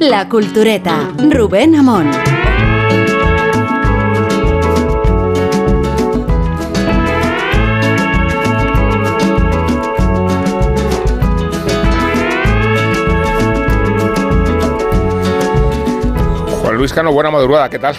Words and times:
La 0.00 0.28
Cultureta, 0.30 1.10
Rubén 1.30 1.74
Amón. 1.74 2.10
Juan 16.62 16.76
Luis 16.78 16.94
Cano, 16.94 17.12
buena 17.12 17.30
madrugada, 17.30 17.68
¿qué 17.68 17.78
tal? 17.78 17.94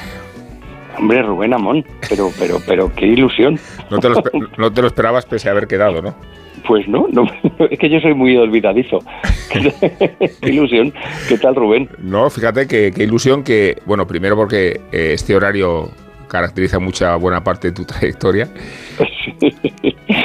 Hombre, 0.98 1.22
Rubén 1.22 1.54
Amón, 1.54 1.86
pero, 2.10 2.32
pero, 2.40 2.60
pero 2.66 2.92
qué 2.96 3.06
ilusión. 3.06 3.60
No 3.92 4.00
te, 4.00 4.10
lo, 4.10 4.24
no 4.58 4.74
te 4.74 4.82
lo 4.82 4.88
esperabas 4.88 5.28
pese 5.28 5.50
a 5.50 5.52
haber 5.52 5.68
quedado, 5.68 6.02
¿no? 6.02 6.16
Pues 6.66 6.88
no, 6.88 7.08
no, 7.12 7.26
es 7.70 7.80
que 7.80 7.90
yo 7.90 8.00
soy 8.00 8.14
muy 8.14 8.36
olvidadizo. 8.38 9.00
qué 10.42 10.50
ilusión. 10.50 10.94
¿Qué 11.28 11.38
tal, 11.38 11.56
Rubén? 11.56 11.90
No, 12.00 12.30
fíjate 12.30 12.68
que 12.68 12.92
qué 12.92 13.04
ilusión 13.04 13.44
que, 13.44 13.78
bueno, 13.86 14.08
primero 14.08 14.36
porque 14.36 14.82
eh, 14.92 15.12
este 15.14 15.36
horario 15.36 15.92
caracteriza 16.28 16.80
mucha 16.80 17.16
buena 17.16 17.44
parte 17.44 17.70
de 17.70 17.74
tu 17.74 17.86
trayectoria. 17.86 18.48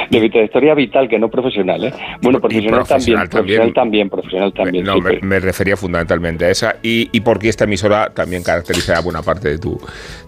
de 0.09 0.19
mi 0.19 0.29
trayectoria 0.29 0.73
vital, 0.73 1.07
que 1.07 1.17
no 1.17 1.29
profesional, 1.29 1.85
¿eh? 1.85 1.93
Bueno, 2.21 2.39
profesional, 2.39 2.85
también, 2.85 3.29
profesional 3.29 3.73
también, 3.73 4.09
profesional 4.09 4.53
también. 4.53 4.85
No, 4.85 4.97
me, 4.99 5.39
refería 5.39 5.77
fundamentalmente 5.77 6.45
a 6.45 6.49
esa 6.49 6.75
y, 6.83 7.09
y 7.11 7.21
porque 7.21 7.49
esta 7.49 7.63
emisora 7.63 8.09
también 8.13 8.43
caracteriza 8.43 8.99
buena 9.01 9.21
parte 9.21 9.49
de 9.49 9.57
tu, 9.57 9.79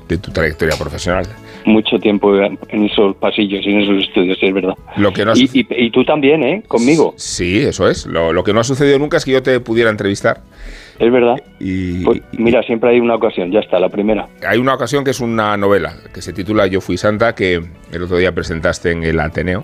de 0.08 0.18
tu 0.18 0.32
trayectoria 0.32 0.76
profesional. 0.78 1.26
Mucho 1.66 1.98
tiempo 1.98 2.36
en 2.36 2.86
esos 2.86 3.16
pasillos 3.16 3.66
y 3.66 3.72
en 3.72 3.82
esos 3.82 4.04
estudios, 4.04 4.38
es 4.40 4.54
verdad. 4.54 4.76
Lo 4.98 5.12
que 5.12 5.26
no 5.26 5.34
y, 5.36 5.50
y, 5.54 5.90
tú 5.90 6.06
también, 6.06 6.44
¿eh? 6.44 6.64
Conmigo. 6.68 7.14
Sí, 7.18 7.60
eso 7.60 7.90
es. 7.90 8.06
Lo, 8.06 8.32
lo 8.34 8.44
que 8.44 8.54
no 8.54 8.60
ha 8.60 8.64
sucedido 8.64 9.00
nunca 9.00 9.18
es 9.18 9.26
que 9.26 9.32
yo 9.32 9.42
te 9.42 9.60
pudiera 9.60 9.90
entrevistar. 9.90 10.44
Es 11.00 11.12
verdad. 11.12 11.36
Y, 11.60 12.04
pues, 12.04 12.22
mira, 12.38 12.64
siempre 12.64 12.92
hay 12.92 13.00
una 13.00 13.16
ocasión, 13.16 13.52
ya 13.52 13.60
está, 13.60 13.80
la 13.80 13.90
primera. 13.90 14.28
Hay 14.48 14.60
una 14.60 14.74
ocasión 14.74 15.04
que 15.04 15.12
es 15.12 15.20
una 15.20 15.58
novela 15.58 15.94
que 16.14 16.22
se 16.22 16.32
titula 16.32 16.68
Yo 16.68 16.80
fui 16.80 16.98
santa, 16.98 17.36
que 17.36 17.62
el 17.92 18.04
otro 18.04 18.18
día 18.18 18.32
presentaste 18.34 18.92
en 18.92 19.04
el 19.04 19.20
Ateneo, 19.20 19.64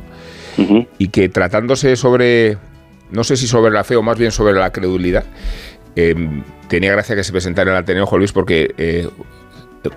y 0.97 1.07
que 1.07 1.29
tratándose 1.29 1.95
sobre, 1.95 2.57
no 3.11 3.23
sé 3.23 3.37
si 3.37 3.47
sobre 3.47 3.71
la 3.71 3.83
fe 3.83 3.95
o 3.95 4.03
más 4.03 4.17
bien 4.17 4.31
sobre 4.31 4.53
la 4.53 4.71
credulidad, 4.71 5.23
eh, 5.95 6.15
tenía 6.67 6.91
gracia 6.91 7.15
que 7.15 7.23
se 7.23 7.31
presentara 7.31 7.71
en 7.71 7.77
el 7.77 7.83
Ateneo, 7.83 8.05
Juan 8.05 8.19
Luis, 8.19 8.33
porque 8.33 8.73
eh, 8.77 9.07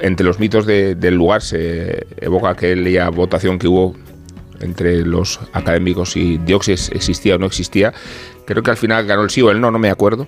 entre 0.01 0.27
los 0.27 0.39
mitos 0.39 0.67
del 0.67 1.15
lugar 1.15 1.43
se 1.43 2.07
evoca 2.21 2.51
aquella 2.51 3.09
votación 3.11 3.59
que 3.59 3.69
hubo 3.69 3.95
entre 4.61 5.05
los 5.05 5.41
académicos 5.53 6.17
y 6.17 6.39
Dioxis 6.39 6.91
existía 6.91 7.37
o 7.37 7.39
no 7.39 7.47
existía. 7.47 7.93
Creo 8.47 8.63
que 8.63 8.71
al 8.71 8.77
final 8.77 9.07
ganó 9.07 9.23
el 9.23 9.31
sí 9.31 9.43
o 9.43 9.51
el 9.51 9.61
no, 9.61 9.71
no 9.71 9.79
me 9.79 9.91
acuerdo. 9.91 10.27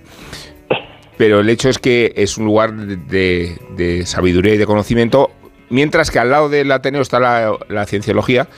Pero 1.16 1.40
el 1.40 1.48
hecho 1.48 1.68
es 1.68 1.78
que 1.78 2.12
es 2.16 2.36
un 2.36 2.44
lugar 2.44 2.74
de, 2.74 4.02
sabiduría 4.04 4.54
y 4.54 4.58
de 4.58 4.66
conocimiento, 4.66 5.30
mientras 5.70 6.10
que 6.10 6.18
al 6.18 6.30
lado 6.30 6.48
del 6.48 6.70
Ateneo 6.70 7.00
está 7.00 7.18
la, 7.20 7.86
cienciología, 7.86 8.48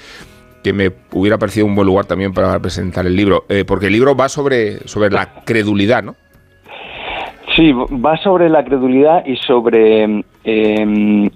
que 0.65 0.73
me 0.73 0.91
hubiera 1.13 1.39
parecido 1.39 1.67
un 1.67 1.77
buen 1.77 1.87
lugar 1.87 2.07
también 2.07 2.33
para 2.33 2.59
presentar 2.59 3.07
el 3.07 3.15
libro, 3.15 3.45
eh, 3.49 3.65
porque 3.65 3.87
el 3.87 3.93
libro 3.93 4.17
va 4.17 4.29
sobre, 4.29 4.89
sobre 4.89 5.11
la 5.11 5.45
credulidad, 5.45 6.03
¿no? 6.03 6.17
Sí, 7.55 7.73
va 7.73 8.17
sobre 8.19 8.49
la 8.49 8.65
credulidad 8.65 9.25
y 9.25 9.37
sobre 9.37 10.25
em, 10.49 11.31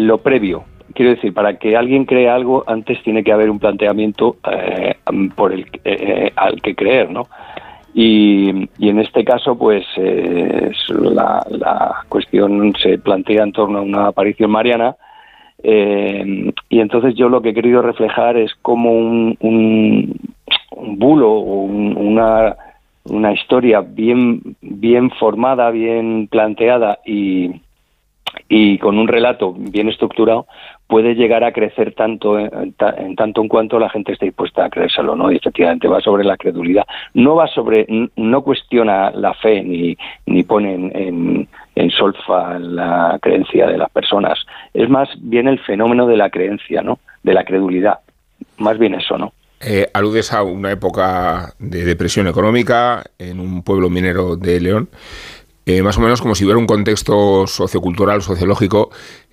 lo 0.00 0.18
previo. 0.18 0.64
Quiero 0.94 1.12
decir, 1.12 1.32
para 1.32 1.58
que 1.58 1.76
alguien 1.76 2.04
crea 2.04 2.34
algo, 2.34 2.64
antes 2.66 3.02
tiene 3.02 3.22
que 3.22 3.32
haber 3.32 3.50
un 3.50 3.58
planteamiento 3.58 4.36
eh, 4.50 4.96
por 5.36 5.52
el 5.52 5.66
eh, 5.84 6.32
al 6.34 6.60
que 6.60 6.74
creer, 6.74 7.10
¿no? 7.10 7.28
Y, 7.94 8.48
en 8.80 9.00
este 9.00 9.24
caso, 9.24 9.56
pues 9.58 9.84
eh, 9.96 10.70
la, 10.88 12.04
cuestión 12.08 12.72
se 12.80 12.98
plantea 12.98 13.42
en 13.42 13.52
torno 13.52 13.78
a 13.78 13.82
una 13.82 14.06
aparición 14.08 14.50
mariana. 14.50 14.96
Eh, 15.62 16.52
y 16.68 16.80
entonces 16.80 17.16
yo 17.16 17.28
lo 17.28 17.42
que 17.42 17.48
he 17.48 17.54
querido 17.54 17.82
reflejar 17.82 18.36
es 18.36 18.54
como 18.62 18.92
un, 18.92 19.36
un, 19.40 20.16
bulo 20.96 21.32
o 21.32 21.62
una, 21.64 22.54
una 23.04 23.32
historia 23.32 23.80
bien, 23.80 24.56
bien 24.60 25.10
formada, 25.10 25.70
bien 25.70 26.28
planteada 26.30 27.00
y, 27.04 27.50
y 28.48 28.78
con 28.78 28.98
un 28.98 29.08
relato 29.08 29.54
bien 29.56 29.88
estructurado 29.88 30.46
puede 30.86 31.14
llegar 31.14 31.44
a 31.44 31.52
crecer 31.52 31.94
tanto 31.94 32.38
en, 32.38 32.74
tanto 33.14 33.42
en 33.42 33.48
cuanto 33.48 33.78
la 33.78 33.90
gente 33.90 34.12
esté 34.12 34.24
dispuesta 34.24 34.64
a 34.64 34.70
creérselo, 34.70 35.14
¿no? 35.14 35.30
Y 35.30 35.36
efectivamente 35.36 35.86
va 35.86 36.00
sobre 36.00 36.24
la 36.24 36.38
credulidad. 36.38 36.86
No 37.12 37.34
va 37.34 37.46
sobre, 37.46 37.86
no 38.16 38.42
cuestiona 38.42 39.10
la 39.10 39.34
fe 39.34 39.62
ni, 39.62 39.96
ni 40.26 40.42
pone 40.44 40.74
en, 40.74 41.48
en, 41.74 41.90
solfa 41.90 42.58
la 42.58 43.18
creencia 43.20 43.66
de 43.66 43.76
las 43.76 43.90
personas. 43.90 44.38
Es 44.72 44.88
más 44.88 45.10
bien 45.20 45.46
el 45.46 45.58
fenómeno 45.60 46.06
de 46.06 46.16
la 46.16 46.30
creencia, 46.30 46.80
¿no? 46.80 46.98
De 47.22 47.34
la 47.34 47.44
credulidad. 47.44 47.98
Más 48.56 48.78
bien 48.78 48.94
eso, 48.94 49.18
¿no? 49.18 49.32
Eh, 49.60 49.90
aludes 49.92 50.32
a 50.32 50.42
una 50.42 50.70
época 50.70 51.52
de 51.58 51.84
depresión 51.84 52.28
económica 52.28 53.04
en 53.18 53.40
un 53.40 53.62
pueblo 53.62 53.90
minero 53.90 54.36
de 54.36 54.60
León. 54.60 54.88
Eh, 55.68 55.82
más 55.82 55.98
o 55.98 56.00
menos 56.00 56.22
como 56.22 56.34
si 56.34 56.44
hubiera 56.44 56.58
un 56.58 56.66
contexto 56.66 57.46
sociocultural, 57.46 58.22
sociológico 58.22 58.88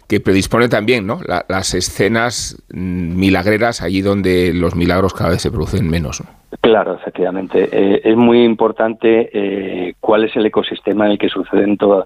que 0.09 0.19
predispone 0.19 0.67
también 0.67 1.07
¿no? 1.07 1.19
las 1.47 1.73
escenas 1.73 2.61
mm, 2.73 3.17
milagreras 3.17 3.81
allí 3.81 4.01
donde 4.01 4.51
los 4.53 4.75
milagros 4.75 5.13
cada 5.13 5.29
vez 5.29 5.41
se 5.41 5.49
producen 5.49 5.89
menos. 5.89 6.21
Claro, 6.59 6.95
efectivamente. 6.95 7.69
Eh, 7.71 8.01
es 8.03 8.17
muy 8.17 8.43
importante 8.43 9.29
eh, 9.31 9.93
cuál 10.01 10.25
es 10.25 10.35
el 10.35 10.45
ecosistema 10.45 11.05
en 11.05 11.13
el 11.13 11.17
que 11.17 11.29
suceden 11.29 11.77
todas 11.77 12.05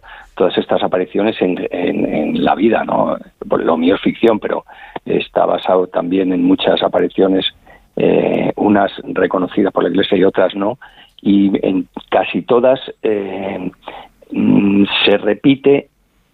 estas 0.58 0.84
apariciones 0.84 1.36
en, 1.42 2.44
la 2.44 2.54
vida. 2.54 2.84
¿no? 2.84 3.18
Lo 3.58 3.78
mío 3.78 3.96
es 3.96 4.02
ficción, 4.02 4.40
pero 4.40 4.64
está 5.06 5.48
basado 5.48 5.88
también 5.88 6.34
en 6.34 6.44
muchas 6.44 6.84
apariciones, 6.84 7.46
unas 8.56 8.92
reconocidas 9.04 9.74
por 9.74 9.84
la 9.84 9.90
Iglesia 9.90 10.18
y 10.18 10.24
otras 10.24 10.54
no. 10.54 10.78
Y 11.22 11.52
en 11.68 11.88
casi 12.10 12.44
todas 12.44 12.80
mm, 14.32 14.86
se 15.06 15.18
repite 15.18 15.90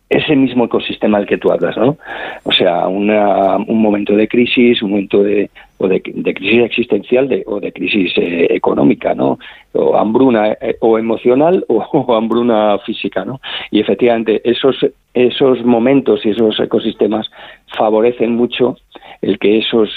ese 0.09 0.35
mismo 0.35 0.65
ecosistema 0.65 1.17
al 1.17 1.25
que 1.25 1.37
tú 1.37 1.51
hablas, 1.51 1.75
¿no? 1.77 1.97
O 2.43 2.51
sea, 2.51 2.87
un 2.87 3.81
momento 3.81 4.15
de 4.15 4.27
crisis, 4.27 4.81
un 4.83 4.91
momento 4.91 5.23
de, 5.23 5.49
o 5.77 5.87
de, 5.87 6.01
crisis 6.01 6.63
existencial 6.63 7.27
de, 7.27 7.43
o 7.47 7.59
de 7.59 7.71
crisis 7.71 8.13
eh, 8.17 8.47
económica, 8.51 9.15
¿no? 9.15 9.39
O 9.73 9.97
hambruna 9.97 10.53
eh, 10.61 10.77
o 10.79 10.99
emocional 10.99 11.65
o, 11.69 12.15
hambruna 12.15 12.77
física, 12.85 13.25
¿no? 13.25 13.41
Y 13.71 13.79
efectivamente 13.79 14.41
esos, 14.43 14.85
esos 15.13 15.65
momentos 15.65 16.25
y 16.25 16.29
esos 16.29 16.59
ecosistemas 16.59 17.29
favorecen 17.75 18.35
mucho 18.35 18.77
el 19.21 19.39
que 19.39 19.59
esos, 19.59 19.89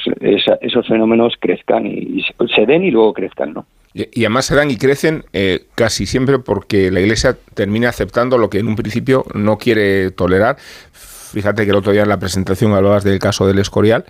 esos 0.61 0.87
fenómenos 0.87 1.35
crezcan 1.39 1.87
y, 1.87 2.25
se 2.55 2.67
den 2.67 2.85
y 2.85 2.91
luego 2.91 3.13
crezcan, 3.13 3.53
¿no? 3.53 3.67
Y, 3.95 4.25
además 4.25 4.47
se 4.47 4.55
dan 4.55 4.71
y 4.71 4.77
crecen 4.77 5.25
eh, 5.33 5.65
casi 5.75 6.07
siempre 6.07 6.39
porque 6.39 6.91
la 6.91 7.01
Iglesia 7.01 7.37
termina 7.55 7.89
aceptando 7.89 8.39
lo 8.39 8.49
que 8.49 8.59
en 8.59 8.69
un 8.69 8.77
principio 8.77 9.25
no 9.35 9.59
quiere 9.59 10.11
tolerar. 10.11 10.57
Fíjate 10.93 11.65
que 11.65 11.71
el 11.71 11.77
otro 11.77 11.93
día 11.93 12.03
en 12.03 12.09
la 12.09 12.19
presentación 12.19 12.73
hablabas 12.73 13.05
del 13.05 13.19
caso 13.19 13.47
del 13.47 13.59
Escorial, 13.59 14.05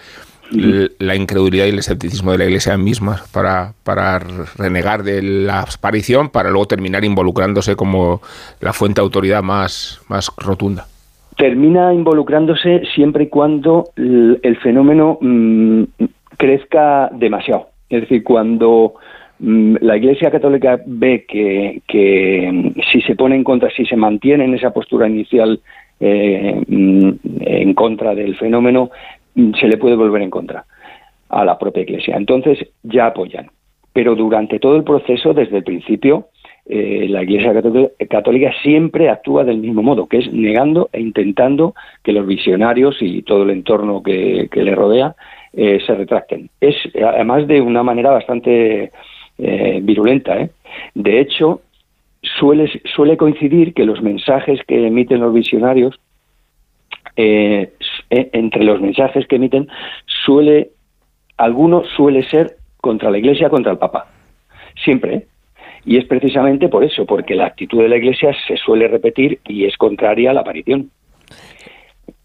la 0.50 1.14
incredulidad 1.14 1.66
y 1.66 1.70
el 1.70 1.78
escepticismo 1.78 2.32
de 2.32 2.38
la 2.38 2.44
Iglesia 2.44 2.76
misma 2.78 3.22
para, 3.32 3.74
para 3.82 4.18
renegar 4.56 5.02
de 5.02 5.20
la 5.22 5.60
aparición 5.60 6.30
para 6.30 6.50
luego 6.50 6.66
terminar 6.66 7.04
involucrándose 7.04 7.76
como 7.76 8.22
la 8.60 8.72
fuente 8.72 9.00
de 9.00 9.04
autoridad 9.04 9.42
más, 9.42 10.00
más 10.08 10.30
rotunda 10.38 10.86
termina 11.38 11.94
involucrándose 11.94 12.82
siempre 12.94 13.24
y 13.24 13.28
cuando 13.28 13.84
el, 13.96 14.58
fenómeno 14.60 15.18
mm, 15.20 15.84
crezca 16.36 17.08
demasiado. 17.12 17.68
Es 17.88 18.02
decir, 18.02 18.24
cuando 18.24 18.94
mm, 19.38 19.76
la 19.80 19.96
Iglesia 19.96 20.32
Católica 20.32 20.80
ve 20.84 21.24
que, 21.26 21.80
que, 21.86 22.50
mm, 22.52 22.80
si 22.92 23.00
se 23.02 23.14
pone 23.14 23.36
en 23.36 23.44
contra, 23.44 23.70
si 23.70 23.86
se 23.86 23.96
mantiene 23.96 24.44
en 24.44 24.54
esa 24.54 24.72
postura 24.72 25.08
inicial 25.08 25.60
eh, 26.00 26.60
en 26.68 27.74
contra 27.74 28.16
del 28.16 28.36
fenómeno, 28.36 28.90
se 29.60 29.68
le 29.68 29.76
puede 29.76 29.94
volver 29.94 30.22
en 30.22 30.30
contra 30.30 30.64
a 31.28 31.44
la 31.44 31.56
propia 31.56 31.84
Iglesia. 31.84 32.16
Entonces 32.16 32.58
ya 32.82 33.06
apoyan. 33.06 33.48
Pero 33.92 34.16
durante 34.16 34.58
todo 34.58 34.74
el 34.76 34.82
proceso, 34.82 35.34
desde 35.34 35.58
el 35.58 35.64
principio, 35.64 36.28
eh, 36.70 37.06
la 37.08 37.22
Iglesia 37.22 37.54
Católica 38.10 38.52
siempre 38.62 39.08
actúa 39.08 39.42
del 39.42 39.56
mismo 39.56 39.82
modo, 39.82 40.06
que 40.06 40.18
es 40.18 40.30
negando 40.30 40.90
e 40.92 41.00
intentando 41.00 41.74
que 42.02 42.12
los 42.12 42.26
visionarios 42.26 42.98
y 43.00 43.22
todo 43.22 43.44
el 43.44 43.50
entorno 43.50 44.02
que, 44.02 44.50
le 44.52 44.74
rodea 44.74 45.16
eh, 45.54 45.80
se 45.86 45.94
retracten. 45.94 46.50
Es 46.60 46.76
además 46.94 47.46
de 47.46 47.62
una 47.62 47.82
manera 47.82 48.10
bastante 48.10 48.92
eh, 49.38 49.80
virulenta. 49.82 50.46
De 50.94 51.20
hecho, 51.20 51.62
suele, 52.20 52.70
suele 52.94 53.16
coincidir 53.16 53.72
que 53.72 53.86
los 53.86 54.02
mensajes 54.02 54.60
que 54.66 54.86
emiten 54.86 55.20
los 55.20 55.32
visionarios, 55.32 55.98
entre 57.16 58.62
los 58.62 58.80
mensajes 58.80 59.26
que 59.26 59.36
emiten, 59.36 59.68
suele, 60.04 60.70
alguno 61.38 61.82
suele 61.96 62.22
ser 62.24 62.56
contra 62.82 63.10
la 63.10 63.16
Iglesia, 63.18 63.48
contra 63.48 63.72
el 63.72 63.78
Papa. 63.78 64.06
Siempre. 64.84 65.26
Y 65.84 65.96
es 65.96 66.04
precisamente 66.04 66.68
por 66.68 66.84
eso, 66.84 67.06
porque 67.06 67.34
la 67.34 67.46
actitud 67.46 67.82
de 67.82 67.88
la 67.88 67.96
Iglesia 67.96 68.34
se 68.46 68.56
suele 68.56 68.88
repetir 68.88 69.40
y 69.46 69.64
es 69.64 69.76
contraria 69.76 70.30
a 70.30 70.34
la 70.34 70.40
aparición. 70.40 70.90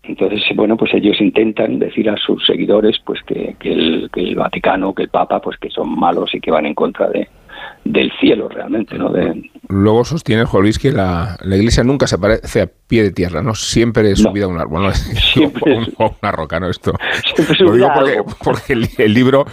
Entonces, 0.04 0.44
bueno, 0.56 0.76
pues 0.76 0.94
ellos 0.94 1.20
intentan 1.22 1.80
decir 1.80 2.10
a 2.10 2.18
sus 2.18 2.46
seguidores 2.46 2.98
pues 3.06 3.22
que, 3.24 3.56
que, 3.60 3.72
el, 3.72 4.10
que 4.14 4.22
el 4.22 4.36
Vaticano, 4.36 4.94
que 4.94 5.04
el 5.04 5.10
Papa, 5.10 5.40
pues 5.40 5.58
que 5.58 5.70
son 5.70 5.98
malos 5.98 6.34
y 6.36 6.42
que 6.42 6.52
van 6.52 6.66
en 6.66 6.74
contra 6.74 7.10
de, 7.10 7.30
del 7.86 8.12
cielo 8.20 8.50
realmente, 8.50 8.98
¿no? 8.98 9.10
De... 9.10 9.50
Luego 9.68 10.04
sostiene 10.06 10.46
Juan 10.46 10.64
Luis 10.64 10.80
que 10.80 10.92
la, 10.92 11.38
la, 11.42 11.56
iglesia 11.56 11.84
nunca 11.84 12.08
se 12.08 12.18
parece 12.18 12.62
a 12.62 12.68
pie 12.68 13.04
de 13.04 13.12
tierra, 13.12 13.42
¿no? 13.42 13.56
Siempre 13.56 14.12
es 14.12 14.20
subida 14.20 14.46
a 14.46 14.48
un 14.50 14.60
árbol, 14.60 14.84
¿no? 14.84 14.92
Siempre 15.34 15.80
una 15.98 16.32
roca, 16.32 16.60
¿no? 16.60 16.70
Esto. 16.70 16.94
Lo 17.60 17.74
digo 17.74 17.90
porque, 17.94 18.18
porque 18.44 18.74
el, 18.74 18.90
el, 18.98 19.14
libro 19.14 19.46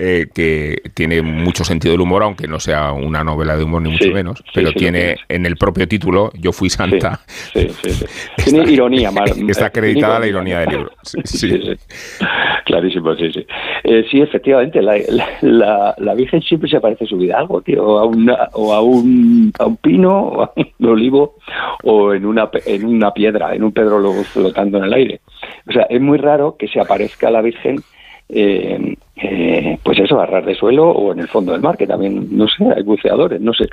eh, 0.00 0.28
que 0.32 0.80
tiene 0.94 1.20
mucho 1.22 1.64
sentido 1.64 1.90
del 1.92 2.00
humor, 2.00 2.22
aunque 2.22 2.46
no 2.46 2.60
sea 2.60 2.92
una 2.92 3.24
novela 3.24 3.56
de 3.56 3.64
humor 3.64 3.82
ni 3.82 3.90
mucho 3.90 4.04
Sí, 4.04 4.10
menos, 4.12 4.42
pero 4.54 4.68
sí, 4.68 4.74
tiene 4.76 5.16
en 5.28 5.44
el 5.44 5.56
propio 5.56 5.88
título 5.88 6.30
Yo 6.38 6.52
fui 6.52 6.70
santa. 6.70 7.20
Tiene 8.44 8.70
ironía, 8.70 9.10
Mar- 9.10 9.28
Está 9.48 9.66
acreditada 9.66 10.20
la 10.20 10.26
ironía. 10.26 10.60
del 10.60 10.70
libro. 10.70 10.90
Sí, 11.02 11.18
sí. 11.24 11.38
Sí, 11.50 11.60
sí. 11.62 12.24
Clarísimo, 12.66 13.14
sí, 13.16 13.32
sí. 13.32 13.46
Eh, 13.84 14.04
sí, 14.10 14.20
efectivamente, 14.20 14.80
la, 14.82 14.96
la, 15.08 15.26
la- 15.40 15.94
la 15.98 16.14
Virgen 16.14 16.42
siempre 16.42 16.68
se 16.68 16.80
parece 16.80 17.06
subida 17.06 17.36
a 17.36 17.40
algo, 17.40 17.60
tío, 17.62 17.82
o 17.84 17.98
a, 17.98 18.04
una, 18.04 18.48
o 18.52 18.74
a, 18.74 18.80
un, 18.82 19.52
a 19.58 19.64
un 19.66 19.76
pino, 19.78 20.12
o 20.18 20.42
a 20.42 20.52
un 20.56 20.86
olivo, 20.86 21.36
o 21.82 22.12
en 22.14 22.26
una, 22.26 22.50
en 22.66 22.84
una 22.84 23.12
piedra, 23.12 23.54
en 23.54 23.64
un 23.64 23.72
pedro 23.72 23.98
luego 23.98 24.22
flotando 24.24 24.78
en 24.78 24.84
el 24.84 24.92
aire. 24.92 25.20
O 25.68 25.72
sea, 25.72 25.84
es 25.88 26.00
muy 26.00 26.18
raro 26.18 26.56
que 26.58 26.68
se 26.68 26.78
aparezca 26.80 27.30
la 27.30 27.40
Virgen, 27.40 27.80
eh, 28.28 28.96
eh, 29.22 29.78
pues 29.82 29.98
eso, 29.98 30.20
a 30.20 30.26
ras 30.26 30.44
de 30.46 30.54
suelo 30.54 30.88
o 30.90 31.12
en 31.12 31.20
el 31.20 31.28
fondo 31.28 31.52
del 31.52 31.60
mar, 31.60 31.76
que 31.76 31.86
también, 31.86 32.28
no 32.36 32.46
sé, 32.48 32.64
hay 32.76 32.82
buceadores, 32.82 33.40
no 33.40 33.52
sé. 33.52 33.66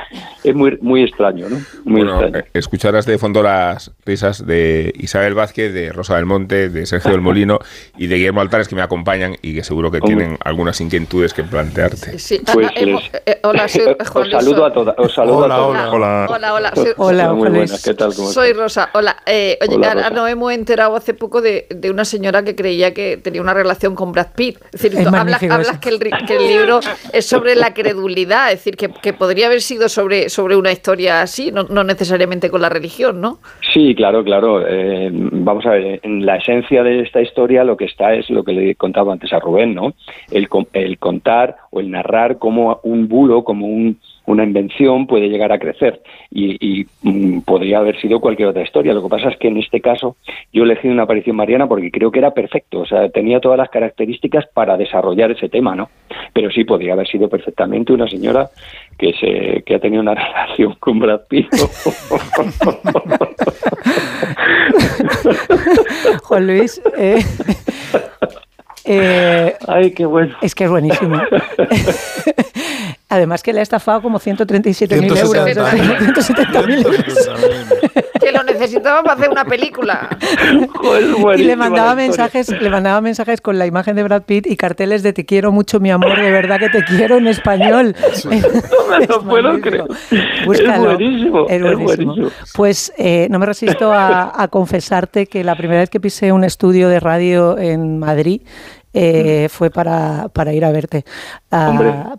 Es 0.44 0.56
muy, 0.56 0.78
muy 0.82 1.04
extraño, 1.04 1.48
¿no? 1.50 1.58
Muy 1.86 2.02
Bueno, 2.04 2.22
extraño. 2.22 2.46
eh, 2.46 2.50
escucharás 2.54 3.06
de 3.06 3.18
fondo 3.18 3.44
las 3.44 3.92
risas 4.06 4.46
de 4.46 4.94
Isabel 4.98 5.34
Vázquez, 5.34 5.74
de 5.74 5.92
Rosa 5.92 6.16
del 6.16 6.26
Monte, 6.26 6.70
de 6.70 6.86
Sergio 6.86 7.12
del 7.12 7.22
Molino 7.22 7.60
y 7.98 8.08
de 8.08 8.16
Guillermo 8.16 8.42
Altares 8.42 8.68
que 8.68 8.76
me 8.76 8.82
acompañan 8.82 9.36
y 9.42 9.54
que 9.56 9.64
seguro 9.64 9.92
que 9.92 10.02
tienen 10.02 10.38
algunas 10.44 10.80
inquietudes 10.82 11.34
que 11.34 11.44
plantearte. 11.44 12.18
Sí, 12.20 12.42
Pues 12.54 12.68
Ana, 12.68 12.72
hemos- 12.80 13.04
les- 13.12 13.22
eh, 13.26 13.40
hola, 13.44 13.68
soy 13.68 13.82
Juan 14.12 14.26
os 14.26 14.32
saludo 14.32 14.66
a 14.66 14.74
todas. 14.74 14.96
Os 14.98 15.14
saludo 15.14 15.38
Hola, 15.40 15.56
a 15.56 15.58
todas. 15.58 15.88
hola. 15.94 15.96
Hola. 15.96 16.28
Hola, 16.30 16.54
hola. 16.54 16.74
Hola, 16.98 17.34
Muy 17.34 17.50
buenas. 17.50 17.84
¿qué 17.84 17.94
tal? 17.94 18.14
¿Cómo 18.16 18.30
Soy 18.30 18.48
estás? 18.50 18.62
Rosa. 18.64 18.90
Hola. 18.94 19.18
Eh, 19.26 19.58
oye, 19.62 19.76
Hola, 19.76 19.88
ahora 19.90 20.02
Rosa. 20.10 20.16
nos 20.16 20.30
hemos 20.30 20.54
enterado 20.54 20.96
hace 20.96 21.14
poco 21.14 21.42
de, 21.42 21.68
de 21.70 21.92
una 21.92 22.06
señora 22.06 22.44
que 22.44 22.56
creía 22.56 22.94
que 22.94 23.18
tenía 23.18 23.42
una 23.42 23.54
relación 23.54 23.96
con 23.96 24.12
Brad 24.12 24.28
Pitt. 24.36 24.58
Es 24.74 24.82
decir, 24.82 24.98
Es 25.00 25.06
hablas, 25.44 25.70
eso. 25.72 25.80
que, 25.80 25.90
el, 25.90 26.00
ri- 26.00 26.26
que 26.28 26.36
el 26.38 26.48
libro 26.48 26.80
es 27.14 27.26
sobre 27.26 27.56
la 27.56 27.74
credulidad, 27.74 28.52
es 28.52 28.60
decir, 28.60 28.76
que, 28.78 28.90
que 29.02 29.14
podría 29.14 29.48
haber 29.48 29.62
sido 29.62 29.90
sobre, 29.90 30.30
sobre 30.30 30.56
una 30.56 30.72
historia 30.72 31.22
así, 31.22 31.52
no, 31.52 31.64
no 31.64 31.84
necesariamente 31.84 32.50
con 32.50 32.62
la 32.62 32.70
religión, 32.70 33.22
¿no? 33.22 33.40
Sí, 33.74 33.94
claro, 33.96 34.24
claro. 34.24 34.66
Eh, 34.68 35.10
vamos 35.12 35.66
a 35.66 35.72
ver, 35.72 36.00
en 36.04 36.26
la 36.26 36.38
esencia 36.38 36.84
de 36.84 37.02
esta 37.02 37.22
historia 37.22 37.64
lo 37.64 37.78
que 37.78 37.86
está 37.86 38.14
es 38.14 38.30
lo 38.30 38.44
que 38.44 38.54
le 38.54 38.76
contaba 38.76 39.14
antes 39.14 39.32
a 39.34 39.40
Rubén, 39.40 39.74
¿no? 39.76 39.94
El, 40.32 40.48
el 40.74 40.98
contar 40.98 41.58
o 41.72 41.80
el 41.80 41.92
narrar 41.92 42.38
cómo 42.38 42.80
un 42.84 43.08
bulo, 43.08 43.44
como 43.44 43.66
un- 43.68 44.00
una 44.28 44.44
invención 44.44 45.08
puede 45.08 45.30
llegar 45.30 45.52
a 45.52 45.60
crecer 45.60 46.02
y, 46.32 46.58
y, 46.60 46.86
mm, 47.04 47.42
podría 47.42 47.80
haber 47.80 48.00
sido 48.00 48.20
cualquier 48.20 48.50
otra 48.50 48.64
historia. 48.64 48.94
Lo 48.94 49.04
que 49.04 49.10
pasa 49.10 49.30
es 49.30 49.38
que 49.38 49.48
en 49.48 49.58
este 49.58 49.82
caso 49.82 50.16
yo 50.52 50.64
elegí 50.64 50.88
una 50.88 51.04
aparición 51.04 51.36
mariana 51.36 51.68
porque 51.68 51.92
creo 51.92 52.12
que 52.12 52.20
era 52.20 52.32
perfecto, 52.32 52.80
o 52.80 52.86
sea, 52.86 53.10
tenía 53.10 53.40
todas 53.40 53.58
las 53.58 53.70
características 53.70 54.46
para 54.54 54.78
desarrollar 54.78 55.32
ese 55.32 55.50
tema, 55.50 55.76
¿no? 55.76 55.90
Pero 56.34 56.52
sí 56.52 56.64
podría 56.64 56.94
haber 56.94 57.08
sido 57.08 57.30
perfectamente 57.30 57.94
una 57.94 58.08
señora 58.08 58.50
que 58.98 59.14
se 59.14 59.64
que 59.64 59.76
ha 59.76 59.80
tenido 59.80 60.02
una 60.02 60.16
relación 60.16 60.76
con 60.80 61.00
Brad 61.00 61.22
Pitt. 61.28 61.48
Juan 66.24 66.48
Luis, 66.48 66.82
eh, 66.98 67.24
eh, 68.86 69.54
Ay, 69.68 69.92
qué 69.92 70.06
bueno. 70.06 70.36
es 70.42 70.56
que 70.56 70.64
es 70.66 70.70
buenísimo. 70.70 71.22
Además 73.16 73.44
que 73.44 73.54
le 73.54 73.60
ha 73.62 73.64
estafado 73.64 74.02
como 74.02 74.20
137.000 74.20 75.04
euros. 75.04 75.34
170.000. 75.34 76.14
170.000 76.14 76.86
euros. 76.86 77.30
Que 78.20 78.32
lo 78.32 78.44
necesitaba 78.44 79.04
para 79.04 79.16
hacer 79.16 79.30
una 79.30 79.46
película. 79.46 80.18
Joder, 80.74 81.40
Y 81.40 81.44
le 81.44 81.56
mandaba 81.56 81.94
mensajes, 81.96 82.50
le 82.50 82.70
mandaba 82.70 83.00
mensajes 83.02 83.40
con 83.40 83.60
la 83.60 83.68
imagen 83.68 83.96
de 83.98 84.04
Brad 84.04 84.24
Pitt 84.24 84.48
y 84.48 84.56
carteles 84.56 85.04
de 85.04 85.14
te 85.14 85.26
quiero 85.26 85.52
mucho, 85.52 85.80
mi 85.80 85.92
amor, 85.92 86.20
de 86.20 86.32
verdad 86.32 86.58
que 86.58 86.70
te 86.70 86.84
quiero 86.84 87.18
en 87.18 87.28
español. 87.28 87.96
No 88.86 89.00
me 89.00 89.08
lo 89.08 89.22
puedo 89.24 89.60
creer. 89.62 89.86
Búscalo. 90.46 90.92
Es 90.92 90.98
buenísimo. 90.98 91.48
Es 91.50 91.62
buenísimo. 91.62 92.14
buenísimo. 92.14 92.32
Pues 92.56 92.94
eh, 92.98 93.28
no 93.30 93.40
me 93.40 93.46
resisto 93.46 93.92
a, 93.92 94.42
a 94.42 94.48
confesarte 94.48 95.26
que 95.26 95.44
la 95.44 95.56
primera 95.56 95.82
vez 95.82 95.90
que 95.90 96.00
pisé 96.00 96.32
un 96.32 96.44
estudio 96.44 96.88
de 96.88 97.00
radio 97.00 97.58
en 97.58 98.00
Madrid 98.00 98.42
eh, 98.96 99.48
fue 99.50 99.70
para, 99.70 100.30
para 100.30 100.54
ir 100.54 100.64
a 100.66 100.72
verte 100.72 101.04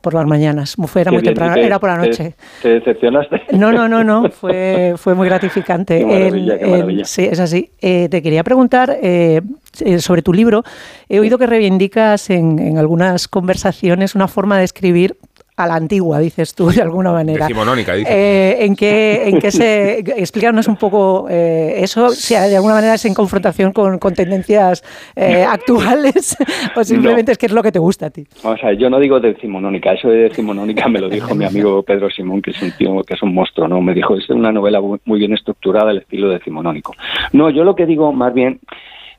por 0.03 0.15
las 0.15 0.27
mañanas. 0.27 0.77
Fue, 0.87 1.01
era 1.01 1.11
Qué 1.11 1.17
muy 1.17 1.25
temprano, 1.25 1.53
¿y 1.57 1.61
te- 1.61 1.67
era 1.67 1.79
por 1.79 1.91
la 1.91 1.97
noche. 1.99 2.35
¿Te, 2.63 2.69
decepcionaste? 2.69 3.43
No, 3.53 3.73
no, 3.73 3.89
no, 3.89 4.05
no, 4.05 4.31
fue, 4.31 4.95
fue 4.97 5.15
muy 5.15 5.27
gratificante. 5.29 5.99
Qué 5.99 6.05
maravilla, 6.07 6.53
El- 6.55 6.59
qué 6.59 6.65
el- 6.65 6.71
maravilla. 6.71 7.05
sí, 7.05 7.25
es 7.25 7.41
así. 7.41 7.71
Eh, 7.81 8.09
te 8.11 8.23
quería 8.23 8.45
preguntar 8.45 8.97
eh, 9.03 9.41
eh, 9.81 9.99
sobre 9.99 10.23
tu 10.23 10.33
libro. 10.33 10.63
He 11.09 11.19
oído 11.21 11.39
que 11.39 11.47
reivindicas 11.47 12.31
en, 12.31 12.59
en 12.59 12.79
algunas 12.79 13.29
conversaciones 13.29 14.15
una 14.15 14.29
forma 14.29 14.59
de 14.59 14.65
escribir 14.65 15.17
a 15.57 15.67
la 15.67 15.75
antigua, 15.75 16.19
dices 16.19 16.55
tú, 16.55 16.67
de 16.71 16.83
alguna 16.83 17.13
manera. 17.13 17.47
Decimonónica, 17.47 17.95
dice. 17.95 18.11
Eh, 18.13 18.65
¿en, 18.65 18.77
qué, 18.77 19.29
¿En 19.29 19.39
qué 19.41 19.51
se...? 19.51 19.99
Explícanos 20.17 20.69
un 20.69 20.77
poco 20.77 21.27
eh, 21.31 21.75
eso, 21.79 22.11
si 22.11 22.35
de 22.35 22.57
alguna 22.57 22.75
manera 22.75 22.95
es 22.95 23.05
en 23.05 23.15
confrontación 23.15 23.73
con, 23.73 23.99
con 23.99 24.15
tendencias 24.15 24.83
eh, 25.15 25.45
actuales 25.45 26.37
o 26.77 26.85
simplemente 26.85 27.31
No. 27.31 27.33
es 27.33 27.39
que 27.39 27.47
es 27.47 27.53
lo 27.53 27.63
que 27.63 27.73
te 27.73 27.79
gusta 27.79 28.07
a 28.07 28.11
ti. 28.11 28.27
Vamos 28.43 28.61
a 28.63 28.67
ver, 28.69 28.79
yo 28.79 28.91
no 28.91 28.99
digo 28.99 29.21
decimonónica, 29.21 29.93
eso 29.93 30.09
de 30.09 30.29
decimonónica 30.29 30.89
me 30.89 31.01
lo 31.01 31.09
dijo 31.09 31.35
mi 31.35 31.45
amigo 31.45 31.83
Pedro 31.83 32.11
Simón, 32.11 32.43
que 32.43 32.51
es 32.51 32.63
un 32.63 32.73
tío, 32.73 33.03
que 33.03 33.15
es 33.15 33.23
un 33.23 33.35
monstruo, 33.35 33.69
¿no? 33.69 33.81
Me 33.81 33.95
dijo, 33.95 34.17
es 34.17 34.29
una 34.31 34.53
novela 34.53 34.81
muy 34.81 35.19
bien 35.19 35.33
estructurada, 35.33 35.91
el 35.91 35.99
estilo 35.99 36.29
decimonónico. 36.29 36.95
No, 37.33 37.51
yo 37.51 37.65
lo 37.65 37.75
que 37.75 37.87
digo 37.87 38.13
más 38.13 38.35
bien 38.35 38.61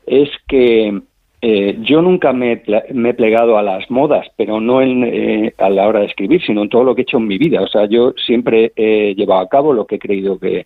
es 0.05 0.29
que 0.47 1.01
eh, 1.49 1.77
yo 1.81 2.01
nunca 2.01 2.33
me, 2.33 2.61
me 2.93 3.09
he 3.09 3.13
plegado 3.13 3.57
a 3.57 3.63
las 3.63 3.89
modas, 3.89 4.27
pero 4.35 4.59
no 4.59 4.81
en, 4.81 5.03
eh, 5.05 5.53
a 5.57 5.69
la 5.69 5.87
hora 5.87 6.01
de 6.01 6.07
escribir, 6.07 6.41
sino 6.41 6.61
en 6.63 6.69
todo 6.69 6.83
lo 6.83 6.93
que 6.93 7.01
he 7.01 7.07
hecho 7.07 7.17
en 7.19 7.27
mi 7.27 7.37
vida. 7.37 7.61
O 7.61 7.67
sea, 7.67 7.85
yo 7.85 8.13
siempre 8.25 8.73
he 8.75 9.13
llevado 9.15 9.41
a 9.41 9.47
cabo 9.49 9.71
lo 9.71 9.85
que 9.85 9.95
he 9.95 9.99
creído 9.99 10.37
que, 10.39 10.65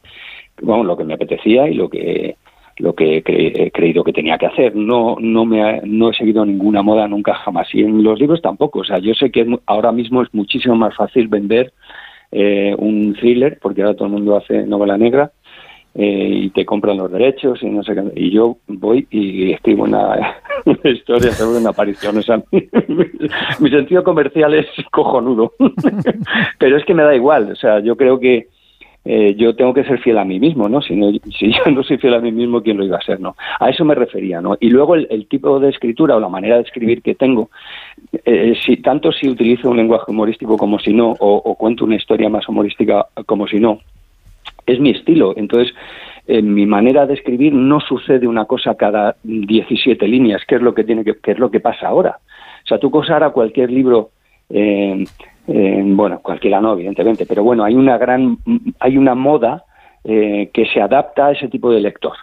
bueno, 0.61 0.83
lo 0.83 0.97
que 0.97 1.03
me 1.03 1.13
apetecía 1.13 1.67
y 1.67 1.75
lo 1.75 1.87
que 1.89 2.35
lo 2.77 2.95
que 2.95 3.17
he, 3.17 3.23
cre- 3.23 3.71
creído 3.71 4.03
que 4.03 4.13
tenía 4.13 4.39
que 4.39 4.47
hacer. 4.47 4.75
No, 4.75 5.17
no 5.19 5.45
me 5.45 5.61
ha- 5.61 5.81
no 5.83 6.09
he 6.09 6.13
seguido 6.15 6.43
ninguna 6.45 6.81
moda 6.81 7.07
nunca 7.07 7.33
jamás. 7.35 7.67
Y 7.75 7.81
en 7.81 8.01
los 8.01 8.19
libros 8.19 8.41
tampoco. 8.41 8.79
O 8.79 8.83
sea, 8.83 8.97
yo 8.97 9.13
sé 9.13 9.29
que 9.29 9.45
ahora 9.67 9.91
mismo 9.91 10.23
es 10.23 10.29
muchísimo 10.33 10.75
más 10.75 10.95
fácil 10.95 11.27
vender 11.27 11.73
eh, 12.31 12.73
un 12.79 13.13
thriller, 13.19 13.59
porque 13.61 13.81
ahora 13.83 13.93
todo 13.95 14.07
el 14.07 14.13
mundo 14.13 14.35
hace 14.37 14.63
novela 14.65 14.97
negra, 14.97 15.31
eh, 15.93 16.29
y 16.43 16.49
te 16.51 16.65
compran 16.65 16.97
los 16.97 17.11
derechos 17.11 17.61
y 17.61 17.65
no 17.67 17.83
sé 17.83 17.93
qué. 17.93 18.03
Y 18.15 18.31
yo 18.31 18.57
voy 18.67 19.07
y 19.11 19.51
escribo 19.51 19.83
una, 19.83 20.37
historia 20.85 21.31
sobre 21.31 21.59
una 21.59 21.71
aparición. 21.71 22.17
O 22.17 22.43
mi, 23.59 23.69
sentido 23.69 24.03
comercial 24.03 24.53
es 24.53 24.67
cojonudo. 24.91 25.53
Pero 26.59 26.77
es 26.77 26.85
que 26.85 26.93
me 26.93 27.03
da 27.03 27.13
igual. 27.13 27.51
O 27.51 27.55
sea, 27.55 27.79
yo 27.81 27.97
creo 27.97 28.19
que 28.19 28.47
eh, 29.03 29.35
yo 29.35 29.53
tengo 29.53 29.73
que 29.73 29.83
ser 29.83 29.99
fiel 29.99 30.17
a 30.19 30.23
mí 30.23 30.39
mismo, 30.39 30.69
¿no? 30.69 30.81
Si, 30.81 30.95
no, 30.95 31.11
si 31.37 31.51
yo 31.51 31.71
no 31.71 31.83
soy 31.83 31.97
fiel 31.97 32.13
a 32.13 32.21
mí 32.21 32.31
mismo, 32.31 32.61
¿quién 32.61 32.77
lo 32.77 32.85
iba 32.85 32.97
a 32.97 33.01
ser, 33.01 33.19
no? 33.19 33.35
A 33.59 33.69
eso 33.69 33.83
me 33.83 33.95
refería, 33.95 34.39
¿no? 34.39 34.55
Y 34.61 34.69
luego 34.69 34.95
el, 34.95 35.27
tipo 35.27 35.59
de 35.59 35.69
escritura 35.69 36.15
o 36.15 36.21
la 36.21 36.29
manera 36.29 36.55
de 36.55 36.61
escribir 36.61 37.01
que 37.01 37.15
tengo, 37.15 37.49
eh, 38.23 38.53
si 38.63 38.77
tanto 38.77 39.11
si 39.11 39.27
utilizo 39.27 39.69
un 39.69 39.77
lenguaje 39.77 40.09
humorístico 40.09 40.55
como 40.55 40.79
si 40.79 40.93
no, 40.93 41.15
o 41.19 41.55
cuento 41.55 41.83
una 41.83 41.95
historia 41.95 42.29
más 42.29 42.47
humorística 42.47 43.07
como 43.25 43.47
si 43.47 43.59
no, 43.59 43.79
es 44.65 44.79
mi 44.79 44.91
estilo. 44.91 45.33
Entonces, 45.37 45.73
en 46.27 46.53
mi 46.53 46.65
manera 46.65 47.05
de 47.05 47.13
escribir 47.15 47.53
no 47.53 47.79
sucede 47.79 48.27
una 48.27 48.45
cosa 48.45 48.75
cada 48.75 49.15
17 49.23 50.07
líneas, 50.07 50.41
que 50.47 50.55
es 50.55 50.61
lo 50.61 50.73
que 50.73 50.83
tiene 50.83 51.03
que, 51.03 51.15
que 51.19 51.31
es 51.31 51.39
lo 51.39 51.49
que 51.51 51.59
pasa 51.59 51.87
ahora. 51.87 52.19
O 52.63 52.67
sea, 52.67 52.77
tú 52.79 52.91
coges 52.91 53.09
ahora 53.11 53.31
cualquier 53.31 53.71
libro, 53.71 54.11
eh, 54.49 55.03
eh, 55.47 55.81
bueno, 55.85 56.19
cualquiera 56.21 56.61
no, 56.61 56.73
evidentemente, 56.73 57.25
pero 57.25 57.43
bueno, 57.43 57.63
hay 57.63 57.73
una 57.75 57.97
gran, 57.97 58.37
hay 58.79 58.97
una 58.97 59.15
moda 59.15 59.63
eh, 60.03 60.49
que 60.53 60.65
se 60.67 60.79
adapta 60.81 61.27
a 61.27 61.31
ese 61.31 61.47
tipo 61.47 61.71
de 61.71 61.81
lector 61.81 62.13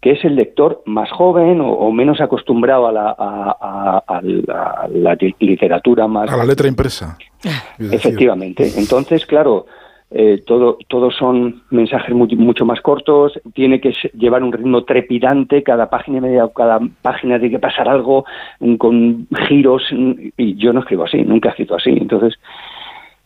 que 0.00 0.12
es 0.12 0.24
el 0.24 0.34
lector 0.36 0.82
más 0.86 1.10
joven 1.10 1.60
o, 1.60 1.70
o 1.70 1.92
menos 1.92 2.20
acostumbrado 2.20 2.86
a 2.88 2.92
la, 2.92 3.14
a, 3.16 3.56
a- 3.60 4.02
a 4.18 4.88
la, 4.88 5.16
literatura 5.38 6.06
más 6.06 6.30
A 6.30 6.36
la 6.36 6.44
letra 6.44 6.66
impresa. 6.68 7.16
Efectivamente. 7.78 8.68
Entonces, 8.76 9.24
claro, 9.26 9.66
eh, 10.10 10.42
todo, 10.46 10.78
todos 10.88 11.14
son 11.16 11.62
mensajes 11.70 12.14
mu- 12.14 12.28
mucho 12.36 12.64
más 12.64 12.80
cortos, 12.80 13.40
tiene 13.54 13.80
que 13.80 13.92
llevar 14.14 14.42
un 14.42 14.52
ritmo 14.52 14.84
trepidante, 14.84 15.62
cada 15.62 15.90
página 15.90 16.18
y 16.18 16.20
media, 16.20 16.48
cada 16.54 16.78
página 17.02 17.38
tiene 17.38 17.56
que 17.56 17.58
pasar 17.60 17.88
algo 17.88 18.24
mm, 18.60 18.74
con 18.76 19.26
giros, 19.48 19.82
mm, 19.90 20.12
y 20.36 20.54
yo 20.56 20.72
no 20.72 20.80
escribo 20.80 21.04
así, 21.04 21.22
nunca 21.22 21.48
he 21.48 21.50
escrito 21.50 21.74
así. 21.74 21.90
Entonces, 21.90 22.38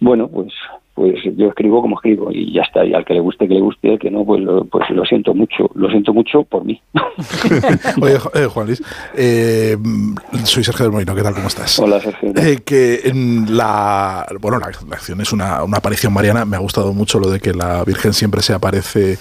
bueno, 0.00 0.28
pues 0.28 0.52
pues 1.00 1.16
yo 1.34 1.48
escribo 1.48 1.80
como 1.80 1.96
escribo 1.96 2.30
y 2.30 2.52
ya 2.52 2.60
está. 2.60 2.84
Y 2.84 2.92
al 2.92 3.06
que 3.06 3.14
le 3.14 3.20
guste, 3.20 3.48
que 3.48 3.54
le 3.54 3.60
guste, 3.60 3.92
al 3.92 3.98
que 3.98 4.10
no, 4.10 4.22
pues 4.22 4.42
lo, 4.42 4.66
pues 4.66 4.90
lo 4.90 5.02
siento 5.06 5.32
mucho. 5.32 5.70
Lo 5.74 5.88
siento 5.88 6.12
mucho 6.12 6.42
por 6.42 6.62
mí. 6.62 6.78
Oye, 8.02 8.18
eh, 8.34 8.44
Juan 8.44 8.66
Luis, 8.66 8.82
eh, 9.16 9.78
soy 10.44 10.62
Sergio 10.62 10.84
del 10.84 10.92
Molino, 10.92 11.14
¿qué 11.14 11.22
tal? 11.22 11.32
¿Cómo 11.32 11.48
estás? 11.48 11.78
Hola, 11.78 12.00
Sergio. 12.00 12.34
Eh, 12.36 12.58
que 12.66 13.00
en 13.04 13.56
la, 13.56 14.26
bueno, 14.42 14.58
la, 14.58 14.66
acción 14.66 15.22
es 15.22 15.32
una, 15.32 15.64
una, 15.64 15.78
aparición 15.78 16.12
mariana. 16.12 16.44
Me 16.44 16.56
ha 16.56 16.60
gustado 16.60 16.92
mucho 16.92 17.18
lo 17.18 17.30
de 17.30 17.40
que 17.40 17.54
la 17.54 17.82
Virgen 17.84 18.12
siempre 18.12 18.42
se 18.42 18.52
aparece 18.52 19.16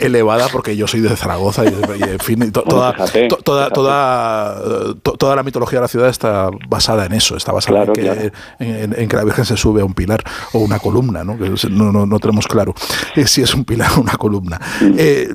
elevada, 0.00 0.48
porque 0.52 0.76
yo 0.76 0.86
soy 0.86 1.00
de 1.00 1.16
Zaragoza 1.16 1.64
y, 1.64 1.68
y 1.68 2.02
en 2.02 2.18
fin, 2.18 2.52
to, 2.52 2.60
toda, 2.60 2.92
fíjate, 2.92 3.28
to, 3.28 3.36
toda, 3.36 3.70
toda, 3.70 4.94
to, 5.02 5.12
toda, 5.12 5.34
la 5.34 5.42
mitología 5.42 5.78
de 5.78 5.84
la 5.84 5.88
ciudad 5.88 6.10
está 6.10 6.50
basada 6.68 7.06
en 7.06 7.12
eso, 7.14 7.38
está 7.38 7.52
basada 7.52 7.86
claro, 7.86 7.92
en, 7.92 7.94
que, 7.94 8.02
claro. 8.02 8.32
en, 8.58 9.00
en, 9.00 9.08
que, 9.08 9.16
la 9.16 9.24
Virgen 9.24 9.46
se 9.46 9.56
sube 9.56 9.80
a 9.80 9.84
un 9.86 9.94
pilar 9.94 10.22
o 10.52 10.58
una 10.58 10.78
columna, 10.78 11.21
¿no? 11.24 11.38
que 11.38 11.50
no, 11.70 11.92
no, 11.92 12.06
no 12.06 12.18
tenemos 12.18 12.46
claro 12.46 12.74
eh, 13.16 13.26
si 13.26 13.42
es 13.42 13.54
un 13.54 13.64
pilar 13.64 13.90
o 13.96 14.00
una 14.00 14.16
columna. 14.16 14.60
Eh, 14.80 15.34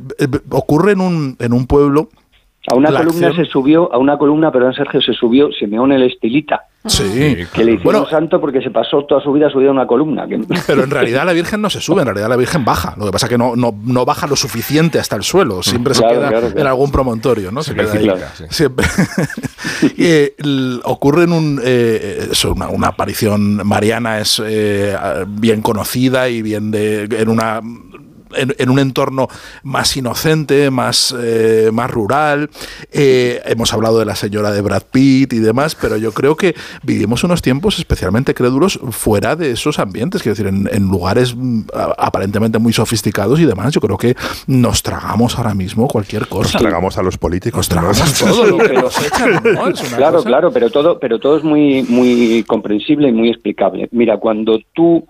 ocurre 0.50 0.94
en 0.94 1.02
un, 1.02 1.36
en 1.40 1.54
un 1.54 1.68
pueblo 1.68 2.10
a 2.68 2.76
una 2.76 2.90
columna 2.90 3.28
acción... 3.28 3.46
se 3.46 3.52
subió, 3.52 3.94
a 3.94 3.98
una 3.98 4.18
columna, 4.18 4.52
perdón 4.52 4.74
Sergio, 4.74 5.02
se 5.02 5.14
subió 5.14 5.50
Simeón 5.52 5.92
el 5.94 6.04
Estilita. 6.04 6.66
Sí. 6.86 7.04
Que 7.54 7.64
le 7.64 7.74
hicieron 7.74 7.84
bueno, 7.84 8.06
santo 8.10 8.40
porque 8.40 8.62
se 8.62 8.72
pasó 8.72 9.04
toda 9.06 9.22
su 9.22 9.32
vida 9.34 9.50
subido 9.50 9.72
a 9.72 9.74
una 9.74 9.88
columna. 9.88 10.26
Pero 10.68 10.84
en 10.84 10.90
realidad 10.90 11.26
la 11.26 11.34
Virgen 11.34 11.62
no 11.62 11.70
se 11.70 11.82
sube, 11.82 12.02
en 12.02 12.08
realidad 12.08 12.30
la 12.30 12.36
Virgen 12.36 12.64
baja. 12.64 12.94
Lo 12.98 13.06
que 13.06 13.12
pasa 13.12 13.26
es 13.26 13.32
que 13.32 13.38
no, 13.38 13.56
no, 13.56 13.74
no 13.84 14.06
baja 14.06 14.28
lo 14.28 14.36
suficiente 14.36 15.00
hasta 15.00 15.16
el 15.16 15.24
suelo, 15.24 15.64
siempre 15.64 15.94
claro, 15.94 16.10
se 16.10 16.16
queda 16.16 16.30
claro, 16.30 16.48
claro. 16.48 16.62
en 16.62 16.68
algún 16.68 16.92
promontorio, 16.92 17.52
¿no? 17.52 17.64
Se, 17.64 17.72
se 17.72 17.76
queda 17.76 18.14
ahí. 18.14 18.22
Sí. 18.36 18.44
Siempre. 18.50 18.86
y, 19.98 20.06
eh, 20.06 20.36
ocurre 20.84 21.24
en 21.24 21.32
un, 21.32 21.62
eh, 21.64 22.28
eso, 22.32 22.54
una, 22.54 22.70
una, 22.70 22.88
aparición 22.88 23.66
mariana, 23.68 24.20
es 24.20 24.42
eh, 24.46 24.96
bien 25.28 25.62
conocida 25.62 26.30
y 26.30 26.42
bien 26.42 26.72
de, 26.72 27.04
en 27.04 27.30
una 27.30 27.62
en, 28.36 28.56
en, 28.58 28.70
un 28.70 28.80
entorno 28.80 29.28
más 29.64 29.96
inocente, 29.98 30.70
más, 30.70 31.16
eh, 31.18 31.70
más 31.74 31.90
rural. 31.90 32.50
Eh, 32.92 33.42
hemos 33.46 33.74
hablado 33.74 34.00
de 34.00 34.06
la 34.06 34.16
señora 34.16 34.52
de 34.52 34.62
Brad 34.62 34.84
Pitt 34.92 35.34
y 35.34 35.40
demás, 35.40 35.76
pero 35.76 35.98
yo 35.98 36.12
creo 36.12 36.36
que 36.36 36.56
vivimos 36.84 37.24
unos 37.24 37.42
tiempos 37.42 37.80
especialmente 37.80 38.34
crédulos 38.34 38.80
fuera 38.92 39.36
de 39.36 39.52
esos 39.52 39.80
ambientes, 39.80 40.22
quiero 40.22 40.36
decir, 40.36 40.48
en, 40.48 40.70
en 40.72 40.88
lugares 40.88 41.36
mm, 41.36 41.62
aparentemente 41.98 42.60
muy 42.60 42.74
sofisticados 42.74 43.40
y 43.40 43.46
demás. 43.46 43.74
Yo 43.74 43.82
creo 43.82 43.98
que 43.98 44.16
nos 44.48 44.84
tragamos 44.84 45.38
ahora 45.38 45.54
mismo 45.54 45.88
cualquier 45.88 46.28
cosa. 46.28 46.54
Nos 46.54 46.62
tragamos 46.62 46.98
a 46.98 47.04
los 47.04 47.18
políticos. 47.18 47.58
Nos 47.58 47.70
tragamos 47.70 48.20
todo 48.20 48.46
lo 48.46 48.58
que 48.58 48.74
nos 48.74 49.06
echan. 49.06 49.34
¿no? 49.34 49.42
claro, 49.96 50.18
cosa... 50.18 50.28
claro, 50.28 50.52
pero 50.52 50.70
todo, 50.70 51.00
pero 51.00 51.20
todo 51.20 51.38
es 51.38 51.44
muy, 51.44 51.84
muy 51.84 52.44
comprensible 52.48 53.10
y 53.10 53.12
muy 53.12 53.30
explicable. 53.30 53.88
Mira, 53.92 54.18
cuando 54.18 54.60
tú, 54.74 55.08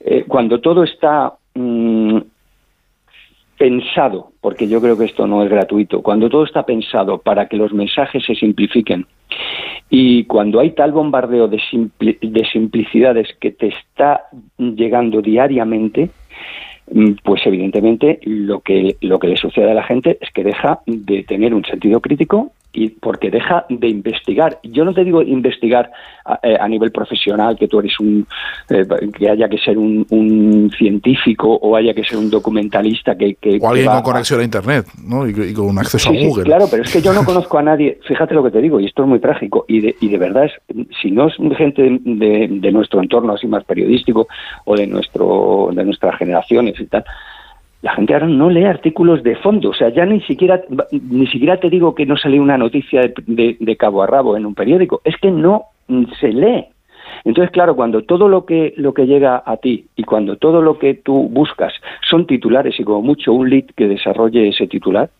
eh, 0.00 0.24
cuando 0.26 0.60
todo 0.60 0.84
está 0.84 1.34
mmm, 1.54 2.18
pensado, 3.58 4.32
porque 4.40 4.68
yo 4.68 4.80
creo 4.80 4.96
que 4.96 5.04
esto 5.04 5.26
no 5.26 5.42
es 5.42 5.50
gratuito, 5.50 6.00
cuando 6.02 6.30
todo 6.30 6.44
está 6.44 6.64
pensado 6.64 7.18
para 7.18 7.48
que 7.48 7.56
los 7.56 7.72
mensajes 7.72 8.24
se 8.24 8.34
simplifiquen 8.34 9.06
y 9.90 10.24
cuando 10.24 10.60
hay 10.60 10.70
tal 10.70 10.92
bombardeo 10.92 11.48
de, 11.48 11.60
simpli 11.60 12.18
de 12.20 12.44
simplicidades 12.46 13.28
que 13.40 13.50
te 13.50 13.68
está 13.68 14.24
llegando 14.58 15.20
diariamente, 15.20 16.10
pues 17.22 17.42
evidentemente 17.44 18.20
lo 18.24 18.60
que 18.60 18.96
le 19.00 19.36
sucede 19.36 19.70
a 19.70 19.74
la 19.74 19.82
gente 19.82 20.18
es 20.20 20.30
que 20.30 20.44
deja 20.44 20.80
de 20.86 21.24
tener 21.24 21.52
un 21.52 21.64
sentido 21.64 22.00
crítico 22.00 22.52
y 22.78 22.88
porque 22.90 23.28
deja 23.28 23.66
de 23.68 23.88
investigar. 23.88 24.60
Yo 24.62 24.84
no 24.84 24.94
te 24.94 25.02
digo 25.02 25.20
investigar 25.20 25.90
a, 26.24 26.38
eh, 26.42 26.56
a 26.58 26.68
nivel 26.68 26.92
profesional, 26.92 27.56
que 27.58 27.66
tú 27.66 27.80
eres 27.80 27.98
un, 27.98 28.24
eh, 28.70 28.86
que 29.16 29.28
haya 29.28 29.48
que 29.48 29.58
ser 29.58 29.76
un, 29.76 30.06
un, 30.10 30.70
científico 30.78 31.54
o 31.54 31.74
haya 31.74 31.92
que 31.92 32.04
ser 32.04 32.18
un 32.18 32.30
documentalista 32.30 33.16
que... 33.16 33.34
que 33.34 33.58
o 33.60 33.68
alguien 33.68 33.88
que 33.88 33.94
con 33.94 34.02
conexión 34.02 34.40
a, 34.40 34.44
Internet, 34.44 34.86
¿no? 35.04 35.26
Y, 35.26 35.30
y, 35.30 35.54
con 35.54 35.76
acceso 35.76 36.10
sí, 36.10 36.16
a 36.16 36.28
Google. 36.28 36.44
Sí, 36.44 36.46
claro, 36.46 36.66
pero 36.70 36.84
es 36.84 36.92
que 36.92 37.02
yo 37.02 37.12
no 37.12 37.24
conozco 37.24 37.58
a 37.58 37.62
nadie, 37.62 37.98
fíjate 38.06 38.34
lo 38.34 38.44
que 38.44 38.52
te 38.52 38.60
digo, 38.60 38.78
y 38.78 38.86
esto 38.86 39.02
es 39.02 39.08
muy 39.08 39.18
trágico, 39.18 39.64
y 39.66 39.80
de, 39.80 39.96
y 40.00 40.08
de 40.08 40.18
verdad, 40.18 40.44
es, 40.44 40.52
si 41.02 41.10
no 41.10 41.26
es 41.26 41.34
gente 41.56 41.82
de, 41.82 41.98
de, 42.04 42.48
de, 42.48 42.72
nuestro 42.72 43.02
entorno 43.02 43.32
así 43.32 43.48
más 43.48 43.64
periodístico 43.64 44.28
o 44.66 44.76
de, 44.76 44.86
nuestro, 44.86 45.70
de 45.72 45.84
nuestras 45.84 46.16
generaciones 46.16 46.78
y 46.78 46.86
tal, 46.86 47.04
la 47.82 47.94
gente 47.94 48.12
ahora 48.12 48.26
no 48.26 48.50
lee 48.50 48.64
artículos 48.64 49.22
de 49.22 49.36
fondo, 49.36 49.70
o 49.70 49.74
sea, 49.74 49.88
ya 49.90 50.04
ni 50.04 50.20
siquiera 50.22 50.62
ni 50.90 51.26
siquiera 51.28 51.58
te 51.58 51.70
digo 51.70 51.94
que 51.94 52.06
no 52.06 52.16
lee 52.24 52.38
una 52.38 52.58
noticia 52.58 53.02
de, 53.26 53.56
de, 53.58 53.76
cabo 53.76 54.02
a 54.02 54.06
rabo 54.06 54.36
en 54.36 54.46
un 54.46 54.54
periódico, 54.54 55.00
es 55.04 55.16
que 55.16 55.30
no 55.30 55.64
se 56.20 56.32
lee. 56.32 56.66
Entonces, 57.24 57.50
claro, 57.52 57.76
cuando 57.76 58.02
todo 58.02 58.28
lo 58.28 58.44
que 58.44 58.74
lo 58.76 58.92
que 58.94 59.06
llega 59.06 59.42
a 59.44 59.56
ti 59.58 59.86
y 59.96 60.02
cuando 60.02 60.36
todo 60.36 60.60
lo 60.60 60.78
que 60.78 60.94
tú 60.94 61.28
buscas 61.28 61.72
son 62.08 62.26
titulares 62.26 62.78
y 62.78 62.84
como 62.84 63.02
mucho 63.02 63.32
un 63.32 63.48
lead 63.48 63.66
que 63.76 63.86
desarrolle 63.86 64.48
ese 64.48 64.66
titular, 64.66 65.10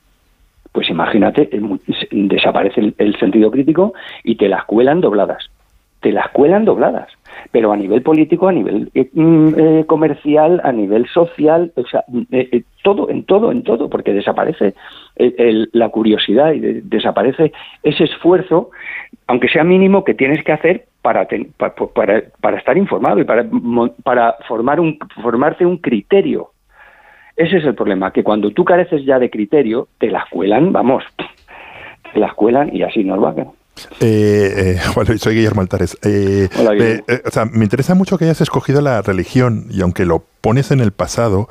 pues 0.73 0.91
imagínate, 0.91 1.49
desaparece 2.11 2.93
el 2.99 3.19
sentido 3.19 3.51
crítico 3.51 3.95
y 4.25 4.35
te 4.35 4.49
las 4.49 4.65
cuelan 4.65 5.01
dobladas. 5.01 5.49
Te 6.01 6.13
las 6.13 6.29
cuelan 6.31 6.65
dobladas 6.65 7.09
pero 7.51 7.73
a 7.73 7.77
nivel 7.77 8.03
político, 8.03 8.49
a 8.49 8.53
nivel 8.53 8.91
eh, 8.95 9.11
eh, 9.15 9.85
comercial, 9.87 10.61
a 10.65 10.73
nivel 10.73 11.07
social, 11.09 11.73
o 11.77 11.85
sea, 11.87 12.05
eh, 12.31 12.49
eh 12.53 12.63
todo, 12.83 13.11
en 13.11 13.25
todo, 13.25 13.53
en 13.53 13.63
todo, 13.65 13.91
porque 13.91 14.15
desaparece 14.15 14.75
el, 15.17 15.69
la 15.73 15.89
curiosidad 15.91 16.53
y 16.53 16.61
de, 16.61 16.81
desaparece 16.83 17.53
ese 17.83 18.05
esfuerzo, 18.05 18.71
aunque 19.27 19.49
sea 19.49 19.65
mínimo, 19.65 20.05
que 20.05 20.15
tienes 20.15 20.43
que 20.45 20.53
hacer 20.53 20.87
para, 21.03 21.27
ten, 21.27 21.53
para, 21.57 21.75
para, 21.75 22.23
para, 22.41 22.59
estar 22.59 22.79
informado 22.79 23.21
y 23.21 23.25
para, 23.25 23.47
para 24.05 24.37
formar 24.47 24.81
un, 24.81 24.99
formarte 25.23 25.67
un 25.67 25.79
criterio. 25.79 26.51
Ese 27.37 27.59
es 27.59 27.65
el 27.65 27.75
problema, 27.75 28.13
que 28.13 28.25
cuando 28.25 28.51
tú 28.51 28.65
careces 28.65 29.05
ya 29.05 29.19
de 29.19 29.31
criterio, 29.31 29.89
te 29.99 30.11
la 30.11 30.27
cuelan, 30.31 30.73
vamos, 30.73 31.05
te 32.13 32.21
la 32.21 32.33
cuelan 32.33 32.75
y 32.75 32.83
así 32.83 33.05
nos 33.05 33.23
va. 33.23 33.35
Eh, 34.01 34.77
eh, 34.77 34.81
bueno, 34.95 35.17
soy 35.19 35.37
Guillermo 35.37 35.61
Altares. 35.61 35.97
Eh, 36.03 36.49
Hola, 36.59 36.73
Guillermo. 36.73 37.05
Me, 37.07 37.23
o 37.25 37.31
sea, 37.31 37.45
me 37.45 37.65
interesa 37.65 37.95
mucho 37.95 38.19
que 38.19 38.25
hayas 38.25 38.41
escogido 38.41 38.81
la 38.81 39.03
religión 39.03 39.67
y 39.71 39.81
aunque 39.83 40.05
lo 40.05 40.25
pones 40.41 40.71
en 40.71 40.81
el 40.81 40.93
pasado, 40.93 41.49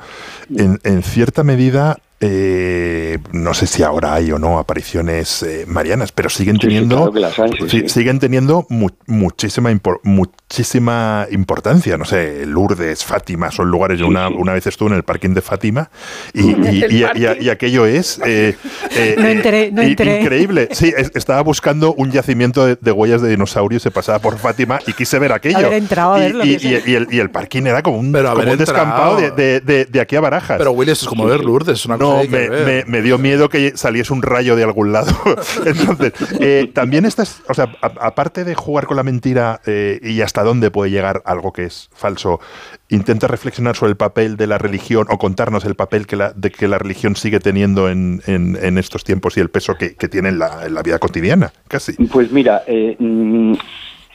en, 0.50 0.80
en 0.84 1.02
cierta 1.02 1.42
medida 1.44 1.98
eh, 2.20 3.18
no 3.30 3.54
sé 3.54 3.68
si 3.68 3.84
ahora 3.84 4.14
hay 4.14 4.32
o 4.32 4.40
no 4.40 4.58
apariciones 4.58 5.44
eh, 5.44 5.66
marianas, 5.68 6.10
pero 6.10 6.28
siguen 6.28 6.58
teniendo, 6.58 6.96
sí, 6.98 7.04
sí, 7.04 7.12
claro 7.12 7.44
hay, 7.44 7.70
sí, 7.70 7.88
siguen 7.88 8.18
teniendo 8.18 8.66
mu 8.70 8.88
muchísima, 9.06 9.70
impor 9.70 10.00
muchísima 10.02 11.28
importancia. 11.30 11.96
No 11.96 12.04
sé, 12.04 12.44
Lourdes, 12.44 13.04
Fátima, 13.04 13.52
son 13.52 13.70
lugares. 13.70 14.00
Yo 14.00 14.08
una, 14.08 14.28
una, 14.30 14.52
vez 14.52 14.66
estuve 14.66 14.90
en 14.90 14.96
el 14.96 15.04
parking 15.04 15.30
de 15.30 15.42
Fátima 15.42 15.90
y, 16.34 16.40
y, 16.68 16.84
y, 16.90 17.04
y 17.40 17.50
aquello 17.50 17.86
es 17.86 18.20
eh, 18.26 18.56
no 19.16 19.28
enteré, 19.28 19.70
no 19.70 19.82
enteré. 19.82 20.22
increíble. 20.22 20.70
Sí, 20.72 20.92
es, 20.96 21.12
estaba 21.14 21.42
buscando 21.42 21.94
un 21.94 22.10
yacimiento 22.10 22.66
de, 22.66 22.76
de, 22.80 22.90
huellas 22.90 23.22
de 23.22 23.30
dinosaurios, 23.30 23.80
se 23.80 23.92
pasaba 23.92 24.18
por 24.18 24.38
Fátima 24.38 24.80
y 24.88 24.92
quise 24.92 25.20
ver 25.20 25.30
aquello. 25.32 25.58
Haber 25.58 25.74
entrado 25.74 26.14
a 26.14 26.18
verlo, 26.18 26.44
y, 26.44 26.54
el, 26.54 27.06
y, 27.12 27.20
el, 27.20 27.30
parking 27.30 27.62
era 27.62 27.80
como 27.80 27.98
un, 27.98 28.10
pero 28.10 28.34
como 28.34 28.50
un 28.50 28.60
descampado 28.78 29.16
de, 29.16 29.60
de, 29.60 29.84
de, 29.84 30.00
aquí 30.00 30.16
a 30.16 30.20
Barajas. 30.20 30.58
Pero 30.58 30.72
Willy, 30.72 30.92
esto 30.92 31.04
es 31.04 31.08
como 31.08 31.26
ver 31.26 31.44
Lourdes, 31.44 31.80
es 31.80 31.86
una 31.86 31.96
no, 31.96 32.22
me, 32.24 32.48
me, 32.48 32.84
me, 32.86 33.02
dio 33.02 33.18
miedo 33.18 33.48
que 33.48 33.76
saliese 33.76 34.12
un 34.12 34.22
rayo 34.22 34.56
de 34.56 34.64
algún 34.64 34.92
lado. 34.92 35.12
Entonces, 35.66 36.12
eh, 36.40 36.70
también 36.72 37.04
estás, 37.04 37.42
o 37.48 37.54
sea, 37.54 37.72
a, 37.82 38.06
aparte 38.06 38.44
de 38.44 38.54
jugar 38.54 38.86
con 38.86 38.96
la 38.96 39.02
mentira 39.02 39.60
eh, 39.66 40.00
y 40.02 40.20
hasta 40.20 40.42
dónde 40.42 40.70
puede 40.70 40.90
llegar 40.90 41.22
algo 41.24 41.52
que 41.52 41.64
es 41.64 41.90
falso, 41.94 42.40
intenta 42.88 43.26
reflexionar 43.26 43.76
sobre 43.76 43.90
el 43.90 43.96
papel 43.96 44.36
de 44.36 44.46
la 44.46 44.58
religión 44.58 45.06
o 45.10 45.18
contarnos 45.18 45.64
el 45.64 45.74
papel 45.74 46.06
que 46.06 46.16
la, 46.16 46.32
de 46.32 46.50
que 46.50 46.68
la 46.68 46.78
religión 46.78 47.16
sigue 47.16 47.40
teniendo 47.40 47.88
en, 47.88 48.22
en, 48.26 48.58
en 48.60 48.78
estos 48.78 49.04
tiempos 49.04 49.36
y 49.36 49.40
el 49.40 49.50
peso 49.50 49.76
que, 49.76 49.94
que 49.94 50.08
tiene 50.08 50.30
en 50.30 50.38
la, 50.38 50.66
en 50.66 50.74
la, 50.74 50.82
vida 50.82 50.98
cotidiana, 50.98 51.52
casi. 51.66 51.92
Pues 52.06 52.32
mira, 52.32 52.62
eh, 52.66 52.96
mm, 52.98 53.54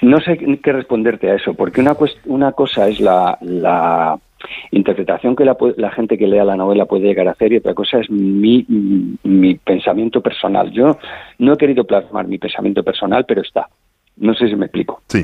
no 0.02 0.20
sé 0.22 0.38
qué 0.62 0.72
responderte 0.72 1.30
a 1.30 1.36
eso, 1.36 1.54
porque 1.54 1.82
una, 1.82 1.96
una 2.26 2.52
cosa 2.54 2.88
es 2.88 3.00
la, 3.00 3.38
la 3.42 4.18
interpretación 4.72 5.36
que 5.36 5.46
la, 5.46 5.58
la, 5.78 5.92
gente 5.92 6.18
que 6.18 6.28
lea 6.28 6.44
la 6.44 6.56
novela 6.56 6.86
puede 6.86 7.08
llegar 7.08 7.28
a 7.28 7.32
hacer 7.32 7.54
y 7.54 7.58
otra 7.58 7.74
cosa 7.74 8.00
es 8.00 8.10
mi, 8.10 8.66
mi 9.24 9.56
pensamiento 9.56 10.22
personal. 10.22 10.72
Yo 10.72 10.98
no 11.40 11.54
he 11.54 11.58
querido 11.58 11.86
plasmar 11.86 12.28
mi 12.28 12.38
pensamiento 12.38 12.84
personal, 12.84 13.26
pero 13.26 13.42
está. 13.42 13.68
No 14.16 14.36
sé 14.36 14.48
si 14.48 14.56
me 14.56 14.66
explico. 14.66 15.02
Sí. 15.08 15.24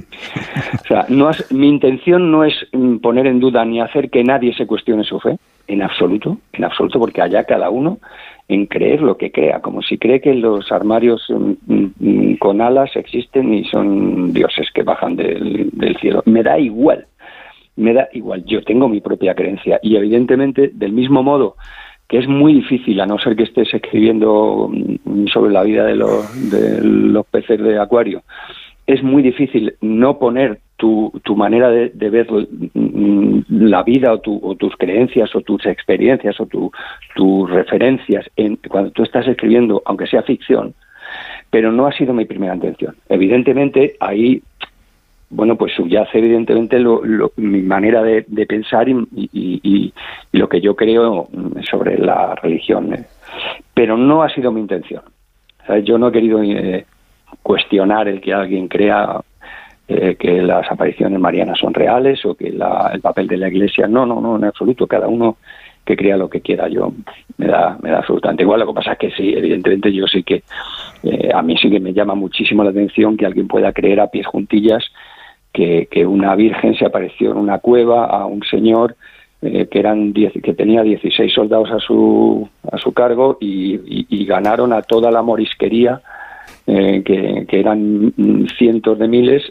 O 0.81 0.87
sea, 0.87 1.05
no 1.09 1.27
has, 1.27 1.51
mi 1.51 1.69
intención 1.69 2.31
no 2.31 2.43
es 2.43 2.55
poner 3.01 3.27
en 3.27 3.39
duda 3.39 3.63
ni 3.63 3.81
hacer 3.81 4.09
que 4.09 4.23
nadie 4.23 4.53
se 4.55 4.65
cuestione 4.65 5.03
su 5.03 5.19
fe, 5.19 5.37
en 5.67 5.83
absoluto, 5.83 6.37
en 6.53 6.63
absoluto, 6.63 6.99
porque 6.99 7.21
allá 7.21 7.43
cada 7.43 7.69
uno 7.69 7.99
en 8.47 8.65
creer 8.65 9.01
lo 9.01 9.15
que 9.15 9.31
crea, 9.31 9.61
como 9.61 9.83
si 9.83 9.99
cree 9.99 10.21
que 10.21 10.33
los 10.33 10.71
armarios 10.71 11.23
mm, 11.29 12.33
con 12.39 12.61
alas 12.61 12.95
existen 12.95 13.53
y 13.53 13.63
son 13.65 14.33
dioses 14.33 14.69
que 14.73 14.81
bajan 14.81 15.15
del, 15.15 15.69
del 15.71 15.95
cielo. 15.97 16.23
Me 16.25 16.41
da 16.41 16.57
igual 16.57 17.05
me 17.79 17.93
da 17.93 18.09
igual, 18.13 18.43
yo 18.45 18.61
tengo 18.63 18.87
mi 18.87 19.01
propia 19.01 19.33
creencia 19.33 19.79
y 19.81 19.95
evidentemente 19.95 20.71
del 20.73 20.91
mismo 20.91 21.23
modo 21.23 21.55
que 22.07 22.17
es 22.17 22.27
muy 22.27 22.53
difícil, 22.53 22.99
a 23.01 23.05
no 23.05 23.19
ser 23.19 23.35
que 23.35 23.43
estés 23.43 23.71
escribiendo 23.71 24.71
sobre 25.31 25.53
la 25.53 25.61
vida 25.61 25.85
de 25.85 25.95
los, 25.95 26.51
de 26.51 26.81
los 26.83 27.25
peces 27.27 27.61
de 27.61 27.79
acuario, 27.79 28.23
es 28.87 29.03
muy 29.03 29.21
difícil 29.21 29.75
no 29.81 30.17
poner 30.17 30.59
tu, 30.75 31.11
manera 31.35 31.69
de, 31.69 32.09
ver 32.09 32.27
mm, 32.31 33.41
la 33.49 33.83
vida 33.83 34.13
o, 34.13 34.19
tu, 34.19 34.55
tus 34.55 34.75
creencias 34.77 35.35
o 35.35 35.41
tus 35.41 35.63
experiencias 35.67 36.39
o 36.39 36.47
tu, 36.47 36.71
tus 37.15 37.49
referencias 37.51 38.25
en, 38.35 38.57
cuando 38.67 38.89
tú 38.89 39.03
estás 39.03 39.27
escribiendo, 39.27 39.83
aunque 39.85 40.07
sea 40.07 40.23
ficción, 40.23 40.73
pero 41.51 41.71
no 41.71 41.85
ha 41.85 41.91
sido 41.91 42.13
mi 42.13 42.25
primera 42.25 42.55
intención. 42.55 42.95
Evidentemente, 43.09 43.95
ahí, 43.99 44.41
bueno, 45.29 45.55
pues 45.55 45.73
subyace 45.73 46.17
evidentemente 46.17 46.79
lo, 46.79 47.01
mi 47.37 47.61
manera 47.61 48.01
de, 48.01 48.23
pensar 48.47 48.89
y, 48.89 48.97
y, 49.13 49.93
lo 50.31 50.49
que 50.49 50.59
yo 50.59 50.75
creo 50.75 51.27
sobre 51.69 51.97
la 51.97 52.35
religión, 52.35 52.93
¿eh? 52.93 53.05
pero 53.73 53.95
no 53.95 54.23
ha 54.23 54.29
sido 54.29 54.51
mi 54.51 54.59
intención. 54.59 55.03
yo 55.83 55.97
no 55.97 56.07
he 56.07 56.11
querido 56.11 56.41
eh, 56.41 56.85
cuestionar 57.43 58.07
el 58.07 58.21
que 58.21 58.33
alguien 58.33 58.67
crea 58.67 59.21
eh, 59.87 60.15
que 60.15 60.41
las 60.41 60.69
apariciones 60.71 61.19
marianas 61.19 61.59
son 61.59 61.73
reales 61.73 62.25
o 62.25 62.35
que 62.35 62.47
el 62.47 63.01
papel 63.01 63.27
de 63.27 63.37
la 63.37 63.49
Iglesia. 63.49 63.87
No, 63.87 64.05
no, 64.05 64.19
no, 64.19 64.35
en 64.35 64.45
absoluto. 64.45 64.87
Cada 64.87 65.07
uno 65.07 65.37
que 65.85 65.95
crea 65.95 66.17
lo 66.17 66.29
que 66.29 66.41
quiera. 66.41 66.67
Yo 66.67 66.91
me 67.37 67.47
da, 67.47 67.77
me 67.81 67.91
da 67.91 67.99
absolutamente 67.99 68.43
igual. 68.43 68.59
Lo 68.59 68.67
que 68.67 68.73
pasa 68.73 68.93
es 68.93 68.97
que 68.99 69.11
sí, 69.11 69.33
evidentemente 69.33 69.91
yo 69.91 70.05
sí 70.07 70.23
que 70.23 70.43
a 71.33 71.41
mí 71.41 71.55
sí 71.57 71.69
que 71.69 71.79
me 71.79 71.93
llama 71.93 72.13
muchísimo 72.13 72.63
la 72.63 72.71
atención 72.71 73.15
que 73.17 73.25
alguien 73.25 73.47
pueda 73.47 73.71
creer 73.71 73.99
a 73.99 74.07
pies 74.07 74.27
juntillas 74.27 74.83
que, 75.89 76.05
una 76.05 76.35
virgen 76.35 76.75
se 76.75 76.85
apareció 76.85 77.31
en 77.31 77.37
una 77.37 77.59
cueva 77.59 78.05
a 78.05 78.25
un 78.25 78.43
señor 78.43 78.95
eh, 79.41 79.67
que 79.67 79.79
eran 79.79 80.13
que 80.13 80.53
tenía 80.53 80.83
16 80.83 81.33
soldados 81.33 81.71
a 81.71 81.79
su 81.79 82.47
a 82.71 82.77
su 82.77 82.93
cargo 82.93 83.37
y, 83.39 84.05
y 84.09 84.25
ganaron 84.25 84.73
a 84.73 84.81
toda 84.81 85.11
la 85.11 85.21
morisquería 85.21 86.01
eh, 86.71 87.01
que, 87.03 87.59
eran 87.59 88.13
cientos 88.57 88.99
de 88.99 89.07
miles 89.07 89.41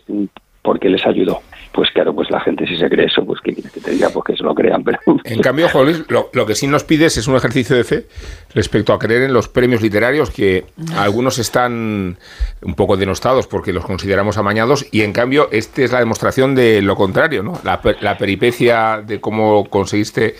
porque 0.63 0.89
les 0.89 1.05
ayudó. 1.07 1.41
Pues 1.73 1.91
claro, 1.93 2.15
pues 2.15 2.31
la 2.31 2.41
gente 2.41 2.67
si 2.67 2.77
se 2.77 2.89
cree 2.89 3.07
eso, 3.07 3.25
pues 3.25 3.41
que 3.41 3.55
que 3.55 3.81
te 3.81 3.91
diga, 3.93 4.09
pues 4.11 4.25
que 4.25 4.37
se 4.37 4.43
lo 4.43 4.55
crean. 4.55 4.83
Pero... 4.83 4.99
En 5.25 5.41
cambio, 5.41 5.69
Juan 5.69 5.85
Luis, 5.85 6.05
lo, 6.09 6.47
que 6.47 6.55
sí 6.55 6.67
nos 6.67 6.85
pides 6.85 7.17
es 7.17 7.29
un 7.29 7.37
ejercicio 7.37 7.77
de 7.77 7.85
fe 7.85 8.07
respecto 8.55 8.93
a 8.93 8.99
creer 8.99 9.23
en 9.23 9.33
los 9.33 9.49
premios 9.49 9.83
literarios, 9.83 10.31
que 10.31 10.65
algunos 10.97 11.39
están 11.39 12.17
un 12.63 12.75
poco 12.75 12.97
denostados 12.97 13.47
porque 13.47 13.73
los 13.73 13.85
consideramos 13.85 14.39
amañados, 14.39 14.87
y 14.91 15.03
en 15.03 15.13
cambio, 15.13 15.49
esta 15.53 15.83
es 15.83 15.93
la 15.93 16.01
demostración 16.01 16.55
de 16.55 16.83
lo 16.83 16.97
contrario, 16.97 17.43
¿no? 17.43 17.61
La, 17.65 17.81
peripecia 18.19 19.03
de 19.07 19.21
cómo 19.21 19.67
conseguiste 19.67 20.35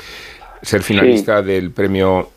ser 0.63 0.83
finalista 0.83 1.43
del 1.43 1.71
premio 1.71 2.31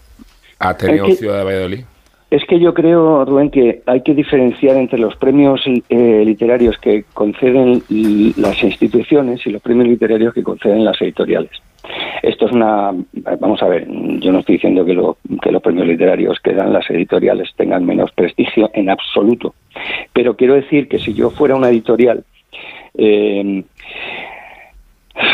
Ateneo 0.60 1.08
Ciudad 1.16 1.40
de 1.40 1.44
Valladolid. 1.44 1.86
Es 2.32 2.46
que 2.46 2.62
yo 2.62 2.74
creo, 2.74 3.26
Rubén, 3.26 3.52
que 3.52 3.82
hay 3.86 4.02
que 4.04 4.14
diferenciar 4.14 4.78
entre 4.78 4.98
los 4.98 5.18
premios 5.18 5.62
eh, 5.68 6.24
literarios 6.26 6.78
que 6.78 7.04
conceden 7.14 7.84
las 8.38 8.64
instituciones 8.64 9.46
y 9.46 9.50
los 9.50 9.62
premios 9.62 9.90
literarios 9.90 10.34
que 10.34 10.42
conceden 10.42 10.86
las 10.86 11.02
editoriales. 11.02 11.52
Esto 12.24 12.46
es 12.46 12.54
una. 12.54 12.94
Vamos 13.38 13.62
a 13.62 13.68
ver, 13.68 13.86
yo 14.22 14.32
no 14.32 14.40
estoy 14.40 14.56
diciendo 14.56 14.86
que, 14.86 14.94
los 14.94 15.62
premios 15.62 15.88
literarios 15.88 16.40
que 16.40 16.54
dan 16.54 16.72
las 16.72 16.90
editoriales 16.90 17.50
tengan 17.58 17.86
menos 17.86 18.14
prestigio 18.14 18.72
en 18.74 18.90
absoluto. 18.90 19.54
Pero 20.14 20.38
quiero 20.38 20.54
decir 20.54 20.88
que 20.88 21.00
si 21.00 21.14
yo 21.14 21.32
fuera 21.32 21.58
una 21.58 21.70
editorial. 21.70 22.24
Eh, 22.98 23.64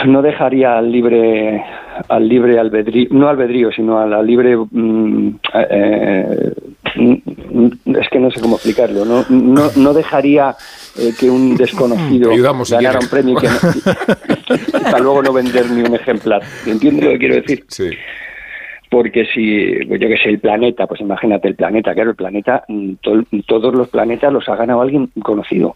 no 0.07 0.21
dejaría 0.21 0.77
al 0.77 0.91
libre 0.91 1.63
al 2.09 2.27
libre 2.27 2.59
albedrío 2.59 3.07
no 3.11 3.29
albedrío 3.29 3.71
sino 3.71 3.99
a 3.99 4.05
la 4.05 4.21
libre 4.21 4.57
mm, 4.57 5.29
eh, 5.53 6.53
es 6.95 8.09
que 8.09 8.19
no 8.19 8.31
sé 8.31 8.39
cómo 8.39 8.55
explicarlo 8.55 9.05
no 9.05 9.25
no, 9.29 9.69
no 9.75 9.93
dejaría 9.93 10.55
eh, 10.97 11.13
que 11.19 11.29
un 11.29 11.55
desconocido 11.55 12.31
ganara 12.69 12.99
un 12.99 13.07
premio 13.07 13.35
que 13.35 13.47
para 14.71 14.99
luego 14.99 15.23
no 15.23 15.33
vender 15.33 15.69
ni 15.69 15.81
un 15.81 15.95
ejemplar 15.95 16.41
¿entiendes 16.65 17.05
lo 17.05 17.11
que 17.11 17.17
quiero 17.19 17.35
decir? 17.35 17.65
sí 17.67 17.89
porque 18.89 19.25
si, 19.25 19.85
pues 19.85 19.99
yo 19.99 20.07
que 20.07 20.17
sé, 20.17 20.29
el 20.29 20.39
planeta, 20.39 20.87
pues 20.87 21.01
imagínate 21.01 21.49
el 21.49 21.55
planeta, 21.55 21.93
claro, 21.93 22.11
el 22.11 22.15
planeta, 22.15 22.63
mm, 22.69 22.93
todos 23.45 23.75
los 23.75 23.89
planetas 23.89 24.31
los 24.31 24.47
ha 24.47 24.55
ganado 24.55 24.81
alguien 24.81 25.09
conocido 25.21 25.75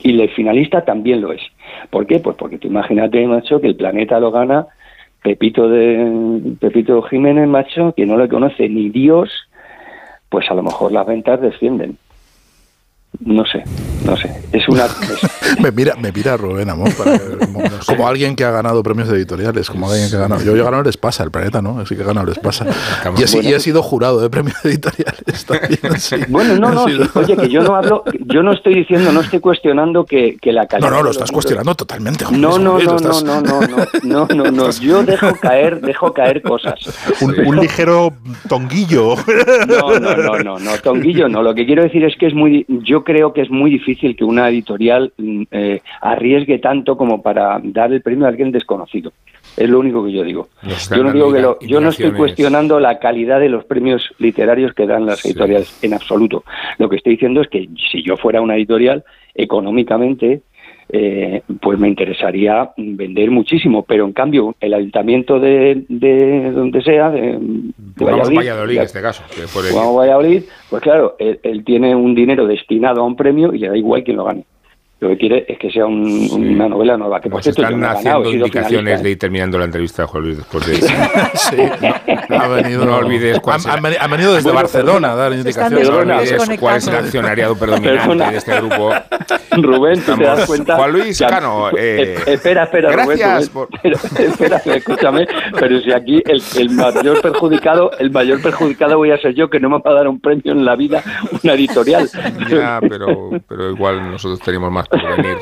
y 0.00 0.20
el 0.20 0.28
finalista 0.30 0.84
también 0.84 1.20
lo 1.20 1.32
es. 1.32 1.42
¿Por 1.90 2.06
qué? 2.06 2.20
Pues 2.20 2.36
porque 2.36 2.58
tú 2.58 2.68
imagínate, 2.68 3.26
macho, 3.26 3.60
que 3.60 3.68
el 3.68 3.76
planeta 3.76 4.20
lo 4.20 4.30
gana 4.30 4.66
Pepito 5.22 5.68
de 5.68 6.56
Pepito 6.60 7.00
Jiménez, 7.02 7.48
macho, 7.48 7.94
que 7.96 8.06
no 8.06 8.18
le 8.18 8.28
conoce 8.28 8.68
ni 8.68 8.90
Dios, 8.90 9.30
pues 10.34 10.50
a 10.50 10.54
lo 10.54 10.64
mejor 10.64 10.90
las 10.90 11.06
ventas 11.06 11.40
descienden 11.40 11.96
no 13.20 13.44
sé, 13.46 13.62
no 14.04 14.16
sé. 14.16 14.30
Es 14.52 14.68
una. 14.68 14.86
Me, 15.60 15.70
mira, 15.70 15.94
me 15.96 16.10
mira 16.10 16.36
Rubén 16.36 16.68
Amor, 16.68 16.90
como, 17.86 18.08
alguien 18.08 18.34
que 18.34 18.44
ha 18.44 18.50
ganado 18.50 18.82
premios 18.82 19.08
editoriales, 19.08 19.70
como 19.70 19.88
alguien 19.88 20.10
que 20.10 20.16
ha 20.16 20.20
ganado. 20.20 20.42
Yo, 20.42 20.56
yo 20.56 20.64
ganado 20.64 20.82
les 20.82 20.96
pasa, 20.96 21.22
el 21.22 21.30
planeta, 21.30 21.62
¿no? 21.62 21.78
Así 21.78 21.94
que 21.94 22.02
he 22.02 22.04
ganado 22.04 22.26
les 22.26 22.38
pasa. 22.38 22.66
Y, 23.16 23.22
así, 23.22 23.36
bueno, 23.36 23.50
y 23.50 23.52
he 23.52 23.60
sido 23.60 23.82
jurado 23.82 24.20
de 24.20 24.30
premios 24.30 24.56
editoriales 24.64 25.44
también. 25.46 26.26
Bueno, 26.28 26.56
no, 26.56 26.72
no. 26.72 26.84
Oye, 26.84 27.36
que 27.36 27.48
yo 27.48 27.62
no 27.62 27.76
hablo, 27.76 28.04
yo 28.26 28.42
no 28.42 28.52
estoy 28.52 28.74
diciendo, 28.74 29.12
no 29.12 29.20
estoy 29.20 29.40
cuestionando 29.40 30.04
que, 30.04 30.36
que 30.40 30.52
la 30.52 30.66
calidad. 30.66 30.90
No, 30.90 30.96
no, 30.96 31.02
lo 31.04 31.10
estás 31.10 31.30
cuestionando 31.30 31.74
totalmente. 31.74 32.24
Joder, 32.24 32.40
no, 32.40 32.58
no, 32.58 32.78
no, 32.78 32.96
estás... 32.96 33.22
no, 33.22 33.40
no, 33.40 33.60
no, 33.60 33.86
no, 34.02 34.26
no, 34.34 34.50
no, 34.50 34.70
Yo 34.70 35.04
dejo 35.04 35.36
caer, 35.40 35.80
dejo 35.80 36.12
caer 36.12 36.42
cosas. 36.42 36.74
Un, 37.20 37.56
ligero 37.60 38.12
tonguillo. 38.48 39.14
No, 39.68 39.98
no, 40.00 40.16
no, 40.16 40.38
no, 40.38 40.58
no, 40.58 40.78
tonguillo 40.78 41.28
no. 41.28 41.42
Lo 41.42 41.54
que 41.54 41.64
quiero 41.64 41.82
decir 41.82 42.04
es 42.04 42.16
que 42.16 42.26
es 42.26 42.34
muy. 42.34 42.66
Yo 42.68 43.03
creo 43.04 43.32
que 43.32 43.42
es 43.42 43.50
muy 43.50 43.70
difícil 43.70 44.16
que 44.16 44.24
una 44.24 44.48
editorial 44.48 45.12
mm, 45.16 45.42
eh, 45.50 45.80
arriesgue 46.00 46.58
tanto 46.58 46.96
como 46.96 47.22
para 47.22 47.60
dar 47.62 47.92
el 47.92 48.02
premio 48.02 48.26
a 48.26 48.28
alguien 48.28 48.50
desconocido. 48.50 49.12
Es 49.56 49.68
lo 49.68 49.78
único 49.78 50.04
que 50.04 50.12
yo 50.12 50.24
digo. 50.24 50.48
Yo 50.90 51.04
no, 51.04 51.12
digo 51.12 51.32
que 51.32 51.66
yo 51.66 51.80
no 51.80 51.90
estoy 51.90 52.10
cuestionando 52.12 52.80
la 52.80 52.98
calidad 52.98 53.38
de 53.38 53.48
los 53.48 53.64
premios 53.64 54.10
literarios 54.18 54.72
que 54.72 54.86
dan 54.86 55.06
las 55.06 55.24
editoriales 55.24 55.78
en 55.82 55.94
absoluto. 55.94 56.44
Lo 56.78 56.88
que 56.88 56.96
estoy 56.96 57.12
diciendo 57.12 57.40
es 57.40 57.48
que 57.48 57.68
si 57.90 58.02
yo 58.02 58.16
fuera 58.16 58.40
una 58.40 58.56
editorial, 58.56 59.04
económicamente 59.34 60.42
eh, 60.90 61.42
pues 61.60 61.78
me 61.78 61.88
interesaría 61.88 62.70
vender 62.76 63.30
muchísimo, 63.30 63.82
pero 63.82 64.04
en 64.04 64.12
cambio 64.12 64.54
el 64.60 64.74
ayuntamiento 64.74 65.40
de, 65.40 65.84
de 65.88 66.50
donde 66.50 66.82
sea, 66.82 67.10
de, 67.10 67.38
Valladolid, 67.96 68.76
en 68.76 68.82
este 68.82 69.00
caso, 69.00 69.22
Valladolid, 69.74 70.42
pues 70.68 70.82
claro, 70.82 71.16
él, 71.18 71.64
tiene 71.64 71.94
un 71.94 72.14
dinero 72.14 72.46
destinado 72.46 73.00
a 73.00 73.04
un 73.04 73.16
premio 73.16 73.54
y 73.54 73.58
le 73.58 73.68
da 73.68 73.76
igual 73.76 74.04
quién 74.04 74.16
lo 74.16 74.24
gane. 74.24 74.44
Lo 75.00 75.10
que 75.10 75.18
quiere 75.18 75.44
es 75.48 75.58
que 75.58 75.70
sea 75.70 75.84
una 75.86 76.68
novela 76.68 76.96
nueva. 76.96 77.20
Que 77.20 77.28
por 77.28 77.42
cierto, 77.42 77.62
están 77.62 77.84
haciendo 77.84 78.30
indicaciones 78.32 79.02
de 79.02 79.10
ir 79.10 79.18
terminando 79.18 79.58
la 79.58 79.64
entrevista, 79.66 80.06
Juan 80.06 80.22
Luis, 80.22 80.36
después 80.38 80.66
de 80.66 80.74
sí. 81.34 81.56
ha 82.30 82.48
venido, 82.48 82.86
no 82.86 82.96
olvides 82.96 83.40
cuál 83.40 83.60
han, 83.66 84.10
venido 84.10 84.34
desde 84.34 84.50
Barcelona 84.52 85.12
a 85.12 85.16
dar 85.16 85.32
indicaciones. 85.32 85.90
No 85.90 85.96
olvides 85.98 86.58
cuál 86.58 86.76
es 86.76 86.86
el 86.86 86.96
accionariado 86.96 87.56
predominante 87.56 88.30
de 88.30 88.36
este 88.36 88.56
grupo. 88.56 88.92
Rubén, 89.62 90.00
¿tú 90.04 90.16
te 90.16 90.24
das 90.24 90.46
cuenta? 90.46 90.76
Juan 90.76 90.92
Luis 90.92 91.18
Cano. 91.18 91.70
Eh, 91.76 92.16
espera, 92.26 92.64
espera, 92.64 92.90
gracias 92.90 93.52
Rubén. 93.52 93.68
espera, 94.18 94.62
escúchame. 94.64 95.26
Pero 95.58 95.80
si 95.80 95.92
aquí 95.92 96.22
el, 96.26 96.42
el, 96.56 96.70
mayor 96.70 97.20
perjudicado, 97.20 97.90
el 97.98 98.10
mayor 98.10 98.42
perjudicado 98.42 98.96
voy 98.98 99.10
a 99.10 99.18
ser 99.18 99.34
yo, 99.34 99.48
que 99.48 99.60
no 99.60 99.68
me 99.68 99.78
va 99.78 99.90
a 99.90 99.94
dar 99.94 100.08
un 100.08 100.20
premio 100.20 100.52
en 100.52 100.64
la 100.64 100.76
vida, 100.76 101.02
una 101.42 101.54
editorial. 101.54 102.08
Ya, 102.48 102.80
pero, 102.80 103.30
pero 103.48 103.70
igual 103.70 104.10
nosotros 104.10 104.40
tenemos 104.40 104.70
más 104.70 104.86
venir. 105.16 105.36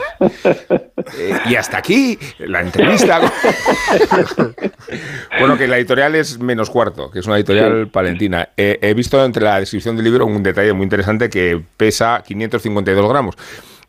Eh, 1.18 1.38
y 1.46 1.54
hasta 1.56 1.78
aquí 1.78 2.18
la 2.38 2.60
entrevista. 2.60 3.20
bueno, 5.38 5.56
que 5.56 5.66
la 5.66 5.78
editorial 5.78 6.14
es 6.14 6.38
Menos 6.38 6.70
Cuarto, 6.70 7.10
que 7.10 7.20
es 7.20 7.26
una 7.26 7.36
editorial 7.36 7.88
palentina. 7.88 8.48
he 8.56 8.94
visto 8.94 9.22
entre 9.24 9.44
la 9.44 9.60
descripción 9.60 9.96
del 9.96 10.04
libro 10.04 10.26
un 10.26 10.42
detalle 10.42 10.72
muy 10.72 10.84
interesante 10.84 11.28
que 11.28 11.60
pesa 11.76 12.22
552 12.26 13.08
gramos. 13.08 13.36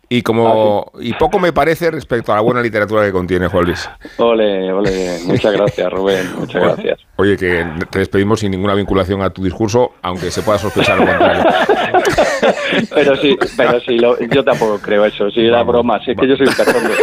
Y 0.10 0.22
como 0.22 0.92
ah, 0.94 0.98
y 1.00 1.14
poco 1.14 1.40
me 1.40 1.54
parece 1.54 1.90
respecto 1.90 2.32
a 2.32 2.36
la 2.36 2.42
buena 2.42 2.62
literatura 2.62 3.04
que 3.04 3.12
contiene 3.12 3.48
Juan 3.48 3.66
Luis. 3.66 3.90
Ole, 4.18 4.72
ole, 4.72 5.20
muchas 5.26 5.54
gracias 5.54 5.92
Rubén, 5.92 6.28
muchas 6.38 6.62
gracias. 6.62 7.00
Oye, 7.24 7.38
que 7.38 7.66
te 7.90 8.00
despedimos 8.00 8.42
sin 8.42 8.52
ninguna 8.52 8.76
vinculación 8.76 9.22
a 9.22 9.30
tu 9.30 9.46
discurso, 9.46 9.94
aunque 10.02 10.30
se 10.30 10.42
pueda 10.42 10.58
sospechar 10.58 11.00
lo 11.00 11.06
contrario. 11.06 11.44
pero 12.94 13.16
sí, 13.16 13.38
pero 13.56 13.80
sí, 13.80 13.98
yo 14.30 14.44
tampoco 14.44 14.78
creo 14.80 15.06
eso, 15.06 15.32
sí, 15.32 15.40
era 15.46 15.64
broma, 15.64 16.04
sí, 16.04 16.12
es 16.12 16.18
que 16.18 16.28
yo 16.28 16.36
soy 16.36 16.48
un 16.48 16.54
cachondo. 16.54 16.90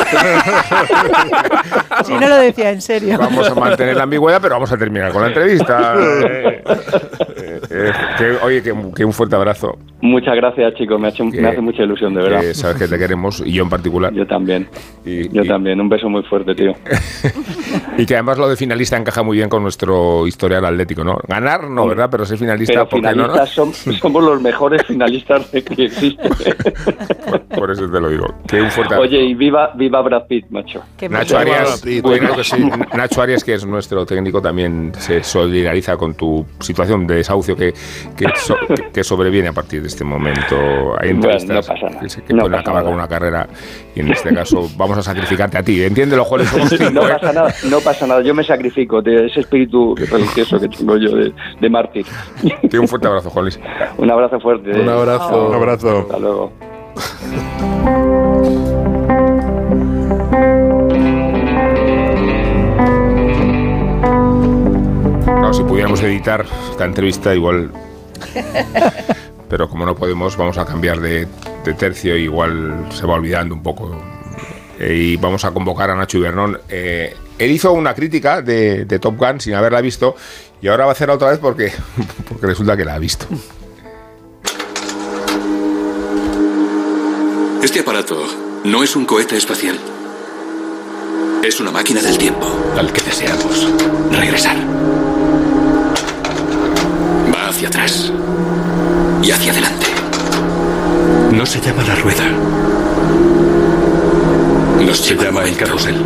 Si 2.04 2.14
no 2.14 2.28
lo 2.28 2.36
decía 2.36 2.70
en 2.70 2.80
serio. 2.80 3.18
Vamos 3.18 3.48
a 3.48 3.54
mantener 3.54 3.96
la 3.96 4.04
ambigüedad, 4.04 4.40
pero 4.40 4.54
vamos 4.54 4.72
a 4.72 4.78
terminar 4.78 5.12
con 5.12 5.22
la 5.22 5.28
entrevista. 5.28 5.94
Eh, 7.42 7.60
eh, 7.70 7.92
que, 8.18 8.30
oye, 8.44 8.62
que, 8.62 9.04
un 9.04 9.12
fuerte 9.12 9.34
abrazo. 9.34 9.78
Muchas 10.02 10.34
gracias, 10.36 10.74
chicos, 10.74 11.00
me, 11.00 11.10
me 11.40 11.48
hace 11.48 11.60
mucha 11.60 11.82
ilusión, 11.82 12.14
de 12.14 12.22
verdad. 12.22 12.42
sabes 12.52 12.76
que 12.76 12.86
te 12.86 12.98
queremos, 12.98 13.42
y 13.44 13.52
yo 13.52 13.62
en 13.62 13.70
particular. 13.70 14.12
Yo 14.12 14.26
también. 14.26 14.68
yo 15.04 15.44
también, 15.44 15.80
un 15.80 15.88
beso 15.88 16.08
muy 16.08 16.22
fuerte, 16.24 16.54
tío. 16.54 16.74
y 17.98 18.04
que 18.04 18.14
además 18.14 18.38
lo 18.38 18.48
de 18.48 18.56
finalista 18.56 18.96
encaja 18.96 19.22
muy 19.22 19.38
bien 19.38 19.48
con 19.48 19.62
nuestro 19.62 20.09
nuestro 20.10 20.26
historial 20.26 20.64
atlético, 20.64 21.04
¿no? 21.04 21.18
Ganar 21.26 21.68
no, 21.68 21.86
¿verdad? 21.86 22.08
Pero 22.10 22.24
ser 22.24 22.38
finalista, 22.38 22.84
¿por 22.86 23.00
qué 23.00 23.14
no? 23.14 23.46
somos 23.46 24.24
los 24.24 24.40
mejores 24.40 24.82
finalistas 24.86 25.46
que 25.46 25.84
existen. 25.84 26.30
Por 27.56 27.70
eso 27.70 27.90
te 27.90 28.00
lo 28.00 28.08
digo. 28.08 28.26
Que 28.46 28.62
un 28.62 28.70
fuerte... 28.70 28.94
Oye, 28.94 29.22
y 29.22 29.34
viva, 29.34 29.72
viva 29.74 30.00
Brad 30.02 30.26
Pitt, 30.26 30.46
macho. 30.50 30.82
Nacho 31.08 31.38
Arias, 31.38 31.84
Nacho 32.94 33.22
Arias, 33.22 33.44
que 33.44 33.54
es 33.54 33.66
nuestro 33.66 34.06
técnico, 34.06 34.40
también 34.40 34.92
se 34.96 35.22
solidariza 35.22 35.96
con 35.96 36.14
tu 36.14 36.46
situación 36.60 37.06
de 37.06 37.16
desahucio 37.16 37.56
que, 37.56 37.74
que, 38.92 39.04
sobreviene 39.04 39.48
a 39.48 39.52
partir 39.52 39.82
de 39.82 39.88
este 39.88 40.04
momento. 40.04 40.96
Hay 40.98 41.10
entrevistas 41.10 41.68
que, 42.26 42.34
pueden 42.34 42.54
acabar 42.54 42.84
con 42.84 42.94
una 42.94 43.08
carrera 43.08 43.48
y 43.94 44.00
en 44.00 44.12
este 44.12 44.34
caso 44.34 44.68
vamos 44.76 44.98
a 44.98 45.02
sacrificarte 45.02 45.58
a 45.58 45.62
ti. 45.62 45.82
Entiéndelo, 45.82 46.24
Juan. 46.24 46.42
no, 46.92 47.06
¿eh? 47.06 47.12
pasa 47.12 47.32
nada, 47.32 47.54
no 47.68 47.80
pasa 47.80 48.06
nada, 48.06 48.22
yo 48.22 48.34
me 48.34 48.44
sacrifico 48.44 49.02
de 49.02 49.26
ese 49.26 49.40
espíritu 49.40 49.94
religioso 49.96 50.58
que 50.60 50.68
tengo 50.68 50.96
yo 50.96 51.10
de, 51.16 51.32
de 51.60 51.70
mártir. 51.70 52.06
un 52.72 52.88
fuerte 52.88 53.06
abrazo, 53.06 53.30
Juan 53.30 53.44
Luis. 53.44 53.60
Un 53.98 54.10
abrazo 54.10 54.40
fuerte. 54.40 54.70
Un 54.70 54.88
abrazo. 54.88 55.48
Un 55.48 55.54
abrazo. 55.54 55.98
Hasta 56.00 56.18
luego. 56.18 56.52
si 65.52 65.64
pudiéramos 65.64 66.00
editar 66.02 66.44
esta 66.70 66.84
entrevista, 66.84 67.34
igual. 67.34 67.70
Pero 69.50 69.68
como 69.68 69.84
no 69.84 69.96
podemos, 69.96 70.36
vamos 70.36 70.56
a 70.58 70.64
cambiar 70.64 71.00
de, 71.00 71.26
tercio, 71.76 72.16
igual 72.16 72.88
se 72.92 73.04
va 73.04 73.14
olvidando 73.14 73.52
un 73.52 73.62
poco. 73.64 74.00
Eh, 74.78 74.94
y 74.94 75.16
vamos 75.16 75.44
a 75.44 75.50
convocar 75.50 75.90
a 75.90 75.96
Nacho 75.96 76.18
Ibernón. 76.18 76.60
Eh, 76.68 77.16
él 77.36 77.50
hizo 77.50 77.72
una 77.72 77.92
crítica 77.92 78.42
de, 78.42 78.86
Top 79.00 79.16
Gun 79.18 79.40
sin 79.40 79.54
haberla 79.54 79.80
visto 79.80 80.14
y 80.62 80.68
ahora 80.68 80.84
va 80.84 80.90
a 80.90 80.92
hacerla 80.92 81.14
otra 81.14 81.30
vez 81.30 81.40
porque, 81.40 81.72
porque 82.28 82.46
resulta 82.46 82.76
que 82.76 82.84
la 82.84 82.94
ha 82.94 82.98
visto. 83.00 83.26
Este 87.62 87.80
aparato 87.80 88.24
no 88.64 88.84
es 88.84 88.94
un 88.94 89.04
cohete 89.04 89.36
espacial. 89.36 89.78
Es 91.42 91.58
una 91.58 91.72
máquina 91.72 92.00
del 92.00 92.16
tiempo 92.16 92.46
al 92.76 92.92
que 92.92 93.02
deseamos 93.02 93.68
regresar 94.12 94.56
hacia 97.48 97.68
atrás 97.68 98.12
y 99.22 99.30
hacia 99.30 99.52
adelante. 99.52 99.86
No 101.32 101.44
se 101.46 101.60
llama 101.60 101.82
la 101.84 101.94
rueda. 101.96 102.24
Nos 104.84 104.98
se 104.98 105.14
llama 105.14 105.44
el 105.44 105.56
carrusel 105.56 105.96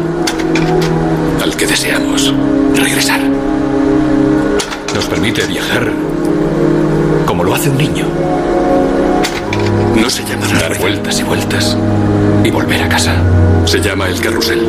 al 1.43 1.57
que 1.57 1.67
deseamos 1.67 2.35
regresar. 2.75 3.21
Nos 4.95 5.07
permite 5.07 5.47
viajar 5.47 5.91
como 7.27 7.45
lo 7.45 7.55
hace 7.55 7.71
un 7.71 7.79
niño. 7.79 8.07
No 10.01 10.11
se 10.11 10.25
llama 10.25 10.47
dar 10.61 10.79
vueltas 10.79 11.21
y 11.21 11.23
vueltas 11.23 11.77
y 12.45 12.51
volver 12.51 12.83
a 12.83 12.89
casa. 12.89 13.15
Se 13.65 13.81
llama 13.81 14.09
el 14.09 14.21
carrusel. 14.21 14.61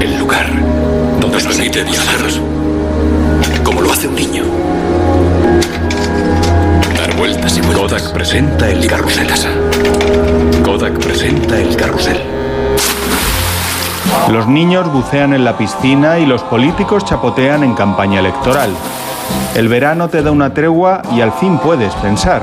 El 0.00 0.18
lugar 0.18 0.46
donde 1.20 1.36
nos 1.36 1.44
permite 1.44 1.84
viajar 1.84 2.12
como 3.64 3.80
lo 3.80 3.92
hace 3.92 4.08
un 4.08 4.14
niño. 4.14 4.71
Dar 7.22 7.30
vueltas 7.30 7.56
y 7.56 7.60
vueltas. 7.60 8.02
Kodak 8.02 8.12
presenta 8.12 8.68
el 8.68 8.84
carrusel. 8.88 9.26
Casa. 9.28 9.48
Kodak 10.64 10.98
presenta 10.98 11.56
el 11.56 11.76
carrusel. 11.76 12.20
Los 14.28 14.48
niños 14.48 14.92
bucean 14.92 15.32
en 15.32 15.44
la 15.44 15.56
piscina 15.56 16.18
y 16.18 16.26
los 16.26 16.42
políticos 16.42 17.04
chapotean 17.04 17.62
en 17.62 17.74
campaña 17.74 18.18
electoral. 18.18 18.70
El 19.54 19.68
verano 19.68 20.08
te 20.08 20.20
da 20.22 20.32
una 20.32 20.52
tregua 20.52 21.02
y 21.14 21.20
al 21.20 21.32
fin 21.32 21.58
puedes 21.58 21.94
pensar. 21.94 22.42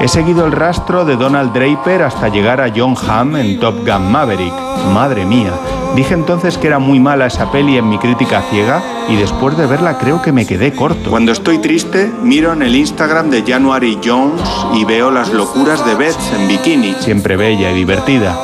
He 0.00 0.08
seguido 0.08 0.44
el 0.44 0.50
rastro 0.50 1.04
de 1.04 1.14
Donald 1.14 1.52
Draper 1.52 2.02
hasta 2.02 2.28
llegar 2.28 2.60
a 2.60 2.72
John 2.74 2.96
Hamm 3.08 3.36
en 3.36 3.60
Top 3.60 3.86
Gun 3.86 4.10
Maverick. 4.10 4.54
Madre 4.92 5.24
mía, 5.24 5.52
Dije 5.94 6.14
entonces 6.14 6.58
que 6.58 6.66
era 6.66 6.80
muy 6.80 6.98
mala 6.98 7.26
esa 7.26 7.52
peli 7.52 7.78
en 7.78 7.88
mi 7.88 7.98
crítica 7.98 8.42
ciega 8.50 8.82
y 9.08 9.16
después 9.16 9.56
de 9.56 9.66
verla 9.66 9.96
creo 9.96 10.20
que 10.20 10.32
me 10.32 10.44
quedé 10.44 10.72
corto. 10.72 11.08
Cuando 11.08 11.30
estoy 11.30 11.58
triste, 11.58 12.10
miro 12.22 12.52
en 12.52 12.62
el 12.62 12.74
Instagram 12.74 13.30
de 13.30 13.44
January 13.46 14.00
Jones 14.04 14.42
y 14.74 14.84
veo 14.84 15.12
las 15.12 15.32
locuras 15.32 15.86
de 15.86 15.94
Beth 15.94 16.16
en 16.36 16.48
bikini, 16.48 16.94
siempre 16.98 17.36
bella 17.36 17.70
y 17.70 17.74
divertida. 17.74 18.36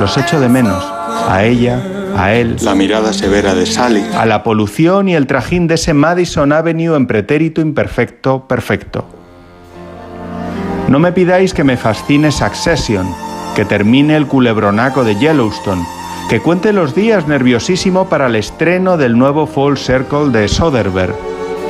Los 0.00 0.18
echo 0.18 0.40
de 0.40 0.48
menos, 0.48 0.84
a 1.28 1.44
ella, 1.44 1.80
a 2.16 2.34
él, 2.34 2.56
la 2.62 2.74
mirada 2.74 3.12
severa 3.12 3.54
de 3.54 3.64
Sally, 3.64 4.04
a 4.18 4.26
la 4.26 4.42
polución 4.42 5.08
y 5.08 5.14
el 5.14 5.28
trajín 5.28 5.68
de 5.68 5.74
ese 5.74 5.94
Madison 5.94 6.52
Avenue 6.52 6.96
en 6.96 7.06
pretérito 7.06 7.60
imperfecto 7.60 8.48
perfecto. 8.48 9.06
No 10.88 10.98
me 10.98 11.12
pidáis 11.12 11.54
que 11.54 11.62
me 11.62 11.76
fascine 11.76 12.32
Succession, 12.32 13.06
que 13.56 13.64
termine 13.64 14.16
el 14.16 14.26
culebronaco 14.26 15.02
de 15.02 15.16
Yellowstone, 15.16 15.82
que 16.28 16.42
cuente 16.42 16.74
los 16.74 16.94
días 16.94 17.26
nerviosísimo 17.26 18.06
para 18.06 18.26
el 18.26 18.36
estreno 18.36 18.98
del 18.98 19.16
nuevo 19.16 19.46
Fall 19.46 19.78
Circle 19.78 20.28
de 20.28 20.46
Soderbergh. 20.46 21.16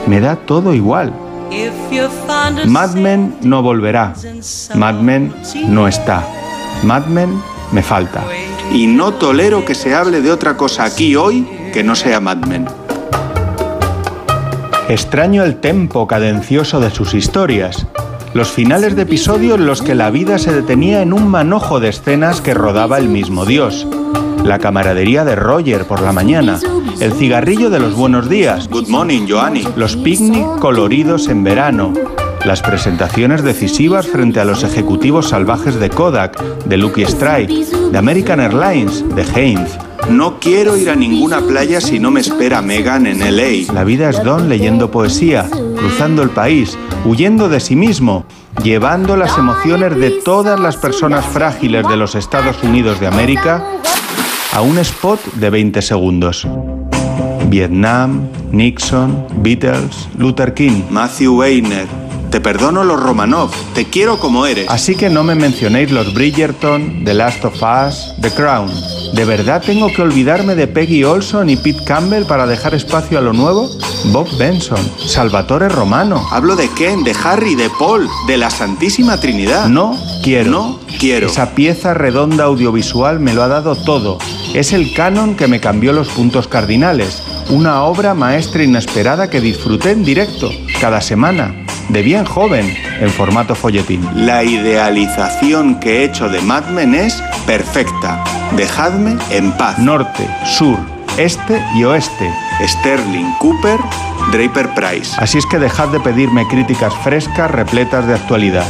Me 0.09 0.21
da 0.21 0.35
todo 0.35 0.75
igual. 0.75 1.13
Mad 2.67 2.95
Men 2.97 3.37
no 3.43 3.63
volverá. 3.63 4.15
Mad 4.75 4.95
Men 4.95 5.33
no 5.69 5.87
está. 5.87 6.27
Mad 6.83 7.07
Men 7.07 7.41
me 7.71 7.85
falta. 7.85 8.25
Y 8.73 8.89
no 8.89 9.15
tolero 9.15 9.65
que 9.65 9.77
se 9.77 9.95
hable 9.95 10.23
de 10.23 10.33
otra 10.33 10.57
cosa 10.57 10.83
aquí 10.83 11.15
hoy 11.15 11.47
que 11.73 11.85
no 11.85 11.95
sea 11.95 12.19
Mad 12.19 12.39
Men. 12.39 12.67
Extraño 14.89 15.45
el 15.45 15.61
tempo 15.61 16.09
cadencioso 16.09 16.81
de 16.81 16.91
sus 16.91 17.15
historias 17.15 17.87
los 18.35 18.51
finales 18.51 18.97
de 18.97 19.03
episodio 19.03 19.55
en 19.55 19.67
los 19.67 19.83
que 19.83 19.95
la 19.95 20.11
vida 20.11 20.39
se 20.39 20.53
detenía 20.53 21.03
en 21.03 21.13
un 21.13 21.29
manojo 21.29 21.81
de 21.81 21.89
escenas 21.89 22.41
que 22.41 22.55
rodaba 22.55 22.99
el 22.99 23.09
mismo 23.09 23.47
Dios. 23.47 23.87
La 24.45 24.59
camaradería 24.59 25.25
de 25.25 25.37
Roger 25.37 25.87
por 25.87 26.03
la 26.03 26.13
mañana, 26.13 26.61
el 27.01 27.13
cigarrillo 27.13 27.71
de 27.71 27.81
los 27.81 27.95
buenos 27.95 28.29
días, 28.29 28.69
Good 28.69 28.89
Morning 28.89 29.27
Joanny, 29.29 29.67
los 29.77 29.97
picnic 29.97 30.47
coloridos 30.61 31.29
en 31.29 31.45
verano, 31.45 31.93
las 32.47 32.63
presentaciones 32.63 33.43
decisivas 33.43 34.07
frente 34.07 34.39
a 34.39 34.45
los 34.45 34.63
ejecutivos 34.63 35.31
salvajes 35.31 35.81
de 35.81 35.91
Kodak, 35.91 36.41
de 36.65 36.77
Lucky 36.77 37.03
Strike, 37.03 37.51
de 37.51 37.99
American 37.99 38.39
Airlines, 38.39 39.05
de 39.17 39.23
Heinz. 39.23 39.77
No 40.11 40.39
quiero 40.39 40.77
ir 40.77 40.89
a 40.89 40.95
ninguna 40.95 41.41
playa 41.41 41.81
si 41.81 41.99
no 41.99 42.13
me 42.13 42.21
espera 42.21 42.63
Megan 42.63 43.09
en 43.09 43.19
LA. 43.19 43.73
La 43.75 43.83
vida 43.83 44.09
es 44.09 44.23
Don 44.23 44.49
leyendo 44.49 44.93
poesía, 44.93 45.49
cruzando 45.77 46.23
el 46.23 46.31
país, 46.31 46.79
huyendo 47.05 47.49
de 47.49 47.59
sí 47.59 47.75
mismo, 47.75 48.25
llevando 48.63 49.17
las 49.17 49.37
emociones 49.37 49.97
de 49.97 50.11
todas 50.25 50.61
las 50.61 50.77
personas 50.77 51.27
frágiles 51.27 51.87
de 51.89 51.97
los 51.97 52.15
Estados 52.15 52.63
Unidos 52.63 53.01
de 53.01 53.09
América 53.09 53.67
a 54.53 54.61
un 54.61 54.79
spot 54.79 55.21
de 55.35 55.51
20 55.51 55.83
segundos. 55.83 56.47
Vietnam, 57.49 58.29
Nixon, 58.53 59.27
Beatles, 59.43 60.09
Luther 60.17 60.55
King, 60.55 60.83
Matthew 60.91 61.41
Weiner, 61.41 62.06
te 62.31 62.41
perdono 62.41 62.85
los 62.85 63.01
Romanov, 63.01 63.51
te 63.75 63.85
quiero 63.85 64.19
como 64.19 64.47
eres. 64.47 64.69
Así 64.69 64.95
que 64.95 65.11
no 65.11 65.23
me 65.25 65.35
mencionéis 65.35 65.91
los 65.91 66.13
Bridgerton, 66.15 67.05
The 67.05 67.15
Last 67.15 67.45
of 67.45 67.63
Us, 67.63 68.15
The 68.21 68.31
Crown. 68.31 68.71
¿De 69.15 69.25
verdad 69.25 69.63
tengo 69.65 69.89
que 69.93 70.03
olvidarme 70.03 70.55
de 70.55 70.67
Peggy 70.67 71.05
Olson 71.05 71.49
y 71.51 71.57
Pete 71.57 71.85
Campbell 71.85 72.25
para 72.25 72.47
dejar 72.47 72.75
espacio 72.75 73.19
a 73.19 73.23
lo 73.23 73.33
nuevo? 73.33 73.71
Bob 74.07 74.29
Benson, 74.39 74.79
Salvatore 74.99 75.69
Romano. 75.69 76.27
Hablo 76.31 76.57
de 76.57 76.69
Ken, 76.71 77.05
de 77.05 77.15
Harry, 77.25 77.55
de 77.55 77.71
Paul, 77.79 78.09
de 78.27 78.37
la 78.37 78.51
Santísima 78.51 79.19
Trinidad. 79.19 79.69
No 79.69 79.97
quiero. 80.23 80.51
No 80.51 80.81
quiero. 80.99 81.29
Esa 81.29 81.55
pieza 81.55 81.95
redonda 81.95 82.45
audiovisual 82.45 83.21
me 83.21 83.35
lo 83.35 83.43
ha 83.43 83.49
dado 83.49 83.77
todo. 83.77 84.19
Es 84.55 84.73
el 84.73 84.93
canon 84.95 85.37
que 85.37 85.47
me 85.47 85.61
cambió 85.61 85.93
los 85.93 86.09
puntos 86.09 86.49
cardinales. 86.49 87.23
Una 87.51 87.83
obra 87.83 88.15
maestra 88.15 88.65
inesperada 88.65 89.31
que 89.31 89.41
disfruté 89.41 89.93
en 89.93 90.05
directo, 90.05 90.51
cada 90.81 91.01
semana 91.01 91.66
de 91.89 92.03
bien 92.03 92.25
joven 92.25 92.75
en 93.01 93.11
formato 93.11 93.55
folletín. 93.55 94.07
La 94.15 94.45
idealización 94.45 95.79
que 95.81 95.99
he 95.99 96.05
hecho 96.05 96.29
de 96.29 96.41
Mad 96.41 96.67
Men 96.67 96.95
es 96.95 97.23
perfecta. 97.47 98.23
Dejadme 98.57 99.17
en 99.31 99.53
paz. 99.53 99.79
Norte, 99.79 100.29
sur, 100.45 100.79
este 101.17 101.63
y 101.77 101.85
oeste. 101.85 102.31
Sterling, 102.67 103.33
Cooper, 103.39 103.79
Draper 104.33 104.69
Price. 104.75 105.17
Así 105.19 105.39
es 105.39 105.47
que 105.47 105.59
dejad 105.59 105.89
de 105.89 106.01
pedirme 106.01 106.47
críticas 106.49 106.95
frescas 107.03 107.51
repletas 107.51 108.07
de 108.07 108.15
actualidad. 108.15 108.67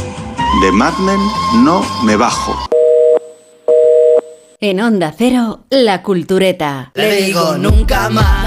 De 0.61 0.71
Mad 0.71 0.97
Men 0.99 1.19
no 1.63 1.83
me 2.03 2.15
bajo. 2.15 2.55
En 4.59 4.81
Onda 4.81 5.13
Cero, 5.15 5.59
La 5.69 6.01
Cultureta. 6.01 6.91
Le 6.95 7.21
digo 7.21 7.57
nunca 7.57 8.09
más 8.09 8.46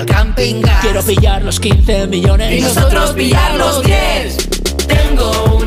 al 0.00 0.06
camping 0.06 0.62
Quiero 0.80 1.02
pillar 1.02 1.42
los 1.42 1.60
15 1.60 2.06
millones 2.06 2.58
y 2.58 2.62
nosotros 2.62 3.12
pillar 3.12 3.54
los 3.56 3.82
10. 3.82 4.48
Tengo 4.86 5.56
una 5.56 5.59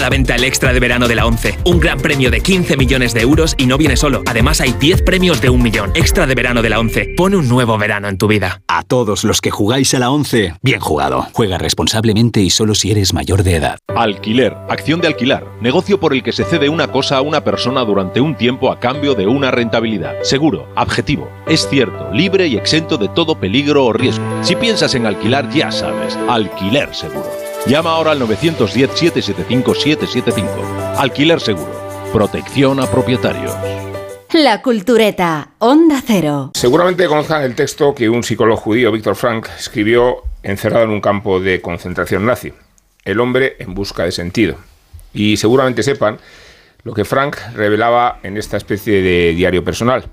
la 0.00 0.08
venta 0.08 0.34
el 0.34 0.44
extra 0.44 0.72
de 0.72 0.80
verano 0.80 1.08
de 1.08 1.14
la 1.14 1.26
11. 1.26 1.58
Un 1.64 1.80
gran 1.80 1.98
premio 1.98 2.30
de 2.30 2.40
15 2.40 2.76
millones 2.76 3.14
de 3.14 3.20
euros 3.20 3.54
y 3.58 3.66
no 3.66 3.76
viene 3.76 3.96
solo. 3.96 4.22
Además 4.26 4.60
hay 4.60 4.72
10 4.72 5.02
premios 5.02 5.40
de 5.40 5.50
un 5.50 5.62
millón. 5.62 5.90
Extra 5.94 6.26
de 6.26 6.34
verano 6.34 6.62
de 6.62 6.70
la 6.70 6.78
11. 6.80 7.14
Pone 7.16 7.36
un 7.36 7.48
nuevo 7.48 7.76
verano 7.78 8.08
en 8.08 8.18
tu 8.18 8.26
vida. 8.26 8.62
A 8.66 8.82
todos 8.82 9.24
los 9.24 9.40
que 9.40 9.50
jugáis 9.50 9.94
a 9.94 9.98
la 9.98 10.10
11, 10.10 10.54
bien 10.62 10.80
jugado. 10.80 11.26
Juega 11.32 11.58
responsablemente 11.58 12.40
y 12.40 12.50
solo 12.50 12.74
si 12.74 12.90
eres 12.90 13.12
mayor 13.12 13.42
de 13.42 13.56
edad. 13.56 13.78
Alquiler, 13.94 14.56
acción 14.68 15.00
de 15.00 15.08
alquilar, 15.08 15.46
negocio 15.60 16.00
por 16.00 16.12
el 16.12 16.22
que 16.22 16.32
se 16.32 16.44
cede 16.44 16.68
una 16.68 16.88
cosa 16.88 17.18
a 17.18 17.22
una 17.22 17.44
persona 17.44 17.84
durante 17.84 18.20
un 18.20 18.36
tiempo 18.36 18.70
a 18.70 18.80
cambio 18.80 19.14
de 19.14 19.26
una 19.26 19.50
rentabilidad. 19.50 20.14
Seguro, 20.22 20.68
objetivo, 20.76 21.28
es 21.46 21.68
cierto, 21.68 22.10
libre 22.12 22.46
y 22.46 22.56
exento 22.56 22.96
de 22.96 23.08
todo 23.08 23.38
peligro 23.38 23.84
o 23.84 23.92
riesgo. 23.92 24.24
Si 24.42 24.56
piensas 24.56 24.94
en 24.94 25.06
alquilar, 25.06 25.48
ya 25.50 25.70
sabes, 25.70 26.16
alquiler 26.28 26.94
seguro. 26.94 27.47
Llama 27.66 27.90
ahora 27.90 28.12
al 28.12 28.20
910-775-775. 28.22 30.96
Alquiler 30.96 31.40
seguro. 31.40 31.70
Protección 32.12 32.78
a 32.80 32.86
propietarios. 32.86 33.52
La 34.32 34.62
Cultureta, 34.62 35.50
Onda 35.58 36.00
Cero. 36.06 36.52
Seguramente 36.54 37.06
conozcan 37.06 37.42
el 37.42 37.54
texto 37.54 37.94
que 37.94 38.08
un 38.08 38.22
psicólogo 38.22 38.58
judío, 38.58 38.92
Víctor 38.92 39.16
Frank, 39.16 39.48
escribió 39.58 40.22
encerrado 40.42 40.84
en 40.84 40.90
un 40.90 41.00
campo 41.00 41.40
de 41.40 41.60
concentración 41.60 42.24
nazi. 42.24 42.52
El 43.04 43.20
hombre 43.20 43.56
en 43.58 43.74
busca 43.74 44.04
de 44.04 44.12
sentido. 44.12 44.56
Y 45.12 45.36
seguramente 45.36 45.82
sepan 45.82 46.18
lo 46.84 46.94
que 46.94 47.04
Frank 47.04 47.36
revelaba 47.54 48.20
en 48.22 48.36
esta 48.36 48.56
especie 48.56 49.02
de 49.02 49.34
diario 49.34 49.64
personal. 49.64 50.04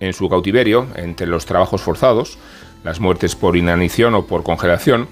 En 0.00 0.12
su 0.12 0.28
cautiverio, 0.28 0.86
entre 0.96 1.26
los 1.26 1.46
trabajos 1.46 1.80
forzados, 1.80 2.36
las 2.84 3.00
muertes 3.00 3.34
por 3.34 3.56
inanición 3.56 4.14
o 4.14 4.26
por 4.26 4.42
congelación, 4.42 5.08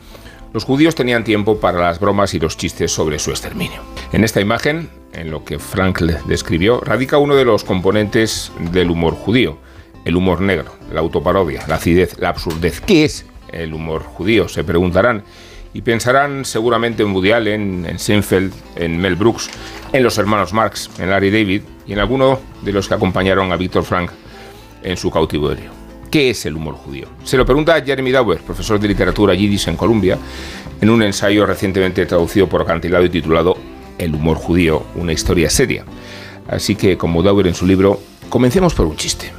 los 0.53 0.65
judíos 0.65 0.95
tenían 0.95 1.25
tiempo 1.25 1.59
para 1.59 1.81
las 1.81 1.99
bromas 1.99 2.35
y 2.35 2.41
los 2.41 2.57
chistes 2.57 2.93
sobre 2.93 3.19
su 3.19 3.31
exterminio. 3.31 3.81
En 4.13 4.25
esta 4.25 4.41
imagen, 4.41 4.91
en 5.13 5.31
lo 5.31 5.45
que 5.45 5.59
Frank 5.59 6.01
describió, 6.27 6.81
radica 6.81 7.19
uno 7.19 7.35
de 7.37 7.45
los 7.45 7.65
componentes 7.65 8.53
del 8.73 8.91
humor 8.91 9.15
judío, 9.15 9.59
el 10.05 10.17
humor 10.17 10.41
negro, 10.41 10.73
la 10.93 11.01
autoparodia, 11.01 11.65
la 11.69 11.77
acidez, 11.77 12.19
la 12.19 12.31
absurdez. 12.31 12.81
¿Qué 12.81 13.05
es 13.05 13.27
el 13.51 13.73
humor 13.73 14.03
judío? 14.03 14.49
Se 14.49 14.65
preguntarán 14.65 15.25
y 15.75 15.83
pensarán 15.83 16.45
seguramente 16.45 17.03
en 17.03 17.15
Woody 17.15 17.31
en 17.31 17.99
Seinfeld, 17.99 18.53
en 18.77 18.99
Mel 18.99 19.17
Brooks, 19.17 19.49
en 19.93 20.03
los 20.03 20.19
hermanos 20.19 20.53
Marx, 20.53 20.91
en 20.99 21.11
Larry 21.11 21.31
David 21.31 21.63
y 21.87 21.93
en 21.95 21.99
alguno 21.99 22.41
de 22.63 22.73
los 22.73 22.89
que 22.89 22.95
acompañaron 22.95 23.53
a 23.53 23.57
Víctor 23.57 23.85
Frank 23.85 24.11
en 24.83 24.97
su 24.97 25.11
cautiverio. 25.11 25.82
¿Qué 26.13 26.29
es 26.29 26.45
el 26.45 26.57
humor 26.57 26.75
judío? 26.75 27.07
Se 27.25 27.39
lo 27.39 27.47
pregunta 27.47 27.81
Jeremy 27.81 28.13
Dauer, 28.13 28.41
profesor 28.41 28.79
de 28.79 28.87
literatura 28.87 29.33
yiddish 29.33 29.67
en 29.69 29.79
Columbia, 29.79 30.19
en 30.79 30.91
un 30.91 31.03
ensayo 31.03 31.47
recientemente 31.47 32.05
traducido 32.05 32.51
por 32.51 32.61
Acantilado 32.61 33.03
y 33.07 33.09
titulado 33.09 33.57
El 33.97 34.15
humor 34.15 34.37
judío, 34.37 34.83
una 34.95 35.15
historia 35.15 35.49
seria. 35.49 35.87
Así 36.49 36.77
que, 36.77 36.99
como 36.99 37.23
Dauer 37.23 37.47
en 37.47 37.55
su 37.55 37.67
libro, 37.67 37.99
comencemos 38.29 38.75
por 38.75 38.85
un 38.85 38.97
chiste. 38.97 39.33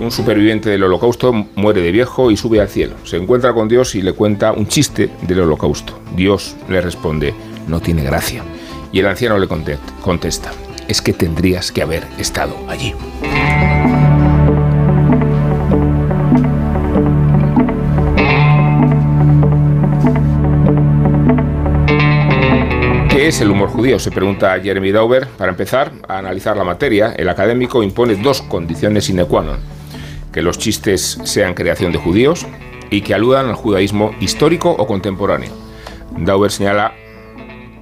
Un 0.00 0.10
superviviente 0.10 0.68
del 0.68 0.82
holocausto 0.82 1.32
muere 1.32 1.80
de 1.80 1.92
viejo 1.92 2.32
y 2.32 2.36
sube 2.36 2.60
al 2.60 2.68
cielo. 2.68 2.96
Se 3.04 3.16
encuentra 3.16 3.54
con 3.54 3.68
Dios 3.68 3.94
y 3.94 4.02
le 4.02 4.14
cuenta 4.14 4.50
un 4.50 4.66
chiste 4.66 5.08
del 5.28 5.42
holocausto. 5.42 5.96
Dios 6.16 6.56
le 6.68 6.80
responde, 6.80 7.34
no 7.68 7.78
tiene 7.78 8.02
gracia. 8.02 8.42
Y 8.90 8.98
el 8.98 9.06
anciano 9.06 9.38
le 9.38 9.46
contesta, 9.46 10.50
es 10.88 11.00
que 11.00 11.12
tendrías 11.12 11.70
que 11.70 11.82
haber 11.82 12.04
estado 12.18 12.56
allí. 12.66 12.94
¿Qué 23.28 23.32
es 23.32 23.42
el 23.42 23.50
humor 23.50 23.68
judío? 23.68 23.98
Se 23.98 24.10
pregunta 24.10 24.58
Jeremy 24.58 24.90
Dauber. 24.90 25.26
Para 25.26 25.50
empezar 25.50 25.92
a 26.08 26.16
analizar 26.16 26.56
la 26.56 26.64
materia, 26.64 27.12
el 27.14 27.28
académico 27.28 27.82
impone 27.82 28.14
dos 28.14 28.40
condiciones 28.40 29.04
sine 29.04 29.26
qua 29.26 29.42
non. 29.42 29.58
Que 30.32 30.40
los 30.40 30.56
chistes 30.56 31.20
sean 31.24 31.52
creación 31.52 31.92
de 31.92 31.98
judíos 31.98 32.46
y 32.88 33.02
que 33.02 33.12
aludan 33.12 33.50
al 33.50 33.54
judaísmo 33.54 34.12
histórico 34.18 34.70
o 34.70 34.86
contemporáneo. 34.86 35.50
Dauber 36.16 36.50
señala 36.50 36.94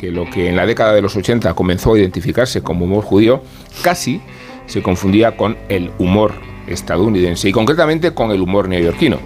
que 0.00 0.10
lo 0.10 0.28
que 0.28 0.48
en 0.48 0.56
la 0.56 0.66
década 0.66 0.92
de 0.94 1.02
los 1.02 1.14
80 1.14 1.54
comenzó 1.54 1.94
a 1.94 1.98
identificarse 2.00 2.62
como 2.62 2.84
humor 2.84 3.04
judío 3.04 3.40
casi 3.82 4.20
se 4.66 4.82
confundía 4.82 5.36
con 5.36 5.56
el 5.68 5.92
humor 6.00 6.34
estadounidense 6.66 7.48
y 7.48 7.52
concretamente 7.52 8.10
con 8.10 8.32
el 8.32 8.42
humor 8.42 8.68
neoyorquino. 8.68 9.20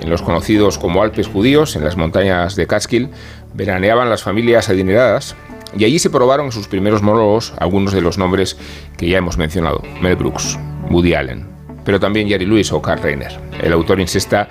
En 0.00 0.10
los 0.10 0.22
conocidos 0.22 0.78
como 0.78 1.02
Alpes 1.02 1.26
judíos, 1.26 1.74
en 1.74 1.82
las 1.82 1.96
montañas 1.96 2.54
de 2.54 2.68
Catskill, 2.68 3.10
veraneaban 3.54 4.10
las 4.10 4.22
familias 4.22 4.68
adineradas 4.68 5.34
y 5.76 5.84
allí 5.84 5.98
se 5.98 6.10
probaron 6.10 6.52
sus 6.52 6.68
primeros 6.68 7.02
monólogos 7.02 7.54
algunos 7.58 7.92
de 7.92 8.00
los 8.00 8.18
nombres 8.18 8.56
que 8.96 9.08
ya 9.08 9.18
hemos 9.18 9.38
mencionado, 9.38 9.82
Mel 10.00 10.16
Brooks, 10.16 10.58
Woody 10.90 11.14
Allen, 11.14 11.46
pero 11.84 11.98
también 11.98 12.28
Jerry 12.28 12.46
Lewis 12.46 12.72
o 12.72 12.82
Carl 12.82 13.02
Reiner. 13.02 13.32
El 13.62 13.72
autor 13.72 14.00
insista 14.00 14.48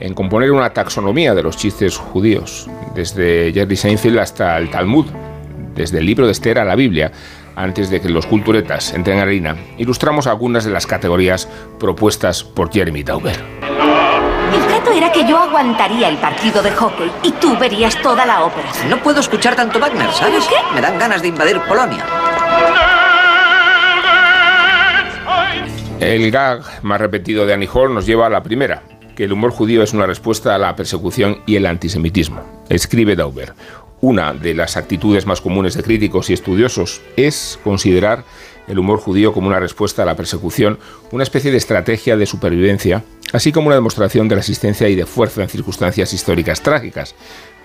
en 0.00 0.14
componer 0.14 0.50
una 0.52 0.70
taxonomía 0.70 1.34
de 1.34 1.42
los 1.42 1.56
chistes 1.56 1.96
judíos, 1.96 2.68
desde 2.94 3.52
Jerry 3.52 3.76
Seinfeld 3.76 4.18
hasta 4.18 4.58
el 4.58 4.70
Talmud, 4.70 5.06
desde 5.74 5.98
el 5.98 6.06
libro 6.06 6.26
de 6.26 6.32
Esther 6.32 6.58
a 6.58 6.64
la 6.64 6.76
Biblia, 6.76 7.12
antes 7.56 7.90
de 7.90 8.00
que 8.00 8.08
los 8.08 8.26
culturetas 8.26 8.92
entren 8.94 9.18
a 9.18 9.22
harina, 9.22 9.56
ilustramos 9.78 10.26
algunas 10.26 10.64
de 10.64 10.72
las 10.72 10.86
categorías 10.86 11.48
propuestas 11.78 12.42
por 12.42 12.72
Jeremy 12.72 13.02
Dauber. 13.02 13.83
El 14.54 14.66
trato 14.68 14.92
era 14.92 15.10
que 15.10 15.26
yo 15.26 15.36
aguantaría 15.36 16.08
el 16.08 16.16
partido 16.18 16.62
de 16.62 16.70
hockey 16.70 17.10
y 17.24 17.32
tú 17.32 17.58
verías 17.58 18.00
toda 18.00 18.24
la 18.24 18.44
ópera. 18.44 18.68
No 18.88 19.02
puedo 19.02 19.18
escuchar 19.18 19.56
tanto 19.56 19.80
Wagner, 19.80 20.12
¿sabes? 20.12 20.44
qué? 20.46 20.54
Me 20.72 20.80
dan 20.80 20.96
ganas 20.96 21.22
de 21.22 21.28
invadir 21.28 21.60
Polonia. 21.62 22.04
El 25.98 26.30
gag 26.30 26.62
más 26.84 27.00
repetido 27.00 27.46
de 27.46 27.54
Annie 27.54 27.68
Hall 27.72 27.92
nos 27.92 28.06
lleva 28.06 28.26
a 28.26 28.30
la 28.30 28.44
primera, 28.44 28.84
que 29.16 29.24
el 29.24 29.32
humor 29.32 29.50
judío 29.50 29.82
es 29.82 29.92
una 29.92 30.06
respuesta 30.06 30.54
a 30.54 30.58
la 30.58 30.76
persecución 30.76 31.40
y 31.46 31.56
el 31.56 31.66
antisemitismo. 31.66 32.64
Escribe 32.68 33.16
Dauber, 33.16 33.54
una 34.00 34.34
de 34.34 34.54
las 34.54 34.76
actitudes 34.76 35.26
más 35.26 35.40
comunes 35.40 35.74
de 35.74 35.82
críticos 35.82 36.30
y 36.30 36.34
estudiosos 36.34 37.00
es 37.16 37.58
considerar 37.64 38.22
el 38.68 38.78
humor 38.78 38.98
judío 38.98 39.32
como 39.32 39.48
una 39.48 39.60
respuesta 39.60 40.02
a 40.02 40.06
la 40.06 40.16
persecución, 40.16 40.78
una 41.10 41.22
especie 41.22 41.50
de 41.50 41.56
estrategia 41.56 42.16
de 42.16 42.26
supervivencia, 42.26 43.04
así 43.32 43.52
como 43.52 43.66
una 43.68 43.76
demostración 43.76 44.28
de 44.28 44.36
resistencia 44.36 44.88
y 44.88 44.94
de 44.94 45.06
fuerza 45.06 45.42
en 45.42 45.48
circunstancias 45.48 46.12
históricas 46.12 46.62
trágicas. 46.62 47.14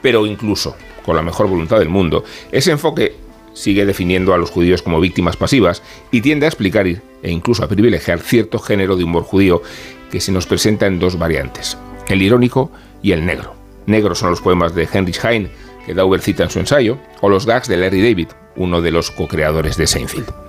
Pero 0.02 0.26
incluso, 0.26 0.76
con 1.06 1.16
la 1.16 1.22
mejor 1.22 1.48
voluntad 1.48 1.80
del 1.80 1.90
mundo, 1.90 2.24
ese 2.52 2.72
enfoque 2.72 3.16
sigue 3.54 3.86
definiendo 3.86 4.34
a 4.34 4.38
los 4.38 4.52
judíos 4.52 4.82
como 4.82 5.00
víctimas 5.00 5.36
pasivas 5.36 5.84
y 6.12 6.22
tiende 6.22 6.46
a 6.46 6.50
explicar 6.50 6.88
e 6.88 7.02
incluso 7.24 7.64
a 7.64 7.68
privilegiar 7.68 8.20
cierto 8.20 8.60
género 8.60 8.96
de 8.96 9.04
humor 9.04 9.24
judío 9.24 9.62
que 10.10 10.22
se 10.22 10.32
nos 10.32 10.46
presenta 10.46 10.88
en 10.88 11.00
dos 11.00 11.18
variantes, 11.18 11.78
el 12.08 12.22
irónico 12.22 12.72
y 13.02 13.12
el 13.12 13.26
negro. 13.26 13.56
Negros 13.86 14.20
son 14.20 14.30
los 14.30 14.42
poemas 14.42 14.76
de 14.76 14.88
Heinrich 14.92 15.24
Heine, 15.24 15.52
que 15.86 15.94
Dauber 15.94 16.22
cita 16.22 16.44
en 16.44 16.50
su 16.50 16.60
ensayo, 16.60 17.00
o 17.22 17.30
los 17.30 17.46
gags 17.46 17.68
de 17.68 17.78
Larry 17.78 18.02
David, 18.02 18.28
uno 18.56 18.82
de 18.82 18.92
los 18.92 19.12
co-creadores 19.12 19.78
de 19.78 19.88
Seinfeld. 19.88 20.49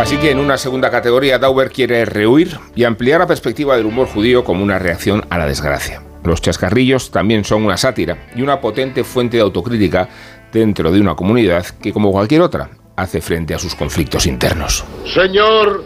Así 0.00 0.16
que 0.16 0.30
en 0.30 0.38
una 0.38 0.56
segunda 0.56 0.90
categoría, 0.90 1.38
Dauber 1.38 1.70
quiere 1.70 2.06
rehuir 2.06 2.58
y 2.74 2.84
ampliar 2.84 3.20
la 3.20 3.26
perspectiva 3.26 3.76
del 3.76 3.84
humor 3.84 4.08
judío 4.08 4.44
como 4.44 4.64
una 4.64 4.78
reacción 4.78 5.26
a 5.28 5.36
la 5.36 5.44
desgracia. 5.44 6.02
Los 6.24 6.40
chascarrillos 6.40 7.10
también 7.10 7.44
son 7.44 7.66
una 7.66 7.76
sátira 7.76 8.16
y 8.34 8.40
una 8.40 8.62
potente 8.62 9.04
fuente 9.04 9.36
de 9.36 9.42
autocrítica 9.42 10.08
dentro 10.50 10.90
de 10.90 11.02
una 11.02 11.14
comunidad 11.14 11.66
que, 11.82 11.92
como 11.92 12.12
cualquier 12.12 12.40
otra, 12.40 12.70
hace 12.96 13.20
frente 13.20 13.52
a 13.52 13.58
sus 13.58 13.74
conflictos 13.74 14.24
internos. 14.24 14.82
Señor, 15.04 15.84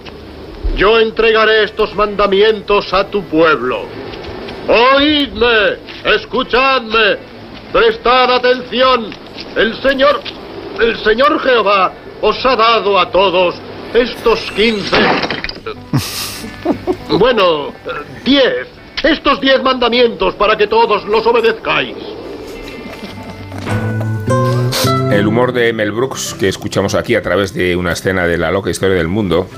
yo 0.76 1.00
entregaré 1.00 1.64
estos 1.64 1.92
mandamientos 1.96 2.94
a 2.94 3.08
tu 3.08 3.24
pueblo. 3.24 3.82
Oídme, 4.68 5.78
escuchadme, 6.04 7.16
prestad 7.72 8.32
atención. 8.32 9.10
El 9.56 9.74
Señor, 9.82 10.20
el 10.80 10.96
Señor 11.02 11.40
Jehová 11.40 11.92
os 12.22 12.46
ha 12.46 12.54
dado 12.54 12.96
a 12.96 13.10
todos 13.10 13.56
estos 13.94 14.50
15... 14.52 14.96
bueno, 17.18 17.72
10. 18.24 18.44
Estos 19.04 19.40
10 19.40 19.62
mandamientos 19.62 20.34
para 20.34 20.56
que 20.56 20.66
todos 20.66 21.04
los 21.04 21.26
obedezcáis. 21.26 21.96
El 25.12 25.28
humor 25.28 25.52
de 25.52 25.72
Mel 25.72 25.92
Brooks, 25.92 26.34
que 26.34 26.48
escuchamos 26.48 26.94
aquí 26.94 27.14
a 27.14 27.22
través 27.22 27.54
de 27.54 27.76
una 27.76 27.92
escena 27.92 28.26
de 28.26 28.36
la 28.36 28.50
loca 28.50 28.70
historia 28.70 28.96
del 28.96 29.08
mundo, 29.08 29.48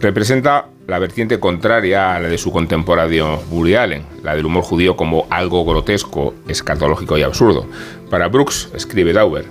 representa 0.00 0.66
la 0.86 0.98
vertiente 0.98 1.38
contraria 1.38 2.14
a 2.14 2.20
la 2.20 2.28
de 2.28 2.38
su 2.38 2.50
contemporáneo 2.50 3.42
Woody 3.50 3.74
Allen, 3.74 4.06
la 4.22 4.34
del 4.34 4.46
humor 4.46 4.62
judío 4.62 4.96
como 4.96 5.26
algo 5.30 5.64
grotesco, 5.64 6.34
escatológico 6.48 7.18
y 7.18 7.22
absurdo. 7.22 7.66
Para 8.08 8.28
Brooks, 8.28 8.70
escribe 8.74 9.12
Dauber, 9.12 9.44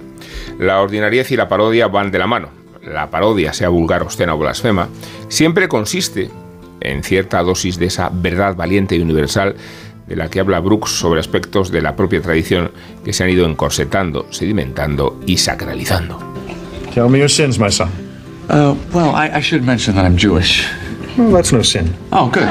la 0.59 0.81
ordinariez 0.81 1.31
y 1.31 1.37
la 1.37 1.47
parodia 1.47 1.87
van 1.87 2.11
de 2.11 2.19
la 2.19 2.27
mano. 2.27 2.60
La 2.83 3.09
parodia, 3.09 3.53
sea 3.53 3.69
vulgar, 3.69 4.01
obscena 4.01 4.33
o 4.33 4.37
blasfema, 4.37 4.89
siempre 5.27 5.67
consiste 5.67 6.29
en 6.79 7.03
cierta 7.03 7.43
dosis 7.43 7.77
de 7.77 7.85
esa 7.85 8.09
verdad 8.11 8.55
valiente 8.55 8.95
y 8.95 9.01
universal 9.01 9.55
de 10.07 10.15
la 10.15 10.29
que 10.29 10.39
habla 10.39 10.59
Brooks 10.59 10.89
sobre 10.91 11.19
aspectos 11.19 11.71
de 11.71 11.81
la 11.81 11.95
propia 11.95 12.21
tradición 12.21 12.71
que 13.05 13.13
se 13.13 13.23
han 13.23 13.29
ido 13.29 13.45
encorsetando, 13.45 14.27
sedimentando 14.31 15.19
y 15.25 15.37
sacralizando. 15.37 16.19
Tell 16.93 17.07
me 17.07 17.19
your 17.19 17.29
sins, 17.29 17.57
my 17.57 17.71
son. 17.71 17.89
Uh, 18.49 18.75
well, 18.93 19.15
I, 19.15 19.37
I 19.37 19.41
should 19.41 19.63
mention 19.63 19.95
that 19.95 20.05
I'm 20.05 20.17
Jewish. 20.17 20.67
Well, 21.17 21.31
that's 21.31 21.53
no 21.53 21.61
sin. 21.61 21.93
Oh, 22.11 22.29
good. 22.29 22.47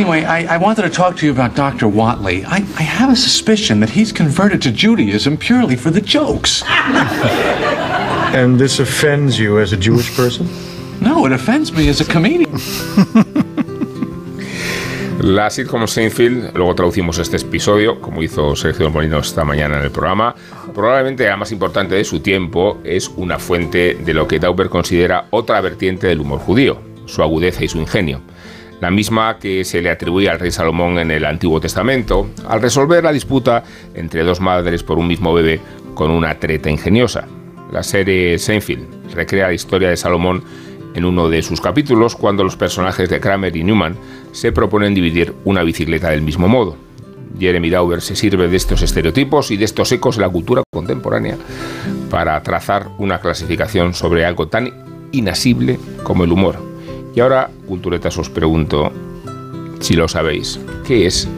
Anyway, 0.00 0.24
I, 0.24 0.54
I, 0.54 0.56
wanted 0.56 0.80
to 0.84 0.88
talk 0.88 1.18
to 1.18 1.26
you 1.26 1.32
about 1.32 1.54
Dr. 1.54 1.86
Watley. 1.86 2.42
I, 2.46 2.64
I 2.78 2.82
have 2.82 3.12
a 3.12 3.16
suspicion 3.16 3.80
that 3.80 3.90
he's 3.90 4.12
converted 4.12 4.62
to 4.62 4.72
Judaism 4.72 5.36
purely 5.36 5.76
for 5.76 5.90
the 5.90 6.00
jokes. 6.00 6.62
and 8.32 8.58
this 8.58 8.80
offends 8.80 9.38
you 9.38 9.58
as 9.58 9.74
a 9.74 9.76
Jewish 9.76 10.16
person? 10.16 10.48
No, 11.02 11.26
it 11.26 11.32
offends 11.32 11.70
me 11.70 11.86
as 11.90 12.00
a 12.00 12.06
comedian. 12.06 12.50
La 15.20 15.50
sitcom 15.50 15.86
Seinfeld, 15.86 16.56
luego 16.56 16.74
traducimos 16.74 17.18
este 17.18 17.36
episodio, 17.36 18.00
como 18.00 18.22
hizo 18.22 18.56
Sergio 18.56 18.88
Molino 18.88 19.18
esta 19.18 19.44
mañana 19.44 19.76
en 19.76 19.82
el 19.82 19.90
programa, 19.90 20.34
probablemente 20.72 21.26
la 21.26 21.36
más 21.36 21.52
importante 21.52 21.94
de 21.94 22.04
su 22.04 22.20
tiempo, 22.20 22.80
es 22.84 23.10
una 23.16 23.38
fuente 23.38 23.98
de 24.02 24.14
lo 24.14 24.26
que 24.26 24.38
Dauber 24.38 24.70
considera 24.70 25.26
otra 25.28 25.60
vertiente 25.60 26.06
del 26.06 26.20
humor 26.20 26.38
judío, 26.38 26.80
su 27.04 27.22
agudeza 27.22 27.62
y 27.62 27.68
su 27.68 27.76
ingenio 27.76 28.22
la 28.80 28.90
misma 28.90 29.38
que 29.38 29.64
se 29.64 29.82
le 29.82 29.90
atribuye 29.90 30.28
al 30.28 30.38
rey 30.38 30.50
Salomón 30.50 30.98
en 30.98 31.10
el 31.10 31.24
Antiguo 31.24 31.60
Testamento, 31.60 32.30
al 32.48 32.62
resolver 32.62 33.04
la 33.04 33.12
disputa 33.12 33.62
entre 33.94 34.22
dos 34.22 34.40
madres 34.40 34.82
por 34.82 34.98
un 34.98 35.06
mismo 35.06 35.34
bebé 35.34 35.60
con 35.94 36.10
una 36.10 36.38
treta 36.38 36.70
ingeniosa. 36.70 37.26
La 37.72 37.82
serie 37.82 38.38
Seinfeld 38.38 39.14
recrea 39.14 39.48
la 39.48 39.54
historia 39.54 39.90
de 39.90 39.96
Salomón 39.96 40.42
en 40.94 41.04
uno 41.04 41.28
de 41.28 41.42
sus 41.42 41.60
capítulos 41.60 42.16
cuando 42.16 42.42
los 42.42 42.56
personajes 42.56 43.08
de 43.08 43.20
Kramer 43.20 43.54
y 43.54 43.62
Newman 43.62 43.96
se 44.32 44.50
proponen 44.50 44.94
dividir 44.94 45.34
una 45.44 45.62
bicicleta 45.62 46.10
del 46.10 46.22
mismo 46.22 46.48
modo. 46.48 46.76
Jeremy 47.38 47.70
Dauber 47.70 48.00
se 48.00 48.16
sirve 48.16 48.48
de 48.48 48.56
estos 48.56 48.82
estereotipos 48.82 49.52
y 49.52 49.56
de 49.56 49.66
estos 49.66 49.92
ecos 49.92 50.16
de 50.16 50.22
la 50.22 50.28
cultura 50.28 50.62
contemporánea 50.72 51.36
para 52.10 52.42
trazar 52.42 52.88
una 52.98 53.20
clasificación 53.20 53.94
sobre 53.94 54.24
algo 54.24 54.48
tan 54.48 54.72
inasible 55.12 55.78
como 56.02 56.24
el 56.24 56.32
humor 56.32 56.69
y 57.14 57.20
ahora, 57.20 57.50
culturetas, 57.66 58.16
os 58.18 58.28
pregunto 58.30 58.92
si 59.80 59.94
lo 59.94 60.08
sabéis. 60.08 60.60
¿Qué 60.86 61.06
es 61.06 61.28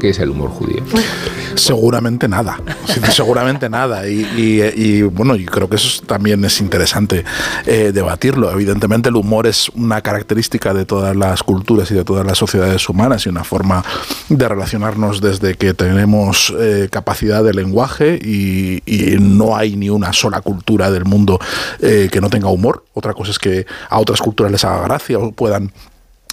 ¿Qué 0.00 0.10
es 0.10 0.18
el 0.18 0.30
humor 0.30 0.50
judío? 0.50 0.82
Seguramente 1.54 2.28
nada, 2.28 2.60
seguramente 3.10 3.70
nada. 3.70 4.06
Y, 4.06 5.02
bueno, 5.02 5.36
yo 5.36 5.50
creo 5.50 5.68
que 5.68 5.76
eso 5.76 6.02
también 6.04 6.44
es 6.44 6.60
interesante 6.60 7.24
eh, 7.66 7.92
debatirlo. 7.92 8.50
Evidentemente 8.50 9.08
el 9.08 9.16
humor 9.16 9.46
es 9.46 9.70
una 9.70 10.02
característica 10.02 10.74
de 10.74 10.84
todas 10.84 11.16
las 11.16 11.42
culturas 11.42 11.90
y 11.90 11.94
de 11.94 12.04
todas 12.04 12.26
las 12.26 12.36
sociedades 12.38 12.88
humanas 12.88 13.26
y 13.26 13.30
una 13.30 13.44
forma 13.44 13.84
de 14.28 14.48
relacionarnos 14.48 15.20
desde 15.20 15.54
que 15.54 15.72
tenemos 15.72 16.54
eh, 16.58 16.88
capacidad 16.90 17.42
de 17.42 17.54
lenguaje 17.54 18.16
y, 18.16 18.82
no 19.18 19.56
hay 19.56 19.76
ni 19.76 19.88
una 19.88 20.12
sola 20.12 20.40
cultura 20.40 20.90
del 20.90 21.04
mundo 21.04 21.38
eh, 21.80 22.08
que 22.10 22.20
no 22.20 22.28
tenga 22.28 22.48
humor. 22.48 22.84
Otra 22.92 23.14
cosa 23.14 23.30
es 23.30 23.38
que 23.38 23.66
a 23.88 23.98
otras 23.98 24.20
culturas 24.20 24.52
les 24.52 24.64
haga 24.64 24.82
gracia 24.82 25.18
o 25.18 25.32
puedan 25.32 25.72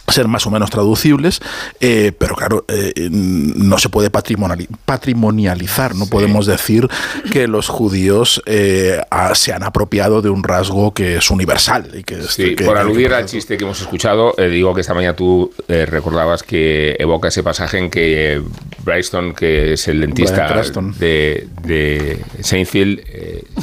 ser 0.07 0.27
más 0.27 0.45
o 0.45 0.51
menos 0.51 0.69
traducibles, 0.69 1.39
eh, 1.79 2.11
pero 2.17 2.35
claro, 2.35 2.65
eh, 2.67 3.09
no 3.09 3.77
se 3.77 3.89
puede 3.89 4.09
patrimonializar, 4.09 5.95
no 5.95 6.07
podemos 6.07 6.45
decir 6.45 6.87
que 7.31 7.47
los 7.47 7.69
judíos 7.69 8.41
eh, 8.45 8.99
se 9.33 9.53
han 9.53 9.63
apropiado 9.63 10.21
de 10.21 10.29
un 10.29 10.43
rasgo 10.43 10.93
que 10.93 11.17
es 11.17 11.31
universal. 11.31 11.89
Y 11.93 12.03
que, 12.03 12.21
sí, 12.23 12.55
por 12.65 12.77
aludir 12.77 13.13
al 13.13 13.25
chiste 13.25 13.57
que 13.57 13.63
hemos 13.63 13.79
escuchado, 13.81 14.35
digo 14.37 14.73
que 14.73 14.81
esta 14.81 14.93
mañana 14.93 15.15
tú 15.15 15.51
recordabas 15.67 16.43
que 16.43 16.95
evoca 16.99 17.29
ese 17.29 17.43
pasaje 17.43 17.77
en 17.77 17.89
que 17.89 18.41
Bryston, 18.83 19.33
que 19.33 19.73
es 19.73 19.87
el 19.87 20.01
dentista 20.01 20.61
de, 20.97 21.47
de 21.63 22.19
Seinfeld, 22.41 23.01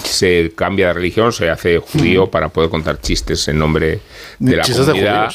se 0.05 0.53
cambia 0.57 0.89
de 0.89 0.93
religión, 0.95 1.33
se 1.33 1.51
hace 1.51 1.79
judío 1.79 2.31
para 2.31 2.49
poder 2.49 2.71
contar 2.71 3.01
chistes 3.01 3.47
en 3.49 3.59
nombre 3.59 4.01
de 4.39 4.57
la 4.57 4.63
comunidad. 4.65 5.33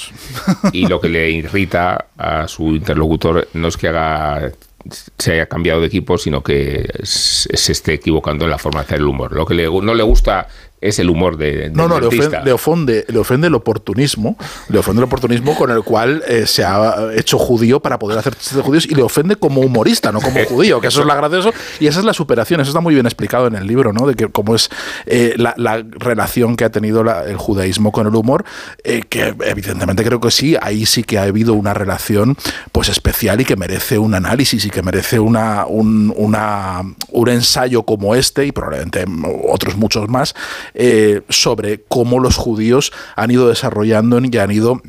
y 0.72 0.88
lo 0.88 0.95
que 1.00 1.10
le 1.10 1.30
irrita 1.30 2.08
a 2.18 2.48
su 2.48 2.76
interlocutor 2.76 3.48
no 3.54 3.68
es 3.68 3.78
que 3.78 3.88
haga 3.88 4.52
se 5.18 5.34
haya 5.34 5.48
cambiado 5.48 5.82
de 5.82 5.88
equipo, 5.88 6.18
sino 6.18 6.44
que 6.44 6.88
se 7.04 7.72
esté 7.72 7.94
equivocando 7.94 8.46
en 8.46 8.52
la 8.52 8.58
forma 8.58 8.82
de 8.82 8.86
hacer 8.86 9.00
el 9.00 9.08
humor. 9.08 9.32
Lo 9.34 9.46
que 9.46 9.56
no 9.56 9.94
le 9.94 10.04
gusta 10.04 10.48
es 10.88 11.00
el 11.00 11.10
humor 11.10 11.38
de, 11.38 11.70
no 11.74 11.88
no 11.88 12.00
le 12.00 12.08
ofende, 12.08 13.06
le 13.08 13.20
ofende, 13.20 13.48
el 13.48 13.56
oportunismo 13.56 14.38
le 14.70 14.80
ofende 14.80 15.00
el 15.00 15.06
oportunismo 15.06 15.56
con 15.56 15.72
el 15.72 15.84
cual 15.84 16.24
eh, 16.28 16.46
se 16.46 16.64
ha 16.64 17.12
hecho 17.16 17.38
judío 17.38 17.80
para 17.80 18.00
poder 18.00 18.18
hacer 18.18 18.36
chistes 18.36 18.58
de 18.58 18.62
judíos 18.62 18.86
y 18.86 18.96
le 18.96 19.02
ofende 19.02 19.36
como 19.36 19.62
humorista 19.62 20.12
no 20.12 20.22
como 20.22 20.44
judío 20.50 20.80
que 20.82 20.88
eso 20.88 21.02
es 21.02 21.08
la 21.08 21.16
gracioso. 21.16 21.54
Y 21.80 21.88
esa 21.88 22.00
es 22.00 22.06
la 22.06 22.14
superación 22.14 22.62
eso 22.62 22.70
está 22.70 22.82
muy 22.82 22.94
bien 22.94 23.06
explicado 23.06 23.48
en 23.48 23.56
el 23.56 23.68
libro 23.68 23.94
no 23.94 24.08
de 24.08 24.16
que 24.16 24.28
cómo 24.30 24.56
es 24.56 24.70
eh, 25.06 25.36
la, 25.38 25.84
relación 25.98 26.56
que 26.56 26.66
ha 26.66 26.70
tenido 26.70 27.02
el 27.02 27.38
judaísmo 27.38 27.92
con 27.92 28.08
el 28.08 28.16
humor 28.16 28.46
eh, 28.84 29.02
que 29.08 29.34
evidentemente 29.46 30.04
creo 30.04 30.20
que 30.20 30.32
sí 30.32 30.56
ahí 30.62 30.86
sí 30.86 31.04
que 31.04 31.18
ha 31.18 31.24
habido 31.24 31.54
una 31.54 31.74
relación 31.74 32.38
pues 32.72 32.90
especial 32.90 33.42
y 33.42 33.46
que 33.46 33.56
merece 33.56 33.98
un 33.98 34.14
análisis 34.14 34.66
y 34.66 34.70
que 34.70 34.82
merece 34.82 35.20
una 35.20 35.66
un, 35.66 36.14
una, 36.16 36.82
un 37.10 37.30
ensayo 37.30 37.84
como 37.84 38.16
este 38.16 38.46
y 38.46 38.52
probablemente 38.52 39.06
otros 39.48 39.76
muchos 39.76 40.08
más 40.10 40.36
eh, 40.76 41.22
sobre 41.30 41.84
cómo 41.88 42.20
los 42.20 42.36
judíos 42.36 42.92
han 43.16 43.32
ido 43.32 43.48
desarrollando 43.48 44.20
y 44.20 44.38
han 44.38 44.52
ido 44.52 44.82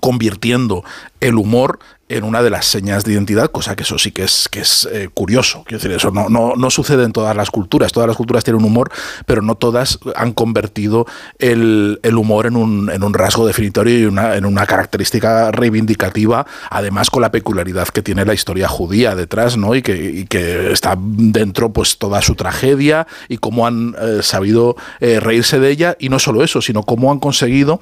convirtiendo 0.00 0.84
el 1.20 1.36
humor 1.36 1.78
en 2.10 2.24
una 2.24 2.42
de 2.42 2.50
las 2.50 2.66
señas 2.66 3.04
de 3.04 3.12
identidad, 3.12 3.50
cosa 3.52 3.76
que 3.76 3.84
eso 3.84 3.96
sí 3.96 4.10
que 4.10 4.24
es, 4.24 4.48
que 4.48 4.60
es 4.60 4.88
eh, 4.92 5.08
curioso. 5.14 5.62
Quiero 5.64 5.78
decir, 5.78 5.92
eso 5.92 6.10
no, 6.10 6.28
no, 6.28 6.56
no, 6.56 6.68
sucede 6.68 7.04
en 7.04 7.12
todas 7.12 7.36
las 7.36 7.52
culturas. 7.52 7.92
Todas 7.92 8.08
las 8.08 8.16
culturas 8.16 8.42
tienen 8.42 8.64
humor, 8.64 8.90
pero 9.26 9.42
no 9.42 9.54
todas 9.54 10.00
han 10.16 10.32
convertido 10.32 11.06
el, 11.38 12.00
el 12.02 12.16
humor 12.16 12.46
en 12.46 12.56
un, 12.56 12.90
en 12.90 13.04
un, 13.04 13.14
rasgo 13.14 13.46
definitorio 13.46 13.96
y 13.96 14.04
una, 14.06 14.34
en 14.34 14.44
una 14.44 14.66
característica 14.66 15.52
reivindicativa, 15.52 16.46
además 16.68 17.10
con 17.10 17.22
la 17.22 17.30
peculiaridad 17.30 17.86
que 17.88 18.02
tiene 18.02 18.24
la 18.24 18.34
historia 18.34 18.66
judía 18.66 19.14
detrás, 19.14 19.56
¿no? 19.56 19.76
Y 19.76 19.82
que, 19.82 20.26
que 20.28 20.72
está 20.72 20.96
dentro 20.98 21.72
pues 21.72 21.96
toda 21.96 22.22
su 22.22 22.34
tragedia 22.34 23.06
y 23.28 23.38
cómo 23.38 23.68
han 23.68 23.94
eh, 24.00 24.18
sabido 24.22 24.74
eh, 24.98 25.20
reírse 25.20 25.60
de 25.60 25.70
ella, 25.70 25.96
y 26.00 26.08
no 26.08 26.18
solo 26.18 26.42
eso, 26.42 26.60
sino 26.60 26.82
cómo 26.82 27.12
han 27.12 27.20
conseguido 27.20 27.80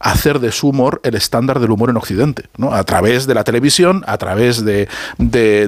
hacer 0.00 0.38
de 0.38 0.52
su 0.52 0.68
humor 0.68 1.00
el 1.02 1.14
estándar 1.14 1.60
del 1.60 1.70
humor 1.70 1.88
en 1.88 1.96
Occidente, 1.96 2.44
¿no? 2.58 2.74
A 2.74 2.84
través 2.84 3.26
de 3.26 3.34
la 3.34 3.44
televisión 3.44 3.69
a 4.06 4.18
través 4.18 4.64
de, 4.64 4.88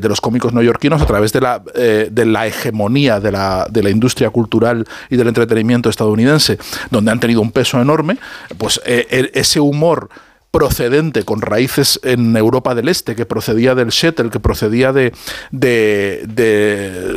los 0.02 0.20
cómicos 0.20 0.52
neoyorquinos, 0.52 1.00
a 1.00 1.06
través 1.06 1.32
de 1.32 1.40
la, 1.40 1.62
eh, 1.74 2.08
de 2.10 2.26
la 2.26 2.46
hegemonía 2.46 3.20
de 3.20 3.32
la, 3.32 3.90
industria 3.90 4.30
cultural 4.30 4.86
y 5.10 5.16
del 5.16 5.28
entretenimiento 5.28 5.88
estadounidense, 5.88 6.58
donde 6.90 7.10
han 7.10 7.20
tenido 7.20 7.40
un 7.40 7.52
peso 7.52 7.80
enorme, 7.80 8.18
pues 8.58 8.80
eh, 8.84 9.30
ese 9.34 9.60
humor 9.60 10.08
procedente 10.50 11.24
con 11.24 11.40
raíces 11.40 11.98
en 12.04 12.36
Europa 12.36 12.74
del 12.74 12.88
Este, 12.88 13.16
que 13.16 13.24
procedía 13.26 13.74
del 13.74 13.88
Shettel, 13.88 14.30
que 14.30 14.38
procedía 14.38 14.92
de, 14.92 15.12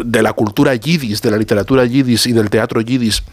la 0.09 0.33
cultura 0.33 0.73
yidis, 0.73 1.21
de 1.21 1.31
la 1.31 1.37
literatura 1.37 1.85
yidis 1.85 2.25
y 2.27 2.31
del 2.31 2.49
teatro 2.49 2.81
yidis 2.81 3.23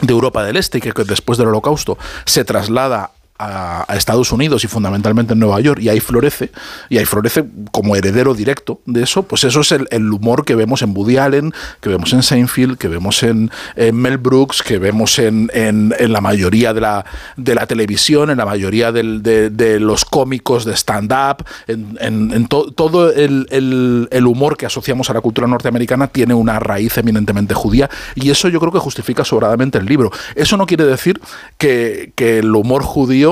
de 0.00 0.12
Europa 0.12 0.44
del 0.44 0.56
Este, 0.56 0.80
que 0.80 0.92
después 1.04 1.38
del 1.38 1.48
Holocausto 1.48 1.96
se 2.24 2.44
traslada 2.44 3.12
a, 3.38 3.84
Estados 3.96 4.32
Unidos 4.32 4.64
y 4.64 4.68
fundamentalmente 4.68 5.32
en 5.32 5.38
Nueva 5.38 5.60
York 5.60 5.80
y 5.82 5.88
ahí 5.88 6.00
florece, 6.00 6.50
y 6.88 6.98
ahí 6.98 7.04
florece 7.04 7.44
como 7.70 7.96
heredero 7.96 8.34
directo 8.34 8.80
de 8.86 9.02
eso, 9.02 9.22
pues 9.22 9.44
eso 9.44 9.60
es 9.60 9.72
el, 9.72 10.12
humor 10.12 10.44
que 10.44 10.54
vemos 10.54 10.82
en 10.82 10.96
Woody 10.96 11.16
Allen, 11.16 11.52
que 11.80 11.88
vemos 11.88 12.12
en 12.12 12.22
Seinfeld, 12.22 12.78
que 12.78 12.88
vemos 12.88 13.22
en, 13.22 13.50
Mel 13.92 14.18
Brooks, 14.18 14.62
que 14.62 14.78
vemos 14.78 15.18
en, 15.18 15.50
en, 15.52 15.92
la 16.12 16.20
mayoría 16.20 16.72
de 16.72 16.80
la, 16.80 17.04
de 17.36 17.54
la 17.54 17.66
televisión, 17.66 18.30
en 18.30 18.38
la 18.38 18.46
mayoría 18.46 18.92
de, 18.92 19.78
los 19.80 20.04
cómicos 20.04 20.64
de 20.64 20.74
stand-up, 20.74 21.44
en, 21.66 22.46
todo 22.48 23.12
el, 23.12 24.08
el 24.10 24.26
humor 24.26 24.56
que 24.56 24.66
asociamos 24.66 25.10
a 25.10 25.14
la 25.14 25.20
cultura 25.20 25.46
norteamericana 25.46 26.08
tiene 26.08 26.34
una 26.34 26.58
raíz 26.58 26.96
eminentemente 26.98 27.54
judía 27.54 27.90
y 28.14 28.30
eso 28.30 28.48
yo 28.48 28.60
creo 28.60 28.72
que 28.72 28.78
justifica 28.78 29.24
sobradamente 29.24 29.78
el 29.78 29.86
libro. 29.86 30.10
Eso 30.34 30.56
no 30.56 30.66
quiere 30.66 30.84
decir 30.84 31.20
que, 31.56 32.12
que 32.14 32.38
el 32.38 32.54
humor 32.54 32.82
judío 32.82 33.27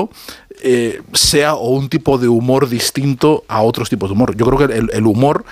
eh, 0.61 1.01
sea 1.13 1.53
o 1.55 1.69
un 1.69 1.89
tipo 1.89 2.17
de 2.17 2.27
humor 2.27 2.67
distinto 2.67 3.43
a 3.47 3.61
otros 3.61 3.89
tipos 3.89 4.09
de 4.09 4.13
humor. 4.13 4.35
Yo 4.35 4.45
creo 4.45 4.67
que 4.67 4.75
el, 4.75 5.05
humor 5.05 5.45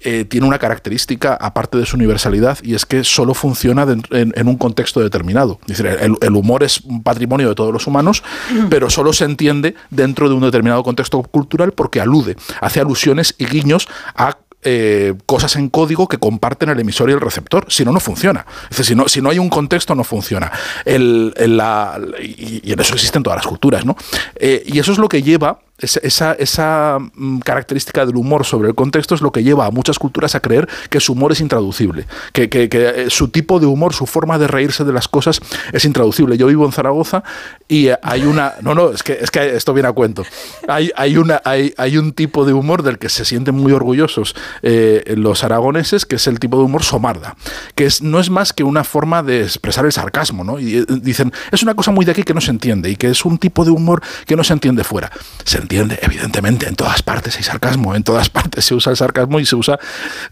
eh, 0.00 0.24
tiene 0.24 0.46
una 0.46 0.58
característica, 0.58 1.34
aparte 1.34 1.78
de 1.78 1.86
su 1.86 1.96
universalidad, 1.96 2.58
y 2.62 2.74
es 2.74 2.86
que 2.86 3.02
solo 3.02 3.34
funciona 3.34 3.86
en, 4.10 4.48
un 4.48 4.56
contexto 4.56 5.00
determinado. 5.00 5.58
Es 5.62 5.78
decir, 5.78 5.86
el, 5.86 6.36
humor 6.36 6.62
es 6.62 6.80
un 6.82 7.02
patrimonio 7.02 7.48
de 7.48 7.54
todos 7.54 7.72
los 7.72 7.86
humanos, 7.86 8.22
pero 8.70 8.88
solo 8.88 9.12
se 9.12 9.24
entiende 9.24 9.74
dentro 9.90 10.28
de 10.28 10.34
un 10.34 10.42
determinado 10.42 10.82
contexto 10.82 11.22
cultural 11.22 11.72
porque 11.72 12.00
alude, 12.00 12.36
hace 12.60 12.80
alusiones 12.80 13.34
y 13.38 13.46
guiños 13.46 13.88
a 14.14 14.38
eh, 14.62 15.14
cosas 15.26 15.56
en 15.56 15.68
código 15.68 16.08
que 16.08 16.18
comparten 16.18 16.68
el 16.68 16.78
emisor 16.78 17.10
y 17.10 17.12
el 17.12 17.20
receptor. 17.20 17.66
Si 17.68 17.84
no, 17.84 17.92
no 17.92 18.00
funciona. 18.00 18.46
Si 18.70 18.94
no, 18.94 19.08
si 19.08 19.20
no 19.20 19.30
hay 19.30 19.38
un 19.38 19.48
contexto, 19.48 19.94
no 19.94 20.04
funciona. 20.04 20.52
El, 20.84 21.34
la, 21.36 22.00
y, 22.20 22.72
en 22.72 22.80
eso 22.80 22.94
existen 22.94 23.22
todas 23.22 23.38
las 23.38 23.46
culturas, 23.46 23.84
¿no? 23.84 23.96
Eh, 24.36 24.62
y 24.66 24.78
eso 24.78 24.92
es 24.92 24.98
lo 24.98 25.08
que 25.08 25.22
lleva 25.22 25.60
esa, 25.82 26.98
mm, 26.98 27.38
característica 27.40 28.06
del 28.06 28.16
humor 28.16 28.44
sobre 28.44 28.68
el 28.68 28.74
contexto 28.74 29.14
es 29.14 29.20
lo 29.20 29.32
que 29.32 29.42
lleva 29.42 29.66
a 29.66 29.70
muchas 29.70 29.98
culturas 29.98 30.34
a 30.34 30.40
creer 30.40 30.68
que 30.88 31.00
su 31.00 31.12
humor 31.12 31.32
es 31.32 31.40
intraducible, 31.40 32.06
que, 32.32 32.48
eh, 32.52 33.06
su 33.08 33.28
tipo 33.28 33.60
de 33.60 33.66
humor, 33.66 33.94
su 33.94 34.06
forma 34.06 34.38
de 34.38 34.46
reírse 34.46 34.84
de 34.84 34.92
las 34.92 35.08
cosas 35.08 35.40
es 35.72 35.84
intraducible. 35.84 36.36
Yo 36.36 36.46
vivo 36.46 36.64
en 36.64 36.72
Zaragoza 36.72 37.22
y 37.68 37.88
hay 38.02 38.24
una... 38.24 38.54
No, 38.62 38.74
no, 38.74 38.90
es 38.90 39.02
que, 39.02 39.18
es 39.20 39.30
que 39.30 39.56
esto 39.56 39.74
viene 39.74 39.88
a 39.88 39.92
cuento. 39.92 40.24
Hay, 40.68 40.90
hay, 40.96 41.16
una, 41.16 41.40
hay, 41.44 41.74
hay 41.76 41.98
un 41.98 42.12
tipo 42.12 42.44
de 42.44 42.52
humor 42.52 42.82
del 42.82 42.98
que 42.98 43.08
se 43.08 43.24
sienten 43.24 43.54
muy 43.54 43.72
orgullosos 43.72 44.34
eh, 44.62 45.14
los 45.16 45.44
aragoneses, 45.44 46.06
que 46.06 46.16
es 46.16 46.26
el 46.26 46.38
tipo 46.38 46.58
de 46.58 46.64
humor 46.64 46.82
somarda, 46.82 47.36
que 47.74 47.86
es, 47.86 48.02
no 48.02 48.20
es 48.20 48.30
más 48.30 48.52
que 48.52 48.64
una 48.64 48.84
forma 48.84 49.22
de 49.22 49.42
expresar 49.42 49.84
el 49.84 49.92
sarcasmo, 49.92 50.44
¿no? 50.44 50.58
Y 50.58 50.78
eh, 50.78 50.84
dicen, 50.88 51.32
es 51.50 51.62
una 51.62 51.74
cosa 51.74 51.90
muy 51.90 52.04
de 52.04 52.12
aquí 52.12 52.22
que 52.22 52.34
no 52.34 52.40
se 52.40 52.50
entiende 52.50 52.90
y 52.90 52.96
que 52.96 53.08
es 53.08 53.24
un 53.24 53.38
tipo 53.38 53.64
de 53.64 53.70
humor 53.70 54.02
que 54.26 54.36
no 54.36 54.44
se 54.44 54.52
entiende 54.52 54.84
fuera. 54.84 55.10
Se 55.44 55.58
evidentemente, 55.78 56.68
en 56.68 56.74
todas 56.74 57.02
partes 57.02 57.36
hay 57.36 57.42
sarcasmo, 57.42 57.94
en 57.94 58.02
todas 58.02 58.28
partes 58.30 58.64
se 58.64 58.74
usa 58.74 58.90
el 58.90 58.96
sarcasmo 58.96 59.40
y 59.40 59.46
se 59.46 59.56
usa 59.56 59.78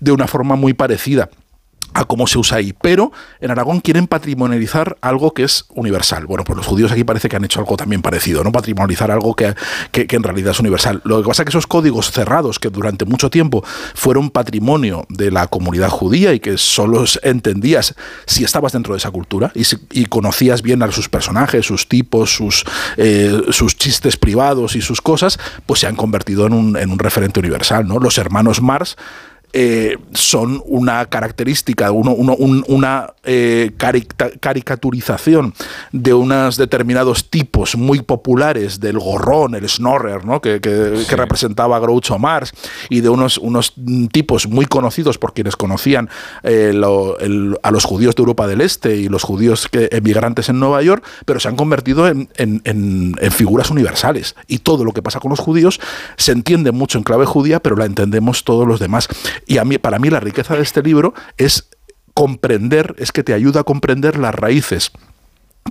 de 0.00 0.12
una 0.12 0.26
forma 0.26 0.56
muy 0.56 0.74
parecida 0.74 1.28
a 1.94 2.04
cómo 2.04 2.26
se 2.26 2.38
usa 2.38 2.58
ahí. 2.58 2.74
Pero 2.80 3.12
en 3.40 3.50
Aragón 3.50 3.80
quieren 3.80 4.06
patrimonializar 4.06 4.96
algo 5.00 5.32
que 5.32 5.44
es 5.44 5.64
universal. 5.70 6.26
Bueno, 6.26 6.44
pues 6.44 6.56
los 6.56 6.66
judíos 6.66 6.92
aquí 6.92 7.04
parece 7.04 7.28
que 7.28 7.36
han 7.36 7.44
hecho 7.44 7.60
algo 7.60 7.76
también 7.76 8.02
parecido, 8.02 8.44
¿no? 8.44 8.52
Patrimonializar 8.52 9.10
algo 9.10 9.34
que, 9.34 9.54
que, 9.92 10.06
en 10.10 10.22
realidad 10.22 10.52
es 10.52 10.60
universal. 10.60 11.00
Lo 11.04 11.22
que 11.22 11.28
pasa 11.28 11.42
es 11.42 11.46
que 11.46 11.50
esos 11.50 11.66
códigos 11.66 12.10
cerrados 12.10 12.58
que 12.58 12.70
durante 12.70 13.04
mucho 13.04 13.30
tiempo 13.30 13.64
fueron 13.94 14.30
patrimonio 14.30 15.06
de 15.08 15.30
la 15.30 15.46
comunidad 15.46 15.88
judía 15.88 16.32
y 16.32 16.40
que 16.40 16.58
solo 16.58 17.04
entendías 17.22 17.94
si 18.26 18.44
estabas 18.44 18.72
dentro 18.72 18.94
de 18.94 18.98
esa 18.98 19.10
cultura 19.10 19.52
y, 19.54 20.06
conocías 20.10 20.62
bien 20.62 20.82
a 20.82 20.90
sus 20.90 21.08
personajes, 21.08 21.66
sus 21.66 21.88
tipos, 21.88 22.34
sus, 22.34 22.64
eh, 22.96 23.42
sus 23.50 23.76
chistes 23.76 24.16
privados 24.16 24.74
y 24.74 24.82
sus 24.82 25.00
cosas, 25.00 25.38
pues 25.66 25.80
se 25.80 25.86
han 25.86 25.94
convertido 25.94 26.46
en 26.46 26.52
un, 26.52 26.76
en 26.76 26.90
un 26.90 26.98
referente 26.98 27.38
universal, 27.38 27.86
¿no? 27.86 27.98
Los 27.98 28.18
hermanos 28.18 28.60
Mars 28.60 28.96
eh, 29.52 29.96
son 30.12 30.62
una 30.64 31.06
característica, 31.06 31.90
una 31.90 33.14
eh, 33.24 33.72
caricaturización 34.40 35.54
de 35.90 36.14
unos 36.14 36.56
determinados 36.56 37.30
tipos 37.30 37.76
muy 37.76 38.02
populares 38.02 38.78
del 38.78 38.98
gorrón, 39.00 39.56
el 39.56 39.68
snorrer, 39.68 40.24
¿no? 40.24 40.40
que, 40.40 40.60
representaba 41.10 41.76
a 41.76 41.80
Groucho 41.80 42.18
Marx, 42.18 42.52
y 42.88 43.00
de 43.00 43.08
unos, 43.08 43.38
unos 43.38 43.74
tipos 44.12 44.46
muy 44.46 44.66
conocidos 44.66 45.18
por 45.18 45.34
quienes 45.34 45.56
conocían 45.56 46.08
eh, 46.44 46.72
a 47.62 47.70
los 47.70 47.84
judíos 47.84 48.14
de 48.14 48.20
Europa 48.20 48.46
del 48.46 48.60
Este 48.60 48.96
y 48.96 49.08
los 49.08 49.24
judíos 49.24 49.66
que, 49.68 49.88
emigrantes 49.90 50.48
en 50.48 50.60
Nueva 50.60 50.80
York, 50.82 51.04
pero 51.24 51.40
se 51.40 51.48
han 51.48 51.56
convertido 51.56 52.06
en, 52.06 52.28
en 52.36 53.32
figuras 53.32 53.70
universales. 53.70 54.36
Y 54.46 54.58
todo 54.58 54.84
lo 54.84 54.92
que 54.92 55.02
pasa 55.02 55.18
con 55.18 55.30
los 55.30 55.40
judíos 55.40 55.80
se 56.16 56.32
entiende 56.32 56.70
mucho 56.70 56.98
en 56.98 57.04
clave 57.04 57.26
judía, 57.26 57.60
pero 57.60 57.74
la 57.74 57.84
entendemos 57.84 58.44
todos 58.44 58.66
los 58.66 58.78
demás. 58.78 59.08
Y 59.46 59.58
a 59.58 59.64
mí, 59.64 59.78
para 59.78 59.98
mí 59.98 60.10
la 60.10 60.20
riqueza 60.20 60.56
de 60.56 60.62
este 60.62 60.82
libro 60.82 61.14
es 61.36 61.70
comprender, 62.14 62.94
es 62.98 63.12
que 63.12 63.22
te 63.22 63.34
ayuda 63.34 63.60
a 63.60 63.64
comprender 63.64 64.18
las 64.18 64.34
raíces 64.34 64.92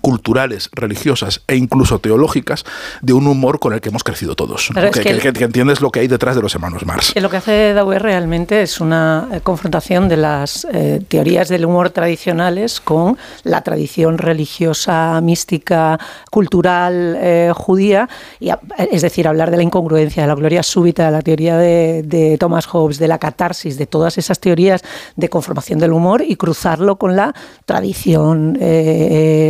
culturales, 0.02 0.70
religiosas 0.72 1.42
e 1.48 1.56
incluso 1.56 2.00
teológicas 2.00 2.64
de 3.02 3.14
un 3.14 3.28
humor 3.28 3.60
con 3.60 3.74
el 3.74 3.82
que 3.82 3.90
hemos 3.90 4.04
crecido 4.04 4.36
todos. 4.36 4.70
Que, 4.94 5.32
entiendes 5.44 5.82
lo 5.82 5.92
que 5.92 6.02
hay 6.02 6.08
detrás 6.08 6.36
de 6.36 6.42
los 6.42 6.54
hermanos 6.54 6.86
Marx. 6.86 7.14
lo 7.16 7.30
que 7.30 7.38
hace 7.38 7.74
Dauer 7.74 8.02
realmente 8.02 8.62
es 8.62 8.80
una 8.80 9.28
eh, 9.32 9.42
confrontación 9.42 10.08
de 10.08 10.18
las 10.18 10.66
eh, 10.72 11.02
teorías 11.08 11.50
del 11.50 11.66
humor 11.66 11.90
tradicionales 11.90 12.80
con 12.80 13.18
la 13.44 13.62
tradición 13.62 14.18
religiosa, 14.18 15.20
mística, 15.22 16.00
cultural 16.32 17.18
eh, 17.20 17.52
judía, 17.56 18.08
y 18.40 18.52
es 18.78 19.02
decir, 19.02 19.28
hablar 19.28 19.52
de 19.52 19.58
la 19.58 19.64
incongruencia, 19.64 20.24
de 20.24 20.28
la 20.28 20.36
gloria 20.36 20.64
súbita, 20.64 21.06
de 21.06 21.12
la 21.12 21.22
teoría 21.22 21.58
de, 21.58 22.38
Thomas 22.40 22.68
Hobbes, 22.68 23.00
de 23.00 23.08
la 23.08 23.18
catarsis, 23.18 23.78
de 23.78 23.86
todas 23.86 24.18
esas 24.18 24.40
teorías 24.40 24.84
de 25.16 25.30
conformación 25.30 25.80
del 25.80 25.94
humor 25.94 26.22
y 26.26 26.36
cruzarlo 26.36 26.98
con 26.98 27.16
la 27.16 27.34
tradición 27.66 28.58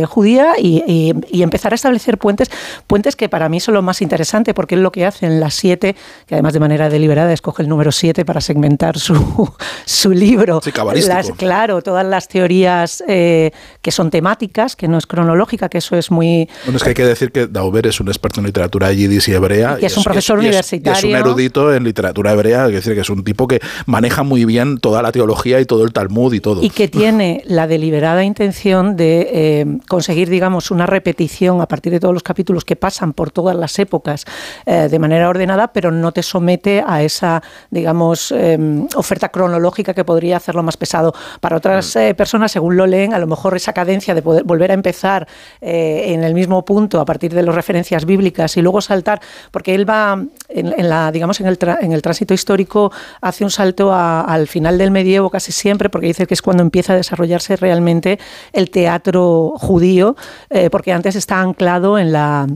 judía 0.08 0.29
y, 0.58 1.12
empezar 1.42 1.72
a 1.72 1.74
establecer 1.74 2.18
puentes, 2.18 2.50
puentes 2.86 3.16
que 3.16 3.28
para 3.28 3.48
mí 3.48 3.60
son 3.60 3.74
lo 3.74 3.82
más 3.82 4.02
interesante, 4.02 4.54
porque 4.54 4.74
es 4.74 4.80
lo 4.80 4.92
que 4.92 5.06
hacen 5.06 5.40
las 5.40 5.54
siete, 5.54 5.96
que 6.26 6.34
además 6.34 6.52
de 6.52 6.60
manera 6.60 6.88
deliberada 6.88 7.32
escoge 7.32 7.62
el 7.62 7.68
número 7.68 7.92
siete 7.92 8.24
para 8.24 8.40
segmentar 8.40 8.98
su, 8.98 9.14
su 9.84 10.12
libro. 10.12 10.60
Sí, 10.62 10.72
las, 11.06 11.32
claro, 11.32 11.82
todas 11.82 12.06
las 12.06 12.28
teorías 12.28 13.02
eh, 13.08 13.50
que 13.82 13.90
son 13.90 14.10
temáticas, 14.10 14.76
que 14.76 14.88
no 14.88 14.98
es 14.98 15.06
cronológica, 15.06 15.68
que 15.68 15.78
eso 15.78 15.96
es 15.96 16.10
muy... 16.10 16.48
Bueno, 16.64 16.76
es 16.76 16.82
que 16.82 16.90
hay 16.90 16.94
que 16.94 17.06
decir 17.06 17.32
que 17.32 17.46
Dauber 17.46 17.86
es 17.86 18.00
un 18.00 18.08
experto 18.08 18.40
en 18.40 18.46
literatura 18.46 18.92
yidis 18.92 19.28
y 19.28 19.32
hebrea. 19.32 19.78
Y, 19.80 19.86
es, 19.86 19.96
un 19.96 20.04
profesor 20.04 20.38
universitario. 20.38 20.98
es 20.98 21.04
un 21.04 21.14
erudito 21.14 21.74
en 21.74 21.84
literatura 21.84 22.32
hebrea, 22.32 22.66
es 22.66 22.72
decir, 22.72 22.94
que 22.94 23.00
es 23.00 23.10
un 23.10 23.24
tipo 23.24 23.48
que 23.48 23.60
maneja 23.86 24.22
muy 24.22 24.44
bien 24.44 24.78
toda 24.78 25.02
la 25.02 25.12
teología 25.12 25.60
y 25.60 25.64
todo 25.64 25.84
el 25.84 25.92
Talmud 25.92 26.32
y 26.32 26.40
todo. 26.40 26.62
Y 26.62 26.70
que 26.70 26.88
tiene 26.88 27.42
la 27.46 27.66
deliberada 27.66 28.24
intención 28.24 28.96
de 28.96 29.28
eh, 29.32 29.66
conseguir 29.88 30.19
digamos, 30.28 30.70
una 30.70 30.86
repetición 30.86 31.60
a 31.60 31.66
partir 31.66 31.92
de 31.92 32.00
todos 32.00 32.14
los 32.14 32.22
capítulos 32.22 32.64
que 32.64 32.76
pasan 32.76 33.12
por 33.12 33.30
todas 33.30 33.56
las 33.56 33.78
épocas 33.78 34.24
eh, 34.66 34.88
de 34.90 34.98
manera 34.98 35.28
ordenada, 35.28 35.72
pero 35.72 35.90
no 35.90 36.12
te 36.12 36.22
somete 36.22 36.82
a 36.86 37.02
esa, 37.02 37.42
digamos, 37.70 38.32
em, 38.32 38.86
oferta 38.96 39.28
cronológica 39.28 39.94
que 39.94 40.04
podría 40.04 40.36
hacerlo 40.36 40.62
más 40.62 40.76
pesado. 40.76 41.14
Para 41.40 41.56
otras 41.56 41.94
mm. 41.94 41.98
eh, 41.98 42.14
personas, 42.14 42.52
según 42.52 42.76
lo 42.76 42.86
leen, 42.86 43.14
a 43.14 43.18
lo 43.18 43.26
mejor 43.26 43.56
esa 43.56 43.72
cadencia 43.72 44.14
de 44.14 44.22
poder 44.22 44.44
volver 44.44 44.70
a 44.70 44.74
empezar 44.74 45.26
eh, 45.60 46.06
en 46.08 46.24
el 46.24 46.34
mismo 46.34 46.64
punto 46.64 47.00
a 47.00 47.04
partir 47.04 47.32
de 47.32 47.42
las 47.42 47.54
referencias 47.54 48.04
bíblicas 48.04 48.56
y 48.56 48.62
luego 48.62 48.80
saltar, 48.80 49.20
porque 49.50 49.74
él 49.74 49.88
va, 49.88 50.22
en, 50.48 50.88
la, 50.88 51.12
digamos, 51.12 51.40
en 51.40 51.46
el, 51.46 51.58
en 51.80 51.92
el 51.92 52.02
tránsito 52.02 52.34
histórico, 52.34 52.92
hace 53.20 53.44
un 53.44 53.50
salto 53.50 53.92
al 53.94 54.46
final 54.46 54.78
del 54.78 54.90
medievo 54.90 55.30
casi 55.30 55.52
siempre, 55.52 55.88
porque 55.88 56.08
dice 56.08 56.26
que 56.26 56.34
es 56.34 56.42
cuando 56.42 56.62
empieza 56.62 56.92
a 56.92 56.96
desarrollarse 56.96 57.56
realmente 57.56 58.18
el 58.52 58.70
teatro 58.70 59.54
judío 59.56 60.09
eh, 60.48 60.70
porque 60.70 60.92
antes 60.92 61.16
está 61.16 61.40
anclado 61.40 61.98
en 61.98 62.12
la 62.12 62.46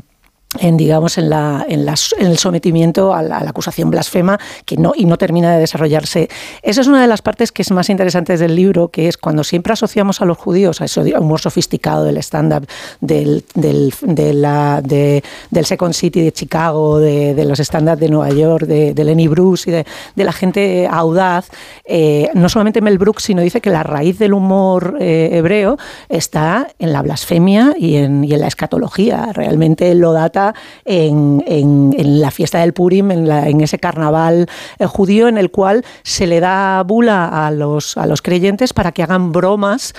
en 0.61 0.77
digamos 0.77 1.19
en, 1.19 1.31
la, 1.31 1.65
en, 1.69 1.87
el 2.19 2.39
sometimiento 2.39 3.15
a 3.15 3.23
la, 3.23 3.39
acusación 3.39 3.91
blasfema 3.91 4.39
que 4.65 4.77
no 4.77 4.93
y 4.97 5.05
no 5.05 5.19
termina 5.19 5.53
de 5.53 5.61
desarrollarse. 5.61 6.29
Esa 6.63 6.81
es 6.81 6.87
una 6.87 7.01
de 7.01 7.07
las 7.07 7.23
partes 7.23 7.53
que 7.53 7.63
es 7.63 7.71
más 7.71 7.89
interesantes 7.91 8.41
del 8.41 8.57
libro 8.57 8.89
que 8.89 9.09
es 9.09 9.17
cuando 9.17 9.45
siempre 9.45 9.73
asociamos 9.73 10.21
a 10.21 10.25
los 10.25 10.39
judíos 10.39 10.81
a 10.81 10.87
ese 10.87 11.01
humor 11.19 11.41
sofisticado 11.41 12.05
del 12.05 12.19
stand-up 12.19 12.67
del, 13.01 13.45
del, 13.55 13.93
de 14.03 14.35
la, 14.35 14.81
del 14.83 15.65
Second 15.65 15.95
City 15.95 16.23
de 16.23 16.33
Chicago 16.33 16.99
de, 16.99 17.45
los 17.45 17.61
stand-up 17.61 17.99
de 17.99 18.09
Nueva 18.09 18.31
York 18.31 18.67
de, 18.67 19.05
Lenny 19.05 19.29
Bruce 19.29 19.71
y 19.71 19.73
de, 19.73 19.85
la 20.25 20.33
gente 20.33 20.89
audaz. 20.91 21.49
Eh, 21.85 22.31
no 22.35 22.49
solamente 22.49 22.81
Mel 22.81 22.99
Brooks 22.99 23.25
sino 23.25 23.43
dice 23.43 23.61
que 23.61 23.71
la 23.71 23.83
raíz 23.83 24.19
del 24.19 24.33
humor 24.33 24.97
eh, 25.01 25.31
hebreo 25.33 25.77
está 26.09 26.69
en 26.79 26.93
la 26.93 27.03
blasfemia 27.03 27.75
y 27.79 27.97
en, 27.97 28.25
y 28.25 28.33
en 28.33 28.41
la 28.41 28.49
escatología. 28.49 29.31
Realmente 29.33 29.95
lo 29.95 30.13
data 30.13 30.43
en, 30.84 31.95
la 31.97 32.30
fiesta 32.30 32.59
del 32.59 32.72
Purim, 32.72 33.11
en, 33.12 33.61
ese 33.61 33.78
carnaval 33.78 34.49
eh, 34.78 34.86
judío 34.86 35.28
en 35.28 35.38
el 35.38 35.51
cual 35.51 35.84
se 36.03 36.26
le 36.26 36.40
da 36.40 36.82
bula 36.82 37.47
a 37.47 37.51
los, 37.51 37.97
a 37.97 38.07
los 38.07 38.20
creyentes 38.20 38.72
para 38.72 38.92
que 38.92 39.03
hagan 39.03 39.32
bromas 39.32 39.95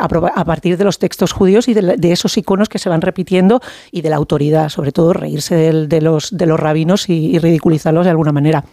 a, 0.00 0.44
partir 0.44 0.76
de 0.76 0.84
los 0.84 0.98
textos 0.98 1.32
judíos 1.32 1.68
y 1.68 1.74
de, 1.74 2.12
esos 2.12 2.36
iconos 2.36 2.68
que 2.68 2.78
se 2.78 2.88
van 2.88 3.00
repitiendo 3.00 3.60
y 3.90 4.02
de 4.02 4.10
la 4.10 4.16
autoridad, 4.16 4.68
sobre 4.68 4.92
todo 4.92 5.12
reírse 5.12 5.56
de, 5.56 6.00
los, 6.00 6.36
de 6.36 6.46
los 6.46 6.58
rabinos 6.60 7.08
y 7.08 7.38
ridiculizarlos 7.38 8.04
de 8.04 8.10
alguna 8.10 8.32
manera. 8.32 8.64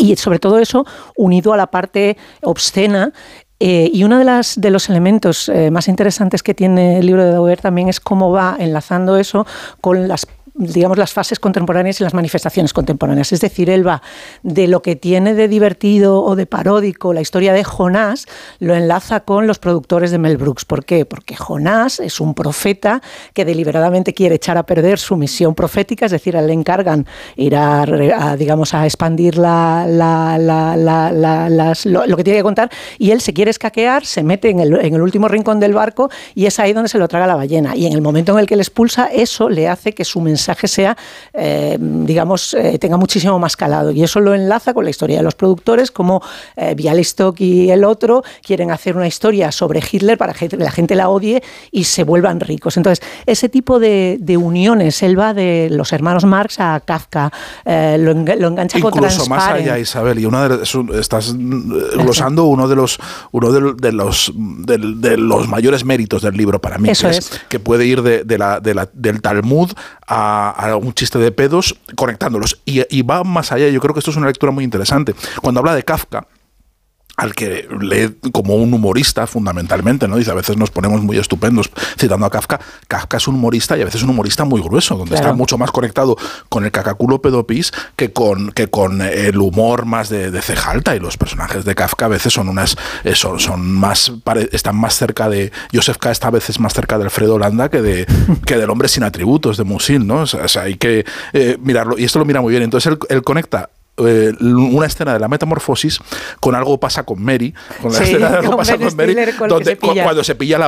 Y 0.00 0.14
sobre 0.14 0.38
todo 0.38 0.60
eso, 0.60 0.86
unido 1.16 1.52
a 1.52 1.56
la 1.56 1.66
parte 1.66 2.16
obscena, 2.42 3.12
eh, 3.60 3.90
y 3.92 4.04
uno 4.04 4.18
de, 4.18 4.24
las, 4.24 4.60
de 4.60 4.70
los 4.70 4.88
elementos 4.88 5.48
eh, 5.48 5.70
más 5.70 5.88
interesantes 5.88 6.42
que 6.42 6.54
tiene 6.54 6.98
el 6.98 7.06
libro 7.06 7.24
de 7.24 7.32
Dauber 7.32 7.60
también 7.60 7.88
es 7.88 7.98
cómo 7.98 8.30
va 8.30 8.56
enlazando 8.58 9.16
eso 9.16 9.46
con 9.80 10.06
las 10.06 10.26
digamos, 10.58 10.98
las 10.98 11.12
fases 11.12 11.38
contemporáneas 11.38 12.00
y 12.00 12.04
las 12.04 12.14
manifestaciones 12.14 12.72
contemporáneas. 12.72 13.32
Es 13.32 13.40
decir, 13.40 13.70
él 13.70 13.86
va 13.86 14.02
de 14.42 14.66
lo 14.66 14.82
que 14.82 14.96
tiene 14.96 15.34
de 15.34 15.46
divertido 15.46 16.22
o 16.22 16.34
de 16.34 16.46
paródico 16.46 17.12
la 17.12 17.20
historia 17.20 17.52
de 17.52 17.62
Jonás, 17.62 18.26
lo 18.58 18.74
enlaza 18.74 19.20
con 19.20 19.46
los 19.46 19.58
productores 19.58 20.10
de 20.10 20.18
Mel 20.18 20.36
Brooks. 20.36 20.64
¿Por 20.64 20.84
qué? 20.84 21.06
Porque 21.06 21.36
Jonás 21.36 22.00
es 22.00 22.20
un 22.20 22.34
profeta 22.34 23.00
que 23.34 23.44
deliberadamente 23.44 24.12
quiere 24.14 24.34
echar 24.34 24.58
a 24.58 24.64
perder 24.64 24.98
su 24.98 25.16
misión 25.16 25.54
profética, 25.54 26.06
es 26.06 26.12
decir, 26.12 26.34
le 26.34 26.52
encargan 26.52 27.06
ir 27.36 27.54
a, 27.56 28.36
digamos, 28.36 28.74
a 28.74 28.84
expandir 28.84 29.38
la, 29.38 29.86
lo, 31.84 32.16
que 32.16 32.24
tiene 32.24 32.38
que 32.38 32.42
contar 32.42 32.70
y 32.98 33.12
él 33.12 33.20
se 33.20 33.32
quiere 33.32 33.50
escaquear, 33.50 34.04
se 34.04 34.22
mete 34.22 34.50
en 34.50 34.60
el, 34.60 34.74
en 34.74 34.94
el 34.94 35.02
último 35.02 35.28
rincón 35.28 35.60
del 35.60 35.74
barco 35.74 36.10
y 36.34 36.46
es 36.46 36.58
ahí 36.58 36.72
donde 36.72 36.88
se 36.88 36.98
lo 36.98 37.06
traga 37.06 37.26
la 37.26 37.36
ballena. 37.36 37.76
Y 37.76 37.86
en 37.86 37.92
el 37.92 38.00
momento 38.00 38.32
en 38.32 38.40
el 38.40 38.46
que 38.46 38.56
le 38.56 38.62
expulsa, 38.62 39.06
eso 39.06 39.48
le 39.48 39.68
hace 39.68 39.92
que 39.92 40.04
su 40.04 40.20
mensaje 40.20 40.47
mensaje 40.48 40.68
sea, 40.68 40.96
eh, 41.34 41.76
digamos, 41.78 42.54
eh, 42.54 42.78
tenga 42.78 42.96
muchísimo 42.96 43.38
más 43.38 43.56
calado. 43.56 43.90
Y 43.90 44.02
eso 44.02 44.20
lo 44.20 44.34
enlaza 44.34 44.72
con 44.72 44.84
la 44.84 44.90
historia 44.90 45.18
de 45.18 45.22
los 45.22 45.34
productores, 45.34 45.90
como 45.90 46.22
eh, 46.56 46.74
y 47.38 47.70
el 47.70 47.84
otro 47.84 48.22
quieren 48.42 48.70
hacer 48.70 48.96
una 48.96 49.06
historia 49.06 49.52
sobre 49.52 49.80
Hitler 49.80 50.16
para 50.16 50.32
que 50.32 50.48
la 50.56 50.70
gente 50.70 50.94
la 50.94 51.08
odie 51.08 51.42
y 51.70 51.84
se 51.84 52.02
vuelvan 52.02 52.40
ricos. 52.40 52.76
Entonces, 52.76 53.04
ese 53.26 53.48
tipo 53.48 53.78
de, 53.78 54.18
uniones, 54.38 55.02
él 55.02 55.18
va 55.18 55.34
de 55.34 55.68
los 55.70 55.92
hermanos 55.92 56.24
Marx 56.24 56.60
a 56.60 56.80
Kafka, 56.84 57.30
lo, 57.66 58.12
engancha 58.12 58.80
con 58.80 58.94
Incluso 58.94 59.26
más 59.26 59.48
allá, 59.48 59.78
Isabel, 59.78 60.18
y 60.18 60.24
una 60.24 60.48
de, 60.48 60.62
estás 60.98 61.34
glosando 61.36 62.44
uno 62.44 62.68
de 62.68 62.76
los, 62.76 62.98
uno 63.32 63.52
de, 63.52 63.92
los, 63.92 64.32
de, 64.34 65.16
los 65.18 65.48
mayores 65.48 65.84
méritos 65.84 66.22
del 66.22 66.36
libro 66.36 66.60
para 66.60 66.78
mí, 66.78 66.88
que, 66.92 67.08
es. 67.08 67.40
que 67.48 67.58
puede 67.58 67.84
ir 67.86 68.02
de, 68.02 68.38
la, 68.38 68.60
del 68.60 69.20
Talmud 69.20 69.72
a, 70.06 70.37
un 70.80 70.92
chiste 70.94 71.18
de 71.18 71.30
pedos 71.32 71.76
conectándolos. 71.96 72.60
Y, 72.64 72.82
y 72.94 73.02
va 73.02 73.24
más 73.24 73.52
allá, 73.52 73.68
yo 73.68 73.80
creo 73.80 73.94
que 73.94 74.00
esto 74.00 74.10
es 74.10 74.16
una 74.16 74.26
lectura 74.26 74.52
muy 74.52 74.64
interesante. 74.64 75.14
Cuando 75.42 75.60
habla 75.60 75.74
de 75.74 75.82
Kafka, 75.82 76.26
al 77.18 77.34
que 77.34 77.68
lee 77.80 78.16
como 78.30 78.54
un 78.54 78.72
humorista 78.72 79.26
fundamentalmente, 79.26 80.06
¿no? 80.06 80.16
Dice, 80.16 80.30
a 80.30 80.34
veces 80.34 80.56
nos 80.56 80.70
ponemos 80.70 81.02
muy 81.02 81.18
estupendos 81.18 81.68
citando 81.98 82.24
a 82.24 82.30
Kafka. 82.30 82.60
Kafka 82.86 83.16
es 83.16 83.26
un 83.26 83.34
humorista 83.34 83.76
y 83.76 83.82
a 83.82 83.84
veces 83.84 84.04
un 84.04 84.10
humorista 84.10 84.44
muy 84.44 84.62
grueso, 84.62 84.96
donde 84.96 85.16
está 85.16 85.32
mucho 85.32 85.58
más 85.58 85.72
conectado 85.72 86.16
con 86.48 86.64
el 86.64 86.70
cacaculo 86.70 87.20
pedopis 87.20 87.72
que 87.96 88.12
con, 88.12 88.52
que 88.52 88.68
con 88.68 89.02
el 89.02 89.36
humor 89.38 89.84
más 89.84 90.10
de, 90.10 90.30
de 90.30 90.40
cejalta. 90.40 90.94
Y 90.94 91.00
los 91.00 91.16
personajes 91.16 91.64
de 91.64 91.74
Kafka 91.74 92.04
a 92.04 92.08
veces 92.08 92.32
son 92.32 92.48
unas 92.48 92.76
eh, 93.02 93.16
son, 93.16 93.40
son 93.40 93.68
más 93.68 94.12
están 94.52 94.76
más 94.76 94.94
cerca 94.94 95.28
de 95.28 95.50
Joseph 95.74 95.98
K. 95.98 96.12
está 96.12 96.28
a 96.28 96.30
veces 96.30 96.60
más 96.60 96.72
cerca 96.72 96.98
de 96.98 97.04
Alfredo 97.04 97.36
Landa 97.36 97.68
que 97.68 97.82
de 97.82 98.06
que 98.46 98.56
del 98.56 98.70
hombre 98.70 98.86
sin 98.86 99.02
atributos 99.02 99.56
de 99.56 99.64
Musil, 99.64 100.06
¿no? 100.06 100.20
O 100.20 100.26
sea, 100.26 100.62
hay 100.62 100.76
que 100.76 101.04
eh, 101.32 101.58
mirarlo 101.60 101.98
y 101.98 102.04
esto 102.04 102.20
lo 102.20 102.24
mira 102.24 102.40
muy 102.40 102.52
bien. 102.52 102.62
Entonces 102.62 102.96
él 103.08 103.22
conecta 103.24 103.70
eh, 103.98 104.32
una 104.40 104.86
escena 104.86 105.12
de 105.12 105.20
la 105.20 105.28
metamorfosis 105.28 105.98
con 106.40 106.54
algo 106.54 106.78
pasa 106.78 107.02
con 107.02 107.22
Mary, 107.22 107.54
con 107.82 107.92
la 107.92 107.98
escena 107.98 108.30
de 108.30 108.36
algo 108.38 108.56
pasa 108.56 108.78
con 108.78 108.94
Mary, 108.96 109.14
donde, 109.48 109.76
cuando 109.76 110.24
se 110.24 110.34
pilla 110.34 110.58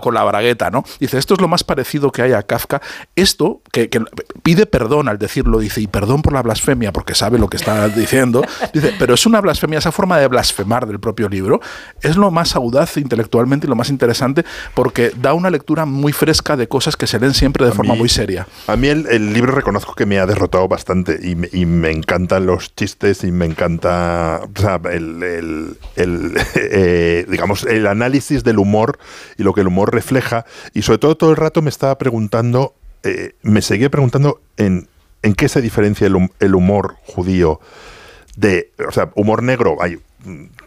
con 0.00 0.14
la 0.14 0.24
bragueta, 0.24 0.70
¿no? 0.70 0.84
Dice, 1.00 1.18
esto 1.18 1.34
es 1.34 1.40
lo 1.40 1.48
más 1.48 1.64
parecido 1.64 2.10
que 2.12 2.22
hay 2.22 2.32
a 2.32 2.42
Kafka. 2.42 2.80
Esto, 3.16 3.62
que, 3.72 3.88
pide 4.42 4.66
perdón 4.66 5.08
al 5.08 5.18
decirlo, 5.18 5.58
dice, 5.58 5.80
y 5.80 5.86
perdón 5.86 6.22
por 6.22 6.32
la 6.32 6.42
blasfemia, 6.42 6.92
porque 6.92 7.14
sabe 7.14 7.38
lo 7.38 7.48
que 7.48 7.56
está 7.56 7.88
diciendo, 7.88 8.42
dice, 8.72 8.94
pero 8.98 9.14
es 9.14 9.26
una 9.26 9.40
blasfemia, 9.40 9.78
esa 9.78 9.92
forma 9.92 10.18
de 10.18 10.28
blasfemar 10.28 10.86
del 10.86 11.00
propio 11.00 11.28
libro, 11.28 11.60
es 12.00 12.16
lo 12.16 12.30
más 12.30 12.56
audaz 12.56 12.96
intelectualmente 12.96 13.66
y 13.66 13.70
lo 13.70 13.76
más 13.76 13.90
interesante, 13.90 14.44
porque 14.74 15.12
da 15.16 15.34
una 15.34 15.50
lectura 15.50 15.86
muy 15.86 16.12
fresca 16.12 16.56
de 16.56 16.68
cosas 16.68 16.96
que 16.96 17.06
se 17.06 17.18
leen 17.18 17.34
siempre 17.34 17.66
de 17.66 17.72
forma 17.72 17.94
muy 17.94 18.08
seria. 18.08 18.46
A 18.66 18.76
mí 18.76 18.88
el, 18.88 19.32
libro 19.32 19.52
reconozco 19.52 19.94
que 19.94 20.04
me 20.04 20.18
ha 20.18 20.26
derrotado 20.26 20.68
bastante 20.68 21.18
y 21.22 21.34
me, 21.34 21.48
y 21.52 21.64
me 21.64 21.90
encanta 21.90 22.38
los 22.42 22.74
chistes 22.74 23.24
y 23.24 23.32
me 23.32 23.46
encanta 23.46 24.40
el, 24.90 25.76
eh, 26.56 27.26
digamos, 27.28 27.64
el 27.64 27.86
análisis 27.86 28.44
del 28.44 28.58
humor 28.58 28.98
y 29.38 29.42
lo 29.42 29.52
que 29.52 29.62
el 29.62 29.68
humor 29.68 29.92
refleja. 29.92 30.44
Y 30.74 30.82
sobre 30.82 30.98
todo 30.98 31.16
todo 31.16 31.30
el 31.30 31.36
rato 31.36 31.62
me 31.62 31.70
estaba 31.70 31.96
preguntando, 31.98 32.74
eh, 33.02 33.34
me 33.42 33.62
seguía 33.62 33.90
preguntando 33.90 34.40
en, 34.56 34.88
en 35.22 35.34
qué 35.34 35.48
se 35.48 35.60
diferencia 35.60 36.06
el, 36.06 36.54
humor 36.54 36.96
judío 37.06 37.60
de, 38.36 38.72
o 38.86 38.92
sea, 38.92 39.10
humor 39.14 39.42
negro. 39.42 39.76
Hay, 39.80 39.98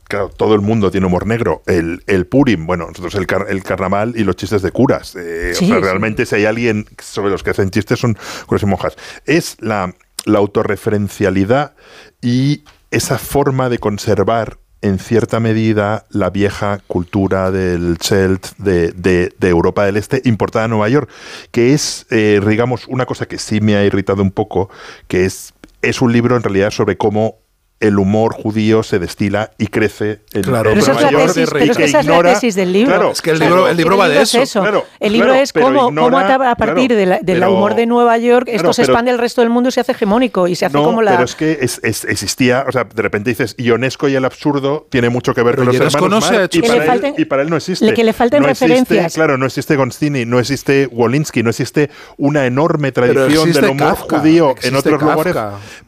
claro, 0.06 0.30
todo 0.30 0.56
el 0.56 0.62
mundo 0.62 0.92
tiene 0.92 1.08
humor 1.08 1.28
negro. 1.28 1.62
El, 1.66 2.04
el 2.08 2.26
Purim, 2.26 2.66
bueno, 2.66 2.88
nosotros 2.88 3.16
el, 3.16 3.28
el 3.48 3.64
carnaval 3.64 4.14
y 4.16 4.24
los 4.24 4.36
chistes 4.36 4.62
de 4.62 4.72
curas. 4.72 5.16
Eh, 5.16 5.54
o 5.54 5.66
sea, 5.66 5.80
realmente 5.80 6.26
si 6.26 6.36
hay 6.36 6.46
alguien 6.46 6.86
sobre 7.00 7.32
los 7.32 7.44
que 7.44 7.52
hacen 7.52 7.70
chistes 7.70 8.00
son 8.00 8.18
curas 8.46 8.64
y 8.64 8.66
monjas. 8.66 8.96
Es 9.26 9.58
la, 9.60 9.94
la 10.26 10.40
autorreferencialidad 10.40 11.76
y 12.22 12.64
esa 12.92 13.18
forma 13.18 13.70
de 13.70 13.80
conservar 13.80 14.58
en 14.82 15.00
cierta 15.00 15.40
medida 15.40 16.06
la 16.10 16.30
vieja 16.30 16.80
cultura 16.86 17.50
del 17.50 17.98
Celt 18.00 18.56
de, 18.58 19.34
Europa 19.42 19.86
del 19.86 19.98
Este 19.98 20.22
importada 20.26 20.66
a 20.66 20.68
Nueva 20.68 20.90
York, 20.90 21.10
que 21.52 21.74
es, 21.74 22.06
eh, 22.12 22.40
digamos, 22.46 22.88
una 22.88 23.06
cosa 23.06 23.26
que 23.26 23.40
sí 23.40 23.62
me 23.62 23.76
ha 23.76 23.84
irritado 23.84 24.22
un 24.22 24.32
poco, 24.32 24.70
que 25.08 25.26
es, 25.26 25.54
es 25.82 26.02
un 26.02 26.14
libro 26.14 26.36
en 26.36 26.44
realidad 26.44 26.70
sobre 26.70 26.98
cómo 26.98 27.40
el 27.88 28.00
humor 28.00 28.34
judío 28.34 28.84
se 28.84 29.00
destila 29.00 29.52
y 29.58 29.68
crece 29.68 30.22
en 30.34 30.44
claro, 30.44 30.70
pero, 30.70 30.82
esa 30.82 30.92
es 30.94 32.06
la 32.06 32.24
tesis 32.24 32.56
del 32.56 32.74
libro. 32.74 32.94
Claro, 32.94 33.12
es 33.12 33.22
que 33.22 33.32
el 33.32 33.40
libro, 33.40 33.68
el 33.68 33.78
libro 33.78 33.98
va 33.98 34.10
de 34.10 34.22
eso. 34.22 34.64
el 35.00 35.14
libro 35.14 35.34
es 35.34 35.54
cómo, 35.54 35.90
a 35.90 36.56
partir 36.56 36.96
del 36.96 37.44
humor 37.44 37.76
de 37.76 37.86
Nueva 37.86 38.18
York 38.18 38.48
esto 38.52 38.74
se 38.74 38.84
expande 38.84 39.12
al 39.12 39.18
resto 39.18 39.42
del 39.42 39.50
mundo 39.50 39.70
y 39.70 39.72
se 39.72 39.82
hace 39.82 39.92
hegemónico 39.92 40.48
y 40.48 40.56
se 40.56 40.66
hace 40.66 40.78
como 40.78 41.02
la... 41.02 41.12
pero 41.12 41.24
es 41.24 41.36
que 41.36 41.60
existía, 41.62 42.66
o 42.68 42.72
sea, 42.72 42.84
de 42.84 43.02
repente 43.02 43.30
dices, 43.30 43.56
Ionesco 43.58 44.08
y 44.08 44.16
el 44.16 44.26
absurdo 44.26 44.88
tiene 44.90 45.10
mucho 45.10 45.34
que 45.34 45.44
ver 45.44 45.56
con 45.56 45.66
los 45.66 45.76
hermanos 45.76 46.26
y, 46.52 46.62
para 46.62 46.96
él, 46.96 47.14
y, 47.18 47.26
para 47.26 47.42
él, 47.42 47.50
no 47.50 47.58
existe. 47.58 47.94
Que 47.94 48.04
le 48.04 48.14
falten 48.14 48.44
referencias. 48.44 49.14
claro, 49.14 49.38
no 49.38 49.46
existe 49.46 49.76
Gonzini, 49.76 50.26
no 50.26 50.40
existe 50.40 50.88
Wolinski, 50.92 51.44
no 51.44 51.50
existe 51.50 51.90
una 52.18 52.46
enorme 52.46 52.92
tradición 52.92 53.52
del 53.52 53.66
humor 53.66 53.96
judío 53.96 54.56
en 54.62 54.76
otros 54.76 55.02
lugares, 55.02 55.36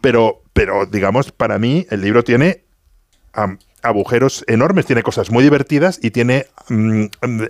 pero 0.02 0.44
pero 0.58 0.88
digamos, 0.88 1.32
para 1.32 1.60
mí 1.60 1.86
el 1.92 2.02
libro 2.02 2.24
tiene 2.24 2.64
agujeros 3.88 4.44
enormes, 4.48 4.86
tiene 4.86 5.04
cosas 5.04 5.32
muy 5.32 5.44
divertidas 5.44 6.00
y 6.02 6.12
tiene 6.12 6.48
mm, 6.70 7.06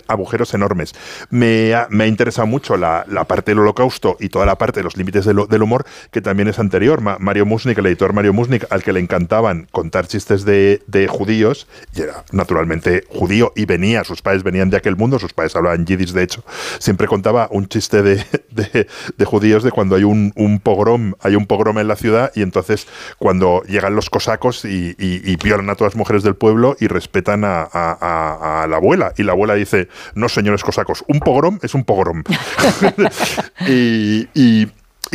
agujeros 0.06 0.54
enormes. 0.54 0.94
Me 1.30 1.74
ha, 1.74 1.86
me 1.90 2.06
interesado 2.06 2.46
mucho 2.46 2.76
la, 2.76 3.04
parte 3.26 3.50
del 3.50 3.60
holocausto 3.60 4.16
y 4.20 4.28
toda 4.28 4.46
la 4.46 4.56
parte 4.56 4.80
de 4.80 4.84
los 4.84 4.96
límites 4.96 5.24
del, 5.24 5.62
humor, 5.62 5.84
que 6.10 6.20
también 6.20 6.48
es 6.48 6.58
anterior. 6.58 7.00
Mario 7.00 7.46
Musnik, 7.46 7.78
el 7.78 7.86
editor 7.86 8.12
Mario 8.12 8.32
Musnik, 8.32 8.66
al 8.70 8.82
que 8.82 8.92
le 8.92 9.00
encantaban 9.00 9.66
contar 9.72 10.06
chistes 10.06 10.44
de, 10.44 11.08
judíos, 11.08 11.66
y 11.94 12.02
era 12.02 12.24
naturalmente 12.32 13.04
judío 13.08 13.52
y 13.54 13.64
venía, 13.64 14.04
sus 14.04 14.22
padres 14.22 14.42
venían 14.42 14.70
de 14.70 14.76
aquel 14.76 14.96
mundo, 14.96 15.18
sus 15.18 15.32
padres 15.32 15.56
hablaban 15.56 15.86
yiddish, 15.86 16.12
de 16.12 16.22
hecho, 16.22 16.44
siempre 16.78 17.06
contaba 17.06 17.48
un 17.50 17.68
chiste 17.68 18.02
de, 18.02 18.86
judíos 19.24 19.62
de 19.62 19.70
cuando 19.70 19.96
hay 19.96 20.04
un, 20.04 20.60
pogrom, 20.62 21.14
hay 21.20 21.34
un 21.34 21.46
pogrom 21.46 21.78
en 21.78 21.88
la 21.88 21.96
ciudad 21.96 22.32
y 22.34 22.42
entonces 22.42 22.86
cuando 23.18 23.62
llegan 23.64 23.94
los 23.94 24.10
cosacos 24.10 24.64
y, 24.64 24.94
y, 24.98 25.20
y 25.30 25.36
violan 25.36 25.70
a 25.70 25.74
todas 25.74 25.94
las 25.94 25.98
mujeres 25.98 26.22
del 26.28 26.36
pueblo 26.36 26.76
y 26.78 26.86
respetan 26.86 27.42
a, 27.44 28.66
la 28.68 28.76
abuela. 28.76 29.12
Y 29.16 29.22
la 29.22 29.32
abuela 29.32 29.54
dice, 29.54 29.88
no 30.14 30.28
señores 30.28 30.62
cosacos, 30.62 31.04
un 31.08 31.20
pogrom 31.20 31.58
es 31.62 31.74
un 31.74 31.84
pogrom. 31.84 32.22
y, 33.68 34.66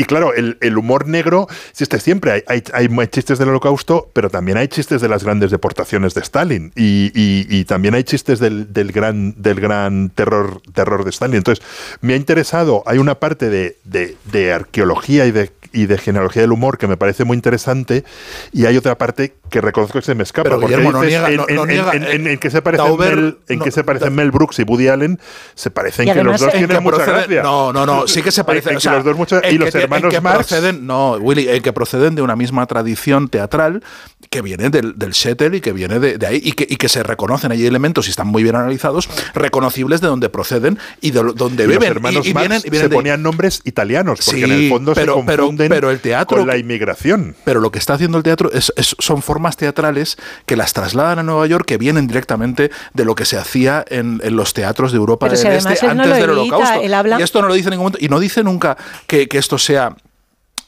claro, 0.08 0.34
el, 0.34 0.78
humor 0.78 1.08
negro 1.08 1.48
existe 1.70 2.00
siempre. 2.00 2.44
Hay, 2.48 2.64
hay, 2.74 3.08
chistes 3.08 3.38
del 3.40 3.50
holocausto, 3.50 4.10
pero 4.14 4.30
también 4.30 4.58
hay 4.58 4.68
chistes 4.68 5.02
de 5.02 5.08
las 5.08 5.24
grandes 5.24 5.52
deportaciones 5.52 6.14
de 6.14 6.22
Stalin. 6.22 6.72
Y, 6.76 7.66
también 7.66 7.96
hay 7.96 8.04
chistes 8.04 8.40
del, 8.40 8.92
gran, 8.92 9.42
del 9.42 9.60
gran 9.60 10.10
terror, 10.10 10.62
terror 10.74 11.04
de 11.04 11.12
Stalin. 11.12 11.38
Entonces, 11.38 11.66
me 12.02 12.14
ha 12.14 12.18
interesado, 12.18 12.84
hay 12.86 12.98
una 12.98 13.16
parte 13.16 13.50
de, 13.50 13.78
de 13.84 14.54
arqueología 14.54 15.26
y 15.26 15.32
de, 15.32 15.52
y 15.74 15.88
de 15.88 15.98
genealogía 15.98 16.44
del 16.44 16.52
humor 16.52 16.78
que 16.78 16.88
me 16.88 16.98
parece 16.98 17.26
muy 17.26 17.36
interesante, 17.36 18.04
y 18.52 18.66
hay 18.66 18.78
otra 18.78 18.98
parte 18.98 19.34
que 19.50 19.62
reconozco 19.62 20.00
que 20.00 20.06
se 20.06 20.16
me 20.16 20.24
escapa. 20.24 20.50
porque 20.52 20.74
en, 20.74 22.40
que 22.40 22.50
se 22.50 22.62
parecen 22.62 22.98
Mel, 22.98 23.38
en 23.48 23.60
que 23.60 23.72
se 23.72 23.84
parecen 23.84 24.16
Mel 24.16 24.32
Brooks 24.32 24.60
y 24.60 24.64
Woody 24.64 24.88
Allen, 24.88 25.20
se 25.56 25.72
parecen 25.72 26.12
que 26.12 26.24
los 26.24 26.40
dos 26.40 26.52
tienen 26.52 26.82
mucha 26.82 27.06
gracia. 27.06 27.44
No, 27.44 27.74
no, 27.74 27.86
no, 27.86 28.08
sí 28.08 28.22
que 28.22 28.32
se 28.32 28.44
parecen. 28.46 28.76
los 28.76 29.04
dos 29.04 29.18
mucho, 29.18 29.42
y 29.50 29.58
los 29.58 29.74
hermanos 29.76 30.14
Marx. 30.22 30.48
Proceden, 30.48 30.86
no, 30.86 31.14
Willy, 31.14 31.50
en 31.50 31.62
que 31.62 31.74
proceden 31.74 32.16
de 32.16 32.22
una 32.22 32.36
misma 32.36 32.66
tradición 32.66 33.28
teatral 33.28 33.84
que 34.30 34.42
viene 34.42 34.70
del, 34.70 34.98
del 34.98 35.12
Shettel 35.12 35.56
y 35.56 35.62
que 35.62 35.74
viene 35.74 36.00
de, 36.00 36.26
ahí 36.26 36.42
y 36.44 36.54
que, 36.54 36.66
y 36.70 36.78
que, 36.78 36.90
se 36.90 37.04
reconocen. 37.04 37.52
Hay 37.52 37.66
elementos 37.66 38.08
y 38.08 38.10
están 38.10 38.28
muy 38.28 38.44
bien 38.44 38.56
analizados, 38.56 39.10
reconocibles 39.34 40.02
de 40.02 40.08
donde 40.08 40.30
proceden 40.30 40.80
y 41.02 41.12
de 41.12 41.24
donde 41.36 41.68
beben. 41.68 41.90
Los 41.90 41.98
hermanos 41.98 42.28
y, 42.28 42.34
vienen, 42.34 42.62
se 42.62 42.90
ponían 42.90 43.22
nombres 43.22 43.62
italianos, 43.64 44.22
porque 44.26 44.44
en 44.44 44.52
el 44.52 44.70
fondo 44.70 44.94
pero, 44.94 45.14
se 45.16 45.24
confunden 45.64 45.70
pero, 45.70 45.92
el 45.92 46.00
teatro, 46.00 46.38
con 46.38 46.48
la 46.48 46.58
inmigración. 46.58 47.36
Pero 47.44 47.60
lo 47.60 47.72
que 47.72 47.80
está 47.80 47.94
haciendo 47.94 48.18
el 48.18 48.24
teatro 48.24 48.52
es, 48.52 48.72
son 48.78 49.22
formas 49.22 49.58
teatrales 49.58 50.18
que 50.46 50.56
las 50.56 50.74
trasladan 50.74 51.20
a 51.20 51.24
Nueva 51.24 51.46
York 51.48 51.66
que 51.66 51.78
vienen 51.78 52.08
directamente 52.08 52.72
de 52.94 53.06
lo 53.06 53.16
que 53.16 53.26
se 53.26 53.38
hacía 53.38 53.84
en, 53.88 54.22
los 54.36 54.54
teatros 54.54 54.92
de 54.92 54.98
Europa 54.98 55.28
del 55.28 55.36
Este 55.36 55.88
antes 55.88 56.18
del 56.18 56.30
Holocausto. 56.30 56.82
Y 57.20 57.22
esto 57.22 57.42
no 57.42 57.48
lo 57.48 57.54
dice 57.54 57.68
en 57.68 57.72
ningún 57.72 57.86
momento. 57.86 58.04
Y 58.04 58.10
no 58.10 58.20
dice 58.20 58.44
nunca 58.44 58.78
que, 59.08 59.28
esto 59.34 59.58
sea 59.58 59.96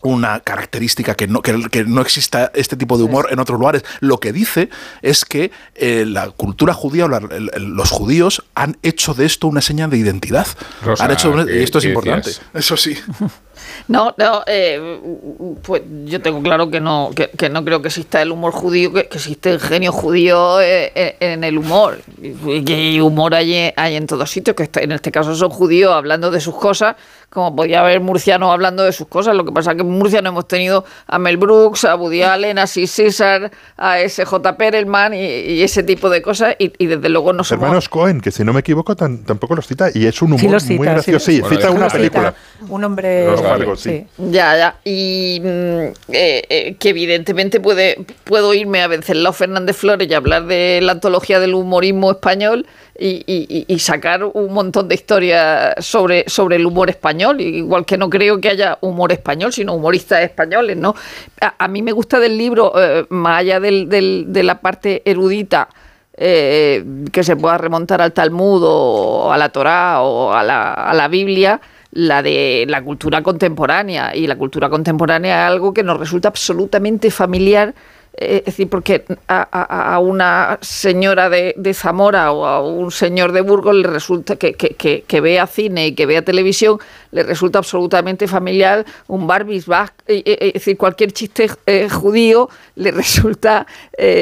una 0.02 0.40
característica 0.40 1.16
que 1.16 1.28
no, 1.28 1.42
que, 1.42 1.84
no 1.86 2.02
exista 2.02 2.52
este 2.54 2.76
tipo 2.76 2.98
de 2.98 3.04
humor 3.04 3.28
en 3.32 3.40
otros 3.40 3.60
lugares. 3.60 3.84
Lo 4.02 4.20
que 4.20 4.34
dice 4.34 4.70
es 5.02 5.26
que 5.26 5.52
eh, 5.76 6.06
la 6.08 6.30
cultura 6.30 6.74
judía 6.74 7.06
o 7.06 7.08
los 7.08 7.90
judíos 7.90 8.44
han 8.54 8.78
hecho 8.84 9.14
de 9.14 9.26
esto 9.26 9.48
una 9.48 9.62
señal 9.62 9.90
de 9.90 9.98
identidad. 9.98 10.48
han 11.00 11.12
hecho, 11.12 11.34
y 11.50 11.64
esto 11.64 11.80
es 11.80 11.86
importante. 11.86 12.32
Eso 12.54 12.78
sí. 12.78 12.98
No, 13.88 14.14
no, 14.18 14.44
eh, 14.48 15.00
pues 15.62 15.84
yo 16.06 16.22
tengo 16.22 16.42
claro 16.42 16.70
que 16.70 16.80
no, 16.80 17.12
que, 17.14 17.50
no 17.50 17.64
creo 17.64 17.82
que 17.82 17.90
exista 17.90 18.22
el 18.22 18.32
humor 18.32 18.52
judío, 18.52 18.94
que, 18.94 19.02
existe 19.02 19.52
el 19.52 19.60
genio 19.60 19.92
judío 19.92 20.60
eh, 20.60 20.92
eh, 20.96 21.18
en, 21.20 21.44
el 21.44 21.58
humor. 21.58 22.00
Y 22.22 22.64
que 22.64 23.02
humor 23.02 23.36
hay, 23.36 23.74
hay 23.76 23.96
en 23.96 24.08
todos 24.08 24.30
sitios, 24.30 24.56
que 24.56 24.70
en 24.82 24.92
este 24.92 25.12
caso 25.12 25.36
son 25.36 25.50
judíos 25.50 25.94
hablando 25.94 26.32
de 26.32 26.42
sus 26.42 26.56
cosas, 26.56 26.96
como 27.30 27.54
podía 27.56 27.82
haber 27.82 28.00
murcianos 28.00 28.50
hablando 28.52 28.84
de 28.84 28.94
sus 28.94 29.08
cosas. 29.08 29.36
Lo 29.36 29.46
que 29.46 29.52
pasa 29.52 29.72
es 29.72 29.78
que 29.78 29.84
en 29.84 29.90
Murcia 29.90 30.22
no 30.22 30.30
hemos 30.30 30.48
tenido 30.48 30.86
a 31.06 31.20
Mel 31.20 31.38
Brooks, 31.38 31.84
a 31.84 31.96
Woody 31.96 32.24
Allen, 32.24 32.58
a 32.58 32.66
Sid 32.66 32.88
César, 32.88 33.52
a 33.78 34.00
S.J. 34.00 34.58
Perelman 34.58 35.14
y, 35.14 35.62
ese 35.62 35.84
tipo 35.84 36.10
de 36.10 36.22
cosas. 36.22 36.56
Y, 36.58 36.86
desde 36.86 37.10
luego 37.10 37.34
no 37.34 37.44
somos... 37.44 37.64
Hermanos 37.64 37.90
Cohen, 37.90 38.22
que 38.22 38.32
si 38.32 38.44
no 38.44 38.54
me 38.54 38.62
equivoco 38.62 38.96
tampoco 38.96 39.56
los 39.56 39.68
cita 39.68 39.90
y 39.94 40.06
es 40.06 40.22
un 40.22 40.34
humor 40.34 40.64
muy 40.64 40.88
gracioso. 40.88 41.26
Sí, 41.26 41.42
cita 41.50 41.72
una 41.72 41.88
película. 41.88 42.34
Un 42.70 42.84
hombre... 42.84 43.28
sí. 43.76 44.06
Ya, 44.18 44.58
ya. 44.58 44.76
Y 44.84 45.40
mm, 45.42 45.46
eh, 46.12 46.44
eh, 46.50 46.76
que 46.80 46.90
evidentemente 46.90 47.60
puede, 47.60 48.06
puedo 48.24 48.54
irme 48.54 48.82
a 48.82 48.88
Venceslao 48.88 49.34
Fernández 49.34 49.78
Flores 49.78 50.08
y 50.10 50.14
hablar 50.14 50.46
de 50.46 50.80
la 50.82 50.94
antología 50.94 51.40
del 51.40 51.54
humorismo 51.54 52.12
español 52.12 52.66
y, 52.98 53.78
sacar 53.80 54.24
un 54.24 54.54
montón 54.54 54.88
de 54.88 54.96
historias 54.96 55.86
sobre, 55.86 56.24
sobre 56.28 56.56
el 56.56 56.66
humor 56.66 56.90
español, 56.90 57.42
igual 57.42 57.86
que 57.86 57.98
no 57.98 58.10
creo 58.10 58.40
que 58.40 58.50
haya 58.50 58.78
humor 58.82 59.12
español, 59.12 59.52
sino 59.52 59.74
humoristas 59.74 60.22
españoles, 60.22 60.78
¿no? 60.78 60.96
A, 61.42 61.68
mí 61.68 61.82
me 61.82 61.92
gusta 61.92 62.20
del 62.20 62.38
libro, 62.38 62.74
eh, 62.78 63.06
más 63.10 63.42
allá 63.42 63.60
del, 63.60 63.90
de 63.90 64.44
la 64.44 64.62
parte 64.62 65.02
erudita, 65.06 65.68
eh, 66.18 66.86
que 67.12 67.24
se 67.24 67.36
pueda 67.36 67.58
remontar 67.58 68.02
al 68.02 68.14
Talmud 68.14 68.62
o 68.66 69.34
a 69.34 69.38
la 69.38 69.50
Torá 69.50 70.02
o 70.02 70.32
a 70.32 70.44
la, 70.44 70.74
a 70.74 70.94
la 70.94 71.10
Biblia, 71.10 71.60
la 71.96 72.22
de 72.22 72.66
la 72.68 72.84
cultura 72.84 73.24
contemporánea. 73.24 74.16
Y 74.16 74.28
la 74.28 74.38
cultura 74.38 74.70
contemporánea 74.70 75.46
es 75.46 75.52
algo 75.52 75.74
que 75.74 75.82
nos 75.82 75.98
resulta 75.98 76.28
absolutamente 76.28 77.10
familiar 77.10 77.74
eh, 78.18 78.38
es 78.40 78.46
decir, 78.46 78.70
porque 78.70 79.04
a, 79.28 80.00
una 80.00 80.58
señora 80.62 81.30
de, 81.30 81.74
Zamora 81.74 82.32
o 82.32 82.46
a 82.46 82.66
un 82.66 82.90
señor 82.92 83.34
de 83.34 83.42
Burgos 83.42 83.76
le 83.76 83.90
resulta 83.90 84.38
que, 84.38 84.54
que, 84.54 85.22
vea 85.22 85.46
cine 85.48 85.88
y 85.88 85.96
que 85.96 86.06
vea 86.06 86.22
televisión, 86.22 86.80
le 87.12 87.24
resulta 87.24 87.60
absolutamente 87.60 88.28
familiar 88.28 88.86
un 89.08 89.28
Barbies 89.28 89.68
eh, 89.68 90.24
eh, 90.26 90.38
es 90.40 90.54
decir, 90.54 90.78
cualquier 90.78 91.12
chiste 91.12 91.50
judío 91.90 92.50
le 92.76 92.92
resulta 93.04 93.68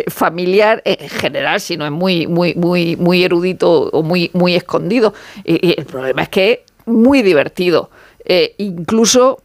familiar 0.07 0.81
en 0.85 1.09
general, 1.09 1.59
si 1.59 1.77
no 1.77 1.85
es 1.85 1.91
muy, 1.91 2.25
muy, 2.25 2.55
muy, 2.55 2.95
muy 2.95 3.23
erudito 3.23 3.89
o 3.91 4.01
muy, 4.01 4.31
muy 4.33 4.55
escondido. 4.55 5.13
Y, 5.43 5.75
el 5.77 5.85
problema 5.85 6.23
es 6.23 6.29
que 6.29 6.63
muy 6.85 7.21
divertido. 7.21 7.89
incluso 8.57 9.41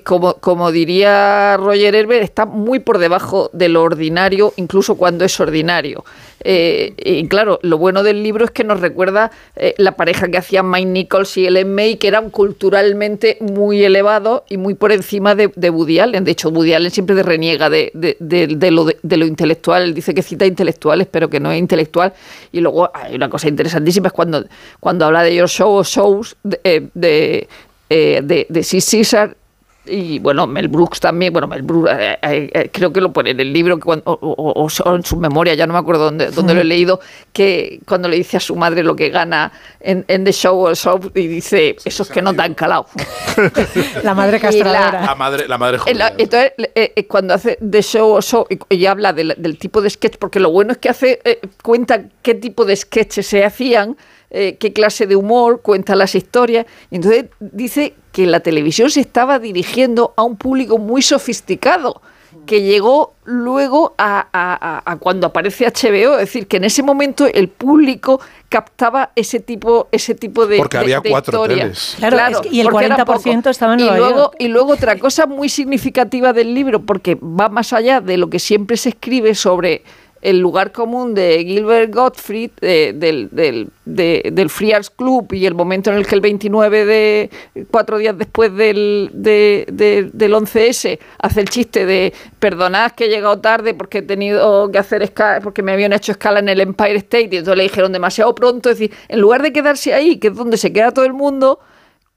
como, 0.00 0.34
como 0.34 0.72
diría 0.72 1.56
Roger 1.56 1.94
Herbert, 1.94 2.22
está 2.22 2.46
muy 2.46 2.78
por 2.78 2.98
debajo 2.98 3.50
de 3.52 3.68
lo 3.68 3.82
ordinario, 3.82 4.52
incluso 4.56 4.96
cuando 4.96 5.24
es 5.24 5.38
ordinario. 5.40 6.04
Eh, 6.48 6.94
y 6.98 7.26
claro, 7.28 7.58
lo 7.62 7.78
bueno 7.78 8.02
del 8.02 8.22
libro 8.22 8.44
es 8.44 8.50
que 8.50 8.62
nos 8.62 8.80
recuerda 8.80 9.32
eh, 9.56 9.74
la 9.78 9.96
pareja 9.96 10.28
que 10.28 10.38
hacían 10.38 10.70
Mike 10.70 10.86
Nichols 10.86 11.36
y 11.38 11.46
Ellen 11.46 11.74
May, 11.74 11.96
que 11.96 12.08
eran 12.08 12.30
culturalmente 12.30 13.38
muy 13.40 13.82
elevados 13.82 14.42
y 14.48 14.56
muy 14.56 14.74
por 14.74 14.92
encima 14.92 15.34
de, 15.34 15.50
de 15.56 16.00
Allen. 16.00 16.24
De 16.24 16.30
hecho, 16.30 16.50
Woody 16.50 16.74
Allen 16.74 16.90
siempre 16.90 17.20
reniega 17.22 17.68
de, 17.70 17.90
de, 17.94 18.70
lo, 18.70 19.26
intelectual. 19.26 19.94
dice 19.94 20.14
que 20.14 20.22
cita 20.22 20.46
intelectuales, 20.46 21.08
pero 21.10 21.28
que 21.28 21.40
no 21.40 21.50
es 21.50 21.58
intelectual. 21.58 22.12
Y 22.52 22.60
luego 22.60 22.90
hay 22.94 23.16
una 23.16 23.28
cosa 23.28 23.48
interesantísima, 23.48 24.08
es 24.08 24.12
cuando, 24.12 24.44
habla 25.04 25.22
de 25.22 25.34
Your 25.34 25.48
Show 25.48 25.72
o 25.72 25.82
Shows 25.82 26.36
de, 26.42 27.48
eh, 27.90 28.20
de, 28.22 28.46
de 28.48 28.62
César 28.62 29.36
y 29.86 30.18
bueno, 30.18 30.46
Mel 30.46 30.68
Brooks 30.68 31.00
también, 31.00 31.32
bueno, 31.32 31.46
Mel 31.46 31.62
Brooks, 31.62 31.90
eh, 31.90 32.18
eh, 32.22 32.50
eh, 32.52 32.70
creo 32.72 32.92
que 32.92 33.00
lo 33.00 33.12
pone 33.12 33.30
en 33.30 33.40
el 33.40 33.52
libro 33.52 33.78
o, 33.84 34.68
en 34.94 35.04
su 35.04 35.16
memoria, 35.16 35.54
ya 35.54 35.66
no 35.66 35.72
me 35.72 35.78
acuerdo 35.78 36.04
dónde, 36.04 36.30
dónde 36.30 36.54
lo 36.54 36.60
he 36.60 36.64
leído, 36.64 37.00
que 37.32 37.80
cuando 37.86 38.08
le 38.08 38.16
dice 38.16 38.36
a 38.36 38.40
su 38.40 38.56
madre 38.56 38.82
lo 38.82 38.96
que 38.96 39.10
gana 39.10 39.52
en, 39.80 40.04
The 40.06 40.32
Show 40.32 40.58
or 40.58 40.76
Show 40.76 41.00
y 41.14 41.26
dice, 41.26 41.76
esos 41.84 42.08
que 42.08 42.22
no 42.22 42.34
te 42.34 42.42
han 42.42 42.54
calado. 42.54 42.86
la 44.02 44.14
madre 44.14 44.40
castradora. 44.40 45.02
La, 45.02 45.14
madre, 45.14 45.48
la 45.48 45.58
madre 45.58 45.78
Entonces, 45.86 46.52
cuando 47.08 47.34
hace 47.34 47.58
The 47.58 47.82
Show 47.82 48.10
or 48.12 48.22
Show 48.22 48.46
y, 48.68 48.86
habla 48.86 49.12
del, 49.12 49.58
tipo 49.58 49.80
de 49.80 49.90
sketch, 49.90 50.16
porque 50.18 50.40
lo 50.40 50.50
bueno 50.50 50.72
es 50.72 50.78
que 50.78 50.88
hace 50.88 51.20
cuenta 51.62 52.02
qué 52.22 52.34
tipo 52.34 52.64
de 52.64 52.76
sketches 52.76 53.26
se 53.26 53.44
hacían, 53.44 53.96
qué 54.30 54.72
clase 54.74 55.06
de 55.06 55.16
humor, 55.16 55.62
cuenta 55.62 55.94
las 55.94 56.14
historias, 56.14 56.66
y 56.90 56.96
entonces 56.96 57.26
dice 57.40 57.94
que 58.12 58.26
la 58.26 58.40
televisión 58.40 58.90
se 58.90 59.00
estaba 59.00 59.38
dirigiendo 59.38 60.14
a 60.16 60.22
un 60.22 60.36
público 60.36 60.78
muy 60.78 61.02
sofisticado 61.02 62.00
que 62.46 62.62
llegó 62.62 63.14
luego 63.24 63.94
a, 63.98 64.96
cuando 65.00 65.26
aparece 65.26 65.66
HBO, 65.66 66.14
es 66.14 66.20
decir, 66.20 66.46
que 66.46 66.56
en 66.56 66.64
ese 66.64 66.82
momento 66.82 67.26
el 67.26 67.48
público 67.48 68.20
captaba 68.48 69.10
ese 69.16 69.40
tipo, 69.40 69.88
ese 69.90 70.14
tipo 70.14 70.46
de 70.46 70.56
Porque 70.56 70.78
había 70.78 71.00
cuatro 71.00 71.46
teles. 71.46 71.96
Claro, 71.98 72.40
y 72.50 72.60
el 72.60 72.68
40% 72.68 73.50
estaba 73.50 73.74
en 73.74 73.80
Nueva 73.80 73.96
y 73.96 73.98
luego, 73.98 74.30
Y 74.38 74.48
luego 74.48 74.72
otra 74.72 74.98
cosa 74.98 75.26
muy 75.26 75.48
significativa 75.48 76.32
del 76.32 76.54
libro, 76.54 76.82
porque 76.82 77.16
va 77.16 77.48
más 77.48 77.72
allá 77.72 78.00
de 78.00 78.16
lo 78.16 78.30
que 78.30 78.38
siempre 78.38 78.76
se 78.76 78.90
escribe 78.90 79.34
sobre 79.34 79.82
el 80.26 80.40
lugar 80.40 80.72
común 80.72 81.14
de 81.14 81.44
Gilbert 81.44 81.94
Gottfried 81.94 82.50
del, 82.60 83.28
del, 83.30 83.70
del, 83.84 84.50
Free 84.50 84.72
Arts 84.72 84.90
Club 84.90 85.32
y 85.32 85.46
el 85.46 85.54
momento 85.54 85.92
en 85.92 85.98
el 85.98 86.06
que 86.06 86.16
el 86.16 86.20
29 86.20 86.84
de 86.84 87.30
cuatro 87.70 87.96
días 87.98 88.18
después 88.18 88.52
del, 88.52 89.10
del 89.12 90.34
11S 90.34 90.98
hace 91.18 91.40
el 91.40 91.48
chiste 91.48 91.86
de 91.86 92.12
perdonad 92.40 92.90
que 92.90 93.04
he 93.04 93.08
llegado 93.08 93.38
tarde 93.38 93.72
porque 93.72 93.98
he 93.98 94.02
tenido 94.02 94.68
que 94.72 94.78
hacer 94.78 95.04
escala, 95.04 95.40
porque 95.40 95.62
me 95.62 95.70
habían 95.70 95.92
hecho 95.92 96.10
escala 96.10 96.40
en 96.40 96.48
el 96.48 96.60
Empire 96.60 96.96
State 96.96 97.28
y 97.30 97.36
entonces 97.36 97.56
le 97.58 97.62
dijeron 97.62 97.92
demasiado 97.92 98.34
pronto, 98.34 98.68
es 98.68 98.80
decir, 98.80 98.96
en 99.06 99.20
lugar 99.20 99.42
de 99.42 99.52
quedarse 99.52 99.94
ahí, 99.94 100.16
que 100.16 100.26
es 100.26 100.34
donde 100.34 100.56
se 100.56 100.72
queda 100.72 100.90
todo 100.90 101.04
el 101.04 101.14
mundo, 101.14 101.60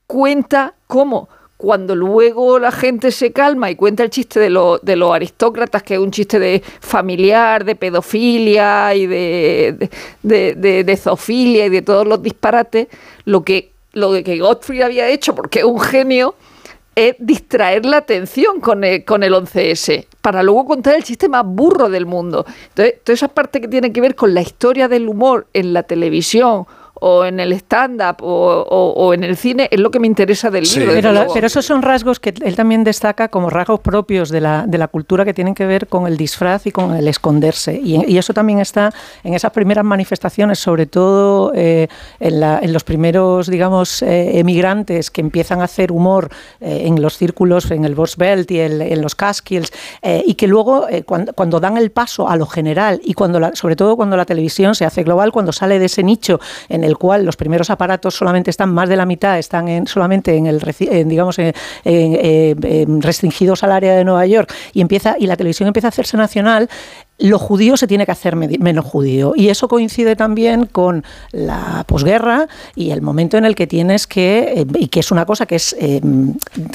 cuenta 0.08 0.74
cómo 0.88 1.30
cuando 1.60 1.94
luego 1.94 2.58
la 2.58 2.72
gente 2.72 3.12
se 3.12 3.34
calma 3.34 3.70
y 3.70 3.76
cuenta 3.76 4.02
el 4.04 4.10
chiste 4.10 4.40
de, 4.40 4.48
de 4.82 4.96
los 4.96 5.12
aristócratas, 5.14 5.84
que 5.84 5.96
es 5.96 6.00
un 6.00 6.10
chiste 6.10 6.40
de 6.40 6.64
familiar, 6.80 7.66
de 7.66 7.76
pedofilia 7.76 8.96
y 8.96 9.06
de, 9.06 9.90
de, 10.24 10.84
de, 10.86 10.96
zoofilia 10.98 11.66
y 11.66 11.70
de 11.70 11.82
todos 11.82 12.08
los 12.08 12.24
disparates, 12.24 12.88
lo 13.26 13.44
que, 13.44 13.74
lo 13.92 14.14
que 14.24 14.40
Godfrey 14.40 14.82
había 14.82 15.10
hecho, 15.10 15.36
porque 15.36 15.60
es 15.60 15.66
un 15.66 15.82
genio, 15.82 16.34
es 16.96 17.18
distraer 17.20 17.86
la 17.86 17.98
atención 17.98 18.62
con 18.62 18.86
el, 18.86 19.04
con 19.04 19.22
el 19.22 19.34
11S, 19.34 20.06
para 20.22 20.42
luego 20.44 20.64
contar 20.64 20.96
el 20.96 21.04
chiste 21.04 21.28
más 21.28 21.46
burro 21.46 21.90
del 21.90 22.06
mundo. 22.06 22.46
Entonces, 22.70 23.02
toda 23.04 23.16
esa 23.16 23.28
parte 23.28 23.60
que 23.60 23.68
tiene 23.68 23.92
que 23.92 24.00
ver 24.00 24.16
con 24.16 24.34
la 24.34 24.42
historia 24.42 24.88
del 24.88 25.10
humor 25.10 25.46
en 25.52 25.74
la 25.74 25.84
televisión 25.84 26.68
o 27.00 27.26
en 27.26 27.40
el 27.40 27.54
stand-up 27.54 28.18
o, 28.22 29.14
en 29.14 29.24
el 29.24 29.38
cine 29.38 29.68
es 29.72 29.80
lo 29.80 29.92
que 29.92 30.00
me 30.00 30.08
interesa 30.08 30.50
del 30.50 30.64
libro. 30.64 31.28
Pero, 31.34 31.48
esos 31.48 31.66
son 31.66 31.82
rasgos 31.82 32.20
que 32.20 32.34
él 32.44 32.56
también 32.56 32.84
destaca 32.84 33.30
como 33.30 33.50
rasgos 33.50 33.80
propios 33.80 34.30
de 34.30 34.42
la, 34.42 34.66
de 34.68 34.78
la 34.78 34.88
cultura 34.88 35.26
que 35.26 35.34
tienen 35.34 35.56
que 35.56 35.66
ver 35.66 35.88
con 35.88 36.08
el 36.08 36.18
disfraz 36.18 36.68
y 36.68 36.72
con 36.72 36.96
el 36.96 37.08
esconderse. 37.08 37.80
Y, 37.84 38.20
eso 38.20 38.34
también 38.34 38.60
está 38.60 38.94
en 39.24 39.34
esas 39.34 39.52
primeras 39.54 39.86
manifestaciones, 39.86 40.60
sobre 40.60 40.86
todo 40.86 41.54
eh, 41.56 41.88
en, 42.20 42.74
los 42.74 42.84
primeros, 42.84 43.48
digamos, 43.48 44.02
eh, 44.02 44.40
emigrantes 44.40 45.10
que 45.10 45.22
empiezan 45.22 45.62
a 45.62 45.66
hacer 45.66 45.92
humor 45.92 46.30
eh, 46.60 46.84
en 46.86 47.02
los 47.02 47.18
círculos, 47.18 47.72
en 47.72 47.86
el 47.86 47.96
Boss 47.96 48.18
Belt 48.18 48.52
y 48.52 48.60
en 48.60 49.02
los 49.02 49.16
Catskills, 49.16 49.72
y 50.04 50.34
que 50.34 50.48
luego 50.48 50.86
cuando, 51.06 51.34
cuando, 51.34 51.60
dan 51.60 51.78
el 51.78 51.92
paso 51.92 52.28
a 52.28 52.36
lo 52.36 52.46
general 52.46 53.00
y 53.04 53.14
cuando 53.14 53.40
sobre 53.56 53.76
todo 53.76 53.96
cuando 53.96 54.18
la 54.18 54.26
televisión 54.26 54.76
se 54.76 54.86
hace 54.86 55.04
global, 55.04 55.32
cuando 55.32 55.52
sale 55.52 55.80
de 55.80 55.86
ese 55.86 56.04
nicho 56.04 56.40
en 56.68 56.84
el 56.84 56.89
el 56.90 56.98
cual 56.98 57.26
los 57.26 57.38
primeros 57.38 57.70
aparatos 57.70 58.16
solamente 58.16 58.50
están 58.50 58.74
más 58.74 58.90
de 58.90 58.98
la 58.98 59.06
mitad, 59.06 59.40
están 59.40 59.68
en, 59.68 59.88
solamente 59.88 60.36
en 60.36 60.48
el, 60.48 60.60
digamos, 61.06 61.38
restringidos 63.00 63.64
al 63.64 63.72
área 63.72 63.96
de 63.96 64.04
Nueva 64.04 64.26
York 64.26 64.54
y 64.74 64.82
empieza 64.82 65.16
y 65.18 65.28
la 65.28 65.38
televisión 65.38 65.68
empieza 65.68 65.88
a 65.88 65.90
hacerse 65.90 66.18
nacional, 66.18 66.70
lo 67.20 67.38
judío 67.38 67.78
se 67.78 67.88
tiene 67.88 68.06
que 68.06 68.12
hacer 68.12 68.36
menos 68.36 68.86
judío. 68.86 69.34
Y 69.36 69.50
eso 69.50 69.68
coincide 69.68 70.16
también 70.16 70.66
con 70.66 71.04
la 71.32 71.84
posguerra 71.86 72.48
y 72.76 72.92
el 72.92 73.02
momento 73.02 73.38
en 73.38 73.46
el 73.46 73.56
que 73.56 73.68
tienes 73.68 74.08
que, 74.08 74.54
eh, 74.56 74.66
y 74.76 74.88
que 74.88 75.02
es 75.02 75.12
una 75.12 75.26
cosa 75.26 75.46
que 75.46 75.56
es 75.56 75.76
eh, 75.80 76.02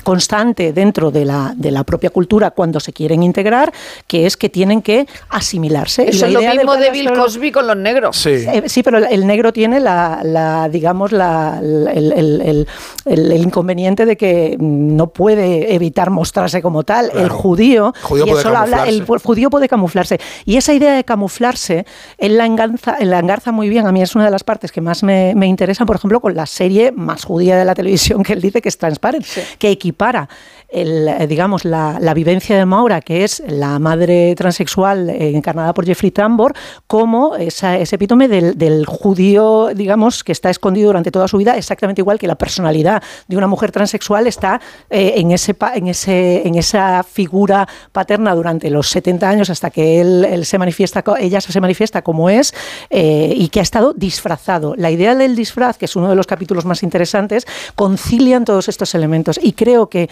constante 0.02 0.72
dentro 0.72 1.10
de 1.10 1.24
la, 1.24 1.54
de 1.56 1.70
la 1.70 1.84
propia 1.84 2.10
cultura 2.10 2.50
cuando 2.50 2.78
se 2.80 2.92
quieren 2.92 3.22
integrar, 3.22 3.72
que 4.06 4.26
es 4.26 4.36
que 4.36 4.48
tienen 4.48 4.82
que 4.82 5.06
asimilarse. 5.30 6.08
Eso 6.08 6.26
es 6.26 6.32
lo 6.32 6.40
mismo 6.40 6.76
de 6.76 6.90
Bill 6.90 7.12
Cosby 7.12 7.50
con 7.50 7.66
los 7.66 7.76
negros. 7.76 8.16
Sí, 8.16 8.30
eh, 8.30 8.64
sí 8.66 8.82
pero 8.82 8.98
el 8.98 9.26
negro 9.26 9.52
tiene 9.52 9.80
la, 9.80 10.20
la 10.22 10.68
digamos, 10.68 11.12
la, 11.12 11.58
el, 11.60 12.66
el, 13.06 13.32
inconveniente 13.34 14.06
de 14.06 14.16
que 14.16 14.56
no 14.60 15.08
puede 15.08 15.74
evitar 15.74 16.10
mostrarse 16.10 16.60
como 16.60 16.82
tal. 16.82 17.10
El 17.14 17.28
judío, 17.30 17.94
y 18.10 18.28
eso 18.28 18.54
habla, 18.54 18.86
el 18.86 19.04
judío 19.04 19.50
puede 19.50 19.68
camuflarse. 19.68 20.18
Y 20.44 20.56
esa 20.56 20.72
idea 20.74 20.94
de 20.94 21.04
camuflarse, 21.04 21.86
él 22.18 22.36
la 22.36 22.46
engarza, 22.46 22.96
la 23.00 23.18
engarza 23.18 23.52
muy 23.52 23.68
bien. 23.68 23.86
A 23.86 23.92
mí 23.92 24.02
es 24.02 24.14
una 24.14 24.24
de 24.24 24.30
las 24.30 24.44
partes 24.44 24.72
que 24.72 24.80
más 24.80 25.02
me, 25.02 25.34
me 25.34 25.46
interesa, 25.46 25.86
por 25.86 25.96
ejemplo, 25.96 26.20
con 26.20 26.34
la 26.34 26.46
serie 26.46 26.92
más 26.92 27.24
judía 27.24 27.56
de 27.56 27.64
la 27.64 27.74
televisión 27.74 28.22
que 28.22 28.32
él 28.32 28.40
dice 28.40 28.60
que 28.60 28.68
es 28.68 28.78
Transparent, 28.78 29.24
que 29.58 29.70
equipara 29.70 30.28
eh, 30.76 31.26
digamos, 31.28 31.64
la, 31.64 32.14
vivencia 32.14 32.58
de 32.58 32.66
Maura, 32.66 33.00
que 33.00 33.22
es 33.22 33.42
la 33.46 33.78
madre 33.78 34.34
transexual 34.34 35.08
eh, 35.08 35.30
encarnada 35.34 35.72
por 35.72 35.86
Jeffrey 35.86 36.10
Tambor, 36.10 36.52
como 36.88 37.36
ese 37.36 37.82
epítome 37.82 38.26
del, 38.26 38.84
judío, 38.86 39.68
digamos, 39.74 40.24
que 40.24 40.32
está 40.32 40.50
escondido 40.50 40.88
durante 40.88 41.12
toda 41.12 41.28
su 41.28 41.36
vida, 41.36 41.56
exactamente 41.56 42.00
igual 42.00 42.18
que 42.18 42.26
la 42.26 42.34
personalidad 42.34 43.02
de 43.28 43.36
una 43.36 43.46
mujer 43.46 43.70
transexual 43.70 44.26
está 44.26 44.60
eh, 44.90 45.14
en, 45.16 45.30
ese, 45.30 45.54
en, 45.74 46.54
esa 46.56 47.04
figura 47.04 47.68
paterna 47.92 48.34
durante 48.34 48.68
los 48.68 48.88
70 48.88 49.28
años 49.28 49.50
hasta 49.50 49.70
que 49.70 50.00
él, 50.00 50.44
se 50.44 50.58
manifiesta, 50.58 51.04
ella 51.20 51.40
se 51.40 51.60
manifiesta 51.60 52.02
como 52.02 52.28
es 52.28 52.52
y 52.90 53.48
que 53.48 53.60
ha 53.60 53.62
estado 53.62 53.92
disfrazado. 53.92 54.74
La 54.76 54.90
idea 54.90 55.14
del 55.14 55.36
disfraz, 55.36 55.78
que 55.78 55.84
es 55.84 55.94
uno 55.94 56.08
de 56.08 56.16
los 56.16 56.26
capítulos 56.26 56.64
más 56.64 56.82
interesantes, 56.82 57.46
concilian 57.76 58.44
todos 58.44 58.68
estos 58.68 58.94
elementos 58.94 59.38
y 59.40 59.52
creo 59.52 59.88
que 59.88 60.08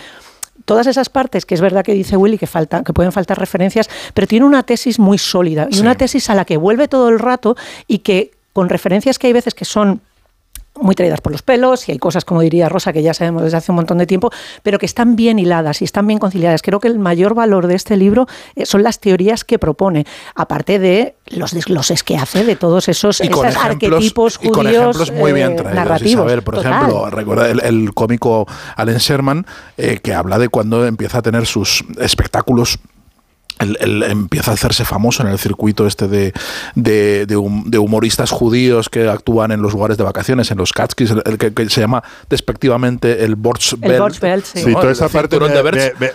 todas 0.64 0.86
esas 0.86 1.08
partes, 1.08 1.46
que 1.46 1.54
es 1.54 1.60
verdad 1.60 1.84
que 1.84 1.92
dice 1.92 2.16
Willy 2.16 2.38
que, 2.38 2.46
faltan, 2.46 2.84
que 2.84 2.92
pueden 2.92 3.12
faltar 3.12 3.38
referencias, 3.38 3.88
pero 4.14 4.26
tiene 4.26 4.46
una 4.46 4.62
tesis 4.62 4.98
muy 4.98 5.18
sólida 5.18 5.68
y 5.70 5.80
una 5.80 5.94
tesis 5.94 6.30
a 6.30 6.34
la 6.34 6.44
que 6.44 6.56
vuelve 6.56 6.88
todo 6.88 7.08
el 7.08 7.18
rato 7.18 7.56
y 7.86 7.98
que 7.98 8.32
con 8.52 8.68
referencias 8.68 9.18
que 9.18 9.28
hay 9.28 9.32
veces 9.32 9.54
que 9.54 9.64
son 9.64 10.00
muy 10.80 10.94
traídas 10.94 11.20
por 11.20 11.32
los 11.32 11.42
pelos 11.42 11.88
y 11.88 11.92
hay 11.92 11.98
cosas, 11.98 12.24
como 12.24 12.40
diría 12.40 12.68
Rosa, 12.68 12.92
que 12.92 13.02
ya 13.02 13.14
sabemos 13.14 13.42
desde 13.42 13.58
hace 13.58 13.72
un 13.72 13.76
montón 13.76 13.98
de 13.98 14.06
tiempo, 14.06 14.30
pero 14.62 14.78
que 14.78 14.86
están 14.86 15.16
bien 15.16 15.38
hiladas 15.38 15.82
y 15.82 15.84
están 15.84 16.06
bien 16.06 16.18
conciliadas. 16.18 16.62
Creo 16.62 16.80
que 16.80 16.88
el 16.88 16.98
mayor 16.98 17.34
valor 17.34 17.66
de 17.66 17.74
este 17.74 17.96
libro 17.96 18.26
eh, 18.56 18.66
son 18.66 18.82
las 18.82 18.98
teorías 18.98 19.44
que 19.44 19.58
propone, 19.58 20.06
aparte 20.34 20.78
de 20.78 21.14
los 21.26 21.52
desgloses 21.52 22.02
que 22.02 22.16
hace 22.16 22.44
de 22.44 22.56
todos 22.56 22.88
esos, 22.88 23.20
arquetipos 23.20 24.38
judíos 24.38 24.50
y 24.50 24.54
con 24.54 24.66
ejemplos 24.66 25.10
muy 25.12 25.32
bien 25.32 25.56
traídos, 25.56 25.74
narrativos. 25.74 26.42
por 26.42 26.58
ejemplo, 26.58 27.10
recuerda 27.10 27.50
el, 27.50 27.92
cómico 27.94 28.46
Allen 28.76 28.98
Sherman, 28.98 29.46
eh, 29.76 29.98
que 30.02 30.14
habla 30.14 30.38
de 30.38 30.48
cuando 30.48 30.86
empieza 30.86 31.18
a 31.18 31.22
tener 31.22 31.46
sus 31.46 31.84
espectáculos 31.98 32.78
él, 33.58 34.02
empieza 34.02 34.50
a 34.50 34.54
hacerse 34.54 34.84
famoso 34.84 35.22
en 35.22 35.28
el 35.28 35.38
circuito 35.38 35.86
este 35.86 36.08
de, 36.08 36.32
de, 36.74 37.78
humoristas 37.78 38.30
judíos 38.30 38.88
que 38.88 39.08
actúan 39.08 39.52
en 39.52 39.62
los 39.62 39.72
lugares 39.72 39.96
de 39.96 40.04
vacaciones, 40.04 40.50
en 40.50 40.58
los 40.58 40.72
Katskis, 40.72 41.10
el, 41.10 41.38
que, 41.38 41.68
se 41.68 41.80
llama 41.80 42.02
despectivamente 42.28 43.24
el 43.24 43.36
Borchbelt. 43.36 44.44
sí. 44.44 44.62
sí 44.64 44.72
toda 44.72 44.92
esa 44.92 45.08
parte 45.08 45.38
me, 45.38 45.48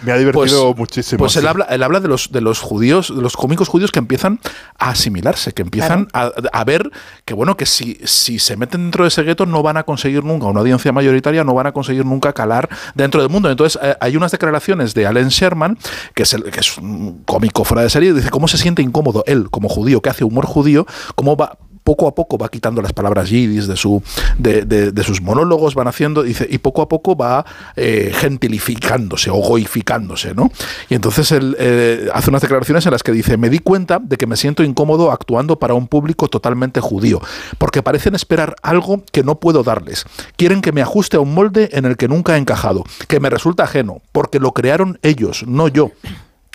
me, 0.03 0.11
ha 0.11 0.17
divertido 0.17 0.33
pues, 0.33 0.77
muchísimo. 0.77 1.19
Pues 1.19 1.35
él, 1.35 1.47
habla, 1.47 1.65
él 1.65 1.83
habla 1.83 1.99
de 1.99 2.07
los, 2.07 2.31
de 2.31 2.41
los 2.41 2.59
judíos, 2.59 3.13
de 3.15 3.21
los 3.21 3.35
cómicos 3.35 3.67
judíos 3.67 3.91
que 3.91 3.99
empiezan 3.99 4.39
a 4.77 4.89
asimilarse, 4.89 5.53
que 5.53 5.61
empiezan 5.61 6.07
a, 6.13 6.31
a, 6.51 6.63
ver 6.63 6.91
que, 7.25 7.33
bueno, 7.33 7.57
que 7.57 7.65
si, 7.65 7.99
si 8.03 8.39
se 8.39 8.55
meten 8.57 8.83
dentro 8.83 9.03
de 9.03 9.09
ese 9.09 9.23
gueto 9.23 9.45
no 9.45 9.63
van 9.63 9.77
a 9.77 9.83
conseguir 9.83 10.23
nunca, 10.23 10.47
una 10.47 10.59
audiencia 10.59 10.91
mayoritaria 10.91 11.43
no 11.43 11.53
van 11.53 11.67
a 11.67 11.71
conseguir 11.71 12.05
nunca 12.05 12.33
calar 12.33 12.69
dentro 12.95 13.21
del 13.21 13.29
mundo. 13.29 13.49
Entonces, 13.49 13.79
eh, 13.81 13.95
hay 13.99 14.15
unas 14.15 14.31
declaraciones 14.31 14.93
de 14.93 15.05
Allen 15.07 15.29
Sherman, 15.29 15.77
que 16.13 16.23
es, 16.23 16.33
el, 16.33 16.43
que 16.43 16.59
es 16.59 16.77
un 16.77 17.23
cómico 17.27 17.63
fuera 17.63 17.83
de 17.83 17.89
serie, 17.91 18.13
dice 18.13 18.31
cómo 18.31 18.47
se 18.47 18.57
siente 18.57 18.81
incómodo 18.81 19.23
él 19.27 19.49
como 19.51 19.69
judío, 19.69 20.01
que 20.01 20.09
hace 20.09 20.23
humor 20.23 20.47
judío, 20.47 20.87
cómo 21.13 21.35
va 21.35 21.57
poco 21.87 22.05
a 22.09 22.13
poco 22.13 22.37
va 22.37 22.49
quitando 22.49 22.81
las 22.81 22.91
palabras 22.91 23.29
yidis 23.29 23.65
de, 23.65 23.77
su, 23.77 24.03
de, 24.37 25.03
sus 25.05 25.21
monólogos, 25.21 25.73
van 25.73 25.87
haciendo, 25.87 26.21
dice, 26.21 26.45
y 26.49 26.57
poco 26.57 26.81
a 26.81 26.89
poco 26.89 27.15
va 27.15 27.45
eh, 27.77 28.11
gentilificándose 28.13 29.29
o 29.29 29.35
goificándose, 29.35 30.35
¿no? 30.35 30.51
Y 30.89 30.95
entonces 30.95 31.31
él 31.31 31.55
eh, 31.57 32.09
hace 32.13 32.29
unas 32.29 32.41
declaraciones 32.41 32.85
en 32.85 32.91
las 32.91 33.03
que 33.03 33.13
dice, 33.13 33.37
me 33.37 33.49
di 33.49 33.59
cuenta 33.59 33.99
de 34.01 34.17
que 34.17 34.27
me 34.27 34.35
siento 34.35 34.63
incómodo 34.63 35.13
actuando 35.13 35.59
para 35.59 35.75
un 35.75 35.87
público 35.87 36.27
totalmente 36.27 36.81
judío, 36.81 37.21
porque 37.57 37.81
parecen 37.81 38.15
esperar 38.15 38.57
algo 38.63 39.01
que 39.13 39.23
no 39.23 39.39
puedo 39.39 39.63
darles. 39.63 40.03
Quieren 40.35 40.59
que 40.59 40.73
me 40.73 40.81
ajuste 40.81 41.15
a 41.15 41.21
un 41.21 41.33
molde 41.33 41.69
en 41.71 41.85
el 41.85 41.95
que 41.95 42.09
nunca 42.09 42.35
he 42.35 42.37
encajado, 42.37 42.83
que 43.07 43.21
me 43.21 43.29
resulta 43.29 43.63
ajeno, 43.63 44.01
porque 44.11 44.41
lo 44.41 44.51
crearon 44.51 44.99
ellos, 45.03 45.45
no 45.47 45.69
yo. 45.69 45.91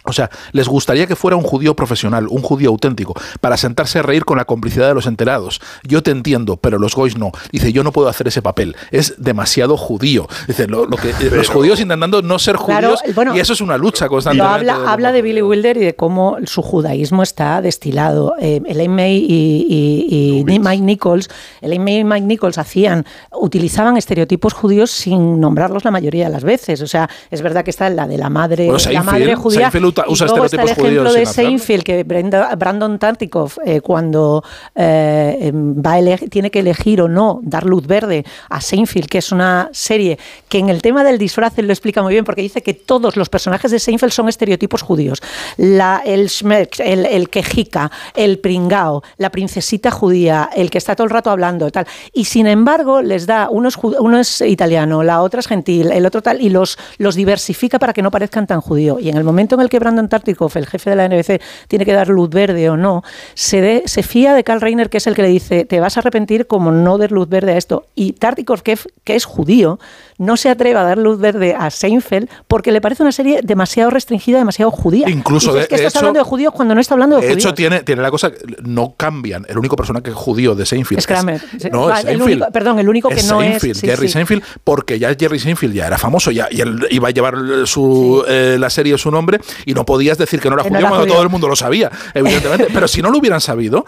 O 0.05 0.13
sea, 0.13 0.31
les 0.53 0.69
gustaría 0.69 1.07
que 1.07 1.17
fuera 1.17 1.37
un 1.37 1.43
judío 1.43 1.77
profesional, 1.77 2.27
un 2.29 2.43
judío 2.43 2.71
auténtico, 2.71 3.15
para 3.41 3.57
sentarse 3.57 4.01
a 4.01 4.03
reír 4.03 4.25
con 4.25 4.37
la 4.37 4.45
complicidad 4.45 4.89
de 4.89 4.95
los 4.95 5.07
enterados. 5.07 5.61
Yo 5.85 6.03
te 6.03 6.11
entiendo, 6.11 6.57
pero 6.57 6.79
los 6.79 6.95
goys 6.95 7.17
no. 7.17 7.31
Dice, 7.53 7.73
yo 7.73 7.85
no 7.85 7.93
puedo 7.93 8.09
hacer 8.09 8.27
ese 8.29 8.43
papel. 8.43 8.77
Es 8.91 9.15
demasiado 9.19 9.77
judío. 9.77 10.27
Dice, 10.49 10.67
lo, 10.67 10.89
que, 10.89 11.15
los 11.31 11.49
judíos 11.49 11.81
intentando 11.81 12.21
no 12.23 12.39
ser 12.39 12.57
judíos, 12.57 13.01
y 13.35 13.39
eso 13.39 13.53
es 13.53 13.61
una 13.61 13.79
lucha 13.79 14.09
constante. 14.09 14.43
Habla, 14.43 14.91
habla 14.91 15.13
de 15.13 15.23
Billy 15.23 15.43
Wilder 15.43 15.77
y 15.77 15.85
de 15.85 15.95
cómo 15.95 16.39
su 16.45 16.63
judaísmo 16.63 17.23
está 17.23 17.63
destilado. 17.63 18.35
Eh, 18.41 18.61
Elaine 18.67 18.95
May 18.95 19.27
y, 19.29 20.45
Mike 20.45 20.83
Nichols, 20.83 21.31
Elaine 21.61 21.85
May 21.85 21.99
y 21.99 22.05
Mike 22.05 22.27
Nichols 22.27 22.59
hacían, 22.59 23.07
utilizaban 23.31 23.97
estereotipos 23.97 24.53
judíos 24.53 24.91
sin 24.91 25.41
nombrarlos 25.41 25.85
la 25.85 25.91
mayoría 25.91 26.25
de 26.25 26.31
las 26.31 26.45
veces. 26.45 26.81
O 26.83 26.87
sea, 26.87 27.09
es 27.31 27.43
verdad 27.43 27.65
que 27.65 27.71
está 27.71 27.89
la 27.91 28.07
de 28.07 28.19
la 28.19 28.31
madre, 28.31 28.69
la 28.91 29.03
madre 29.03 29.35
judía 29.37 29.71
usa 30.07 30.27
y 30.27 30.45
está 30.45 30.63
el 30.63 30.69
ejemplo 30.69 31.13
de 31.13 31.27
Seinfeld, 31.27 31.83
que 31.83 32.05
Brandon 32.05 32.99
Tartikoff, 32.99 33.59
eh, 33.65 33.81
cuando 33.81 34.43
eh, 34.75 35.39
em, 35.41 35.83
tiene 36.31 36.51
que 36.51 36.61
elegir 36.61 37.01
o 37.03 37.09
no 37.09 37.41
dar 37.43 37.65
luz 37.65 37.87
verde 37.87 38.25
a 38.49 38.61
Seinfeld, 38.61 39.07
que 39.07 39.19
es 39.19 39.33
una 39.33 39.69
serie 39.73 40.19
que 40.49 40.59
en 40.59 40.69
el 40.69 40.83
tema 40.83 41.05
del 41.05 41.19
disfraz 41.19 41.53
lo 41.59 41.73
explica 41.73 42.03
muy 42.03 42.13
bien, 42.13 42.25
porque 42.25 42.43
dice 42.43 42.63
que 42.63 42.75
todos 42.75 43.17
los 43.17 43.29
personajes 43.29 43.71
de 43.71 43.79
Seinfeld 43.79 44.13
son 44.13 44.29
estereotipos 44.29 44.83
judíos. 44.83 45.23
La, 45.57 46.03
el 46.05 46.29
Schmerz, 46.29 46.81
el, 46.81 47.07
el 47.07 47.29
quejica, 47.29 47.91
el 48.15 48.39
pringao, 48.39 49.03
la 49.19 49.31
princesita 49.31 49.91
judía, 49.91 50.51
el 50.55 50.71
que 50.71 50.79
está 50.79 50.97
todo 50.97 51.05
el 51.05 51.11
rato 51.11 51.31
hablando, 51.31 51.71
tal. 51.71 51.87
Y 52.13 52.25
sin 52.25 52.47
embargo, 52.47 53.03
les 53.03 53.27
da, 53.27 53.49
uno 53.51 53.69
es, 53.69 53.77
uno 53.77 54.19
es 54.19 54.41
italiano, 54.41 55.03
la 55.03 55.23
otra 55.23 55.41
es 55.41 55.47
gentil, 55.47 55.91
el 55.93 56.07
otro 56.07 56.23
tal, 56.23 56.41
y 56.41 56.49
los, 56.49 56.79
los 56.99 57.15
diversifica 57.15 57.79
para 57.79 57.93
que 57.93 58.03
no 58.03 58.11
parezcan 58.11 58.47
tan 58.47 58.61
judío. 58.61 58.99
Y 58.99 59.09
en 59.09 59.17
el 59.17 59.25
momento 59.25 59.55
en 59.55 59.61
el 59.61 59.69
que 59.69 59.79
Brandon 59.83 60.09
Tartikoff, 60.09 60.57
el 60.57 60.67
jefe 60.67 60.91
de 60.91 60.97
la 60.97 61.09
NBC, 61.09 61.41
tiene 61.69 61.85
que 61.85 61.93
dar 61.93 62.09
luz 62.09 62.31
verde 62.31 62.71
o 62.71 62.77
no, 62.77 63.03
se, 63.35 63.83
se 63.87 64.03
fía 64.03 64.35
de 64.35 64.45
Carl 64.45 64.61
Reiner, 64.61 64.89
que 64.89 64.99
es 64.99 65.07
el 65.07 65.15
que 65.15 65.23
le 65.23 65.29
dice, 65.29 65.65
te 65.65 65.81
vas 65.81 65.97
a 65.97 66.01
arrepentir 66.01 66.47
como 66.47 66.71
no 66.71 66.99
der 66.99 67.13
luz 67.13 67.29
verde 67.29 67.53
a 67.53 67.57
esto. 67.57 67.87
Y 67.95 68.13
Tartikoff, 68.13 68.63
que 68.63 69.17
es 69.17 69.25
judío, 69.25 69.79
no 70.23 70.37
se 70.37 70.49
atreve 70.49 70.79
a 70.79 70.85
dar 70.85 70.99
luz 70.99 71.19
verde 71.19 71.55
a 71.59 71.71
Seinfeld 71.71 72.29
porque 72.47 72.73
le 72.73 72.81
parece 72.81 73.03
una 73.03 73.13
serie 73.13 73.41
demasiado 73.43 73.91
restringida, 73.91 74.39
demasiado 74.39 74.71
judía. 74.71 75.09
Incluso 75.09 75.53
de, 75.53 75.63
es 75.63 75.69
que 75.69 75.75
estás 75.75 75.97
hablando 75.97 76.21
de 76.21 76.25
judíos 76.25 76.53
cuando 76.55 76.75
no 76.75 76.81
está 76.81 76.95
hablando 76.95 77.21
de, 77.21 77.27
de 77.27 77.33
hecho, 77.33 77.53
tiene, 77.55 77.83
tiene 77.83 78.03
la 78.03 78.11
cosa, 78.11 78.31
no 78.63 78.95
cambian. 78.97 79.45
El 79.49 79.59
único 79.59 79.77
personaje 79.77 80.13
judío 80.13 80.55
de 80.55 80.65
Seinfeld 80.65 81.01
es 81.01 81.07
Kramer. 81.07 81.43
no, 81.73 81.93
es 81.93 82.05
el 82.05 82.23
único, 82.23 82.51
perdón, 82.53 82.79
el 82.79 82.89
único 82.89 83.09
que 83.09 83.23
no 83.25 83.41
Seinfeld, 83.41 83.77
es. 83.77 83.81
Jerry 83.81 84.09
Seinfeld, 84.09 84.43
porque 84.65 84.99
ya 84.99 85.15
Jerry 85.19 85.39
Seinfeld 85.39 85.75
ya 85.75 85.87
era 85.87 85.99
famoso, 85.99 86.31
ya 86.31 86.49
y 86.51 86.61
él 86.61 86.87
iba 86.91 87.09
a 87.09 87.11
llevar 87.11 87.37
su, 87.67 88.25
eh, 88.29 88.57
la 88.59 88.71
serie 88.71 88.97
su 88.99 89.11
nombre 89.11 89.41
y 89.67 89.75
no 89.75 89.85
podías 89.85 90.19
decir 90.19 90.41
que 90.41 90.49
no 90.49 90.55
era 90.55 90.65
judío 90.65 90.89
cuando 90.89 91.07
todo 91.07 91.23
el 91.23 91.29
mundo 91.29 91.49
lo 91.49 91.57
sabía, 91.57 91.91
evidentemente. 92.15 92.69
Pero 92.73 92.89
si 92.89 93.03
no 93.03 93.11
lo 93.11 93.19
hubieran 93.19 93.41
sabido, 93.41 93.85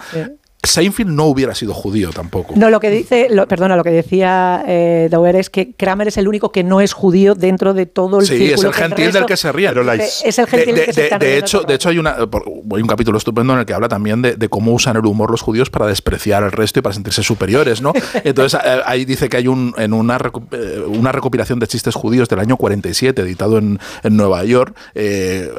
Seinfeld 0.67 1.11
no 1.11 1.25
hubiera 1.25 1.55
sido 1.55 1.75
judío 1.75 2.11
tampoco. 2.11 2.55
No, 2.57 2.71
lo 2.71 2.81
que 2.81 2.91
dice, 2.91 3.29
perdona, 3.49 3.77
lo 3.77 3.85
que 3.85 3.91
decía 3.91 4.65
eh, 4.67 5.09
Dauer 5.11 5.37
es 5.37 5.51
que 5.51 5.75
Kramer 5.75 6.09
es 6.09 6.17
el 6.17 6.29
único 6.29 6.53
que 6.53 6.65
no 6.65 6.81
es 6.81 6.93
judío 6.93 7.35
dentro 7.35 7.75
de 7.75 7.87
todo 7.87 8.21
el 8.21 8.27
Sí, 8.27 8.53
es 8.53 8.65
el 8.65 8.73
gentil 8.73 9.13
del 9.13 9.27
que 9.27 9.37
se 9.37 9.53
ríe. 9.53 9.71
es 9.71 10.39
el 10.39 10.47
gentil 10.47 10.75
de, 10.75 10.85
que 10.85 10.93
se 10.93 11.11
de, 11.19 11.39
hecho, 11.39 11.63
de 11.63 11.75
hecho 11.75 11.89
hay, 11.89 11.99
una, 11.99 12.17
hay 12.17 12.83
un 12.83 12.87
capítulo 12.87 13.19
estupendo 13.19 13.53
en 13.53 13.61
el 13.61 13.67
que 13.67 13.75
habla 13.75 13.89
también 13.89 14.23
de, 14.23 14.49
cómo 14.49 14.73
usan 14.73 14.97
el 14.97 15.07
humor 15.07 15.31
los 15.31 15.43
judíos 15.43 15.71
para 15.71 15.87
despreciar 15.87 16.45
al 16.45 16.53
resto 16.53 16.79
y 16.79 16.83
para 16.83 16.95
sentirse 16.95 17.23
superiores, 17.23 17.81
¿no? 17.83 17.93
Entonces 18.25 18.61
eh, 18.65 18.81
ahí 18.87 19.05
dice 19.05 19.29
que 19.29 19.39
hay 19.39 19.49
un, 19.49 19.75
en 19.79 19.93
una, 19.93 20.19
eh, 20.53 20.85
una 20.87 21.13
recopilación 21.13 21.59
de 21.59 21.67
chistes 21.67 21.95
judíos 21.95 22.29
del 22.29 22.39
año 22.39 22.57
47 22.57 23.23
editado 23.23 23.59
en, 23.59 23.79
en 24.03 24.17
Nueva 24.17 24.45
York, 24.45 24.77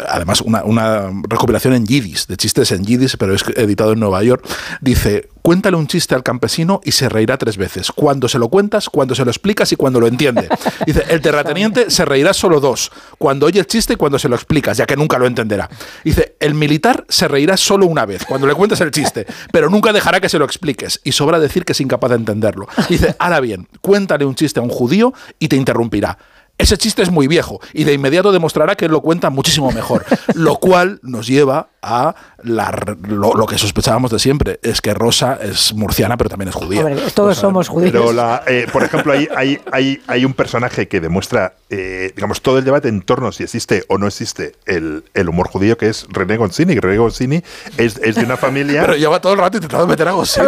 además 0.07 0.41
una, 0.41 0.63
una 0.63 1.11
recopilación 1.27 1.73
en 1.73 1.85
yiddish, 1.85 2.27
de 2.27 2.37
chistes 2.37 2.71
en 2.71 2.85
yiddish, 2.85 3.17
pero 3.17 3.33
es 3.33 3.43
editado 3.55 3.93
en 3.93 3.99
Nueva 3.99 4.23
York, 4.23 4.45
dice, 4.81 4.94
cuéntale 5.41 5.77
un 5.77 5.87
chiste 5.87 6.15
al 6.15 6.23
campesino 6.23 6.81
y 6.83 6.91
se 6.91 7.07
reirá 7.07 7.37
tres 7.37 7.57
veces. 7.57 7.91
Cuando 7.91 8.27
se 8.27 8.39
lo 8.39 8.49
cuentas, 8.49 8.89
cuando 8.89 9.13
se 9.13 9.23
lo 9.23 9.31
explicas 9.31 9.71
y 9.71 9.75
cuando 9.75 9.99
lo 9.99 10.07
entiende. 10.07 10.49
Dice, 10.85 11.03
el 11.09 11.21
terrateniente 11.21 11.91
se 11.91 12.05
reirá 12.05 12.33
solo 12.33 12.59
dos, 12.59 12.91
cuando 13.17 13.45
oye 13.45 13.59
el 13.59 13.67
chiste 13.67 13.93
y 13.93 13.95
cuando 13.95 14.17
se 14.17 14.27
lo 14.27 14.35
explicas, 14.35 14.77
ya 14.77 14.85
que 14.85 14.97
nunca 14.97 15.17
lo 15.17 15.27
entenderá. 15.27 15.69
Dice, 16.03 16.35
el 16.39 16.55
militar 16.55 17.05
se 17.09 17.27
reirá 17.27 17.57
solo 17.57 17.85
una 17.85 18.05
vez, 18.05 18.25
cuando 18.25 18.47
le 18.47 18.55
cuentes 18.55 18.81
el 18.81 18.91
chiste, 18.91 19.27
pero 19.51 19.69
nunca 19.69 19.93
dejará 19.93 20.19
que 20.19 20.29
se 20.29 20.39
lo 20.39 20.45
expliques. 20.45 20.99
Y 21.03 21.11
sobra 21.11 21.39
decir 21.39 21.65
que 21.65 21.73
es 21.73 21.81
incapaz 21.81 22.09
de 22.09 22.17
entenderlo. 22.17 22.67
Dice, 22.89 23.15
ahora 23.19 23.39
bien, 23.39 23.67
cuéntale 23.81 24.25
un 24.25 24.35
chiste 24.35 24.59
a 24.59 24.63
un 24.63 24.69
judío 24.69 25.13
y 25.39 25.47
te 25.47 25.55
interrumpirá 25.55 26.17
ese 26.57 26.77
chiste 26.77 27.01
es 27.01 27.11
muy 27.11 27.27
viejo 27.27 27.59
y 27.73 27.83
de 27.83 27.93
inmediato 27.93 28.31
demostrará 28.31 28.75
que 28.75 28.85
él 28.85 28.91
lo 28.91 29.01
cuenta 29.01 29.29
muchísimo 29.29 29.71
mejor. 29.71 30.05
lo 30.35 30.55
cual 30.57 30.99
nos 31.03 31.27
lleva 31.27 31.69
a 31.81 32.15
lo, 32.41 33.45
que 33.45 33.57
sospechábamos 33.57 34.11
de 34.11 34.19
siempre, 34.19 34.59
es 34.63 34.81
que 34.81 34.93
Rosa 34.93 35.37
es 35.41 35.73
murciana, 35.73 36.17
pero 36.17 36.29
también 36.29 36.49
es 36.49 36.55
judía. 36.55 36.83
todos 37.13 37.37
somos 37.37 37.67
judíos. 37.67 37.91
Pero 37.91 38.41
eh, 38.47 38.67
por 38.71 38.83
ejemplo, 38.83 39.13
hay, 39.13 39.27
hay, 39.35 39.59
hay, 39.71 40.01
hay, 40.07 40.25
un 40.25 40.33
personaje 40.33 40.87
que 40.87 40.99
demuestra, 40.99 41.53
eh, 41.69 42.11
digamos, 42.15 42.41
todo 42.41 42.57
el 42.57 42.65
debate 42.65 42.87
en 42.87 43.01
torno 43.01 43.27
a 43.27 43.31
si 43.31 43.43
existe 43.43 43.83
o 43.87 43.97
no 43.97 44.07
existe 44.07 44.53
el, 44.65 45.03
el 45.13 45.29
humor 45.29 45.47
judío, 45.47 45.77
que 45.77 45.89
es 45.89 46.07
René 46.09 46.37
Gonsini. 46.37 46.75
René 46.79 46.97
Gonsini 46.97 47.43
es, 47.77 47.97
es, 47.97 48.15
de 48.15 48.23
una 48.23 48.37
familia... 48.37 48.81
pero 48.81 48.95
lleva 48.95 49.21
todo 49.21 49.33
el 49.33 49.39
rato 49.39 49.57
intentando 49.57 49.87
meter 49.87 50.07
a 50.07 50.11
Gonsini, 50.11 50.47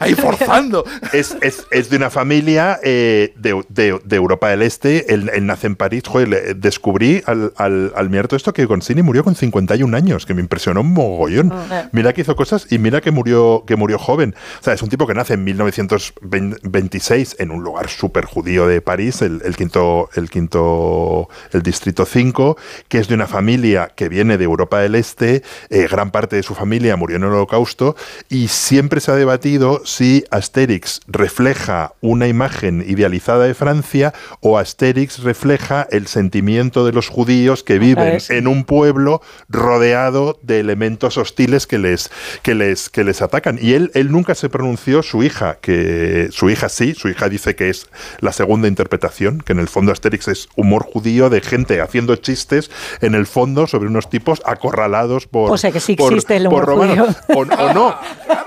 ahí 0.00 0.14
forzando. 0.14 0.84
Es, 1.12 1.36
es, 1.40 1.66
es, 1.70 1.88
de 1.88 1.96
una 1.96 2.10
familia 2.10 2.80
eh, 2.82 3.32
de, 3.36 3.62
de, 3.68 4.00
de, 4.04 4.16
Europa 4.16 4.48
del 4.48 4.62
Este. 4.62 5.12
Él, 5.32 5.46
nace 5.46 5.66
en 5.66 5.76
París. 5.76 6.02
Joder, 6.06 6.56
descubrí 6.56 7.22
al, 7.26 7.52
al, 7.56 8.10
todo 8.28 8.36
esto 8.36 8.52
que 8.52 8.64
Gonsini 8.64 9.02
murió 9.02 9.24
con 9.24 9.34
51 9.34 9.96
años, 9.96 10.26
que 10.26 10.34
me 10.34 10.40
impresionó 10.40 10.80
un 10.80 10.92
mogollón. 10.92 11.52
Oh. 11.52 11.64
Mira 11.92 12.12
que 12.12 12.22
hizo 12.22 12.36
cosas 12.36 12.66
y 12.70 12.78
mira 12.78 13.00
que 13.00 13.10
murió, 13.10 13.64
que 13.66 13.76
murió 13.76 13.98
joven. 13.98 14.34
O 14.60 14.62
sea, 14.62 14.74
es 14.74 14.82
un 14.82 14.88
tipo 14.88 15.06
que 15.06 15.14
nace 15.14 15.34
en 15.34 15.44
1926 15.44 17.36
en 17.38 17.50
un 17.50 17.62
lugar 17.62 17.88
súper 17.88 18.24
judío 18.24 18.66
de 18.66 18.80
París, 18.80 19.22
el, 19.22 19.40
quinto, 19.56 20.08
el 20.14 20.30
quinto, 20.30 21.28
el 21.52 21.62
distrito 21.62 22.04
5, 22.04 22.56
que 22.88 22.98
es 22.98 23.08
de 23.08 23.14
una 23.14 23.26
familia 23.26 23.92
que 23.94 24.08
viene 24.08 24.38
de 24.38 24.44
Europa 24.44 24.80
del 24.80 24.94
Este, 24.94 25.42
eh, 25.70 25.88
gran 25.90 26.10
parte 26.10 26.36
de 26.36 26.42
su 26.42 26.54
familia 26.54 26.96
murió 26.96 27.16
en 27.16 27.22
el 27.22 27.30
holocausto 27.30 27.96
y 28.28 28.48
siempre 28.48 29.00
se 29.00 29.10
ha 29.10 29.14
debatido 29.14 29.82
si 29.84 30.24
Asterix 30.30 31.00
refleja 31.06 31.92
una 32.00 32.28
imagen 32.28 32.84
idealizada 32.86 33.44
de 33.44 33.54
Francia 33.54 34.12
o 34.40 34.58
Asterix 34.58 35.07
refleja 35.22 35.86
el 35.90 36.06
sentimiento 36.06 36.84
de 36.84 36.92
los 36.92 37.08
judíos 37.08 37.62
que 37.62 37.78
viven 37.78 38.18
en 38.28 38.46
un 38.46 38.64
pueblo 38.64 39.22
rodeado 39.48 40.38
de 40.42 40.60
elementos 40.60 41.18
hostiles 41.18 41.66
que 41.66 41.78
les, 41.78 42.10
que 42.42 42.54
les, 42.54 42.88
que 42.88 43.04
les 43.04 43.22
atacan. 43.22 43.58
Y 43.60 43.74
él, 43.74 43.90
él 43.94 44.12
nunca 44.12 44.34
se 44.34 44.48
pronunció, 44.48 45.02
su 45.02 45.22
hija, 45.22 45.58
que 45.60 46.28
su 46.30 46.50
hija 46.50 46.68
sí, 46.68 46.94
su 46.94 47.08
hija 47.08 47.28
dice 47.28 47.56
que 47.56 47.70
es 47.70 47.88
la 48.20 48.32
segunda 48.32 48.68
interpretación, 48.68 49.40
que 49.40 49.52
en 49.52 49.58
el 49.58 49.68
fondo 49.68 49.92
Asterix 49.92 50.28
es 50.28 50.48
humor 50.56 50.84
judío 50.84 51.30
de 51.30 51.40
gente 51.40 51.80
haciendo 51.80 52.16
chistes 52.16 52.70
en 53.00 53.14
el 53.14 53.26
fondo 53.26 53.66
sobre 53.66 53.88
unos 53.88 54.10
tipos 54.10 54.42
acorralados 54.44 55.26
por. 55.26 55.50
O 55.50 55.56
sea 55.56 55.72
que 55.72 55.80
sí 55.80 55.92
existe 55.92 56.36
el 56.36 56.46
humor 56.46 56.66
judío. 56.66 57.06
O, 57.34 57.44
no, 57.44 57.94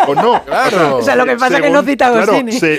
o 0.07 0.16
no. 0.16 0.43
Claro. 0.43 0.97
O 0.97 1.01
sea, 1.01 1.16
lo 1.16 1.26
que 1.26 1.36
pasa 1.38 1.57
es 1.57 1.64
que 1.64 1.70
no 1.70 1.84
cita 1.84 2.12
claro, 2.12 2.34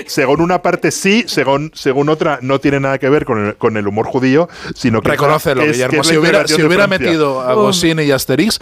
según 0.07 0.41
una 0.41 0.61
parte 0.61 0.91
sí, 0.91 1.25
según, 1.27 1.71
según 1.73 2.09
otra 2.09 2.39
no 2.41 2.59
tiene 2.59 2.79
nada 2.79 2.97
que 2.97 3.09
ver 3.09 3.25
con 3.25 3.47
el, 3.47 3.55
con 3.55 3.72
el 3.77 3.87
humor 3.87 4.05
judío, 4.05 4.49
sino 4.75 5.01
que. 5.01 5.09
Reconócelo, 5.09 5.63
Guillermo. 5.65 6.03
si 6.03 6.17
hubiera, 6.17 6.47
si 6.47 6.61
hubiera 6.63 6.87
metido 6.87 7.41
a 7.41 7.53
Goscinny 7.53 8.03
y 8.03 8.11
Asterix, 8.11 8.59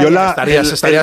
yo 0.00 0.10
la, 0.10 0.34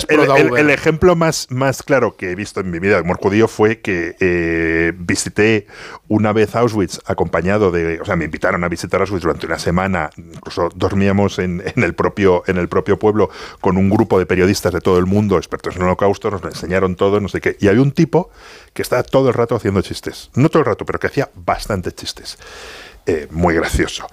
el, 0.07 0.69
ejemplo 0.69 1.15
más, 1.15 1.47
más 1.49 1.83
claro 1.83 2.15
que 2.15 2.31
he 2.31 2.35
visto 2.35 2.59
en 2.59 2.71
mi 2.71 2.79
vida 2.79 2.95
de 2.95 3.01
humor 3.01 3.17
judío 3.17 3.47
fue 3.47 3.79
que 3.79 4.15
eh, 4.19 4.93
visité 4.97 5.67
una 6.07 6.33
vez 6.33 6.55
Auschwitz 6.55 6.99
acompañado 7.05 7.71
de, 7.71 7.99
o 8.01 8.05
sea, 8.05 8.15
me 8.15 8.25
invitaron 8.25 8.63
a 8.63 8.67
visitar 8.67 9.01
Auschwitz 9.01 9.23
durante 9.23 9.45
una 9.45 9.59
semana, 9.59 10.09
incluso 10.17 10.69
dormíamos 10.75 11.39
en, 11.39 11.61
el, 11.75 11.93
propio, 11.93 12.43
en 12.47 12.57
el 12.57 12.67
propio 12.67 12.97
pueblo 12.97 13.29
con 13.61 13.77
un 13.77 13.89
grupo 13.89 14.19
de 14.19 14.25
periodistas 14.25 14.73
de 14.73 14.81
todo 14.81 14.97
el 14.97 15.05
mundo, 15.05 15.37
expertos 15.37 15.75
en 15.75 15.81
el 15.81 15.87
holocausto, 15.87 16.31
nos 16.31 16.41
lo 16.41 16.49
enseñaron 16.49 16.95
todo, 16.95 17.19
no 17.19 17.29
sé 17.29 17.41
qué, 17.41 17.57
y 17.59 17.67
había 17.67 17.81
un 17.81 17.91
tipo 17.91 18.29
que 18.73 18.81
estaba 18.81 19.03
todo 19.03 19.29
el 19.29 19.33
rato 19.33 19.55
haciendo 19.55 19.81
chistes, 19.81 20.29
no 20.35 20.49
todo 20.49 20.61
el 20.61 20.65
rato, 20.65 20.85
pero 20.85 20.99
que 20.99 21.07
hacía 21.07 21.29
bastantes 21.35 21.95
chistes. 21.95 22.37
Eh, 23.09 23.27
muy 23.31 23.55
gracioso. 23.55 24.07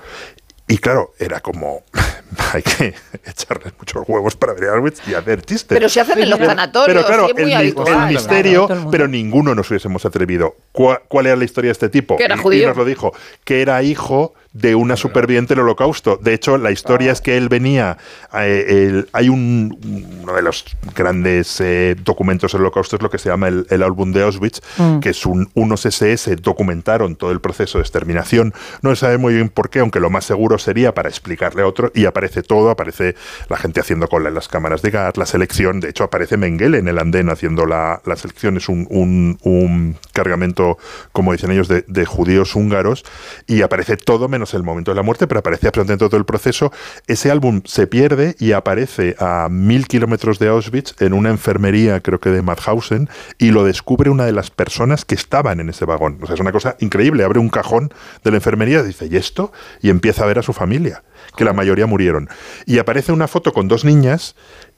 Y 0.68 0.78
claro, 0.78 1.12
era 1.18 1.40
como, 1.40 1.84
hay 2.52 2.62
que 2.62 2.94
echarle 3.24 3.72
muchos 3.78 4.02
huevos 4.08 4.34
para 4.34 4.52
ver 4.54 4.70
Auschwitz 4.70 5.06
y 5.06 5.14
hacer 5.14 5.42
chistes. 5.42 5.76
Pero 5.76 5.88
se 5.88 6.00
hacen 6.00 6.18
en 6.18 6.30
los 6.30 6.40
sanatorios, 6.40 7.04
pero 7.04 7.06
claro, 7.06 7.28
es 7.28 7.40
muy 7.40 7.52
el, 7.52 7.74
misterio, 8.08 8.66
pero 8.90 9.06
ninguno 9.06 9.54
nos 9.54 9.70
hubiésemos 9.70 10.04
atrevido. 10.04 10.56
¿Cuál, 10.72 11.26
era 11.26 11.36
la 11.36 11.44
historia 11.44 11.68
de 11.68 11.72
este 11.72 11.88
tipo? 11.88 12.16
Que 12.16 12.24
era 12.24 12.36
judío. 12.36 12.64
Y 12.64 12.66
nos 12.66 12.76
lo 12.76 12.84
dijo, 12.84 13.12
que 13.44 13.62
era 13.62 13.80
hijo 13.82 14.34
de 14.58 14.74
una 14.74 14.96
superviviente 14.96 15.54
del 15.54 15.64
holocausto. 15.64 16.18
De 16.20 16.32
hecho, 16.32 16.56
la 16.56 16.70
historia 16.70 17.12
es 17.12 17.20
que 17.20 17.36
él 17.36 17.48
venía, 17.48 17.98
eh, 18.34 19.04
hay 19.12 19.28
un, 19.28 19.78
uno 20.22 20.34
de 20.34 20.42
los 20.42 20.64
grandes 20.94 21.60
eh, 21.60 21.94
documentos 22.02 22.52
del 22.52 22.62
holocausto 22.62 22.96
es 22.96 23.02
lo 23.02 23.10
que 23.10 23.18
se 23.18 23.28
llama 23.28 23.48
el, 23.48 23.66
el 23.70 23.82
álbum 23.82 24.12
de 24.12 24.22
Auschwitz, 24.22 24.62
mm. 24.78 25.00
que 25.00 25.10
es 25.10 25.26
un, 25.26 25.50
unos 25.54 25.84
SS 25.84 26.36
documentaron 26.36 27.16
todo 27.16 27.32
el 27.32 27.40
proceso 27.40 27.78
de 27.78 27.82
exterminación. 27.82 28.54
No 28.82 28.90
se 28.94 29.00
sabe 29.00 29.18
muy 29.18 29.34
bien 29.34 29.50
por 29.50 29.68
qué, 29.68 29.80
aunque 29.80 30.00
lo 30.00 30.10
más 30.10 30.24
seguro 30.24 30.58
sería 30.58 30.94
para 30.94 31.08
explicarle 31.08 31.62
a 31.62 31.66
otro, 31.66 31.92
y 31.94 32.06
aparece 32.06 32.42
todo, 32.42 32.70
aparece 32.70 33.14
la 33.48 33.58
gente 33.58 33.80
haciendo 33.80 34.08
cola 34.08 34.28
en 34.28 34.34
las 34.34 34.48
cámaras 34.48 34.80
de 34.82 34.90
gas, 34.90 35.16
la 35.16 35.26
selección, 35.26 35.80
de 35.80 35.90
hecho 35.90 36.04
aparece 36.04 36.36
Mengele 36.36 36.78
en 36.78 36.88
el 36.88 36.98
andén 36.98 37.28
haciendo 37.28 37.66
la, 37.66 38.00
la 38.06 38.16
selección, 38.16 38.56
es 38.56 38.68
un, 38.68 38.86
un, 38.90 39.38
un, 39.42 39.96
cargamento, 40.12 40.78
como 41.12 41.32
dicen 41.32 41.50
ellos, 41.50 41.68
de, 41.68 41.84
de 41.86 42.06
judíos 42.06 42.54
húngaros, 42.54 43.04
y 43.46 43.62
aparece 43.62 43.96
todo 43.96 44.28
menos 44.28 44.45
el 44.54 44.62
momento 44.62 44.90
de 44.90 44.96
la 44.96 45.02
muerte, 45.02 45.26
pero 45.26 45.40
aparece 45.40 45.68
absolutamente 45.68 46.06
todo 46.06 46.16
el 46.16 46.24
proceso. 46.24 46.72
Ese 47.06 47.30
álbum 47.30 47.62
se 47.64 47.86
pierde 47.86 48.36
y 48.38 48.52
aparece 48.52 49.16
a 49.18 49.48
mil 49.50 49.86
kilómetros 49.86 50.38
de 50.38 50.48
Auschwitz 50.48 51.00
en 51.00 51.12
una 51.12 51.30
enfermería, 51.30 52.00
creo 52.00 52.20
que 52.20 52.30
de 52.30 52.42
Mauthausen, 52.42 53.08
y 53.38 53.50
lo 53.50 53.64
descubre 53.64 54.10
una 54.10 54.24
de 54.24 54.32
las 54.32 54.50
personas 54.50 55.04
que 55.04 55.14
estaban 55.14 55.60
en 55.60 55.68
ese 55.68 55.84
vagón. 55.84 56.18
O 56.22 56.26
sea, 56.26 56.34
es 56.34 56.40
una 56.40 56.52
cosa 56.52 56.76
increíble. 56.80 57.24
Abre 57.24 57.40
un 57.40 57.48
cajón 57.48 57.92
de 58.24 58.30
la 58.30 58.36
enfermería, 58.36 58.82
dice, 58.82 59.06
¿y 59.10 59.16
esto? 59.16 59.52
Y 59.82 59.90
empieza 59.90 60.24
a 60.24 60.26
ver 60.26 60.38
a 60.38 60.42
su 60.42 60.52
familia, 60.52 61.02
que 61.36 61.44
la 61.44 61.52
mayoría 61.52 61.86
murieron. 61.86 62.28
Y 62.66 62.78
aparece 62.78 63.12
una 63.12 63.28
foto 63.28 63.52
con 63.52 63.68
dos 63.68 63.84
niñas 63.84 64.34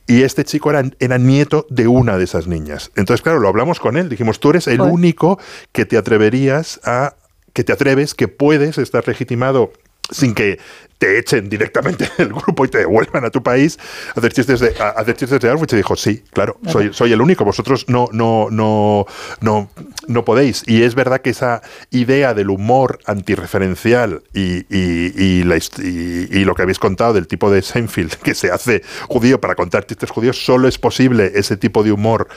y 0.06 0.22
este 0.22 0.42
chico 0.44 0.70
era, 0.70 0.82
era, 1.00 1.18
nieto 1.18 1.66
de 1.68 1.86
una 1.86 2.16
de 2.16 2.24
esas 2.24 2.46
niñas. 2.46 2.90
Entonces, 2.96 3.22
claro, 3.22 3.40
lo 3.40 3.48
hablamos 3.48 3.78
con 3.78 3.98
él. 3.98 4.08
Dijimos, 4.08 4.40
tú 4.40 4.50
eres 4.50 4.66
el 4.66 4.80
único 4.80 5.38
que 5.70 5.84
te 5.84 5.98
atreverías 5.98 6.80
a 6.82 7.14
que 7.58 7.64
te 7.64 7.72
atreves, 7.72 8.14
que 8.14 8.28
puedes 8.28 8.78
estar 8.78 9.08
legitimado 9.08 9.72
sin 10.12 10.32
que 10.32 10.60
te 10.98 11.18
echen 11.18 11.48
directamente 11.48 12.08
del 12.18 12.28
grupo 12.28 12.64
y 12.64 12.68
te 12.68 12.78
devuelvan 12.78 13.24
a 13.24 13.30
tu 13.30 13.42
país 13.42 13.80
hacer 14.14 14.32
chistes 14.32 14.60
de, 14.60 14.76
a 14.78 14.90
hacer 14.90 15.16
chistes 15.16 15.40
de 15.40 15.50
Auschwitz. 15.50 15.72
Y 15.72 15.76
dijo, 15.76 15.96
sí, 15.96 16.22
claro, 16.32 16.56
soy, 16.68 16.94
soy 16.94 17.12
el 17.12 17.20
único, 17.20 17.44
vosotros 17.44 17.86
no, 17.88 18.08
no, 18.12 18.46
no, 18.52 19.06
no, 19.40 19.68
no 20.06 20.24
podéis. 20.24 20.62
Y 20.68 20.84
es 20.84 20.94
verdad 20.94 21.20
que 21.20 21.30
esa 21.30 21.60
idea 21.90 22.32
del 22.32 22.50
humor 22.50 23.00
antirreferencial 23.06 24.22
y, 24.32 24.58
y, 24.72 25.12
y, 25.20 25.42
la, 25.42 25.56
y, 25.56 26.44
lo 26.44 26.54
que 26.54 26.62
habéis 26.62 26.78
contado 26.78 27.14
del 27.14 27.26
tipo 27.26 27.50
de 27.50 27.60
Seinfeld 27.60 28.14
que 28.22 28.36
se 28.36 28.52
hace 28.52 28.84
judío 29.08 29.40
para 29.40 29.56
contar 29.56 29.84
chistes 29.84 30.10
judíos, 30.10 30.44
solo 30.44 30.68
es 30.68 30.78
posible 30.78 31.32
ese 31.34 31.56
tipo 31.56 31.82
de 31.82 31.90
humor 31.90 32.28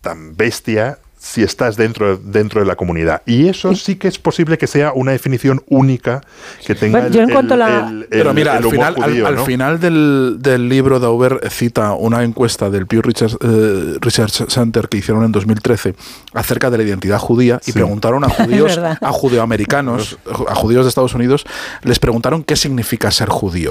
tan 0.00 0.36
bestia 0.36 0.98
si 1.24 1.42
estás 1.42 1.76
dentro, 1.78 2.18
dentro 2.18 2.60
de 2.60 2.66
la 2.66 2.76
comunidad. 2.76 3.22
Y 3.24 3.48
eso 3.48 3.74
sí. 3.74 3.96
que 3.96 4.08
es 4.08 4.18
posible 4.18 4.58
que 4.58 4.66
sea 4.66 4.92
una 4.92 5.12
definición 5.12 5.62
única 5.68 6.20
que 6.66 6.74
tenga 6.74 7.08
yo 7.08 7.22
en 7.22 7.30
cuanto 7.30 7.56
la... 7.56 7.90
Pero 8.10 8.34
mira, 8.34 8.58
al, 8.58 8.64
final, 8.64 8.94
al, 9.24 9.38
final 9.38 9.80
del, 9.80 10.36
del, 10.40 10.68
libro 10.68 11.00
Dauber 11.00 11.40
cita 11.50 11.94
una 11.94 12.24
encuesta 12.24 12.68
del 12.68 12.86
Pew 12.86 13.00
Research, 13.00 13.38
eh, 13.40 13.96
Research, 14.02 14.50
Center 14.50 14.86
que 14.90 14.98
hicieron 14.98 15.24
en 15.24 15.32
2013 15.32 15.94
acerca 16.34 16.68
de 16.68 16.76
la 16.76 16.84
identidad 16.84 17.18
judía 17.18 17.58
y 17.66 17.72
preguntaron 17.72 18.22
a 18.24 18.28
judíos, 18.28 18.76
a 18.76 19.10
judeoamericanos, 19.10 20.18
a 20.46 20.54
judíos 20.54 20.84
de 20.84 20.90
Estados 20.90 21.14
Unidos, 21.14 21.46
les 21.84 21.98
preguntaron 22.00 22.44
qué 22.44 22.54
significa 22.54 23.10
ser 23.10 23.30
judío. 23.30 23.70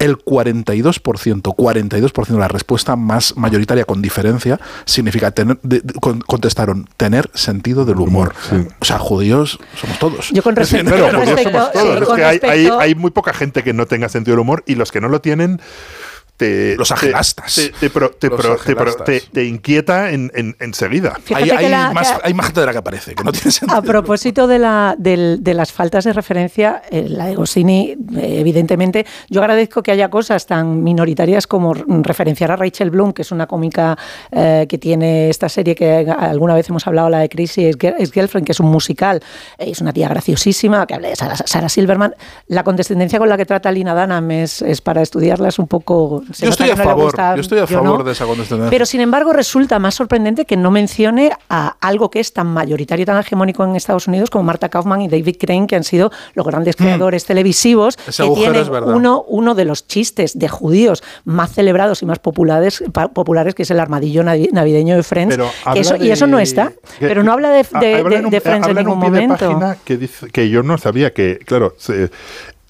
El 0.00 0.18
42%, 0.18 1.00
42% 1.00 2.26
de 2.26 2.38
la 2.38 2.48
respuesta 2.48 2.96
más 2.96 3.36
mayoritaria 3.36 3.84
con 3.84 4.02
diferencia 4.02 4.58
significa 4.84 5.30
tener, 5.30 5.58
contestaron 6.26 6.87
tener 6.96 7.30
sentido 7.34 7.84
del 7.84 7.98
humor. 7.98 8.34
O 8.80 8.84
sea, 8.84 8.98
judíos 8.98 9.58
somos 9.76 9.98
todos. 9.98 10.30
Yo 10.30 10.42
con 10.42 10.56
respecto, 10.56 10.94
hay, 12.44 12.68
hay, 12.80 12.94
muy 12.94 13.10
poca 13.10 13.32
gente 13.32 13.62
que 13.62 13.72
no 13.72 13.86
tenga 13.86 14.08
sentido 14.08 14.34
del 14.34 14.40
humor 14.40 14.64
y 14.66 14.74
los 14.74 14.90
que 14.90 15.00
no 15.00 15.08
lo 15.08 15.20
tienen 15.20 15.60
los 16.40 16.90
agelastas. 16.92 17.54
Te, 19.04 19.20
te, 19.20 19.44
inquieta 19.44 20.10
enseguida. 20.10 21.16
En, 21.28 21.36
hay, 21.36 21.50
hay, 21.50 21.70
más, 21.92 22.14
hay, 22.22 22.34
más, 22.34 22.46
gente 22.46 22.60
de 22.60 22.66
la 22.66 22.72
que 22.72 22.78
aparece, 22.78 23.14
que 23.14 23.24
no 23.24 23.32
tiene 23.32 23.50
sentido. 23.50 23.78
A 23.78 23.82
propósito 23.82 24.46
de, 24.46 24.58
la, 24.58 24.94
de, 24.98 25.54
las 25.54 25.72
faltas 25.72 26.04
de 26.04 26.12
referencia, 26.12 26.82
eh, 26.90 27.06
la 27.08 27.26
de 27.26 27.34
Goscinny, 27.34 27.96
eh, 28.16 28.36
evidentemente, 28.38 29.06
yo 29.28 29.40
agradezco 29.40 29.82
que 29.82 29.90
haya 29.90 30.10
cosas 30.10 30.46
tan 30.46 30.82
minoritarias 30.82 31.46
como 31.46 31.74
referenciar 31.74 32.52
a 32.52 32.56
Rachel 32.56 32.90
Bloom, 32.90 33.12
que 33.12 33.22
es 33.22 33.32
una 33.32 33.46
cómica 33.46 33.98
eh, 34.30 34.66
que 34.68 34.78
tiene 34.78 35.28
esta 35.30 35.48
serie 35.48 35.74
que 35.74 36.06
alguna 36.18 36.54
vez 36.54 36.68
hemos 36.68 36.86
hablado, 36.86 37.08
la 37.08 37.20
de 37.20 37.28
Crazy 37.28 37.66
es 37.66 37.76
Girlfriend, 38.12 38.46
que 38.46 38.52
es 38.52 38.60
un 38.60 38.70
musical, 38.70 39.22
es 39.58 39.80
una 39.80 39.92
tía 39.92 40.08
graciosísima, 40.08 40.86
que 40.86 40.94
habla 40.94 41.08
de 41.08 41.16
Sarah, 41.16 41.68
Silverman. 41.68 42.14
La 42.46 42.64
condescendencia 42.64 43.18
con 43.18 43.28
la 43.28 43.36
que 43.36 43.46
trata 43.46 43.72
Lina 43.72 43.94
Dunham 43.94 44.30
es, 44.30 44.62
es 44.62 44.80
para 44.80 45.02
estudiarla, 45.02 45.48
es 45.48 45.58
un 45.58 45.66
poco 45.66 46.22
yo 46.36 46.48
estoy, 46.50 46.70
a 46.70 46.76
favor, 46.76 47.14
yo 47.16 47.40
estoy 47.40 47.58
a 47.58 47.66
favor 47.66 48.04
de 48.04 48.12
esa 48.12 48.26
condescendencia. 48.26 48.70
Pero 48.70 48.86
sin 48.86 49.00
embargo 49.00 49.32
resulta 49.32 49.78
más 49.78 49.94
sorprendente 49.94 50.44
que 50.44 50.56
no 50.56 50.70
mencione 50.70 51.32
a 51.48 51.76
algo 51.80 52.10
que 52.10 52.20
es 52.20 52.32
tan 52.32 52.48
mayoritario, 52.48 53.06
tan 53.06 53.18
hegemónico 53.18 53.64
en 53.64 53.76
Estados 53.76 54.06
Unidos 54.08 54.30
como 54.30 54.44
Marta 54.44 54.68
Kaufman 54.68 55.02
y 55.02 55.08
David 55.08 55.36
Crane, 55.40 55.66
que 55.66 55.76
han 55.76 55.84
sido 55.84 56.10
los 56.34 56.46
grandes 56.46 56.76
mm. 56.78 56.82
creadores 56.82 57.24
televisivos, 57.24 57.96
que 57.96 58.30
tienen 58.34 58.66
uno, 58.84 59.24
uno 59.26 59.54
de 59.54 59.64
los 59.64 59.86
chistes 59.86 60.38
de 60.38 60.48
judíos 60.48 61.02
más 61.24 61.52
celebrados 61.52 62.02
y 62.02 62.06
más 62.06 62.18
populares, 62.18 62.82
populares 63.12 63.54
que 63.54 63.62
es 63.62 63.70
el 63.70 63.80
armadillo 63.80 64.22
navideño 64.24 64.96
de 64.96 65.02
Friends. 65.02 65.38
y 66.00 66.10
eso 66.10 66.26
no 66.26 66.38
está. 66.38 66.72
pero 67.00 67.22
no 67.22 67.32
habla 67.32 67.50
de, 67.50 67.62
de, 67.62 68.40
Friends 68.40 68.68
en 68.68 68.76
ningún 68.76 68.98
momento. 68.98 69.58
que, 69.84 69.96
dice, 69.96 70.28
que 70.30 70.48
yo 70.48 70.62
no 70.62 70.78
sabía 70.78 71.12
que, 71.12 71.38
claro, 71.44 71.74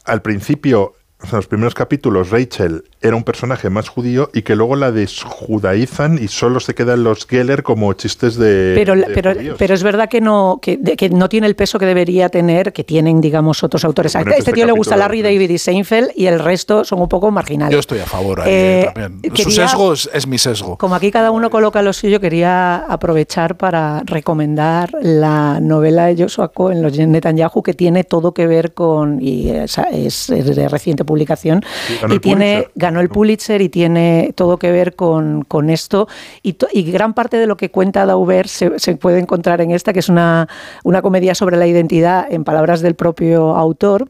al 0.05 0.23
principio 0.23 0.95
en 1.21 1.31
los 1.33 1.49
primeros 1.49 1.75
capítulos 1.75 2.31
Rachel 2.31 2.85
era 3.01 3.17
un 3.17 3.25
personaje 3.25 3.71
más 3.71 3.89
judío 3.89 4.31
y 4.33 4.43
que 4.43 4.55
luego 4.55 4.77
la 4.77 4.93
desjudaizan 4.93 6.19
y 6.23 6.29
solo 6.29 6.61
se 6.61 6.75
quedan 6.75 7.03
los 7.03 7.27
Geller 7.27 7.63
como 7.63 7.93
chistes 7.95 8.37
de. 8.37 8.73
Pero, 8.77 8.95
pero, 9.15 9.33
pero 9.57 9.75
es 9.75 9.83
verdad 9.83 10.09
que 10.09 10.21
no, 10.21 10.61
que, 10.63 10.81
que, 10.81 11.11
no 11.11 11.29
tiene 11.29 11.49
el 11.49 11.57
peso 11.57 11.79
que 11.79 11.87
debería 11.87 12.29
tener, 12.29 12.73
que 12.73 12.85
tienen, 12.85 13.21
digamos, 13.21 13.65
otros 13.65 13.85
autores. 13.85 14.15
a 14.15 14.21
este, 14.21 14.39
este 14.39 14.53
tío 14.53 14.67
le 14.67 14.73
gusta 14.73 14.97
Larry 14.97 15.23
David 15.23 15.51
y 15.51 15.59
Seinfeld 15.59 16.11
y 16.15 16.27
el 16.27 16.39
resto 16.39 16.85
son 16.85 17.01
un 17.01 17.09
poco 17.09 17.31
marginales. 17.31 17.73
Yo 17.73 17.81
estoy 17.81 17.99
a 17.99 18.07
favor 18.07 18.41
ahí 18.41 18.53
eh, 18.53 18.91
también. 18.95 19.37
Su 19.37 19.51
sesgo 19.51 19.93
es, 19.93 20.27
mi 20.27 20.39
sesgo. 20.39 20.77
Como 20.77 20.95
aquí 20.95 21.11
cada 21.11 21.33
uno 21.33 21.51
coloca 21.51 21.83
lo 21.83 21.93
suyo, 21.93 22.21
quería 22.21 22.77
aprovechar 22.77 23.57
para 23.57 24.03
recomendar 24.05 24.91
la 25.01 25.59
novela 25.61 26.07
de 26.07 26.23
Joshua 26.23 26.49
Cohen, 26.49 26.83
Los 26.83 26.97
Netanyahu, 26.97 27.63
que 27.63 27.75
tiene 27.75 28.05
todo 28.05 28.33
que 28.33 28.47
ver 28.47 28.73
con. 28.73 29.21
y 29.21 29.51
es, 29.51 29.79
es 29.91 30.29
de 30.29 30.69
reciente 30.69 31.05
publicación. 31.09 31.63
y 32.09 32.21
tiene 32.21 32.69
ganó 32.77 33.01
el 33.01 33.09
Pulitzer 33.09 33.61
y 33.61 33.69
tiene 33.69 34.33
todo 34.37 34.59
que 34.59 34.71
ver 34.71 34.95
con, 34.95 35.45
esto. 35.71 36.07
Y, 36.43 36.57
gran 36.93 37.15
parte 37.15 37.37
de 37.39 37.47
lo 37.47 37.57
que 37.57 37.71
cuenta 37.71 38.07
Dauber 38.07 38.47
se, 38.47 38.79
se, 38.79 38.97
puede 38.97 39.19
encontrar 39.19 39.61
en 39.61 39.73
esta, 39.73 39.93
que 39.93 39.99
es 39.99 40.09
una, 40.09 40.49
una 40.85 41.03
comedia 41.03 41.35
sobre 41.35 41.57
la 41.57 41.67
identidad, 41.67 42.27
en 42.31 42.45
palabras 42.45 42.81
del 42.81 42.95
propio 42.95 43.57
autor 43.57 44.09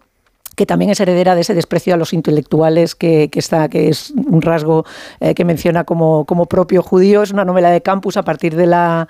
que 0.58 0.66
también 0.66 0.90
es 0.90 0.98
heredera 0.98 1.36
de 1.36 1.42
ese 1.42 1.54
desprecio 1.54 1.94
a 1.94 1.96
los 1.96 2.12
intelectuales 2.12 2.96
que, 2.96 3.30
está, 3.32 3.68
que 3.68 3.88
es 3.88 4.10
un 4.10 4.42
rasgo 4.42 4.84
eh, 5.20 5.32
que 5.32 5.44
menciona 5.44 5.84
como, 5.84 6.24
como 6.24 6.46
propio 6.46 6.82
judío. 6.82 7.22
Es 7.22 7.30
una 7.30 7.44
novela 7.44 7.70
de 7.70 7.80
campus 7.80 8.16
a 8.16 8.24
partir 8.24 8.56
de 8.56 8.66
la 8.66 9.08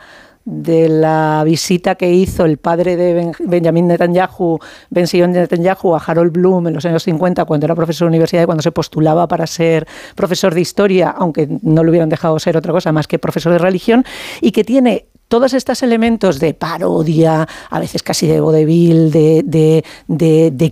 de 0.50 0.88
la 0.88 1.42
visita 1.44 1.96
que 1.96 2.10
hizo 2.10 2.46
el 2.46 2.56
padre 2.56 2.96
de 2.96 3.32
Benjamin 3.38 3.86
Netanyahu, 3.86 4.58
Ben 4.88 5.06
Sion 5.06 5.32
Netanyahu, 5.32 5.94
a 5.94 5.98
Harold 5.98 6.32
Bloom 6.32 6.68
en 6.68 6.74
los 6.74 6.86
años 6.86 7.02
50, 7.02 7.44
cuando 7.44 7.66
era 7.66 7.74
profesor 7.74 8.06
de 8.06 8.10
universidad 8.10 8.44
y 8.44 8.46
cuando 8.46 8.62
se 8.62 8.72
postulaba 8.72 9.28
para 9.28 9.46
ser 9.46 9.86
profesor 10.14 10.54
de 10.54 10.62
historia, 10.62 11.10
aunque 11.10 11.46
no 11.60 11.84
le 11.84 11.90
hubieran 11.90 12.08
dejado 12.08 12.38
ser 12.38 12.56
otra 12.56 12.72
cosa 12.72 12.92
más 12.92 13.06
que 13.06 13.18
profesor 13.18 13.52
de 13.52 13.58
religión, 13.58 14.04
y 14.40 14.52
que 14.52 14.64
tiene 14.64 15.08
todos 15.28 15.52
estos 15.52 15.82
elementos 15.82 16.40
de 16.40 16.54
parodia, 16.54 17.46
a 17.70 17.80
veces 17.80 18.02
casi 18.02 18.26
de 18.26 18.40
vodevil, 18.40 19.10
de, 19.12 19.84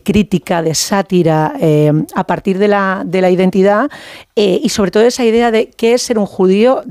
crítica, 0.03 0.63
de 0.63 0.75
sátira, 0.75 1.55
eh, 1.61 1.93
a 2.15 2.25
partir 2.25 2.59
de 2.59 2.69
la, 2.69 3.03
de 3.05 3.21
la 3.21 3.31
identidad 3.31 3.91
eh, 4.35 4.61
y 4.63 4.69
sobre 4.71 4.91
todo 4.91 5.03
esa 5.05 5.25
idea 5.25 5.51
de 5.51 5.69
qué 5.69 5.95
es 5.95 6.03
ser 6.03 6.19
un 6.19 6.27
judío, 6.27 6.83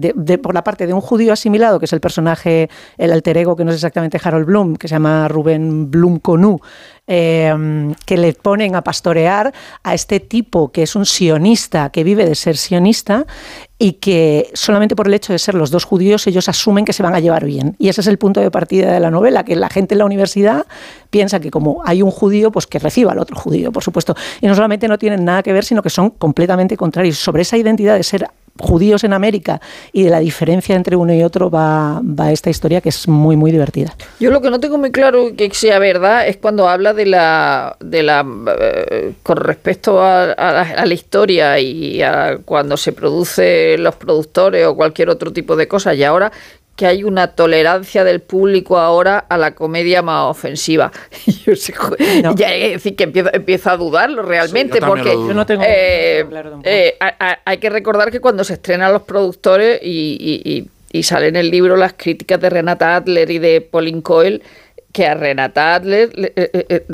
por 0.41 0.53
la 0.53 0.63
parte 0.63 0.87
de 0.87 0.93
un 0.93 1.01
judío 1.01 1.33
asimilado, 1.33 1.79
que 1.79 1.85
es 1.85 1.93
el 1.93 2.01
personaje, 2.01 2.69
el 2.97 3.11
alter 3.11 3.37
ego, 3.37 3.55
que 3.55 3.65
no 3.65 3.71
es 3.71 3.77
exactamente 3.77 4.19
Harold 4.23 4.45
Bloom, 4.45 4.75
que 4.75 4.87
se 4.87 4.95
llama 4.95 5.27
Rubén 5.27 5.89
Bloom 5.89 6.19
Conú, 6.19 6.59
Em, 7.07 7.93
que 8.07 8.17
le 8.17 8.33
ponen 8.33 8.73
a 8.73 8.81
pastorear 8.81 9.53
a 9.83 9.93
este 9.93 10.19
tipo 10.19 10.71
que 10.71 10.81
es 10.81 10.95
un 10.95 11.05
sionista, 11.05 11.91
que 11.91 12.03
vive 12.03 12.25
de 12.25 12.33
ser 12.33 12.57
sionista 12.57 13.27
y 13.77 13.93
que 13.93 14.49
solamente 14.55 14.95
por 14.95 15.05
el 15.05 15.13
hecho 15.13 15.31
de 15.31 15.37
ser 15.37 15.53
los 15.53 15.69
dos 15.69 15.83
judíos 15.83 16.25
ellos 16.25 16.49
asumen 16.49 16.83
que 16.83 16.93
se 16.93 17.03
van 17.03 17.13
a 17.13 17.19
llevar 17.19 17.45
bien. 17.45 17.75
Y 17.77 17.89
ese 17.89 18.01
es 18.01 18.07
el 18.07 18.17
punto 18.17 18.41
de 18.41 18.49
partida 18.49 18.91
de 18.91 18.99
la 18.99 19.11
novela, 19.11 19.43
que 19.43 19.55
la 19.55 19.69
gente 19.69 19.93
en 19.93 19.99
la 19.99 20.05
universidad 20.05 20.65
piensa 21.11 21.39
que 21.39 21.51
como 21.51 21.83
hay 21.85 22.01
un 22.01 22.09
judío, 22.09 22.51
pues 22.51 22.65
que 22.65 22.79
reciba 22.79 23.11
al 23.11 23.19
otro 23.19 23.35
judío, 23.35 23.71
por 23.71 23.83
supuesto. 23.83 24.15
Y 24.41 24.47
no 24.47 24.55
solamente 24.55 24.87
no 24.87 24.97
tienen 24.97 25.23
nada 25.25 25.43
que 25.43 25.53
ver, 25.53 25.63
sino 25.63 25.83
que 25.83 25.91
son 25.91 26.09
completamente 26.09 26.75
contrarios. 26.75 27.19
Sobre 27.19 27.43
esa 27.43 27.55
identidad 27.55 27.97
de 27.97 28.03
ser 28.03 28.27
judíos 28.59 29.03
en 29.03 29.13
América 29.13 29.59
y 29.91 30.03
de 30.03 30.09
la 30.09 30.19
diferencia 30.19 30.75
entre 30.75 30.95
uno 30.95 31.13
y 31.13 31.23
otro 31.23 31.49
va, 31.49 32.01
va 32.01 32.31
esta 32.31 32.49
historia 32.49 32.81
que 32.81 32.89
es 32.89 33.07
muy, 33.07 33.35
muy 33.35 33.51
divertida. 33.51 33.93
Yo 34.19 34.31
lo 34.31 34.41
que 34.41 34.49
no 34.49 34.59
tengo 34.59 34.77
muy 34.77 34.91
claro 34.91 35.35
que 35.35 35.49
sea 35.53 35.79
verdad 35.79 36.27
es 36.27 36.37
cuando 36.37 36.69
habla 36.69 36.93
de 36.93 37.05
la, 37.05 37.75
de 37.79 38.03
la 38.03 38.25
eh, 38.59 39.13
con 39.23 39.37
respecto 39.37 40.01
a, 40.01 40.31
a, 40.31 40.85
la, 40.85 40.93
historia 40.93 41.59
y 41.59 42.01
a 42.01 42.37
cuando 42.45 42.77
se 42.77 42.93
produce 42.93 43.77
los 43.77 43.95
productores 43.95 44.65
o 44.65 44.75
cualquier 44.75 45.09
otro 45.09 45.33
tipo 45.33 45.55
de 45.55 45.67
cosas 45.67 45.97
y 45.97 46.03
ahora 46.03 46.31
que 46.75 46.85
hay 46.85 47.03
una 47.03 47.27
tolerancia 47.27 48.03
del 48.03 48.19
público 48.21 48.77
ahora 48.77 49.19
a 49.29 49.37
la 49.37 49.55
comedia 49.55 50.01
más 50.01 50.29
ofensiva. 50.29 50.91
Yo 51.45 51.55
sé, 51.55 51.73
Ya 52.35 52.53
es 52.53 52.73
decir, 52.73 52.95
que 52.95 53.03
empiezo, 53.03 53.69
a 53.69 53.77
dudarlo 53.77 54.21
realmente, 54.23 54.79
porque 54.81 55.15
no 55.15 55.45
tengo 55.45 55.63
eh, 55.65 56.25
eh, 56.63 56.97
hay 57.45 57.57
que 57.59 57.69
recordar 57.69 58.11
que 58.11 58.19
cuando 58.19 58.43
se 58.43 58.53
estrenan 58.53 58.91
los 58.91 59.03
productores 59.03 59.79
y, 59.81 60.67
y, 60.91 61.03
salen 61.03 61.35
en 61.35 61.41
el 61.41 61.51
libro 61.51 61.75
las 61.75 61.93
críticas 61.93 62.39
de 62.39 62.49
Renata 62.49 62.95
Adler 62.95 63.29
y 63.29 63.37
de 63.37 63.59
Pauline 63.61 64.01
Coyle, 64.01 64.41
que 64.93 65.05
a 65.05 65.13
Renata 65.13 65.75
Adler, 65.75 66.09
eh, 66.15 66.85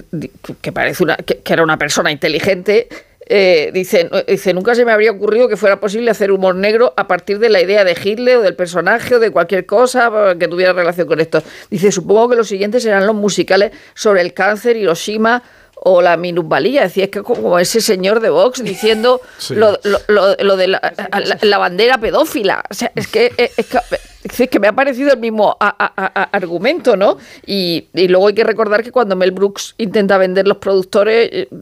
que 0.60 0.72
parece 0.72 1.04
una, 1.04 1.16
que 1.18 1.54
era 1.54 1.64
una 1.64 1.78
persona 1.78 2.12
inteligente, 2.12 2.88
eh, 3.28 3.72
dice, 3.74 4.10
dice, 4.28 4.54
nunca 4.54 4.76
se 4.76 4.84
me 4.84 4.92
habría 4.92 5.12
ocurrido 5.12 5.48
que 5.48 5.58
fuera 5.58 5.80
posible 5.80 6.12
hacer 6.12 6.32
humor 6.32 6.56
negro 6.56 6.94
a 6.98 7.08
partir 7.08 7.40
de 7.40 7.50
la 7.50 7.62
idea 7.62 7.84
de 7.84 7.96
Hitler 8.02 8.38
o 8.38 8.42
del 8.42 8.56
personaje 8.56 9.16
o 9.16 9.20
de 9.20 9.32
cualquier 9.32 9.66
cosa 9.66 10.12
que 10.40 10.48
tuviera 10.48 10.74
relación 10.74 11.08
con 11.08 11.20
esto. 11.20 11.42
Dice, 11.70 11.92
supongo 11.92 12.30
que 12.30 12.36
los 12.36 12.48
siguientes 12.48 12.84
serán 12.84 13.06
los 13.06 13.16
musicales 13.16 13.72
sobre 13.94 14.22
el 14.22 14.34
cáncer, 14.34 14.76
Hiroshima 14.76 15.44
o 15.84 16.02
la 16.02 16.18
minusvalía. 16.18 16.84
Decía, 16.84 17.06
es 17.06 17.10
que 17.10 17.24
como 17.24 17.58
ese 17.60 17.82
señor 17.82 18.20
de 18.20 18.30
Vox 18.30 18.64
diciendo 18.64 19.22
lo, 19.50 20.58
de 20.58 20.68
la, 20.68 21.58
bandera 21.58 21.98
pedófila. 22.00 22.64
O 22.70 22.74
sea, 22.74 22.92
es 22.96 23.08
que, 23.08 23.32
es 23.38 24.50
que 24.50 24.60
me 24.60 24.68
ha 24.68 24.74
parecido 24.74 25.12
el 25.12 25.20
mismo 25.20 25.58
argumento, 25.60 26.96
¿no? 26.96 27.18
Y, 27.46 27.88
y, 27.94 28.08
luego 28.08 28.28
hay 28.28 28.36
que 28.36 28.44
recordar 28.44 28.84
que 28.84 28.92
cuando 28.92 29.16
Mel 29.16 29.32
Brooks 29.32 29.76
intenta 29.78 30.18
vender 30.18 30.48
los 30.48 30.58
productores, 30.58 31.30
eh, 31.32 31.48
eh, 31.52 31.58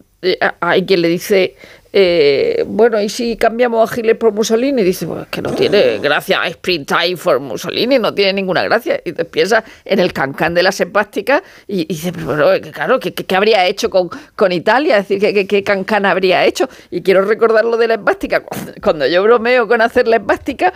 hay 0.60 0.86
quien 0.86 1.02
le 1.02 1.08
dice, 1.08 1.56
eh, 1.92 2.64
bueno, 2.68 3.02
¿y 3.02 3.10
si 3.10 3.36
cambiamos 3.36 3.92
a 3.92 3.96
Hitler 3.96 4.18
por 4.18 4.32
Mussolini? 4.32 4.82
Y 4.82 4.86
dice, 4.86 5.08
pues 5.08 5.28
que 5.28 5.42
no 5.42 5.52
tiene 5.54 5.98
gracia, 6.00 6.46
Sprint 6.46 6.88
Time 6.88 7.18
for 7.18 7.40
Mussolini, 7.40 7.98
no 7.98 8.14
tiene 8.14 8.34
ninguna 8.34 8.64
gracia. 8.64 9.02
Y 9.04 9.14
te 9.14 9.26
piensa 9.26 9.64
en 9.86 10.00
el 10.00 10.14
cancán 10.14 10.54
de 10.54 10.62
las 10.62 10.80
empásticas 10.82 11.42
y, 11.68 11.86
dice, 11.86 12.12
pero 12.14 12.52
claro, 12.72 13.00
¿qué, 13.00 13.14
¿qué, 13.14 13.36
habría 13.36 13.66
hecho 13.66 13.90
con, 13.90 14.10
con 14.36 14.52
Italia? 14.52 14.98
Es 14.98 15.08
decir, 15.08 15.34
¿qué, 15.34 15.48
qué, 15.48 15.64
cancán 15.64 16.06
habría 16.06 16.46
hecho? 16.46 16.70
Y 16.92 17.02
quiero 17.02 17.24
recordar 17.26 17.66
lo 17.66 17.78
de 17.78 17.88
la 17.88 17.96
empástica. 17.96 18.44
Cuando, 18.84 19.08
yo 19.08 19.24
bromeo 19.24 19.68
con 19.68 19.82
hacer 19.82 20.08
la 20.08 20.18
empástica, 20.18 20.74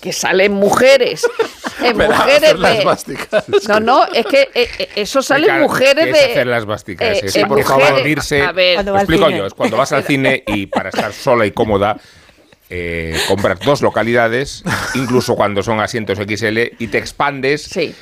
que 0.00 0.12
salen 0.12 0.52
mujeres. 0.52 1.26
En 1.82 1.98
mujeres 1.98 2.54
de. 2.60 3.28
No, 3.68 3.80
no, 3.80 4.04
es 4.06 4.24
que 4.26 4.42
eh, 4.54 4.68
eh, 4.78 4.88
eso 4.94 5.20
salen 5.20 5.60
mujeres 5.60 6.04
de. 6.04 6.12
hacer 6.12 6.46
las 6.46 6.64
básicas. 6.64 7.20
Eh, 7.20 7.44
por 7.46 7.62
favor, 7.64 8.06
irse. 8.06 8.42
A 8.42 8.52
ver, 8.52 8.84
lo 8.84 8.96
explico 8.96 9.28
yo. 9.28 9.44
Es 9.44 9.54
cuando 9.54 9.76
vas 9.76 9.92
al 9.92 10.04
cine 10.04 10.44
y 10.46 10.66
para 10.66 10.90
estar 10.90 11.12
sola 11.12 11.44
y 11.44 11.50
cómoda. 11.50 11.96
Eh, 12.70 13.16
compras 13.28 13.60
dos 13.60 13.82
localidades, 13.82 14.64
incluso 14.94 15.36
cuando 15.36 15.62
son 15.62 15.80
asientos 15.80 16.18
XL, 16.18 16.58
y 16.78 16.86
te 16.86 16.96
expandes 16.96 17.64
sí. 17.64 17.94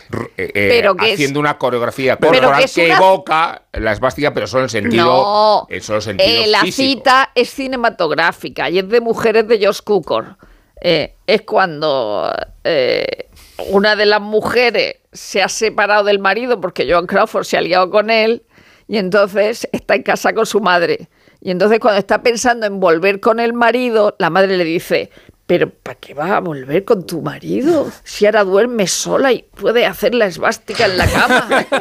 pero 0.55 0.95
haciendo 0.99 1.41
una 1.41 1.59
coreografía 1.59 2.17
corporal 2.17 2.65
que, 2.73 2.93
evoca 2.93 3.63
la 3.73 3.93
esvástica, 3.93 4.33
pero 4.33 4.47
solo 4.47 4.65
en 4.65 4.69
sentido. 4.69 5.05
No, 5.05 5.67
solo 5.81 6.01
sentido 6.01 6.47
la 6.47 6.63
cita 6.71 7.33
es 7.35 7.51
cinematográfica 7.51 8.71
y 8.71 8.79
es 8.79 8.89
de 8.89 9.01
mujeres 9.01 9.49
de 9.49 9.67
Josh 9.67 9.81
Cukor. 9.83 10.37
Eh, 10.85 11.15
es 11.29 11.43
cuando 11.43 12.35
eh, 12.65 13.29
una 13.69 13.95
de 13.95 14.05
las 14.05 14.21
mujeres 14.21 14.97
se 15.13 15.41
ha 15.41 15.49
separado 15.49 16.03
del 16.03 16.19
marido 16.19 16.61
porque 16.61 16.91
Joan 16.91 17.07
Crawford 17.07 17.45
se 17.45 17.57
ha 17.57 17.61
liado 17.61 17.89
con 17.89 18.11
él 18.11 18.43
y 18.89 18.99
entonces 18.99 19.69
está 19.71 19.95
en 19.95 20.03
casa 20.03 20.33
con 20.33 20.45
su 20.45 20.61
madre. 20.61 21.09
Y 21.41 21.53
entonces 21.53 21.79
cuando 21.79 22.01
está 22.01 22.23
pensando 22.25 22.67
en 22.67 22.81
volver 22.81 23.21
con 23.21 23.39
el 23.39 23.53
marido, 23.53 24.17
la 24.19 24.29
madre 24.29 24.57
le 24.57 24.65
dice, 24.65 25.11
pero 25.53 25.69
¿para 25.69 25.99
qué 25.99 26.15
vas 26.15 26.31
a 26.31 26.41
volver 26.41 26.83
con 26.87 27.05
tu 27.05 27.21
marido? 27.21 27.93
Si 28.05 28.25
ahora 28.25 28.43
duerme 28.43 28.87
sola 28.87 29.33
y 29.33 29.45
puede 29.55 29.85
hacer 29.85 30.15
la 30.15 30.25
esvástica 30.25 30.87
en 30.87 30.97
la 30.97 31.07
cama. 31.07 31.67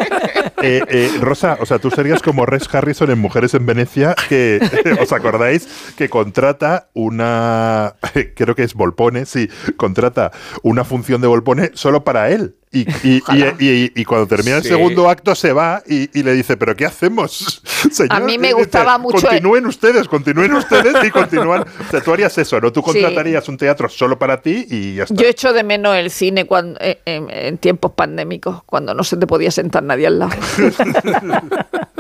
Eh, 0.64 0.84
eh, 0.90 1.12
Rosa, 1.20 1.58
o 1.60 1.66
sea, 1.66 1.80
tú 1.80 1.90
serías 1.90 2.22
como 2.22 2.46
Res 2.46 2.72
Harrison 2.72 3.10
en 3.10 3.18
Mujeres 3.18 3.56
en 3.56 3.66
Venecia, 3.66 4.14
que, 4.30 4.60
¿os 5.02 5.12
acordáis? 5.12 5.68
Que 5.98 6.08
contrata 6.08 6.90
una, 6.94 7.96
creo 8.36 8.54
que 8.54 8.62
es 8.62 8.76
Volpone, 8.76 9.26
sí, 9.26 9.50
contrata 9.76 10.32
una 10.62 10.84
función 10.84 11.20
de 11.20 11.28
Volpone 11.28 11.72
solo 11.74 12.04
para 12.04 12.30
él 12.30 12.54
Y, 12.74 12.88
y, 13.04 14.06
cuando 14.06 14.28
termina 14.28 14.58
el 14.58 14.64
segundo 14.64 15.10
acto 15.10 15.36
se 15.36 15.52
va 15.52 15.84
y, 15.86 16.24
le 16.24 16.34
dice, 16.34 16.56
¿pero 16.56 16.74
qué 16.74 16.86
hacemos? 16.86 17.62
a 18.10 18.22
mí 18.22 18.38
me 18.38 18.54
gustaba 18.54 18.98
mucho. 18.98 19.28
Continúen 19.28 19.66
ustedes, 19.66 20.08
continúen 20.08 20.54
ustedes 20.54 21.04
y 21.04 21.12
continúan. 21.12 21.64
O 21.64 21.92
sea, 21.92 22.00
tú 22.00 22.14
harías 22.14 22.38
eso, 22.38 22.62
¿no? 22.62 22.72
Tú 22.72 22.82
contratarías 22.82 23.50
un 23.50 23.58
teatro 23.58 23.90
solo 23.90 24.18
para 24.18 24.42
ti 24.42 24.66
y 24.70 24.96
ya 24.96 25.04
está. 25.04 25.16
Yo 25.16 25.28
echo 25.28 25.52
de 25.52 25.64
menos 25.64 25.98
el 25.98 26.10
cine 26.10 26.46
cuando, 26.46 26.80
eh, 26.80 27.02
en, 27.06 27.58
tiempos 27.58 27.92
pandémicos, 27.92 28.64
cuando 28.66 28.94
no 28.94 29.04
se 29.04 29.18
te 29.18 29.28
podía 29.28 29.52
sentar 29.52 29.84
nadie 29.84 30.08
al 30.08 30.20
lado. 30.20 30.32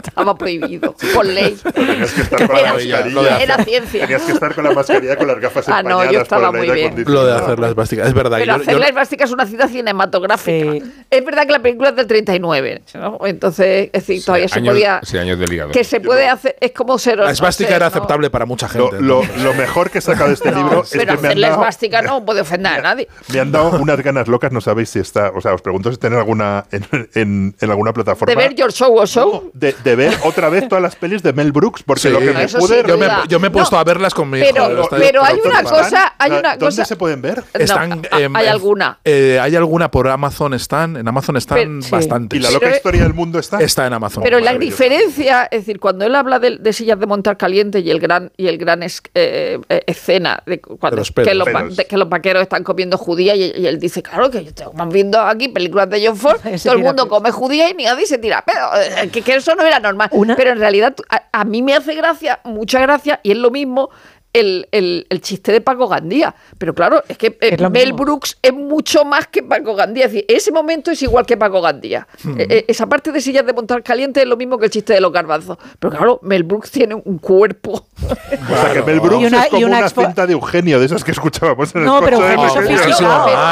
Estaba 0.01 0.35
prohibido, 0.35 0.95
por 1.13 1.25
ley. 1.25 1.55
Tenías 1.73 2.13
que 2.13 2.21
estar 2.21 2.47
con 2.47 2.55
la 2.55 2.73
mascarilla. 2.73 3.43
Era 3.43 3.63
ciencia. 3.63 4.01
Tenías 4.01 4.21
que 4.23 4.31
estar 4.31 4.55
con 4.55 4.63
la 4.63 4.71
mascarilla 4.71 5.15
con 5.15 5.27
las 5.27 5.39
gafas 5.39 5.69
ah, 5.69 5.83
no, 5.83 6.09
yo 6.11 6.21
estaba 6.21 6.51
muy 6.51 6.69
bien. 6.71 7.03
Lo 7.07 7.25
de 7.25 7.35
hacer 7.35 7.59
las 7.59 7.75
básicas, 7.75 8.07
es 8.07 8.13
verdad. 8.13 8.39
Pero 8.39 8.55
hacer 8.55 8.79
las 8.79 8.93
básicas 8.93 9.29
es 9.29 9.33
una 9.33 9.45
cita 9.45 9.67
cinematográfica. 9.67 10.60
Es 11.09 11.25
verdad 11.25 11.45
que 11.45 11.51
la 11.51 11.59
película 11.59 11.89
es 11.89 11.95
del 11.95 12.07
39, 12.07 12.83
entonces, 13.25 13.89
es 13.91 14.07
decir, 14.07 14.23
todavía 14.23 14.47
se 14.47 14.61
podía... 14.61 15.01
Sí, 15.03 15.17
años 15.17 15.37
del 15.39 15.51
hígado. 15.51 15.71
Que 15.71 15.83
se 15.83 15.99
puede 15.99 16.27
hacer, 16.27 16.55
es 16.59 16.71
como 16.71 16.97
ser... 16.97 17.17
La 17.19 17.31
esvástica 17.31 17.75
era 17.75 17.87
aceptable 17.87 18.29
para 18.29 18.45
mucha 18.45 18.69
gente. 18.69 19.01
Lo, 19.01 19.23
mejor 19.53 19.89
que 19.89 19.97
he 19.97 20.01
sacado 20.01 20.27
de 20.27 20.35
este 20.35 20.51
libro 20.51 20.83
es 20.83 20.91
que 20.91 21.05
me 21.05 21.11
han 21.11 21.21
dado... 21.21 21.35
la 21.35 21.47
esvástica 21.49 22.01
no 22.01 22.25
puede 22.25 22.41
ofender 22.41 22.73
a 22.73 22.81
nadie. 22.81 23.07
Me 23.33 23.39
han 23.39 23.51
dado 23.51 23.71
unas 23.71 23.99
ganas 24.01 24.27
locas, 24.27 24.51
no 24.51 24.61
sabéis 24.61 24.89
si 24.89 24.99
está... 24.99 25.31
O 25.35 25.41
sea, 25.41 25.53
os 25.53 25.61
pregunto 25.61 25.91
si 25.91 25.97
tenéis 25.97 26.19
alguna 26.19 26.65
en, 26.71 27.55
en, 27.59 27.71
alguna 27.71 27.93
plataforma... 27.93 28.33
¿De 28.33 28.35
ver 28.35 28.55
Your 28.55 28.71
Show 28.71 28.97
o 28.97 29.05
Show? 29.05 29.51
De, 29.53 29.75
de, 29.83 29.95
ver 29.95 30.13
otra 30.23 30.49
vez 30.49 30.67
todas 30.67 30.81
las 30.81 30.95
pelis 30.95 31.21
de 31.23 31.33
Mel 31.33 31.51
Brooks, 31.51 31.83
porque 31.83 32.09
lo 32.09 32.19
que 32.19 32.31
me 32.31 32.47
pude... 32.47 32.83
yo, 32.87 32.97
me, 32.97 33.07
yo, 33.27 33.39
me, 33.39 33.47
he 33.47 33.51
puesto 33.51 33.77
a 33.77 33.83
verlas 33.83 34.13
con 34.13 34.29
mi 34.29 34.39
pero, 34.39 34.87
Pero, 34.89 35.23
hay 35.23 35.39
una 35.43 35.63
cosa... 35.63 36.15
Hay 36.17 36.31
una 36.31 36.55
¿Dónde 36.57 36.85
se 36.85 36.95
pueden 36.95 37.21
ver? 37.21 37.43
Están, 37.53 38.01
hay 38.11 38.47
alguna. 38.47 38.99
Eh, 39.03 39.39
hay 39.41 39.55
alguna 39.55 39.91
por 39.91 40.07
Amazon, 40.07 40.50
están... 40.53 40.97
En 40.97 41.07
Amazon 41.07 41.37
están 41.37 41.81
bastantes. 41.89 42.39
¿Y 42.39 42.43
la 42.43 42.51
loca 42.51 42.69
historia 42.69 43.03
del 43.03 43.13
mundo 43.13 43.39
está? 43.39 43.61
Está 43.61 43.87
en 43.87 43.93
Amazon. 43.93 44.23
Pero 44.23 44.39
la 44.39 44.57
diferencia, 44.57 45.47
es 45.51 45.61
decir, 45.61 45.79
cuando 45.79 46.05
él 46.05 46.15
habla 46.15 46.39
de, 46.39 46.73
sillas 46.73 46.99
de 46.99 47.05
montar 47.05 47.37
caliente 47.37 47.79
y 47.79 47.89
el 47.89 47.99
gran 47.99 48.31
y 48.37 48.47
el 48.47 48.57
gran 48.57 48.83
eh, 48.83 48.89
eh, 49.13 49.59
escena 49.85 50.41
de 50.45 50.59
cuando 50.61 51.03
que, 51.03 51.33
los, 51.35 51.49
que, 51.87 51.97
los, 51.97 52.09
vaqueros 52.09 52.43
están 52.43 52.63
comiendo 52.63 52.97
judía 52.97 53.35
y, 53.35 53.65
él 53.65 53.79
dice, 53.79 54.01
claro, 54.01 54.29
que 54.29 54.39
estamos 54.39 54.93
viendo 54.93 55.19
aquí 55.19 55.49
películas 55.49 55.89
de 55.89 56.05
John 56.05 56.17
Ford, 56.17 56.39
todo 56.63 56.73
el 56.73 56.79
mundo 56.79 57.07
come 57.07 57.31
judía 57.31 57.69
y 57.69 57.73
ni 57.73 57.83
nadie 57.83 58.05
se 58.05 58.17
tira 58.17 58.43
pero 58.45 59.11
que, 59.11 59.35
eso 59.35 59.55
no 59.55 59.63
era 59.63 59.79
normal. 59.79 60.09
Pero 60.35 60.51
en 60.51 60.59
realidad 60.59 60.95
a, 61.31 61.43
mí 61.43 61.61
me 61.61 61.73
hace 61.73 61.95
gracia, 61.95 62.39
mucha 62.43 62.79
gracia, 62.79 63.19
y 63.23 63.31
es 63.31 63.37
lo 63.37 63.51
mismo 63.51 63.89
el, 64.33 64.67
el, 64.71 65.07
el, 65.09 65.21
chiste 65.21 65.51
de 65.51 65.61
Paco 65.61 65.87
Gandía. 65.87 66.33
Pero 66.57 66.73
claro, 66.73 67.03
es 67.07 67.17
que 67.17 67.37
eh, 67.41 67.69
Mel 67.69 67.93
Brooks 67.93 68.37
es 68.41 68.53
mucho 68.53 69.03
más 69.03 69.27
que 69.27 69.43
Paco 69.43 69.75
Gandía. 69.75 70.05
Es 70.05 70.11
decir, 70.11 70.25
ese 70.27 70.51
momento 70.51 70.91
es 70.91 71.01
igual 71.01 71.25
que 71.25 71.37
Paco 71.37 71.61
Gandía. 71.61 72.07
Hmm. 72.23 72.39
Eh, 72.39 72.47
eh, 72.49 72.65
esa 72.67 72.87
parte 72.87 73.11
de 73.11 73.19
sillas 73.21 73.45
de 73.45 73.53
montar 73.53 73.83
caliente 73.83 74.21
es 74.21 74.27
lo 74.27 74.37
mismo 74.37 74.57
que 74.57 74.65
el 74.65 74.71
chiste 74.71 74.93
de 74.93 75.01
los 75.01 75.11
garbanzos. 75.11 75.57
Pero 75.79 75.91
claro, 75.91 76.19
Mel 76.23 76.43
Brooks 76.43 76.71
tiene 76.71 76.95
un 76.95 77.17
cuerpo. 77.17 77.87
O 78.41 78.55
sea, 78.55 78.73
que 78.73 78.81
Mel 78.81 78.99
Brooks 78.99 79.31
es 79.31 79.49
como 79.49 79.65
una, 79.67 79.87
cinta 79.87 80.25
de 80.25 80.33
Eugenio, 80.33 80.79
de 80.79 80.85
esas 80.85 81.03
que 81.03 81.11
escuchábamos 81.11 81.73
en 81.75 81.81
el 81.81 81.85
No, 81.87 82.01
pero 82.01 82.17
Eugenio 82.17 82.49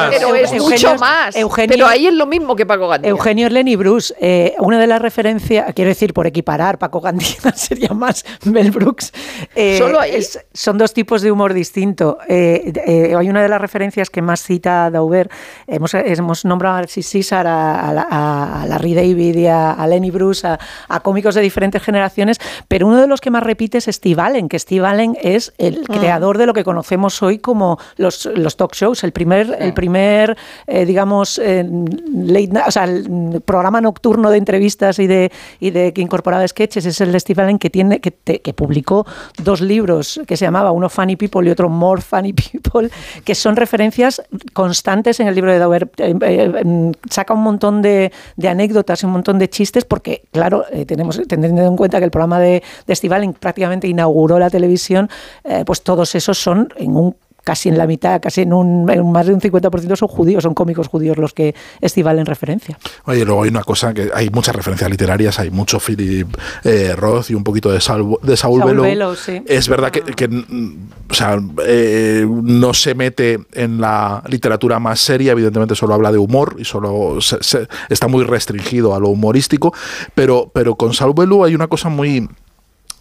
pero, 0.10 0.36
es 0.36 0.52
mucho 0.54 0.96
más. 0.96 1.36
pero 1.68 1.88
ahí 1.88 2.08
es 2.08 2.14
lo 2.14 2.26
mismo 2.26 2.56
que 2.56 2.66
Paco 2.66 2.88
Gandía. 2.88 3.10
Eugenio 3.10 3.48
es 3.48 3.54
Lenny 3.54 3.76
Bruce. 3.76 4.14
una 4.58 4.80
de 4.80 4.88
las 4.88 5.02
referencias, 5.02 5.74
quiero 5.74 5.90
decir, 5.90 6.14
por 6.14 6.28
equiparar, 6.28 6.80
Paco 6.80 7.00
Gandía 7.00 7.28
sería 7.56 7.90
más 7.90 8.26
Mel 8.44 8.72
Brooks. 8.72 9.14
Solo 9.78 10.00
ahí 10.00 10.16
son 10.70 10.78
dos 10.78 10.94
tipos 10.94 11.24
de 11.24 11.32
humor 11.32 11.56
distinto. 11.56 12.20
Eh, 12.28 12.72
eh, 12.86 13.16
hay 13.18 13.28
una 13.28 13.42
de 13.42 13.50
las 13.50 13.60
referencias 13.60 14.12
que 14.12 14.22
más 14.22 14.44
cita 14.44 14.92
Dauber. 14.92 15.28
Hemos, 15.66 15.96
hemos 15.96 16.46
nombrado 16.46 16.78
a 16.78 16.84
César, 16.86 17.48
a, 17.48 17.90
a, 17.90 18.62
a, 18.62 18.68
Larry 18.68 18.94
David 18.94 19.36
y 19.36 19.48
a, 19.48 19.84
Lenny 19.88 20.12
Bruce, 20.12 20.48
a, 20.48 21.00
cómicos 21.00 21.34
de 21.34 21.42
diferentes 21.42 21.82
generaciones, 21.82 22.38
pero 22.68 22.86
uno 22.86 23.02
de 23.02 23.08
los 23.08 23.20
que 23.20 23.32
más 23.32 23.42
repite 23.42 23.80
es 23.80 23.86
Steve 23.86 24.22
Allen, 24.22 24.48
que 24.48 24.60
Steve 24.60 24.86
Allen 24.86 25.18
es 25.24 25.54
el 25.58 25.82
mm. 25.82 25.86
creador 25.86 26.38
de 26.38 26.46
lo 26.46 26.54
que 26.54 26.64
conocemos 26.64 27.24
hoy 27.24 27.40
como 27.40 27.80
los, 27.98 28.28
los 28.28 28.56
talk 28.56 28.76
shows, 28.76 29.04
el 29.04 29.12
primer, 29.12 29.58
el 29.60 29.74
primer 29.74 30.38
eh, 30.68 30.86
digamos, 30.86 31.42
late, 31.42 32.52
o 32.68 32.70
sea, 32.70 32.84
el 32.84 33.42
programa 33.44 33.82
nocturno 33.82 34.30
de 34.30 34.38
entrevistas 34.38 35.00
y 35.00 35.08
de, 35.08 35.32
y 35.60 35.72
de 35.72 35.94
que 35.94 36.02
incorporaba 36.02 36.48
sketches, 36.48 36.86
es 36.86 37.02
el 37.02 37.12
de 37.12 37.20
Steve 37.20 37.42
Allen 37.42 37.58
que, 37.58 37.72
tiene, 37.72 38.00
que, 38.02 38.12
que 38.12 38.54
publicó 38.54 39.08
dos 39.42 39.62
libros 39.62 40.22
que 40.28 40.38
se 40.38 40.46
llamaba 40.60 40.72
uno 40.72 40.90
Funny 40.90 41.16
People 41.16 41.48
y 41.48 41.52
otro 41.52 41.70
More 41.70 42.02
Funny 42.02 42.34
People, 42.34 42.90
que 43.24 43.36
son 43.36 43.56
referencias 43.56 44.22
constantes 44.54 45.20
en 45.20 45.28
el 45.28 45.36
libro 45.36 45.52
de 45.52 45.60
Dauber. 45.60 45.90
Eh, 45.98 46.16
eh, 46.22 46.64
mm, 46.66 46.92
saca 47.10 47.34
un 47.34 47.42
montón 47.42 47.82
de, 47.82 48.12
anécdotas 48.44 49.04
y 49.04 49.06
un 49.06 49.14
montón 49.14 49.40
de 49.40 49.50
chistes, 49.50 49.86
porque, 49.86 50.24
claro, 50.32 50.66
eh, 50.72 50.86
tenemos 50.86 51.22
teniendo 51.28 51.62
en 51.62 51.76
cuenta 51.76 52.00
que 52.00 52.06
el 52.06 52.12
programa 52.12 52.40
de, 52.40 52.64
de 52.86 53.34
prácticamente 53.40 53.88
inauguró 53.88 54.40
la 54.40 54.50
televisión, 54.50 55.10
pues 55.66 55.82
todos 55.82 56.14
esos 56.16 56.38
son 56.38 56.70
en 56.78 56.96
un 56.96 57.16
casi 57.50 57.68
en 57.68 57.80
la 57.80 57.88
mitad, 57.88 58.22
casi 58.22 58.42
en 58.42 58.54
un, 58.54 58.86
más 59.12 59.26
de 59.26 59.34
un 59.34 59.42
50% 59.42 59.96
son 59.96 60.08
judíos, 60.08 60.44
son 60.44 60.54
cómicos 60.54 60.88
judíos 60.88 61.18
los 61.18 61.34
que 61.34 61.56
estival 61.82 62.20
en 62.20 62.28
referencia. 62.28 62.78
Oye, 63.06 63.26
luego 63.26 63.42
hay 63.42 63.50
una 63.50 63.64
cosa 63.64 63.92
que 63.92 64.12
hay 64.14 64.30
muchas 64.30 64.56
referencias 64.56 64.88
literarias, 64.88 65.40
hay 65.40 65.50
mucho 65.50 65.80
Philip 65.80 66.28
eh, 66.64 66.94
Roth 66.96 67.32
y 67.32 67.34
un 67.34 67.44
poquito 67.44 67.72
de, 67.72 67.82
Saul, 67.82 68.20
de 68.22 68.38
Saul, 68.38 68.62
Bellow. 68.64 69.16
Es 69.48 69.68
verdad 69.68 69.90
que, 69.90 70.28
o 71.10 71.14
sea, 71.16 71.40
eh, 71.66 72.24
no 72.30 72.76
se 72.76 72.94
mete 72.94 73.40
en 73.54 73.82
la 73.82 74.22
literatura 74.28 74.78
más 74.78 75.00
seria, 75.00 75.32
evidentemente 75.32 75.74
solo 75.74 75.96
habla 75.96 76.12
de 76.12 76.20
humor 76.20 76.56
y 76.60 76.66
solo 76.66 77.18
está 77.90 78.08
muy 78.08 78.26
restringido 78.26 78.94
a 78.94 79.00
lo 79.00 79.10
humorístico, 79.10 79.74
pero, 80.14 80.52
pero 80.54 80.76
con 80.76 80.94
Saul 80.94 81.16
Bellow 81.16 81.46
hay 81.46 81.56
una 81.56 81.68
cosa 81.68 81.90
muy 81.90 82.30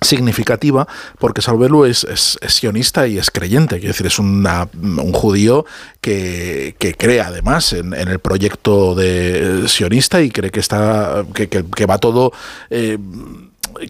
significativa 0.00 0.86
porque 1.18 1.42
Salvelu 1.42 1.84
es, 1.84 2.04
es, 2.04 2.38
sionista 2.46 3.06
y 3.06 3.18
es 3.18 3.30
creyente, 3.30 3.76
quiero 3.78 3.92
decir, 3.92 4.06
es 4.06 4.18
un 4.18 5.12
judío 5.12 5.66
que, 6.00 6.74
cree 6.98 7.20
además 7.20 7.72
en, 7.72 7.92
el 7.94 8.18
proyecto 8.18 8.94
de 8.94 9.64
sionista 9.68 10.20
y 10.22 10.30
cree 10.30 10.50
que 10.50 10.60
está 10.60 11.24
que, 11.34 11.86
va 11.86 11.98
todo 11.98 12.32
eh, 12.70 12.98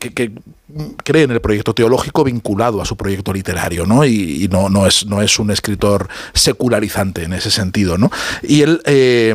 que, 0.01 0.33
cree 1.05 1.25
en 1.25 1.31
el 1.31 1.41
proyecto 1.41 1.75
teológico 1.75 2.25
vinculado 2.25 2.81
a 2.81 2.85
su 2.85 2.97
proyecto 2.97 3.33
literario, 3.33 3.87
¿no? 3.87 4.05
Y, 4.05 4.49
no, 4.51 4.69
no, 4.69 4.87
es, 4.87 5.07
no 5.07 5.23
es 5.23 5.39
un 5.39 5.51
escritor 5.51 6.09
secularizante 6.35 7.25
en 7.25 7.33
ese 7.33 7.51
sentido, 7.51 7.99
¿no? 7.99 8.11
Y 8.43 8.63
él 8.63 8.81
eh, 8.85 9.35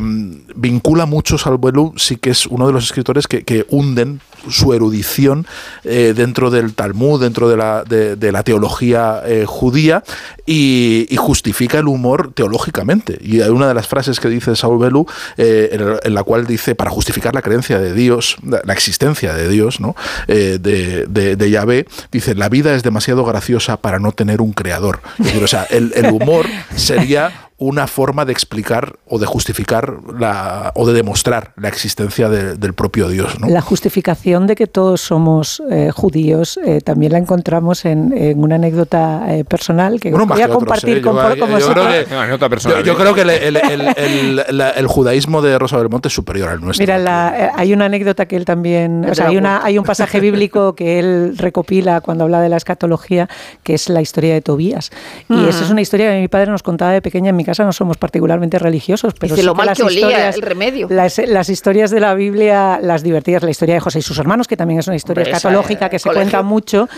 vincula 0.54 1.06
mucho, 1.06 1.38
Salvelu, 1.38 1.94
sí 1.96 2.16
que 2.16 2.30
es 2.30 2.46
uno 2.46 2.66
de 2.66 2.72
los 2.72 2.84
escritores 2.84 3.26
que, 3.26 3.44
que 3.44 3.66
hunden 3.68 4.20
su 4.48 4.72
erudición 4.74 5.46
eh, 5.84 6.12
dentro 6.16 6.50
del 6.50 6.74
Talmud, 6.74 7.20
dentro 7.20 7.48
de 7.48 7.56
la, 7.56 7.84
de, 7.84 8.32
la 8.32 8.42
teología 8.42 9.22
eh, 9.24 9.44
judía 9.46 10.02
y, 10.46 11.06
justifica 11.16 11.78
el 11.78 11.88
humor 11.88 12.32
teológicamente. 12.34 13.18
Y 13.22 13.40
hay 13.40 13.48
una 13.48 13.66
de 13.66 13.74
las 13.74 13.88
frases 13.88 14.20
que 14.20 14.28
dice 14.28 14.54
Saul 14.56 14.78
Bellu, 14.78 15.06
eh, 15.38 15.98
en, 16.02 16.14
la 16.14 16.22
cual 16.22 16.46
dice, 16.46 16.74
para 16.74 16.90
justificar 16.90 17.34
la 17.34 17.40
creencia 17.40 17.78
de 17.78 17.94
Dios, 17.94 18.36
la 18.42 18.72
existencia 18.74 19.32
de 19.32 19.48
Dios, 19.48 19.80
¿no? 19.80 19.96
de, 20.26 21.33
de, 21.36 21.50
Yahvé, 21.50 21.86
dice, 22.10 22.34
la 22.34 22.48
vida 22.48 22.74
es 22.74 22.82
demasiado 22.82 23.24
graciosa 23.24 23.76
para 23.78 23.98
no 23.98 24.12
tener 24.12 24.40
un 24.40 24.52
creador. 24.52 25.00
o 25.42 25.46
sea, 25.46 25.64
el, 25.64 25.92
el 25.94 26.06
humor 26.06 26.46
sería 26.76 27.50
una 27.58 27.86
forma 27.86 28.24
de 28.24 28.32
explicar 28.32 28.96
o 29.06 29.18
de 29.18 29.26
justificar 29.26 29.98
la, 30.18 30.72
o 30.74 30.86
de 30.86 30.92
demostrar 30.92 31.52
la 31.56 31.68
existencia 31.68 32.28
del 32.28 32.74
propio 32.74 33.08
Dios. 33.08 33.36
La 33.46 33.60
justificación 33.60 34.48
de 34.48 34.56
que 34.56 34.66
todos 34.66 35.00
somos 35.00 35.62
eh, 35.70 35.90
judíos 35.94 36.58
eh, 36.64 36.80
también 36.80 37.12
la 37.12 37.18
encontramos 37.18 37.84
en, 37.84 38.12
una 38.36 38.56
anécdota 38.56 39.22
eh, 39.28 39.44
personal 39.44 40.00
que 40.00 40.10
voy 40.10 40.42
a 40.42 40.48
compartir 40.48 41.00
con, 41.00 41.14
yo, 41.14 42.80
yo, 42.82 42.96
creo 42.96 43.14
que, 43.14 43.22
el, 43.22 44.86
judaísmo 44.88 45.40
de 45.40 45.58
Rosa 45.58 45.76
Belmonte 45.76 46.08
es 46.08 46.14
superior 46.14 46.48
al 46.48 46.60
nuestro. 46.60 46.82
Mira, 46.82 47.52
hay 47.56 47.72
una 47.72 47.84
anécdota 47.84 48.26
que 48.26 48.36
él 48.36 48.44
también, 48.44 49.04
o 49.08 49.14
sea, 49.14 49.28
hay, 49.28 49.36
una, 49.36 49.64
hay 49.64 49.78
un 49.78 49.84
pasaje 49.84 50.18
bíblico 50.18 50.74
que 50.76 50.98
él 50.98 51.38
recopila 51.38 52.00
cuando 52.00 52.24
habla 52.24 52.40
de 52.40 52.48
la 52.48 52.56
escatología, 52.56 53.28
que 53.62 53.74
es 53.74 53.88
la 53.88 54.02
historia 54.02 54.34
de 54.34 54.40
Tobías. 54.40 54.90
Y 55.28 55.46
esa 55.46 55.64
es 55.64 55.70
una 55.70 55.80
historia 55.80 56.10
que 56.10 56.20
mi 56.20 56.28
padre 56.28 56.50
nos 56.50 56.62
contaba 56.62 56.90
de 56.90 57.00
pequeña 57.00 57.30
en 57.30 57.36
mi 57.36 57.43
casa 57.44 57.64
no 57.64 57.72
somos 57.72 57.96
particularmente 57.96 58.58
religiosos, 58.58 59.14
pero 59.18 59.36
lo 59.36 59.54
mal 59.54 59.66
las 59.66 59.78
que 59.78 59.92
historias, 59.92 60.36
el 60.36 60.42
remedio. 60.42 60.88
Las, 60.90 61.48
historias 61.48 61.90
de 61.90 62.00
la 62.00 62.14
Biblia, 62.14 62.78
las 62.82 63.02
divertidas, 63.02 63.42
la 63.42 63.50
historia 63.50 63.74
de 63.74 63.80
José 63.80 63.98
y 63.98 64.02
sus 64.02 64.18
hermanos, 64.18 64.48
que 64.48 64.56
también 64.56 64.80
es 64.80 64.86
una 64.86 64.96
historia 64.96 65.24
escatológica 65.24 65.88
que 65.88 65.98
se 65.98 66.10
cuenta 66.10 66.42
mucho, 66.42 66.88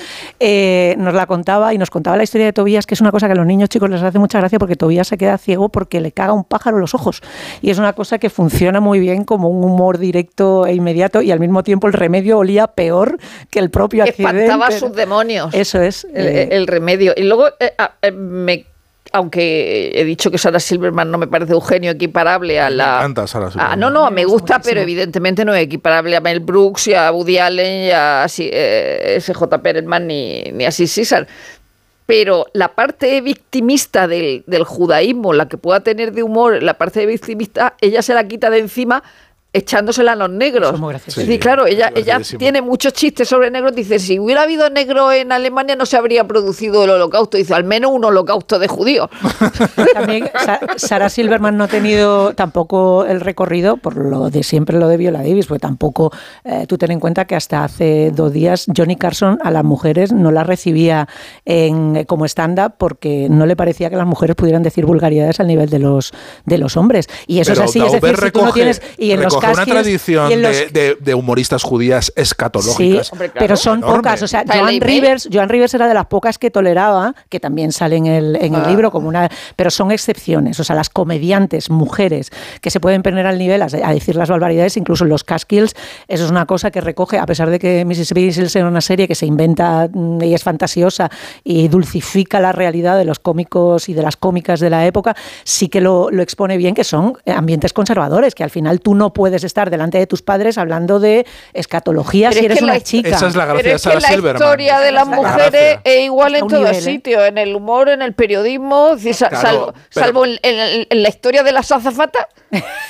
eh, 0.40 0.94
nos 0.98 1.14
la 1.14 1.26
contaba 1.26 1.74
y 1.74 1.78
nos 1.78 1.90
contaba 1.90 2.16
la 2.16 2.22
historia 2.22 2.46
de 2.46 2.52
Tobías, 2.52 2.86
que 2.86 2.94
es 2.94 3.00
una 3.00 3.10
cosa 3.10 3.26
que 3.26 3.32
a 3.32 3.36
los 3.36 3.46
niños 3.46 3.68
chicos 3.68 3.90
les 3.90 4.02
hace 4.02 4.18
mucha 4.18 4.38
gracia 4.38 4.58
porque 4.58 4.76
Tobías 4.76 5.08
se 5.08 5.18
queda 5.18 5.38
ciego 5.38 5.68
porque 5.68 6.00
le 6.00 6.12
caga 6.12 6.32
un 6.32 6.44
pájaro 6.44 6.76
en 6.76 6.82
los 6.82 6.94
ojos. 6.94 7.20
Y 7.60 7.70
es 7.70 7.78
una 7.78 7.92
cosa 7.92 8.18
que 8.18 8.30
funciona 8.30 8.80
muy 8.80 9.00
bien 9.00 9.24
como 9.24 9.48
un 9.48 9.64
humor 9.64 9.98
directo 9.98 10.66
e 10.66 10.74
inmediato 10.74 11.22
y 11.22 11.30
al 11.30 11.40
mismo 11.40 11.62
tiempo 11.62 11.86
el 11.86 11.92
remedio 11.92 12.38
olía 12.38 12.68
peor 12.68 13.18
que 13.50 13.58
el 13.58 13.70
propio 13.70 14.04
accidente. 14.04 14.44
Espantaba 14.44 14.70
sus 14.70 14.92
demonios. 14.92 15.52
Eso 15.54 15.80
es. 15.80 16.06
El, 16.12 16.26
eh, 16.26 16.64
remedio. 16.66 17.12
Y 17.16 17.22
luego 17.22 17.48
eh, 17.60 18.12
me 18.12 18.66
aunque 19.12 19.92
he 19.94 20.04
dicho 20.04 20.30
que 20.30 20.38
Sarah 20.38 20.60
Silverman 20.60 21.10
no 21.10 21.18
me 21.18 21.26
parece 21.26 21.54
un 21.54 21.62
genio 21.62 21.90
equiparable 21.92 22.60
a 22.60 22.70
la... 22.70 22.86
Me 22.86 22.96
encanta 22.98 23.26
Sarah 23.26 23.50
Silverman. 23.50 23.72
Ah, 23.72 23.76
no, 23.76 23.90
no, 23.90 24.10
me 24.10 24.24
gusta, 24.24 24.60
pero 24.60 24.80
evidentemente 24.80 25.44
no 25.44 25.54
es 25.54 25.62
equiparable 25.62 26.16
a 26.16 26.20
Mel 26.20 26.40
Brooks 26.40 26.88
y 26.88 26.94
a 26.94 27.12
Woody 27.12 27.38
Allen 27.38 27.84
y 27.84 27.90
a 27.90 28.26
eh, 28.38 29.14
S.J. 29.16 29.62
Perelman 29.62 30.06
ni, 30.06 30.42
ni 30.52 30.64
a 30.64 30.70
Caesar. 30.70 31.26
Pero 32.06 32.46
la 32.52 32.74
parte 32.74 33.20
victimista 33.20 34.06
del, 34.06 34.44
del 34.46 34.62
judaísmo, 34.62 35.32
la 35.32 35.48
que 35.48 35.58
pueda 35.58 35.80
tener 35.80 36.12
de 36.12 36.22
humor, 36.22 36.62
la 36.62 36.74
parte 36.74 37.04
victimista, 37.04 37.74
ella 37.80 38.00
se 38.00 38.14
la 38.14 38.28
quita 38.28 38.48
de 38.48 38.60
encima 38.60 39.02
echándosela 39.56 40.12
a 40.12 40.16
los 40.16 40.30
negros. 40.30 40.78
Es 41.06 41.16
decir, 41.16 41.40
claro, 41.40 41.66
ella, 41.66 41.90
ella 41.94 42.20
tiene 42.38 42.60
muchos 42.62 42.92
chistes 42.92 43.28
sobre 43.28 43.50
negros. 43.50 43.74
Dice, 43.74 43.98
si 43.98 44.18
hubiera 44.18 44.42
habido 44.42 44.68
negro 44.70 45.10
en 45.12 45.32
Alemania 45.32 45.76
no 45.76 45.86
se 45.86 45.96
habría 45.96 46.26
producido 46.26 46.84
el 46.84 46.90
holocausto. 46.90 47.36
Dice, 47.36 47.54
al 47.54 47.64
menos 47.64 47.90
un 47.92 48.04
holocausto 48.04 48.58
de 48.58 48.68
judíos. 48.68 49.08
También 49.94 50.30
Sara 50.76 51.08
Silverman 51.08 51.56
no 51.56 51.64
ha 51.64 51.68
tenido 51.68 52.34
tampoco 52.34 53.04
el 53.04 53.20
recorrido, 53.20 53.76
por 53.76 53.96
lo 53.96 54.30
de 54.30 54.42
siempre 54.42 54.78
lo 54.78 54.88
de 54.88 54.96
Viola 54.96 55.22
Davis, 55.22 55.46
porque 55.46 55.60
tampoco 55.60 56.12
eh, 56.44 56.66
tú 56.68 56.76
ten 56.76 56.90
en 56.90 57.00
cuenta 57.00 57.24
que 57.24 57.34
hasta 57.34 57.64
hace 57.64 58.10
dos 58.14 58.32
días 58.32 58.66
Johnny 58.74 58.96
Carson 58.96 59.38
a 59.42 59.50
las 59.50 59.64
mujeres 59.64 60.12
no 60.12 60.30
la 60.30 60.44
recibía 60.44 61.08
en, 61.44 62.04
como 62.04 62.26
stand-up 62.26 62.74
porque 62.78 63.28
no 63.30 63.46
le 63.46 63.56
parecía 63.56 63.90
que 63.90 63.96
las 63.96 64.06
mujeres 64.06 64.36
pudieran 64.36 64.62
decir 64.62 64.84
vulgaridades 64.84 65.40
al 65.40 65.46
nivel 65.46 65.70
de 65.70 65.78
los, 65.78 66.12
de 66.44 66.58
los 66.58 66.76
hombres. 66.76 67.08
Y 67.26 67.40
eso 67.40 67.52
es 67.52 67.60
así, 67.60 67.80
es 67.80 67.92
decir, 67.92 68.16
si 68.16 68.30
tú 68.30 68.44
no 68.44 68.52
tienes... 68.52 68.82
Y 68.98 69.12
en 69.12 69.22
los 69.22 69.36
una 69.52 69.64
tradición 69.64 70.28
de, 70.30 71.14
humoristas 71.14 71.62
judías 71.62 72.12
escatológicas. 72.16 73.08
Sí, 73.08 73.30
pero 73.38 73.56
son 73.56 73.80
pocas. 73.80 74.22
O 74.22 74.28
sea, 74.28 74.44
Joan 74.46 74.80
Rivers, 74.80 75.28
Joan 75.32 75.48
Rivers 75.48 75.74
era 75.74 75.88
de 75.88 75.94
las 75.94 76.06
pocas 76.06 76.38
que 76.38 76.50
toleraba, 76.50 77.14
que 77.28 77.40
también 77.40 77.72
sale 77.72 77.96
en 77.96 78.06
el, 78.06 78.36
en 78.36 78.54
el 78.54 78.62
ah. 78.62 78.68
libro 78.68 78.90
como 78.90 79.08
una. 79.08 79.28
Pero 79.56 79.70
son 79.70 79.90
excepciones. 79.90 80.60
O 80.60 80.64
sea, 80.64 80.76
las 80.76 80.90
comediantes, 80.90 81.70
mujeres, 81.70 82.30
que 82.60 82.70
se 82.70 82.80
pueden 82.80 83.02
poner 83.02 83.26
al 83.26 83.38
nivel 83.38 83.62
a, 83.62 83.68
decir 83.68 84.16
las 84.16 84.28
barbaridades, 84.28 84.76
incluso 84.76 85.04
los 85.04 85.24
Caskills, 85.24 85.74
eso 86.08 86.24
es 86.24 86.30
una 86.30 86.46
cosa 86.46 86.70
que 86.70 86.80
recoge, 86.80 87.18
a 87.18 87.26
pesar 87.26 87.50
de 87.50 87.58
que 87.58 87.84
Mississippi 87.84 88.28
es 88.28 88.54
una 88.56 88.80
serie 88.80 89.08
que 89.08 89.14
se 89.14 89.26
inventa 89.26 89.88
mm, 89.92 90.22
y 90.22 90.34
es 90.34 90.42
fantasiosa 90.42 91.10
y 91.44 91.68
dulcifica 91.68 92.40
la 92.40 92.52
realidad 92.52 92.96
de 92.96 93.04
los 93.04 93.18
cómicos 93.18 93.88
y 93.88 93.94
de 93.94 94.02
las 94.02 94.16
cómicas 94.16 94.60
de 94.60 94.70
la 94.70 94.86
época, 94.86 95.16
sí 95.44 95.68
que 95.68 95.80
lo, 95.80 96.10
lo 96.10 96.22
expone 96.22 96.56
bien, 96.56 96.74
que 96.74 96.84
son 96.84 97.16
ambientes 97.26 97.72
conservadores, 97.72 98.34
que 98.34 98.44
al 98.44 98.50
final 98.50 98.80
tú 98.80 98.94
no 98.94 99.12
puedes 99.12 99.25
estar 99.34 99.70
delante 99.70 99.98
de 99.98 100.06
tus 100.06 100.22
padres 100.22 100.58
hablando 100.58 101.00
de 101.00 101.26
escatología 101.52 102.32
si 102.32 102.44
eres 102.44 102.62
una 102.62 102.80
chica. 102.80 103.10
Esa 103.10 103.28
es 103.28 103.36
la 103.36 103.46
gracia 103.46 103.74
es 103.74 103.82
que 103.82 104.00
la 104.00 104.32
historia 104.32 104.80
de 104.80 104.92
las 104.92 105.06
mujeres 105.06 105.78
es 105.84 106.04
igual 106.04 106.36
en 106.36 106.46
todos 106.46 106.76
¿eh? 106.76 106.80
sitios, 106.80 107.22
en 107.22 107.38
el 107.38 107.54
humor, 107.54 107.88
en 107.88 108.02
el 108.02 108.14
periodismo, 108.14 108.96
salvo, 109.12 109.74
salvo 109.90 110.24
en, 110.24 111.02
la 111.02 111.08
historia 111.08 111.42
de 111.42 111.52
las 111.52 111.70
azafatas. 111.72 112.26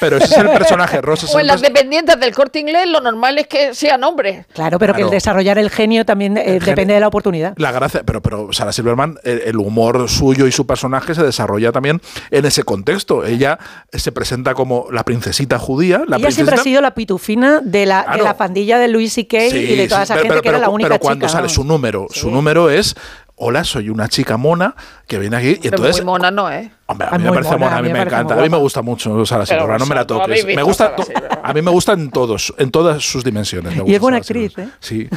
Pero 0.01 0.19
ese 0.19 0.27
es 0.27 0.39
el 0.39 0.51
personaje, 0.51 1.01
Rosa. 1.01 1.27
O 1.35 1.41
en 1.41 1.47
las 1.47 1.61
dependientes 1.61 2.19
del 2.21 2.35
corte 2.35 2.59
inglés, 2.61 2.87
lo 2.89 3.01
normal 3.01 3.39
es 3.39 3.47
que 3.47 3.75
sean 3.75 4.05
hombres. 4.05 4.47
Claro, 4.53 4.79
pero 4.79 4.95
que 4.95 5.03
el 5.03 5.11
desarrollar 5.11 5.59
el 5.59 5.71
genio 5.71 6.05
también 6.05 6.37
eh, 6.37 6.59
depende 6.65 6.95
de 6.95 7.01
la 7.01 7.09
oportunidad. 7.09 7.55
La 7.57 7.73
gracia, 7.73 8.03
pero, 8.05 8.23
pero 8.23 8.53
Sarah 8.53 8.73
Silverman, 8.73 9.19
el, 9.25 9.57
humor 9.57 10.09
suyo 10.09 10.47
y 10.47 10.53
su 10.53 10.67
personaje 10.67 11.15
se 11.15 11.23
desarrolla 11.23 11.73
también 11.73 12.01
en 12.31 12.45
ese 12.45 12.63
contexto. 12.63 13.25
Ella 13.25 13.59
se 13.93 14.13
presenta 14.13 14.55
como 14.55 14.87
la 14.91 15.05
princesita 15.05 15.59
judía. 15.59 16.03
La 16.07 16.19
ella 16.27 16.35
siempre 16.35 16.57
ha 16.57 16.63
sido 16.63 16.81
la 16.81 16.95
pitufina 16.95 17.61
de 17.61 17.87
la, 17.87 18.07
de 18.17 18.23
la 18.23 18.37
pandilla 18.37 18.79
de 18.79 18.89
Louis 18.89 19.13
C.K. 19.13 19.47
y 19.47 19.77
de 19.77 19.89
toda 19.89 20.03
esa 20.03 20.17
gente 20.19 20.41
que 20.41 20.49
era 20.49 20.59
la 20.59 20.69
única 20.69 20.89
Pero 20.89 21.01
cuando 21.01 21.29
sale 21.29 21.49
su 21.49 21.65
número, 21.65 22.07
su 22.11 22.31
número 22.31 22.71
es 22.71 22.95
hola, 23.37 23.65
soy 23.65 23.91
una 23.91 24.09
chica 24.09 24.37
mona 24.37 24.75
que 25.07 25.19
viene 25.19 25.37
aquí 25.37 25.61
y 25.63 25.69
entonces... 25.69 25.97
Muy 25.97 26.07
mona 26.07 26.31
no, 26.31 26.51
¿eh? 26.51 26.71
Hombre, 26.87 27.09
a 27.11 27.19
mí 27.19 27.25
me 27.25 27.33
parece 27.33 27.57
mona, 27.57 27.77
a 27.77 27.83
mí 27.83 27.93
me, 27.93 28.01
encanta. 28.01 28.35
A 28.35 28.43
mí 28.43 28.49
me 28.49 28.57
gusta 28.57 28.83
mucho 28.83 29.27
Sara 29.27 29.45
Silverman, 29.45 29.79
no 29.79 29.87
me 29.87 29.95
la 29.95 30.07
toques. 30.07 30.45
Me 30.47 30.63
gusta, 30.63 30.95
a 31.43 31.53
mí 31.53 31.63
me 31.63 31.71
gusta 31.71 31.93
en 31.93 32.11
todos, 32.11 32.55
en 32.59 32.71
todas 32.71 33.03
sus 33.03 33.25
dimensiones. 33.25 33.75
y 33.87 33.95
es 33.95 34.01
buena 34.01 34.19
actriz, 34.19 34.57
¿eh? 34.59 34.69
Sí, 34.81 35.09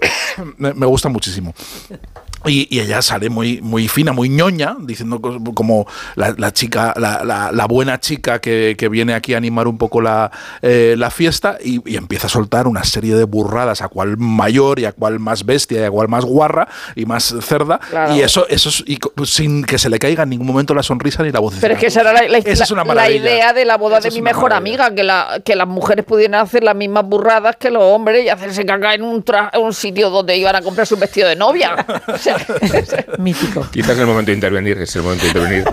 me 0.58 0.86
gusta 0.86 1.08
muchísimo. 1.08 1.54
Y, 2.46 2.80
ella 2.82 3.02
sale 3.02 3.30
muy, 3.30 3.60
muy 3.60 3.86
fina, 3.88 4.12
muy 4.12 4.28
ñoña, 4.28 4.76
diciendo 4.80 5.20
como 5.54 5.86
la, 6.16 6.52
chica, 6.52 6.94
la, 6.96 7.66
buena 7.68 8.00
chica 8.00 8.40
que, 8.40 8.88
viene 8.90 9.14
aquí 9.14 9.34
a 9.34 9.38
animar 9.38 9.68
un 9.68 9.78
poco 9.78 10.00
la, 10.00 10.30
eh, 10.60 10.96
fiesta 11.10 11.58
y, 11.62 11.80
empieza 11.96 12.26
a 12.26 12.30
soltar 12.30 12.66
una 12.66 12.84
serie 12.84 13.14
de 13.14 13.24
burradas 13.24 13.82
a 13.82 13.88
cual 13.88 14.16
mayor 14.16 14.78
y 14.78 14.84
a 14.84 14.92
cual 14.92 15.18
más 15.18 15.44
bestia 15.44 15.80
y 15.80 15.84
a 15.84 15.90
cual 15.90 16.08
más 16.08 16.24
guarra 16.24 16.68
y 16.96 17.06
más 17.06 17.34
cerda. 17.40 17.80
Y 18.14 18.20
eso, 18.20 18.46
eso 18.48 18.70
y 18.86 18.98
sin 19.24 19.64
que 19.64 19.78
se 19.78 19.88
le 19.88 19.98
caiga 19.98 20.22
en 20.24 20.30
ningún 20.30 20.46
momento 20.46 20.74
la 20.74 20.82
sonrisa 20.82 21.22
ni 21.22 21.30
la 21.30 21.40
voz. 21.40 21.54
Pero 21.60 21.74
es 21.74 21.80
que 21.80 21.86
esa 21.86 22.00
era 22.00 22.12
la, 22.12 23.10
idea 23.10 23.52
de 23.52 23.64
la 23.64 23.76
boda 23.76 24.00
de 24.00 24.10
mi 24.10 24.22
mejor 24.22 24.52
amiga, 24.52 24.94
que, 24.94 25.04
la, 25.04 25.40
que 25.44 25.56
las 25.56 25.68
mujeres 25.68 26.04
pudieran 26.04 26.40
hacer 26.40 26.62
las 26.62 26.74
mismas 26.74 27.04
burradas 27.04 27.56
que 27.56 27.70
los 27.70 27.82
hombres 27.82 28.24
y 28.24 28.28
hacerse 28.28 28.64
caca 28.64 28.94
en 28.94 29.02
un, 29.02 29.24
un 29.60 29.74
sitio 29.74 30.10
donde 30.10 30.36
iban 30.36 30.56
a 30.56 30.62
comprar 30.62 30.86
su 30.86 30.96
vestido 30.96 31.28
de 31.28 31.36
novia. 31.36 31.76
Mítico. 33.18 33.66
Quizás 33.70 33.90
es 33.90 33.98
el 33.98 34.06
momento 34.06 34.30
de 34.30 34.34
intervenir, 34.34 34.78
es 34.78 34.94
el 34.96 35.02
momento 35.02 35.24
de 35.24 35.28
intervenir 35.28 35.64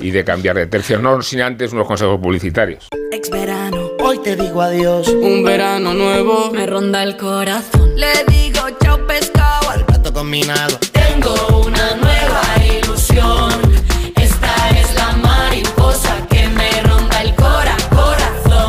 y 0.00 0.10
de 0.10 0.24
cambiar 0.24 0.56
de 0.56 0.66
tercio, 0.66 0.98
no 0.98 1.22
sin 1.22 1.40
antes 1.42 1.72
unos 1.72 1.86
consejos 1.86 2.18
publicitarios. 2.20 2.88
Ex 3.12 3.30
verano, 3.30 3.92
hoy 4.00 4.18
te 4.18 4.36
digo 4.36 4.60
adiós. 4.62 5.08
Un 5.08 5.44
verano 5.44 5.94
nuevo 5.94 6.50
me 6.52 6.66
ronda 6.66 7.02
el 7.02 7.16
corazón. 7.16 7.94
Le 7.96 8.24
digo 8.28 8.60
chao 8.82 9.06
pescado 9.06 9.70
al 9.70 9.84
plato 9.86 10.12
combinado. 10.12 10.78
Tengo 10.92 11.64
una 11.64 11.94
nueva 11.96 12.42
ilusión. 12.64 13.65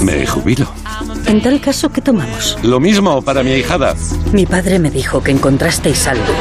Me 0.00 0.26
jubilo. 0.26 0.66
En 1.26 1.42
tal 1.42 1.60
caso, 1.60 1.90
¿qué 1.90 2.00
tomamos? 2.00 2.56
Lo 2.62 2.80
mismo 2.80 3.22
para 3.22 3.42
mi 3.42 3.52
hijada. 3.52 3.94
Mi 4.32 4.46
padre 4.46 4.78
me 4.78 4.90
dijo 4.90 5.22
que 5.22 5.30
encontrasteis 5.30 6.06
algo 6.06 6.32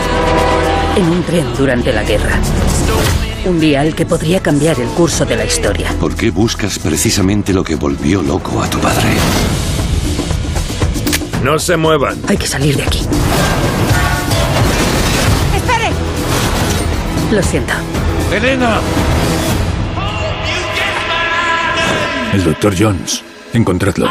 en 0.95 1.05
un 1.05 1.23
tren 1.23 1.45
durante 1.57 1.91
la 1.91 2.03
guerra. 2.03 2.39
Un 3.45 3.59
dial 3.59 3.95
que 3.95 4.05
podría 4.05 4.41
cambiar 4.41 4.79
el 4.79 4.87
curso 4.89 5.25
de 5.25 5.35
la 5.35 5.45
historia. 5.45 5.93
¿Por 5.99 6.15
qué 6.15 6.29
buscas 6.29 6.79
precisamente 6.79 7.53
lo 7.53 7.63
que 7.63 7.75
volvió 7.75 8.21
loco 8.21 8.61
a 8.61 8.69
tu 8.69 8.79
padre? 8.79 9.09
No 11.43 11.57
se 11.57 11.77
muevan. 11.77 12.17
Hay 12.27 12.37
que 12.37 12.47
salir 12.47 12.75
de 12.75 12.83
aquí. 12.83 12.99
¡Espere! 15.55 15.91
Lo 17.31 17.41
siento. 17.43 17.73
¡Elena! 18.33 18.81
El 22.33 22.43
doctor 22.43 22.75
Jones. 22.77 23.23
Encontradlo. 23.53 24.07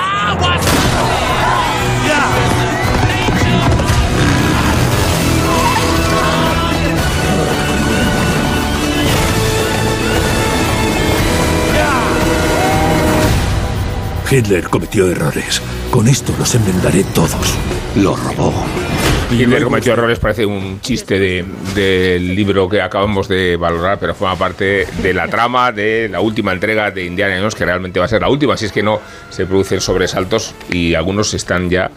Hitler 14.30 14.68
cometió 14.68 15.08
errores. 15.10 15.62
Con 15.90 16.06
esto 16.06 16.34
los 16.38 16.54
enmendaré 16.54 17.02
todos. 17.04 17.54
Lo 17.96 18.14
robó. 18.14 18.52
Hitler 19.30 19.62
cometió 19.62 19.92
errores, 19.92 20.18
parece 20.18 20.46
un 20.46 20.80
chiste 20.80 21.18
del 21.18 22.34
libro 22.34 22.66
que 22.68 22.80
acabamos 22.80 23.28
de 23.28 23.56
valorar, 23.56 23.98
pero 23.98 24.14
forma 24.14 24.36
parte 24.36 24.86
de 25.02 25.12
la 25.12 25.28
trama 25.28 25.70
de 25.70 26.08
la 26.08 26.20
última 26.20 26.52
entrega 26.52 26.90
de 26.90 27.04
Indiana 27.04 27.36
Jones, 27.38 27.54
que 27.54 27.66
realmente 27.66 28.00
va 28.00 28.06
a 28.06 28.08
ser 28.08 28.22
la 28.22 28.30
última, 28.30 28.56
si 28.56 28.66
es 28.66 28.72
que 28.72 28.82
no 28.82 29.00
se 29.28 29.44
producen 29.44 29.82
sobresaltos 29.82 30.54
y 30.70 30.94
algunos 30.94 31.34
están 31.34 31.68
ya 31.68 31.90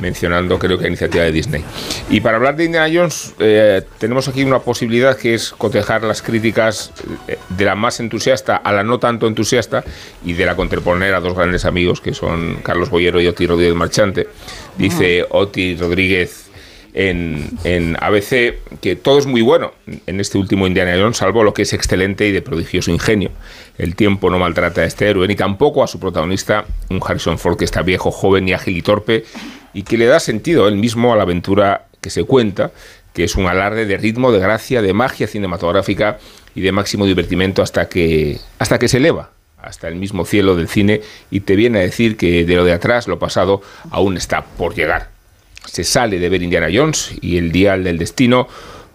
mencionando 0.00 0.56
creo 0.60 0.76
que 0.78 0.84
la 0.84 0.88
iniciativa 0.88 1.24
de 1.24 1.32
Disney. 1.32 1.64
Y 2.10 2.20
para 2.20 2.36
hablar 2.36 2.54
de 2.54 2.66
Indiana 2.66 2.88
Jones, 2.92 3.34
eh, 3.40 3.82
tenemos 3.98 4.28
aquí 4.28 4.44
una 4.44 4.60
posibilidad 4.60 5.16
que 5.16 5.34
es 5.34 5.50
cotejar 5.50 6.04
las 6.04 6.22
críticas 6.22 6.92
eh, 7.26 7.38
de 7.48 7.64
la 7.64 7.74
más 7.74 7.98
entusiasta 7.98 8.56
a 8.56 8.72
la 8.72 8.84
no 8.84 9.00
tanto 9.00 9.26
entusiasta 9.26 9.82
y 10.24 10.34
de 10.34 10.46
la 10.46 10.54
contemporánea 10.54 11.16
a 11.16 11.20
dos 11.20 11.34
grandes 11.34 11.64
amigos 11.64 12.00
que 12.00 12.14
son 12.14 12.60
Carlos 12.62 12.90
Boyero 12.90 13.20
y 13.20 13.26
Oti 13.26 13.46
Rodríguez 13.46 13.74
Marchante. 13.74 14.28
Dice 14.76 15.26
Oti 15.28 15.76
Rodríguez 15.76 16.47
en, 16.94 17.96
ABC 18.00 18.58
que 18.80 18.96
todo 18.96 19.18
es 19.18 19.26
muy 19.26 19.42
bueno 19.42 19.72
en 20.06 20.20
este 20.20 20.38
último 20.38 20.66
Indiana 20.66 20.96
Jones, 20.98 21.18
salvo 21.18 21.44
lo 21.44 21.54
que 21.54 21.62
es 21.62 21.72
excelente 21.72 22.26
y 22.26 22.32
de 22.32 22.42
prodigioso 22.42 22.90
ingenio. 22.90 23.30
El 23.76 23.94
tiempo 23.94 24.30
no 24.30 24.38
maltrata 24.38 24.82
a 24.82 24.84
este 24.84 25.08
héroe, 25.08 25.28
ni 25.28 25.36
tampoco 25.36 25.82
a 25.82 25.86
su 25.86 26.00
protagonista, 26.00 26.64
un 26.90 27.00
Harrison 27.04 27.38
Ford 27.38 27.56
que 27.56 27.64
está 27.64 27.82
viejo, 27.82 28.10
joven 28.10 28.48
y 28.48 28.52
ágil 28.52 28.76
y 28.76 28.82
torpe, 28.82 29.24
y 29.72 29.82
que 29.82 29.98
le 29.98 30.06
da 30.06 30.20
sentido 30.20 30.68
él 30.68 30.76
mismo 30.76 31.12
a 31.12 31.16
la 31.16 31.22
aventura 31.22 31.86
que 32.00 32.10
se 32.10 32.24
cuenta, 32.24 32.72
que 33.12 33.24
es 33.24 33.36
un 33.36 33.46
alarde 33.46 33.86
de 33.86 33.96
ritmo, 33.96 34.32
de 34.32 34.38
gracia, 34.38 34.82
de 34.82 34.92
magia 34.92 35.26
cinematográfica 35.26 36.18
y 36.54 36.60
de 36.60 36.72
máximo 36.72 37.06
divertimento 37.06 37.62
hasta 37.62 37.88
que, 37.88 38.38
hasta 38.58 38.78
que 38.78 38.88
se 38.88 38.98
eleva 38.98 39.30
hasta 39.60 39.88
el 39.88 39.96
mismo 39.96 40.24
cielo 40.24 40.54
del 40.54 40.68
cine 40.68 41.00
y 41.32 41.40
te 41.40 41.56
viene 41.56 41.80
a 41.80 41.82
decir 41.82 42.16
que 42.16 42.44
de 42.44 42.54
lo 42.54 42.64
de 42.64 42.72
atrás, 42.72 43.08
lo 43.08 43.18
pasado, 43.18 43.60
aún 43.90 44.16
está 44.16 44.44
por 44.44 44.74
llegar 44.74 45.17
se 45.64 45.84
sale 45.84 46.18
de 46.18 46.28
ver 46.28 46.42
Indiana 46.42 46.68
Jones 46.72 47.12
y 47.20 47.36
el 47.36 47.52
dial 47.52 47.84
del 47.84 47.98
destino 47.98 48.48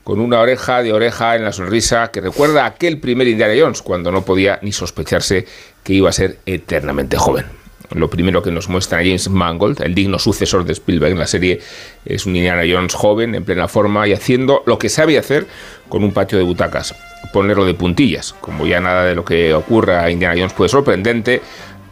con 0.03 0.19
una 0.19 0.39
oreja 0.39 0.83
de 0.83 0.91
oreja 0.91 1.35
en 1.35 1.43
la 1.43 1.53
sonrisa 1.53 2.11
que 2.11 2.21
recuerda 2.21 2.63
a 2.63 2.67
aquel 2.67 2.99
primer 2.99 3.27
Indiana 3.27 3.53
Jones 3.57 3.81
cuando 3.81 4.11
no 4.11 4.23
podía 4.25 4.59
ni 4.61 4.71
sospecharse 4.71 5.45
que 5.83 5.93
iba 5.93 6.09
a 6.09 6.13
ser 6.13 6.39
eternamente 6.45 7.17
joven. 7.17 7.45
Lo 7.91 8.09
primero 8.09 8.41
que 8.41 8.51
nos 8.51 8.69
muestra 8.69 8.99
James 8.99 9.29
Mangold, 9.29 9.81
el 9.81 9.93
digno 9.93 10.17
sucesor 10.17 10.65
de 10.65 10.73
Spielberg 10.73 11.11
en 11.11 11.19
la 11.19 11.27
serie, 11.27 11.61
es 12.05 12.25
un 12.25 12.35
Indiana 12.35 12.63
Jones 12.67 12.95
joven, 12.95 13.35
en 13.35 13.43
plena 13.43 13.67
forma 13.67 14.07
y 14.07 14.13
haciendo 14.13 14.63
lo 14.65 14.79
que 14.79 14.89
sabe 14.89 15.17
hacer 15.17 15.45
con 15.89 16.03
un 16.03 16.11
patio 16.11 16.37
de 16.37 16.43
butacas, 16.43 16.95
ponerlo 17.31 17.65
de 17.65 17.75
puntillas. 17.75 18.33
Como 18.41 18.65
ya 18.65 18.79
nada 18.79 19.05
de 19.05 19.15
lo 19.15 19.23
que 19.23 19.53
ocurra 19.53 20.03
a 20.03 20.09
Indiana 20.09 20.35
Jones 20.35 20.53
puede 20.53 20.69
sorprendente, 20.69 21.41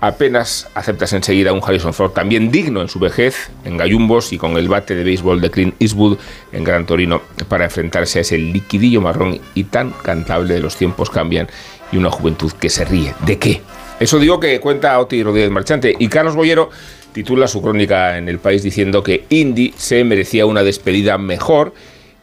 apenas 0.01 0.67
aceptas 0.73 1.13
enseguida 1.13 1.53
un 1.53 1.61
Harrison 1.63 1.93
Ford 1.93 2.11
también 2.11 2.51
digno 2.51 2.81
en 2.81 2.89
su 2.89 2.99
vejez, 2.99 3.51
en 3.63 3.77
gallumbos 3.77 4.33
y 4.33 4.37
con 4.37 4.57
el 4.57 4.67
bate 4.67 4.95
de 4.95 5.03
béisbol 5.03 5.39
de 5.39 5.51
Clint 5.51 5.75
Eastwood 5.79 6.17
en 6.51 6.63
Gran 6.63 6.87
Torino 6.87 7.21
para 7.47 7.65
enfrentarse 7.65 8.17
a 8.17 8.21
ese 8.23 8.37
liquidillo 8.37 8.99
marrón 8.99 9.39
y 9.53 9.63
tan 9.65 9.91
cantable 9.91 10.55
de 10.55 10.59
los 10.59 10.75
tiempos 10.75 11.11
cambian 11.11 11.47
y 11.91 11.97
una 11.97 12.09
juventud 12.09 12.51
que 12.51 12.69
se 12.69 12.83
ríe. 12.83 13.13
¿De 13.25 13.37
qué? 13.37 13.61
Eso 13.99 14.17
digo 14.17 14.39
que 14.39 14.59
cuenta 14.59 14.99
Oti 14.99 15.21
Rodríguez 15.21 15.51
Marchante 15.51 15.95
y 15.97 16.07
Carlos 16.07 16.35
Boyero 16.35 16.71
titula 17.13 17.47
su 17.47 17.61
crónica 17.61 18.17
en 18.17 18.27
El 18.27 18.39
País 18.39 18.63
diciendo 18.63 19.03
que 19.03 19.25
Indy 19.29 19.73
se 19.77 20.03
merecía 20.03 20.47
una 20.47 20.63
despedida 20.63 21.19
mejor. 21.19 21.75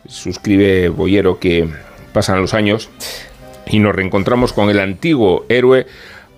Suscribe 0.09 0.89
Boyero 0.89 1.39
que 1.39 1.69
pasan 2.13 2.41
los 2.41 2.55
años 2.55 2.91
y 3.67 3.79
nos 3.79 3.95
reencontramos 3.95 4.53
con 4.53 4.71
el 4.71 4.81
antiguo 4.81 5.45
héroe 5.49 5.87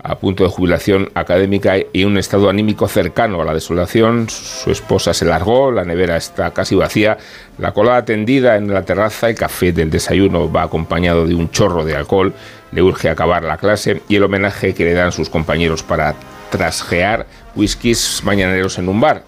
a 0.02 0.18
punto 0.18 0.44
de 0.44 0.50
jubilación 0.50 1.10
académica 1.14 1.74
y 1.92 2.04
un 2.04 2.16
estado 2.18 2.48
anímico 2.48 2.88
cercano 2.88 3.40
a 3.40 3.44
la 3.44 3.54
desolación. 3.54 4.28
Su 4.28 4.70
esposa 4.70 5.14
se 5.14 5.24
largó, 5.24 5.70
la 5.70 5.84
nevera 5.84 6.16
está 6.16 6.52
casi 6.52 6.74
vacía, 6.74 7.18
la 7.58 7.72
colada 7.72 8.04
tendida 8.04 8.56
en 8.56 8.72
la 8.72 8.82
terraza, 8.82 9.28
el 9.28 9.36
café 9.36 9.72
del 9.72 9.90
desayuno 9.90 10.50
va 10.50 10.62
acompañado 10.62 11.26
de 11.26 11.34
un 11.34 11.50
chorro 11.50 11.84
de 11.84 11.96
alcohol, 11.96 12.32
le 12.72 12.82
urge 12.82 13.08
acabar 13.08 13.42
la 13.42 13.58
clase 13.58 14.02
y 14.08 14.16
el 14.16 14.22
homenaje 14.22 14.74
que 14.74 14.84
le 14.84 14.94
dan 14.94 15.12
sus 15.12 15.28
compañeros 15.28 15.82
para 15.82 16.14
trasjear 16.50 17.26
whiskies 17.54 18.22
mañaneros 18.24 18.78
en 18.78 18.88
un 18.88 19.00
bar. 19.00 19.24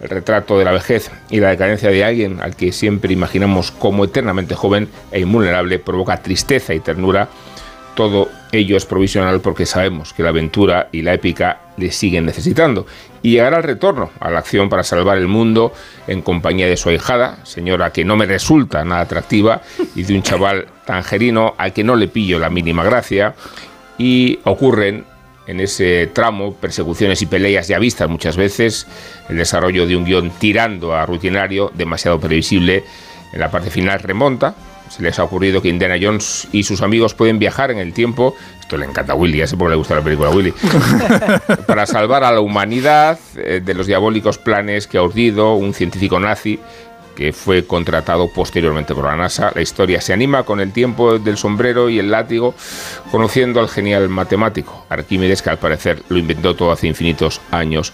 El 0.00 0.10
retrato 0.10 0.58
de 0.58 0.64
la 0.66 0.72
vejez 0.72 1.10
y 1.30 1.40
la 1.40 1.48
decadencia 1.48 1.88
de 1.88 2.04
alguien 2.04 2.40
al 2.42 2.54
que 2.54 2.70
siempre 2.70 3.14
imaginamos 3.14 3.70
como 3.70 4.04
eternamente 4.04 4.54
joven 4.54 4.88
e 5.10 5.20
invulnerable 5.20 5.78
provoca 5.78 6.18
tristeza 6.18 6.74
y 6.74 6.80
ternura 6.80 7.28
todo 7.96 8.28
ello 8.52 8.76
es 8.76 8.86
provisional 8.86 9.40
porque 9.40 9.66
sabemos 9.66 10.12
que 10.12 10.22
la 10.22 10.28
aventura 10.28 10.88
y 10.92 11.02
la 11.02 11.14
épica 11.14 11.62
le 11.76 11.90
siguen 11.90 12.26
necesitando. 12.26 12.86
Y 13.22 13.32
llegará 13.32 13.56
el 13.56 13.64
retorno 13.64 14.10
a 14.20 14.30
la 14.30 14.38
acción 14.38 14.68
para 14.68 14.84
salvar 14.84 15.18
el 15.18 15.26
mundo 15.26 15.72
en 16.06 16.22
compañía 16.22 16.68
de 16.68 16.76
su 16.76 16.90
ahijada, 16.90 17.38
señora 17.42 17.92
que 17.92 18.04
no 18.04 18.16
me 18.16 18.26
resulta 18.26 18.84
nada 18.84 19.00
atractiva, 19.00 19.62
y 19.96 20.04
de 20.04 20.14
un 20.14 20.22
chaval 20.22 20.66
tangerino 20.84 21.54
al 21.58 21.72
que 21.72 21.82
no 21.82 21.96
le 21.96 22.06
pillo 22.06 22.38
la 22.38 22.50
mínima 22.50 22.84
gracia. 22.84 23.34
Y 23.98 24.38
ocurren 24.44 25.04
en 25.46 25.60
ese 25.60 26.08
tramo 26.12 26.54
persecuciones 26.54 27.22
y 27.22 27.26
peleas 27.26 27.66
ya 27.66 27.78
vistas 27.78 28.08
muchas 28.08 28.36
veces, 28.36 28.86
el 29.28 29.38
desarrollo 29.38 29.86
de 29.86 29.96
un 29.96 30.04
guion 30.04 30.30
tirando 30.38 30.94
a 30.94 31.06
rutinario, 31.06 31.72
demasiado 31.74 32.20
previsible. 32.20 32.84
En 33.32 33.40
la 33.40 33.50
parte 33.50 33.70
final 33.70 34.00
remonta, 34.00 34.54
se 34.88 35.02
les 35.02 35.18
ha 35.18 35.24
ocurrido 35.24 35.62
que 35.62 35.68
Indiana 35.68 35.96
Jones 36.00 36.48
y 36.52 36.62
sus 36.62 36.82
amigos 36.82 37.14
pueden 37.14 37.38
viajar 37.38 37.70
en 37.70 37.78
el 37.78 37.92
tiempo. 37.92 38.34
Esto 38.60 38.76
le 38.76 38.86
encanta 38.86 39.12
a 39.12 39.16
Willy, 39.16 39.38
ya 39.38 39.46
sé 39.46 39.56
por 39.56 39.68
qué 39.68 39.70
le 39.70 39.76
gusta 39.76 39.94
la 39.94 40.02
película 40.02 40.28
a 40.28 40.32
Willy. 40.32 40.52
para 41.66 41.86
salvar 41.86 42.24
a 42.24 42.32
la 42.32 42.40
humanidad 42.40 43.18
eh, 43.36 43.60
de 43.64 43.74
los 43.74 43.86
diabólicos 43.86 44.38
planes 44.38 44.86
que 44.86 44.98
ha 44.98 45.02
urdido 45.02 45.54
un 45.54 45.74
científico 45.74 46.18
nazi 46.18 46.58
que 47.16 47.32
fue 47.32 47.66
contratado 47.66 48.28
posteriormente 48.28 48.94
por 48.94 49.04
la 49.04 49.16
NASA. 49.16 49.50
La 49.54 49.62
historia 49.62 50.00
se 50.00 50.12
anima 50.12 50.42
con 50.42 50.60
el 50.60 50.72
tiempo 50.72 51.18
del 51.18 51.38
sombrero 51.38 51.88
y 51.88 51.98
el 51.98 52.10
látigo, 52.10 52.54
conociendo 53.10 53.58
al 53.58 53.68
genial 53.68 54.08
matemático 54.08 54.84
Arquímedes, 54.90 55.40
que 55.40 55.50
al 55.50 55.58
parecer 55.58 56.02
lo 56.10 56.18
inventó 56.18 56.54
todo 56.54 56.70
hace 56.70 56.86
infinitos 56.86 57.40
años 57.50 57.92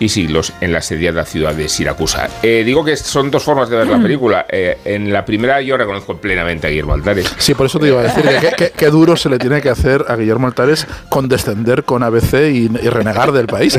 y 0.00 0.08
siglos 0.08 0.52
en 0.60 0.72
la 0.72 0.78
asediada 0.78 1.24
ciudad 1.24 1.54
de 1.54 1.68
Siracusa. 1.68 2.28
Eh, 2.42 2.62
digo 2.64 2.84
que 2.84 2.96
son 2.96 3.30
dos 3.30 3.42
formas 3.42 3.68
de 3.68 3.76
ver 3.76 3.86
la 3.86 3.98
mm. 3.98 4.02
película. 4.02 4.46
Eh, 4.48 4.78
en 4.84 5.12
la 5.12 5.24
primera 5.24 5.60
yo 5.60 5.76
reconozco 5.76 6.16
plenamente 6.16 6.66
a 6.66 6.70
Guillermo 6.70 6.94
Altares. 6.94 7.34
Sí, 7.38 7.54
por 7.54 7.66
eso 7.66 7.78
te 7.78 7.88
iba 7.88 8.00
a 8.00 8.04
decir 8.04 8.24
que 8.56 8.70
qué 8.70 8.86
duro 8.86 9.16
se 9.16 9.28
le 9.28 9.38
tiene 9.38 9.60
que 9.60 9.70
hacer 9.70 10.04
a 10.08 10.16
Guillermo 10.16 10.46
Altares 10.46 10.86
condescender 11.08 11.84
con 11.84 12.02
ABC 12.02 12.34
y, 12.52 12.68
renegar 12.68 13.32
del 13.32 13.46
país. 13.46 13.78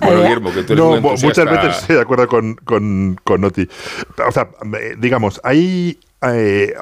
bueno, 0.00 0.22
Guillermo, 0.22 0.52
que 0.52 0.62
tú 0.62 0.72
eres 0.72 0.84
no, 0.84 1.00
Muchas 1.00 1.44
veces 1.44 1.76
estoy 1.80 1.96
de 1.96 2.02
acuerdo 2.02 2.26
con, 2.28 2.54
con, 2.56 3.18
con 3.24 3.40
Noti. 3.40 3.68
O 4.26 4.32
sea, 4.32 4.48
digamos, 4.98 5.40
hay 5.44 5.98
eh, 6.22 6.74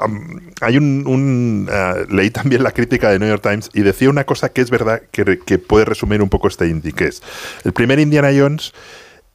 hay 0.61 0.77
un, 0.77 1.67
eh, 1.71 2.05
leí 2.09 2.29
también 2.29 2.63
la 2.63 2.71
crítica 2.71 3.09
de 3.09 3.19
New 3.19 3.29
York 3.29 3.41
Times 3.41 3.69
y 3.73 3.81
decía 3.81 4.09
una 4.09 4.25
cosa 4.25 4.49
que 4.49 4.61
es 4.61 4.69
verdad 4.69 5.01
que, 5.11 5.57
puede 5.57 5.85
resumir 5.85 6.21
un 6.21 6.29
poco 6.29 6.47
este 6.47 6.67
indie, 6.67 6.91
que 6.91 7.07
es 7.07 7.21
el 7.63 7.73
primer 7.73 7.99
Indiana 7.99 8.29
Jones 8.35 8.73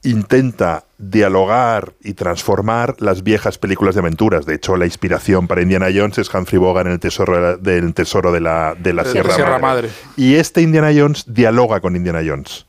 intenta 0.02 0.84
dialogar 0.98 1.94
y 2.02 2.12
transformar 2.12 2.96
las 2.98 3.22
viejas 3.22 3.56
películas 3.56 3.94
de 3.94 4.02
aventuras. 4.02 4.44
De 4.44 4.54
hecho, 4.54 4.76
la 4.76 4.84
inspiración 4.84 5.48
para 5.48 5.62
Indiana 5.62 5.86
Jones 5.94 6.18
es 6.18 6.32
Humphrey 6.32 6.58
Bogart 6.58 6.86
en 6.86 6.92
el 6.92 7.00
tesoro, 7.00 7.56
del 7.56 7.94
tesoro 7.94 8.30
de 8.30 8.40
la, 8.40 8.74
de 8.78 8.92
la 8.92 9.06
Sierra, 9.06 9.58
Madre. 9.58 9.88
Y 10.18 10.34
este 10.34 10.60
Indiana 10.60 10.90
Jones 10.94 11.24
dialoga 11.26 11.80
con 11.80 11.96
Indiana 11.96 12.20
Jones 12.26 12.66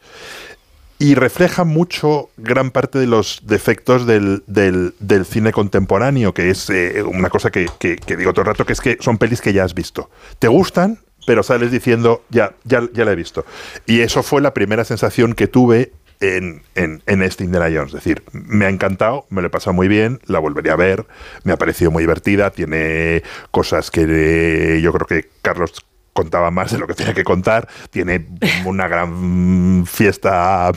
y 0.97 1.15
refleja 1.15 1.63
mucho 1.63 2.29
gran 2.37 2.71
parte 2.71 2.99
de 2.99 3.07
los 3.07 3.41
defectos 3.43 4.05
del, 4.05 4.43
del, 4.47 5.25
cine 5.25 5.51
contemporáneo, 5.51 6.33
que 6.33 6.49
es 6.49 6.69
eh, 6.69 7.03
una 7.03 7.29
cosa 7.29 7.51
que, 7.51 7.67
que, 7.79 7.97
digo 8.15 8.31
todo 8.31 8.41
el 8.41 8.47
rato, 8.47 8.65
que 8.65 8.73
es 8.73 8.81
que 8.81 8.97
son 9.01 9.17
pelis 9.17 9.41
que 9.41 9.53
ya 9.53 9.63
has 9.63 9.73
visto. 9.73 10.09
¿Te 10.39 10.47
gustan? 10.47 10.99
Pero 11.27 11.43
sales 11.43 11.71
diciendo, 11.71 12.23
ya, 12.29 12.55
ya, 12.63 12.83
ya 12.93 13.03
la 13.03 13.11
he 13.11 13.15
visto. 13.15 13.45
Y 13.85 14.01
eso 14.01 14.23
fue 14.23 14.41
la 14.41 14.53
primera 14.53 14.85
sensación 14.85 15.33
que 15.33 15.47
tuve 15.47 15.91
en, 16.21 16.63
en, 16.75 17.01
en, 17.07 17.21
este 17.23 17.43
Indiana 17.43 17.65
Jones. 17.65 17.89
Es 17.89 18.03
decir, 18.03 18.23
me 18.31 18.65
ha 18.65 18.69
encantado, 18.69 19.25
me 19.29 19.41
lo 19.41 19.47
he 19.47 19.51
pasado 19.51 19.73
muy 19.73 19.87
bien, 19.87 20.21
la 20.27 20.39
volvería 20.39 20.73
a 20.73 20.77
ver, 20.77 21.05
me 21.43 21.51
ha 21.51 21.57
parecido 21.57 21.91
muy 21.91 22.03
divertida, 22.03 22.51
tiene 22.51 23.23
cosas 23.51 23.91
que 23.91 24.79
yo 24.81 24.93
creo 24.93 25.07
que 25.07 25.29
Carlos 25.41 25.85
contaba 26.15 26.49
más 26.49 26.71
de 26.71 26.77
lo 26.77 26.87
que 26.87 26.93
tenía 26.93 27.13
que 27.13 27.25
contar, 27.25 27.67
tiene 27.89 28.25
una 28.63 28.87
gran 28.87 29.85
fiesta, 29.85 30.71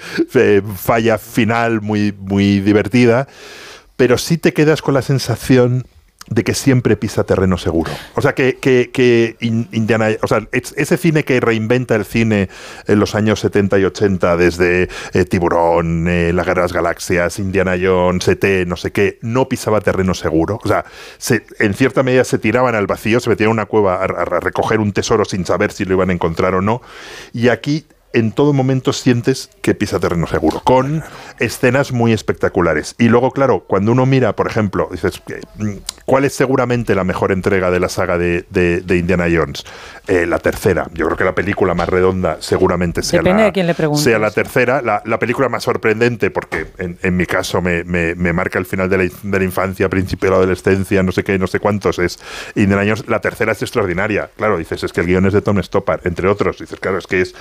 falla 0.76 1.18
final 1.18 1.80
muy, 1.80 2.12
muy 2.12 2.58
divertida, 2.58 3.28
pero 3.96 4.18
sí 4.18 4.38
te 4.38 4.52
quedas 4.52 4.82
con 4.82 4.94
la 4.94 5.02
sensación 5.02 5.86
de 6.28 6.44
que 6.44 6.54
siempre 6.54 6.96
pisa 6.96 7.24
terreno 7.24 7.58
seguro. 7.58 7.90
O 8.14 8.20
sea, 8.20 8.34
que, 8.34 8.58
que, 8.58 9.36
Indiana, 9.40 10.08
o 10.22 10.26
sea, 10.26 10.46
ese 10.52 10.96
cine 10.96 11.24
que 11.24 11.40
reinventa 11.40 11.94
el 11.94 12.04
cine 12.04 12.48
en 12.86 12.98
los 12.98 13.14
años 13.14 13.40
70 13.40 13.78
y 13.78 13.84
80, 13.84 14.36
desde 14.36 14.88
eh, 15.12 15.24
Tiburón, 15.24 16.06
eh, 16.08 16.32
La 16.32 16.44
Guerra 16.44 16.62
de 16.62 16.64
las 16.66 16.72
Galaxias, 16.72 17.38
Indiana 17.38 17.76
Jones, 17.80 18.28
ET, 18.28 18.66
no 18.66 18.76
sé 18.76 18.92
qué, 18.92 19.18
no 19.22 19.48
pisaba 19.48 19.80
terreno 19.80 20.14
seguro. 20.14 20.58
O 20.62 20.68
sea, 20.68 20.84
en 21.58 21.74
cierta 21.74 22.02
medida 22.02 22.24
se 22.24 22.38
tiraban 22.38 22.74
al 22.74 22.86
vacío, 22.86 23.20
se 23.20 23.30
metían 23.30 23.48
en 23.48 23.52
una 23.52 23.66
cueva 23.66 24.02
a 24.02 24.06
recoger 24.06 24.80
un 24.80 24.92
tesoro 24.92 25.24
sin 25.24 25.44
saber 25.44 25.72
si 25.72 25.84
lo 25.84 25.94
iban 25.94 26.10
a 26.10 26.12
encontrar 26.12 26.54
o 26.54 26.62
no. 26.62 26.82
Y 27.32 27.48
aquí 27.48 27.86
en 28.12 28.32
todo 28.32 28.52
momento 28.52 28.92
sientes 28.92 29.50
que 29.62 29.74
pisa 29.74 29.98
terreno 29.98 30.26
seguro, 30.26 30.60
con 30.64 31.02
escenas 31.38 31.92
muy 31.92 32.12
espectaculares. 32.12 32.94
Y 32.98 33.08
luego, 33.08 33.30
claro, 33.30 33.64
cuando 33.66 33.92
uno 33.92 34.06
mira, 34.06 34.34
por 34.36 34.46
ejemplo, 34.46 34.88
dices, 34.90 35.22
mm, 35.56 35.70
¿cuál 36.04 36.24
es 36.24 36.34
seguramente 36.34 36.94
la 36.94 37.04
mejor 37.04 37.32
entrega 37.32 37.70
de 37.70 37.80
la 37.80 37.88
saga 37.88 38.18
de, 38.18 38.44
Indiana 38.88 39.26
Jones? 39.32 39.64
Eh, 40.08 40.26
la 40.26 40.38
tercera. 40.38 40.88
Yo 40.92 41.06
creo 41.06 41.16
que 41.16 41.24
la 41.24 41.34
película 41.34 41.74
más 41.74 41.88
redonda 41.88 42.38
seguramente 42.40 43.02
sea, 43.02 43.22
la, 43.22 43.50
le 43.52 43.96
sea 43.96 44.18
la 44.18 44.30
tercera. 44.30 44.82
La, 44.82 45.18
película 45.18 45.48
más 45.48 45.62
sorprendente, 45.62 46.30
porque 46.30 46.66
en, 46.78 47.16
mi 47.16 47.26
caso 47.26 47.62
me, 47.62 47.84
marca 48.14 48.58
el 48.58 48.66
final 48.66 48.88
de 48.88 48.98
la, 48.98 49.04
de 49.04 49.38
la, 49.38 49.44
infancia, 49.44 49.88
principio 49.88 50.28
de 50.28 50.30
la 50.32 50.36
adolescencia, 50.38 51.02
no 51.02 51.12
sé 51.12 51.22
qué, 51.22 51.38
no 51.38 51.46
sé 51.46 51.60
cuántos, 51.60 51.98
es 51.98 52.18
Indiana 52.56 52.82
Jones. 52.82 53.04
La 53.08 53.20
tercera 53.20 53.52
es 53.52 53.62
extraordinaria. 53.62 54.30
Claro, 54.36 54.58
dices, 54.58 54.82
es 54.82 54.92
que 54.92 55.00
el 55.00 55.06
guion 55.06 55.26
es 55.26 55.32
de 55.32 55.42
Tom 55.42 55.62
Stoppard, 55.62 56.06
entre 56.06 56.28
otros. 56.28 56.58
Dices, 56.58 56.80
claro, 56.80 56.98
es 56.98 57.06
que 57.06 57.20
es 57.20 57.34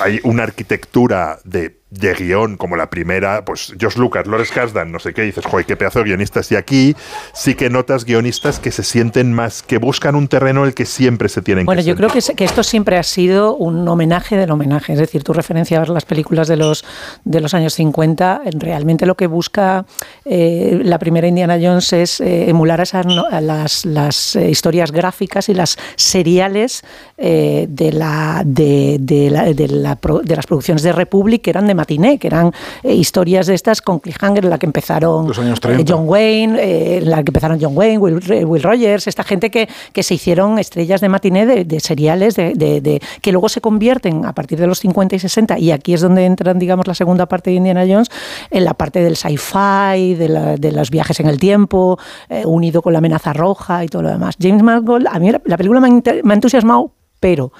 hay 0.00 0.15
una 0.24 0.42
arquitectura 0.42 1.38
de 1.44 1.80
de 1.98 2.14
guion 2.14 2.56
como 2.56 2.76
la 2.76 2.90
primera, 2.90 3.44
pues 3.44 3.74
Josh 3.80 3.96
Lucas, 3.96 4.26
Lores 4.26 4.50
Kasdan, 4.50 4.92
no 4.92 4.98
sé 4.98 5.14
qué, 5.14 5.22
dices, 5.22 5.44
joder, 5.44 5.66
qué 5.66 5.76
pedazo 5.76 6.00
de 6.00 6.06
guionistas. 6.06 6.50
Y 6.52 6.56
aquí 6.56 6.96
sí 7.32 7.54
que 7.54 7.70
notas 7.70 8.04
guionistas 8.04 8.58
que 8.58 8.70
se 8.70 8.82
sienten 8.82 9.32
más, 9.32 9.62
que 9.62 9.78
buscan 9.78 10.14
un 10.14 10.28
terreno 10.28 10.64
el 10.64 10.74
que 10.74 10.84
siempre 10.84 11.28
se 11.28 11.42
tienen 11.42 11.66
bueno, 11.66 11.82
que 11.82 11.84
Bueno, 11.84 11.96
yo 11.96 11.96
creo 11.96 12.22
que, 12.22 12.34
que, 12.34 12.44
esto 12.44 12.62
siempre 12.62 12.98
ha 12.98 13.02
sido 13.02 13.56
un 13.56 13.86
homenaje 13.88 14.36
del 14.36 14.50
homenaje. 14.50 14.92
Es 14.92 14.98
decir, 14.98 15.22
tú 15.22 15.32
referenciabas 15.32 15.88
las 15.88 16.04
películas 16.04 16.48
de 16.48 16.56
los, 16.56 16.84
de 17.24 17.40
los 17.40 17.54
años 17.54 17.74
50. 17.74 18.42
Realmente 18.52 19.06
lo 19.06 19.16
que 19.16 19.26
busca 19.26 19.86
eh, 20.24 20.80
la 20.82 20.98
primera 20.98 21.26
Indiana 21.26 21.58
Jones 21.60 21.92
es 21.92 22.20
eh, 22.20 22.48
emular 22.48 22.80
esas, 22.80 23.06
las, 23.06 23.84
las 23.84 24.36
eh, 24.36 24.50
historias 24.50 24.92
gráficas 24.92 25.48
y 25.48 25.54
las 25.54 25.78
seriales 25.96 26.82
de, 27.16 27.90
la, 27.92 28.42
de, 28.44 28.98
de, 29.00 29.30
la, 29.30 29.44
de, 29.44 29.68
la, 29.68 29.98
de 30.22 30.36
las 30.36 30.46
producciones 30.46 30.82
de 30.82 30.92
Republic 30.92 31.42
que 31.42 31.50
eran 31.50 31.66
de 31.66 31.74
que 31.86 32.26
eran 32.26 32.52
eh, 32.82 32.94
historias 32.94 33.46
de 33.46 33.54
estas 33.54 33.80
con 33.80 34.00
cliffhanger 34.00 34.44
en 34.44 34.50
la 34.50 34.58
que 34.58 34.66
empezaron 34.66 35.30
eh, 35.30 35.84
John 35.86 36.08
Wayne, 36.08 36.58
eh, 36.60 36.98
en 36.98 37.10
la 37.10 37.22
que 37.22 37.30
empezaron 37.30 37.58
John 37.60 37.76
Wayne, 37.76 37.98
Will, 37.98 38.62
Rogers, 38.62 39.06
esta 39.06 39.22
gente 39.22 39.50
que, 39.50 39.68
que, 39.92 40.02
se 40.02 40.14
hicieron 40.14 40.58
estrellas 40.58 41.00
de 41.00 41.08
matiné 41.08 41.46
de, 41.46 41.80
seriales 41.80 42.34
de, 42.34 42.54
de, 42.54 43.00
que 43.22 43.32
luego 43.32 43.48
se 43.48 43.60
convierten 43.60 44.24
a 44.24 44.34
partir 44.34 44.58
de 44.58 44.66
los 44.66 44.80
50 44.80 45.16
y 45.16 45.18
60, 45.18 45.58
y 45.58 45.70
aquí 45.70 45.94
es 45.94 46.00
donde 46.00 46.24
entran, 46.24 46.58
digamos, 46.58 46.86
la 46.86 46.94
segunda 46.94 47.26
parte 47.26 47.50
de 47.50 47.56
Indiana 47.56 47.84
Jones, 47.88 48.08
en 48.50 48.64
la 48.64 48.74
parte 48.74 49.02
del 49.02 49.16
sci-fi, 49.16 50.14
de, 50.14 50.72
los 50.72 50.90
viajes 50.90 51.20
en 51.20 51.26
el 51.26 51.38
tiempo, 51.38 51.98
unido 52.44 52.82
con 52.82 52.92
la 52.92 52.98
amenaza 52.98 53.32
roja 53.32 53.84
y 53.84 53.88
todo 53.88 54.02
lo 54.02 54.10
demás. 54.10 54.36
James 54.40 54.62
Mangold, 54.62 55.06
a 55.08 55.18
mí 55.18 55.30
la, 55.30 55.56
película 55.56 55.80
me 55.80 55.88
ha, 55.88 56.34
entusiasmado, 56.34 56.90
pero 57.20 57.52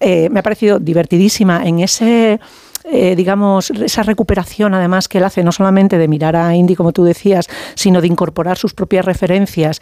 me 0.00 0.38
ha 0.38 0.42
parecido 0.42 0.78
divertidísima 0.78 1.64
en 1.64 1.80
ese 1.80 2.40
eh, 2.86 3.16
digamos, 3.16 3.70
esa 3.70 4.02
recuperación 4.02 4.74
además 4.74 5.08
que 5.08 5.16
él 5.16 5.24
hace, 5.24 5.42
no 5.42 5.52
solamente 5.52 5.96
de 5.96 6.06
mirar 6.06 6.36
a 6.36 6.54
Indy, 6.54 6.76
como 6.76 6.92
tú 6.92 7.02
decías, 7.02 7.48
sino 7.74 8.02
de 8.02 8.08
incorporar 8.08 8.58
sus 8.58 8.74
propias 8.74 9.06
referencias. 9.06 9.80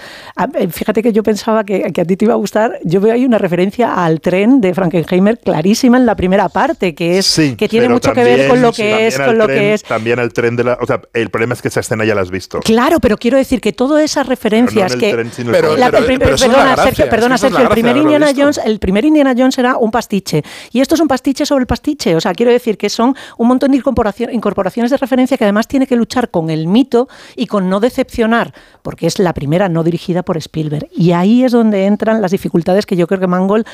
Eh, 0.54 0.68
fíjate 0.68 1.02
que 1.02 1.12
yo 1.12 1.24
pensaba 1.24 1.64
que, 1.64 1.84
a 1.84 2.04
ti 2.04 2.16
te 2.16 2.24
iba 2.24 2.34
a 2.34 2.36
gustar, 2.36 2.78
yo 2.84 3.00
veo 3.00 3.12
ahí 3.12 3.24
una 3.24 3.38
referencia 3.38 4.04
al 4.04 4.20
tren 4.20 4.60
de 4.60 4.72
Frankenheimer 4.72 5.38
clarísima 5.38 5.96
en 5.96 6.06
la 6.06 6.14
primera 6.14 6.48
parte, 6.48 6.94
que 6.94 7.18
es 7.18 7.40
que 7.58 7.68
tiene 7.68 7.88
mucho 7.88 8.12
que 8.12 8.22
ver 8.22 8.48
con 8.48 8.62
lo 8.62 8.72
que 8.72 9.08
es, 9.08 9.18
con 9.18 9.36
lo 9.36 9.48
que 9.48 9.74
es. 9.74 9.82
También 9.82 10.20
el 10.20 10.32
tren 10.32 10.54
de 10.54 10.62
la, 10.62 10.78
o 10.80 10.86
sea, 10.86 11.00
el 11.12 11.30
problema 11.30 11.54
es 11.54 11.62
que 11.62 11.68
esa 11.68 11.80
escena 11.80 12.04
ya 12.04 12.14
la 12.14 12.20
has 12.20 12.30
visto. 12.30 12.60
Claro, 12.60 13.00
pero 13.00 13.16
quiero 13.18 13.36
decir 13.36 13.60
que 13.60 13.72
todas 13.72 14.04
esas 14.04 14.28
referencias 14.28 14.94
que 14.94 15.12
perdona, 15.12 16.76
Sergio, 16.76 17.08
perdona 17.08 17.36
Sergio, 17.36 17.62
el 17.62 17.68
primer 17.68 17.96
Indiana 17.96 18.30
Jones, 18.36 18.60
el 18.64 18.78
primer 18.78 19.04
Indiana 19.04 19.34
Jones 19.36 19.58
era 19.58 19.76
un 19.76 19.90
pastiche 19.90 20.44
y 20.70 20.80
esto 20.80 20.94
es 20.94 21.00
un 21.00 21.08
pastiche 21.08 21.44
sobre 21.44 21.62
el 21.62 21.66
pastiche, 21.66 22.14
o 22.14 22.20
sea, 22.20 22.32
quiero 22.32 22.52
decir 22.52 22.78
que 22.78 22.91
son 22.92 23.16
un 23.38 23.48
montón 23.48 23.72
de 23.72 23.78
incorporaciones 23.78 24.90
de 24.90 24.96
referencia 24.96 25.36
que 25.36 25.44
además 25.44 25.66
tiene 25.66 25.86
que 25.86 25.96
luchar 25.96 26.30
con 26.30 26.50
el 26.50 26.66
mito 26.66 27.08
y 27.36 27.46
con 27.46 27.68
no 27.68 27.80
decepcionar, 27.80 28.54
porque 28.82 29.06
es 29.06 29.18
la 29.18 29.34
primera 29.34 29.68
no 29.68 29.82
dirigida 29.82 30.22
por 30.22 30.36
Spielberg. 30.36 30.88
Y 30.92 31.12
ahí 31.12 31.44
es 31.44 31.52
donde 31.52 31.86
entran 31.86 32.22
las 32.22 32.30
dificultades 32.30 32.86
que 32.86 32.96
yo 32.96 33.06
creo 33.06 33.20
que 33.20 33.26
Mangold 33.26 33.66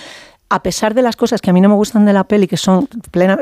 a 0.50 0.62
pesar 0.62 0.94
de 0.94 1.02
las 1.02 1.16
cosas 1.16 1.40
que 1.40 1.50
a 1.50 1.52
mí 1.52 1.60
no 1.60 1.68
me 1.68 1.74
gustan 1.74 2.06
de 2.06 2.12
la 2.12 2.24
peli, 2.24 2.46
que 2.46 2.56
son, 2.56 2.88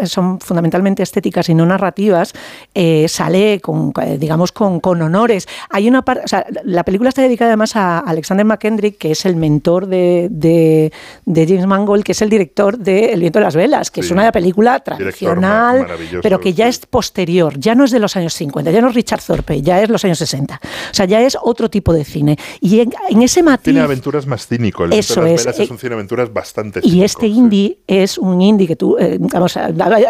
son 0.05 0.41
fundamentalmente 0.41 1.03
estéticas 1.03 1.49
y 1.49 1.55
no 1.55 1.65
narrativas, 1.65 2.33
eh, 2.75 3.07
sale 3.09 3.61
con, 3.61 3.93
eh, 4.03 4.19
digamos, 4.19 4.53
con, 4.53 4.81
honores. 4.83 5.47
Hay 5.71 5.89
una 5.89 6.01
o 6.01 6.29
sea, 6.29 6.47
la 6.65 6.85
película 6.85 7.11
está 7.11 7.23
dedicada 7.23 7.51
además 7.51 7.77
a 7.77 8.01
Alexander 8.01 8.45
McKendrick, 8.45 8.99
que 8.99 9.13
es 9.13 9.25
el 9.25 9.37
mentor 9.37 9.87
de, 9.87 10.91
James 11.27 11.67
Mangold, 11.67 12.03
que 12.03 12.13
es 12.13 12.23
el 12.23 12.31
director 12.31 12.79
de 12.79 13.13
El 13.13 13.21
viento 13.21 13.39
de 13.39 13.45
las 13.45 13.55
velas, 13.55 13.91
que 13.91 14.01
es 14.01 14.11
una 14.11 14.33
película 14.33 14.81
tradicional, 14.81 15.87
pero 16.23 16.41
que 16.41 16.55
ya 16.55 16.67
es 16.67 16.87
posterior, 16.87 17.59
ya 17.59 17.75
no 17.75 17.85
es 17.85 17.91
de 17.91 17.99
los 17.99 18.17
años 18.17 18.35
50, 18.35 18.71
ya 18.71 18.81
no 18.81 18.89
es 18.89 18.95
Richard 18.95 19.23
Thorpe, 19.23 19.63
ya 19.63 19.83
es 19.83 19.91
los 19.91 20.05
años 20.05 20.19
60. 20.19 20.61
O 20.91 20.95
sea, 20.95 21.07
ya 21.07 21.21
es 21.21 21.37
otro 21.41 21.71
tipo 21.71 21.93
de 21.93 22.05
cine. 22.05 22.39
Y 22.61 22.81
en, 22.81 22.93
ese 23.23 23.43
matiz... 23.43 23.65
Tiene 23.65 23.81
aventuras 23.81 24.27
más 24.27 24.47
cínico. 24.47 24.85
El 24.85 24.93
eso 24.95 25.21
de 25.23 25.33
las 25.33 25.45
velas 25.45 25.61
es, 25.61 25.71
un 25.71 25.79
cine 25.79 25.91
de 25.91 25.95
aventuras 25.97 26.33
bastante 26.33 26.81
y 26.97 27.05
este 27.05 27.27
indie 27.27 27.79
es 27.87 28.17
un 28.17 28.41
indie 28.41 28.67
que 28.67 28.75
tú, 28.75 28.97
eh, 28.99 29.19
vamos, 29.21 29.59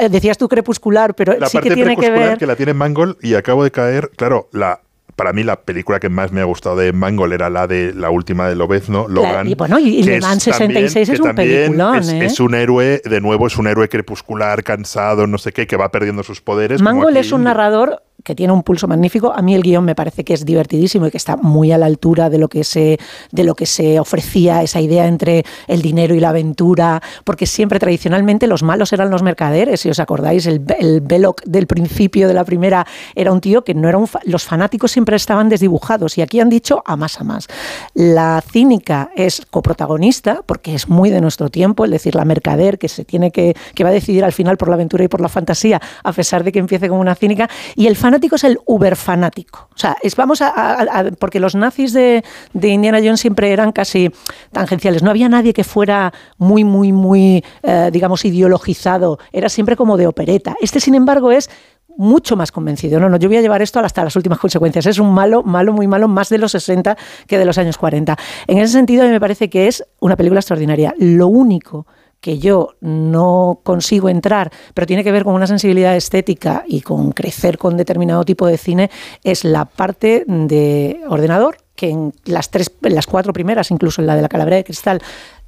decías 0.08 0.38
tú 0.38 0.48
crepuscular, 0.48 1.16
pero 1.16 1.34
sí 1.48 1.58
que 1.58 1.72
tiene 1.72 1.96
que 1.96 2.10
ver. 2.10 2.38
que 2.38 2.46
la 2.46 2.54
tiene 2.54 2.74
Mangold 2.74 3.16
y 3.20 3.34
acabo 3.34 3.64
de 3.64 3.72
caer, 3.72 4.10
claro, 4.14 4.48
la 4.52 4.82
para 5.16 5.32
mí 5.32 5.42
la 5.42 5.56
película 5.56 5.98
que 5.98 6.10
más 6.10 6.30
me 6.30 6.42
ha 6.42 6.44
gustado 6.44 6.76
de 6.76 6.92
Mangold 6.92 7.32
era 7.32 7.48
la 7.48 7.66
de 7.66 7.94
la 7.94 8.10
última 8.10 8.48
de 8.48 8.54
Lobezno, 8.54 9.08
Logan. 9.08 9.48
y 9.48 9.54
bueno, 9.54 9.78
y, 9.78 10.02
Le 10.02 10.20
Mans 10.20 10.42
66 10.42 11.08
es 11.08 11.20
un 11.20 11.34
peliculón. 11.34 11.96
Es, 11.96 12.08
¿eh? 12.10 12.24
es, 12.26 12.38
un 12.38 12.54
héroe, 12.54 13.00
de 13.02 13.20
nuevo, 13.22 13.46
es 13.46 13.56
un 13.56 13.66
héroe 13.66 13.88
crepuscular, 13.88 14.62
cansado, 14.62 15.26
no 15.26 15.38
sé 15.38 15.52
qué, 15.52 15.66
que 15.66 15.76
va 15.76 15.90
perdiendo 15.90 16.22
sus 16.22 16.42
poderes. 16.42 16.82
Mangold 16.82 17.16
es 17.16 17.32
un 17.32 17.44
narrador 17.44 18.02
que 18.26 18.34
tiene 18.34 18.52
un 18.52 18.64
pulso 18.64 18.88
magnífico. 18.88 19.32
A 19.32 19.40
mí 19.40 19.54
el 19.54 19.62
guion 19.62 19.84
me 19.84 19.94
parece 19.94 20.24
que 20.24 20.34
es 20.34 20.44
divertidísimo 20.44 21.06
y 21.06 21.10
que 21.12 21.16
está 21.16 21.36
muy 21.36 21.70
a 21.70 21.78
la 21.78 21.86
altura 21.86 22.28
de 22.28 22.38
lo 22.38 22.48
que 22.48 22.64
se, 22.64 22.98
de 23.30 23.44
lo 23.44 23.54
que 23.54 23.66
se 23.66 24.00
ofrecía, 24.00 24.62
esa 24.62 24.80
idea 24.80 25.06
entre 25.06 25.44
el 25.68 25.80
dinero 25.80 26.14
y 26.14 26.20
la 26.20 26.30
aventura, 26.30 27.00
porque 27.22 27.46
siempre 27.46 27.78
tradicionalmente 27.78 28.48
los 28.48 28.64
malos 28.64 28.92
eran 28.92 29.10
los 29.10 29.22
mercaderes, 29.22 29.80
si 29.80 29.90
os 29.90 30.00
acordáis, 30.00 30.46
el, 30.46 30.62
el 30.80 31.00
Belloc 31.02 31.42
del 31.44 31.68
principio 31.68 32.26
de 32.26 32.34
la 32.34 32.44
primera 32.44 32.84
era 33.14 33.32
un 33.32 33.40
tío 33.40 33.62
que 33.62 33.74
no 33.74 33.88
era 33.88 33.96
un... 33.96 34.08
los 34.24 34.44
fanáticos 34.44 34.90
siempre 34.90 35.05
estaban 35.14 35.48
desdibujados 35.48 36.18
y 36.18 36.22
aquí 36.22 36.40
han 36.40 36.48
dicho 36.48 36.82
a 36.84 36.96
más 36.96 37.20
a 37.20 37.24
más. 37.24 37.46
La 37.94 38.42
cínica 38.42 39.10
es 39.14 39.46
coprotagonista 39.50 40.42
porque 40.44 40.74
es 40.74 40.88
muy 40.88 41.10
de 41.10 41.20
nuestro 41.20 41.50
tiempo, 41.50 41.84
es 41.84 41.92
decir, 41.92 42.16
la 42.16 42.24
mercader 42.24 42.78
que 42.78 42.88
se 42.88 43.04
tiene 43.04 43.30
que, 43.30 43.54
que 43.74 43.84
va 43.84 43.90
a 43.90 43.92
decidir 43.92 44.24
al 44.24 44.32
final 44.32 44.56
por 44.56 44.68
la 44.68 44.74
aventura 44.74 45.04
y 45.04 45.08
por 45.08 45.20
la 45.20 45.28
fantasía, 45.28 45.80
a 46.02 46.12
pesar 46.12 46.42
de 46.42 46.52
que 46.52 46.58
empiece 46.58 46.88
como 46.88 47.00
una 47.00 47.14
cínica, 47.14 47.48
y 47.74 47.86
el 47.86 47.96
fanático 47.96 48.36
es 48.36 48.44
el 48.44 48.58
uber 48.64 48.96
fanático. 48.96 49.68
O 49.74 49.78
sea, 49.78 49.96
es, 50.02 50.16
vamos 50.16 50.40
a, 50.42 51.04
porque 51.18 51.40
los 51.40 51.54
nazis 51.54 51.92
de, 51.92 52.22
Indiana 52.54 52.98
Jones 52.98 53.20
siempre 53.20 53.52
eran 53.52 53.72
casi 53.72 54.10
tangenciales. 54.52 55.02
No 55.02 55.10
había 55.10 55.28
nadie 55.28 55.52
que 55.52 55.64
fuera 55.64 56.12
muy, 56.38 56.64
muy, 56.64 56.92
muy, 56.92 57.44
eh, 57.62 57.90
digamos, 57.92 58.24
ideologizado. 58.24 59.18
Era 59.32 59.48
siempre 59.48 59.76
como 59.76 59.96
de 59.96 60.06
opereta. 60.06 60.56
Este, 60.60 60.80
sin 60.80 60.94
embargo, 60.94 61.30
es 61.30 61.50
mucho 61.96 62.36
más 62.36 62.52
convencido. 62.52 63.00
No, 63.00 63.08
no, 63.08 63.16
yo 63.16 63.28
voy 63.28 63.38
a 63.38 63.40
llevar 63.42 63.62
esto 63.62 63.80
hasta 63.80 64.04
las 64.04 64.16
últimas 64.16 64.38
consecuencias. 64.38 64.86
Es 64.86 64.98
un 64.98 65.12
malo, 65.12 65.42
malo, 65.42 65.72
muy 65.72 65.86
malo, 65.86 66.08
más 66.08 66.28
de 66.28 66.38
los 66.38 66.52
60 66.52 66.96
que 67.26 67.38
de 67.38 67.44
los 67.44 67.58
años 67.58 67.78
40. 67.78 68.16
En 68.46 68.58
ese 68.58 68.72
sentido, 68.72 69.02
a 69.02 69.06
mí 69.06 69.12
me 69.12 69.20
parece 69.20 69.50
que 69.50 69.66
es 69.68 69.84
una 70.00 70.16
película 70.16 70.40
extraordinaria. 70.40 70.94
Lo 70.98 71.28
único 71.28 71.86
que 72.20 72.38
yo 72.38 72.70
no 72.80 73.60
consigo 73.62 74.08
entrar, 74.08 74.50
pero 74.74 74.86
tiene 74.86 75.04
que 75.04 75.12
ver 75.12 75.24
con 75.24 75.34
una 75.34 75.46
sensibilidad 75.46 75.94
estética 75.96 76.64
y 76.66 76.80
con 76.80 77.12
crecer 77.12 77.58
con 77.58 77.76
determinado 77.76 78.24
tipo 78.24 78.46
de 78.46 78.58
cine, 78.58 78.90
es 79.22 79.44
la 79.44 79.64
parte 79.64 80.24
de 80.26 81.02
ordenador, 81.08 81.58
que 81.76 81.90
en 81.90 82.14
las 82.24 82.50
tres, 82.50 82.72
en 82.82 82.94
las 82.94 83.06
cuatro 83.06 83.32
primeras, 83.32 83.70
incluso 83.70 84.00
en 84.00 84.06
la 84.06 84.16
de 84.16 84.22
la 84.22 84.28
calavera 84.28 84.56
de 84.56 84.64
cristal, 84.64 85.00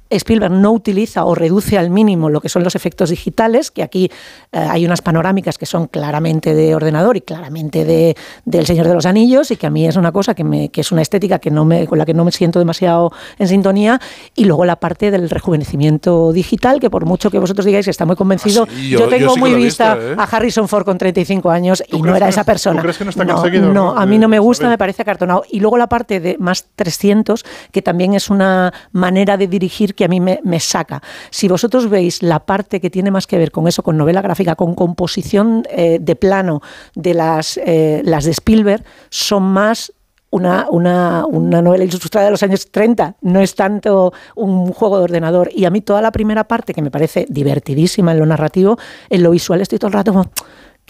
Spielberg 0.09 0.51
no 0.51 0.71
utiliza 0.71 1.25
o 1.25 1.35
reduce 1.35 1.77
al 1.77 1.89
mínimo 1.89 2.29
lo 2.29 2.41
que 2.41 2.49
son 2.49 2.63
los 2.63 2.75
efectos 2.75 3.09
digitales, 3.09 3.71
que 3.71 3.83
aquí 3.83 4.11
eh, 4.51 4.57
hay 4.57 4.85
unas 4.85 5.01
panorámicas 5.01 5.57
que 5.57 5.65
son 5.65 5.87
claramente 5.87 6.55
de 6.55 6.75
ordenador 6.75 7.17
y 7.17 7.21
claramente 7.21 7.85
de, 7.85 8.15
del 8.45 8.65
Señor 8.65 8.87
de 8.87 8.93
los 8.93 9.05
Anillos, 9.05 9.51
y 9.51 9.57
que 9.57 9.67
a 9.67 9.69
mí 9.69 9.85
es 9.87 9.95
una 9.95 10.11
cosa 10.11 10.33
que, 10.33 10.43
me, 10.43 10.69
que 10.69 10.81
es 10.81 10.91
una 10.91 11.01
estética 11.01 11.39
que 11.39 11.51
no 11.51 11.65
me, 11.65 11.87
con 11.87 11.97
la 11.97 12.05
que 12.05 12.13
no 12.13 12.25
me 12.25 12.31
siento 12.31 12.59
demasiado 12.59 13.11
en 13.37 13.47
sintonía, 13.47 14.01
y 14.35 14.45
luego 14.45 14.65
la 14.65 14.77
parte 14.77 15.11
del 15.11 15.29
rejuvenecimiento 15.29 16.31
digital, 16.33 16.79
que 16.79 16.89
por 16.89 17.05
mucho 17.05 17.29
que 17.29 17.39
vosotros 17.39 17.65
digáis 17.65 17.85
que 17.85 17.91
está 17.91 18.05
muy 18.05 18.15
convencido, 18.15 18.67
ah, 18.69 18.81
yo, 18.81 19.07
tengo 19.07 19.37
muy 19.37 19.53
vista 19.53 19.97
¿eh? 19.99 20.15
a 20.17 20.23
Harrison 20.23 20.67
Ford 20.67 20.85
con 20.85 20.97
35 20.97 21.49
años 21.49 21.83
y 21.87 22.01
no 22.01 22.15
era 22.15 22.29
esa 22.29 22.43
persona. 22.43 22.81
crees 22.81 22.97
que 22.97 23.03
no 23.03 23.11
está 23.11 23.25
conseguido? 23.25 23.71
No, 23.71 23.97
a 23.97 24.05
mí 24.05 24.17
no 24.17 24.27
me 24.27 24.39
gusta, 24.39 24.67
me 24.69 24.77
parece 24.77 25.01
acartonado. 25.01 25.43
Y 25.49 25.59
luego 25.59 25.77
la 25.77 25.87
parte 25.87 26.19
de 26.19 26.37
más 26.39 26.65
300, 26.75 27.45
que 27.71 27.81
también 27.81 28.13
es 28.13 28.29
una 28.29 28.73
manera 28.91 29.37
de 29.37 29.47
dirigir 29.47 29.95
que 29.99 30.05
a 30.05 30.07
mí 30.07 30.21
me, 30.21 30.59
saca. 30.61 31.03
Si 31.29 31.49
vosotros 31.49 31.89
veis 31.89 32.23
la 32.23 32.39
parte 32.39 32.79
que 32.79 32.89
tiene 32.89 33.11
más 33.11 33.27
que 33.27 33.37
ver 33.37 33.51
con 33.51 33.67
eso, 33.67 33.83
con 33.83 33.97
novela 33.97 34.21
gráfica, 34.21 34.55
con 34.55 34.73
composición 34.73 35.63
eh, 35.69 35.97
de 35.99 36.15
plano 36.15 36.61
de 36.95 37.13
las, 37.13 37.57
eh, 37.57 38.01
las 38.05 38.23
de 38.23 38.31
Spielberg, 38.31 38.81
son 39.09 39.43
más 39.43 39.91
una, 40.29 40.67
una, 40.69 41.25
una, 41.25 41.61
novela 41.61 41.83
ilustrada 41.83 42.27
de 42.27 42.31
los 42.31 42.43
años 42.43 42.71
30, 42.71 43.17
no 43.19 43.41
es 43.41 43.55
tanto 43.55 44.13
un 44.35 44.71
juego 44.71 44.99
de 44.99 45.03
ordenador. 45.03 45.49
Y 45.53 45.65
a 45.65 45.69
mí 45.69 45.81
toda 45.81 46.01
la 46.01 46.13
primera 46.13 46.45
parte, 46.45 46.73
que 46.73 46.81
me 46.81 46.91
parece 46.91 47.25
divertidísima 47.27 48.13
en 48.13 48.19
lo 48.19 48.25
narrativo, 48.25 48.77
en 49.09 49.21
lo 49.21 49.31
visual 49.31 49.59
estoy 49.59 49.79
todo 49.79 49.89
el 49.89 49.93
rato 49.95 50.13
como... 50.13 50.31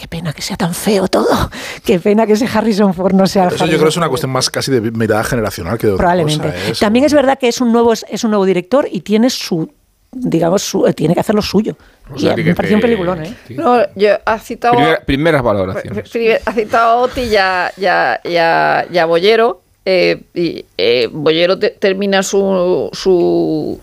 Qué 0.00 0.08
pena 0.08 0.32
que 0.32 0.40
sea 0.40 0.56
tan 0.56 0.72
feo 0.72 1.08
todo. 1.08 1.50
Qué 1.84 2.00
pena 2.00 2.26
que 2.26 2.32
ese 2.32 2.46
Harrison 2.46 2.94
Ford 2.94 3.12
no 3.12 3.26
sea. 3.26 3.48
Eso 3.48 3.66
yo 3.66 3.72
creo 3.72 3.82
que 3.82 3.88
es 3.90 3.96
una 3.98 4.08
cuestión 4.08 4.32
más 4.32 4.48
casi 4.48 4.70
de 4.70 4.80
mirada 4.80 5.22
generacional 5.24 5.76
que 5.76 5.88
de 5.88 5.92
otra 5.92 6.04
Probablemente. 6.04 6.48
Cosa, 6.48 6.70
¿eh? 6.70 6.74
También 6.80 7.04
es 7.04 7.12
verdad 7.12 7.38
que 7.38 7.48
es 7.48 7.60
un 7.60 7.70
nuevo 7.70 7.92
es 7.92 8.24
un 8.24 8.30
nuevo 8.30 8.46
director 8.46 8.88
y 8.90 9.02
tiene 9.02 9.28
su 9.28 9.70
digamos, 10.12 10.62
su, 10.62 10.90
tiene 10.94 11.14
que 11.14 11.20
hacer 11.20 11.34
lo 11.34 11.42
suyo. 11.42 11.76
O 12.12 12.18
sea, 12.18 12.32
y 12.38 12.42
me 12.42 12.54
pareció 12.54 12.76
un 12.76 12.80
peliculón, 12.80 13.24
¿eh? 13.24 13.36
No, 13.50 13.80
yo 13.94 14.18
ha 14.24 14.38
citado... 14.38 14.74
Primera, 14.74 15.00
primeras 15.04 15.42
valoraciones. 15.42 16.10
Ha 16.46 16.52
citado 16.52 16.90
a 16.90 16.96
Oti 17.02 17.20
y 17.20 17.36
a, 17.36 17.70
y 17.76 17.84
a, 17.84 18.20
y 18.24 18.36
a, 18.36 18.86
y 18.90 18.98
a 18.98 19.04
Bollero. 19.04 19.62
Eh, 19.84 20.22
y 20.34 20.64
eh, 20.76 21.08
Bollero 21.12 21.58
te, 21.58 21.70
termina 21.70 22.22
su, 22.22 22.90
su, 22.92 23.78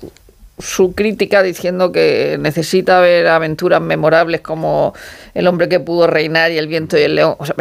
su 0.58 0.94
crítica 0.94 1.44
diciendo 1.44 1.92
que 1.92 2.38
necesita 2.40 3.00
ver 3.00 3.28
aventuras 3.28 3.82
memorables 3.82 4.42
como 4.42 4.94
El 5.34 5.48
hombre 5.48 5.70
que 5.70 5.80
pudo 5.80 6.08
reinar 6.08 6.52
y 6.52 6.58
El 6.58 6.68
viento 6.68 6.98
y 6.98 7.02
el 7.02 7.16
león. 7.16 7.36
O 7.38 7.46
sea, 7.46 7.56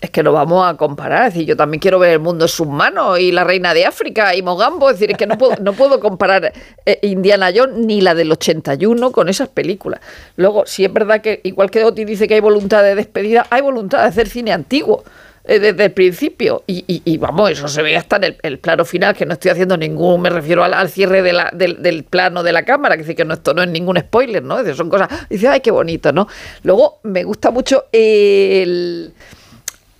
es 0.00 0.10
que 0.10 0.22
no 0.22 0.32
vamos 0.32 0.66
a 0.66 0.76
comparar. 0.76 1.28
Es 1.28 1.34
decir, 1.34 1.46
yo 1.46 1.56
también 1.56 1.80
quiero 1.80 1.98
ver 1.98 2.12
el 2.12 2.20
mundo 2.20 2.48
submano 2.48 3.18
y 3.18 3.32
la 3.32 3.44
reina 3.44 3.74
de 3.74 3.84
África 3.84 4.34
y 4.34 4.42
Mogambo. 4.42 4.88
Es 4.88 4.96
decir, 4.96 5.10
es 5.10 5.18
que 5.18 5.26
no 5.26 5.36
puedo, 5.36 5.56
no 5.60 5.74
puedo 5.74 6.00
comparar 6.00 6.52
eh, 6.86 6.98
Indiana 7.02 7.50
Jones 7.54 7.76
ni 7.76 8.00
la 8.00 8.14
del 8.14 8.32
81 8.32 9.12
con 9.12 9.28
esas 9.28 9.48
películas. 9.48 10.00
Luego, 10.36 10.64
si 10.66 10.84
es 10.84 10.92
verdad 10.92 11.20
que, 11.20 11.40
igual 11.44 11.70
que 11.70 11.84
Oti 11.84 12.04
dice 12.04 12.26
que 12.26 12.34
hay 12.34 12.40
voluntad 12.40 12.82
de 12.82 12.94
despedida, 12.94 13.46
hay 13.50 13.60
voluntad 13.60 14.00
de 14.00 14.08
hacer 14.08 14.28
cine 14.28 14.52
antiguo 14.52 15.04
desde 15.44 15.84
el 15.84 15.92
principio. 15.92 16.62
Y, 16.66 16.84
y, 16.86 17.02
y, 17.04 17.16
vamos, 17.18 17.50
eso 17.50 17.68
se 17.68 17.82
ve 17.82 17.96
hasta 17.96 18.16
en 18.16 18.24
el, 18.24 18.36
el, 18.42 18.58
plano 18.58 18.84
final, 18.84 19.14
que 19.14 19.26
no 19.26 19.34
estoy 19.34 19.50
haciendo 19.50 19.76
ningún, 19.76 20.20
me 20.22 20.30
refiero 20.30 20.64
al, 20.64 20.74
al 20.74 20.88
cierre 20.90 21.22
de 21.22 21.32
la, 21.32 21.50
del, 21.52 21.82
del, 21.82 22.04
plano 22.04 22.42
de 22.42 22.52
la 22.52 22.64
cámara, 22.64 22.96
que 22.96 23.02
dice 23.02 23.14
que 23.14 23.24
no, 23.24 23.34
esto 23.34 23.54
no 23.54 23.62
es 23.62 23.68
ningún 23.68 23.98
spoiler, 23.98 24.42
¿no? 24.42 24.58
Es 24.60 24.76
son 24.76 24.88
cosas. 24.88 25.08
Dice, 25.28 25.48
ay, 25.48 25.60
qué 25.60 25.70
bonito, 25.70 26.12
¿no? 26.12 26.28
Luego, 26.62 27.00
me 27.02 27.24
gusta 27.24 27.50
mucho 27.50 27.86
el 27.92 29.12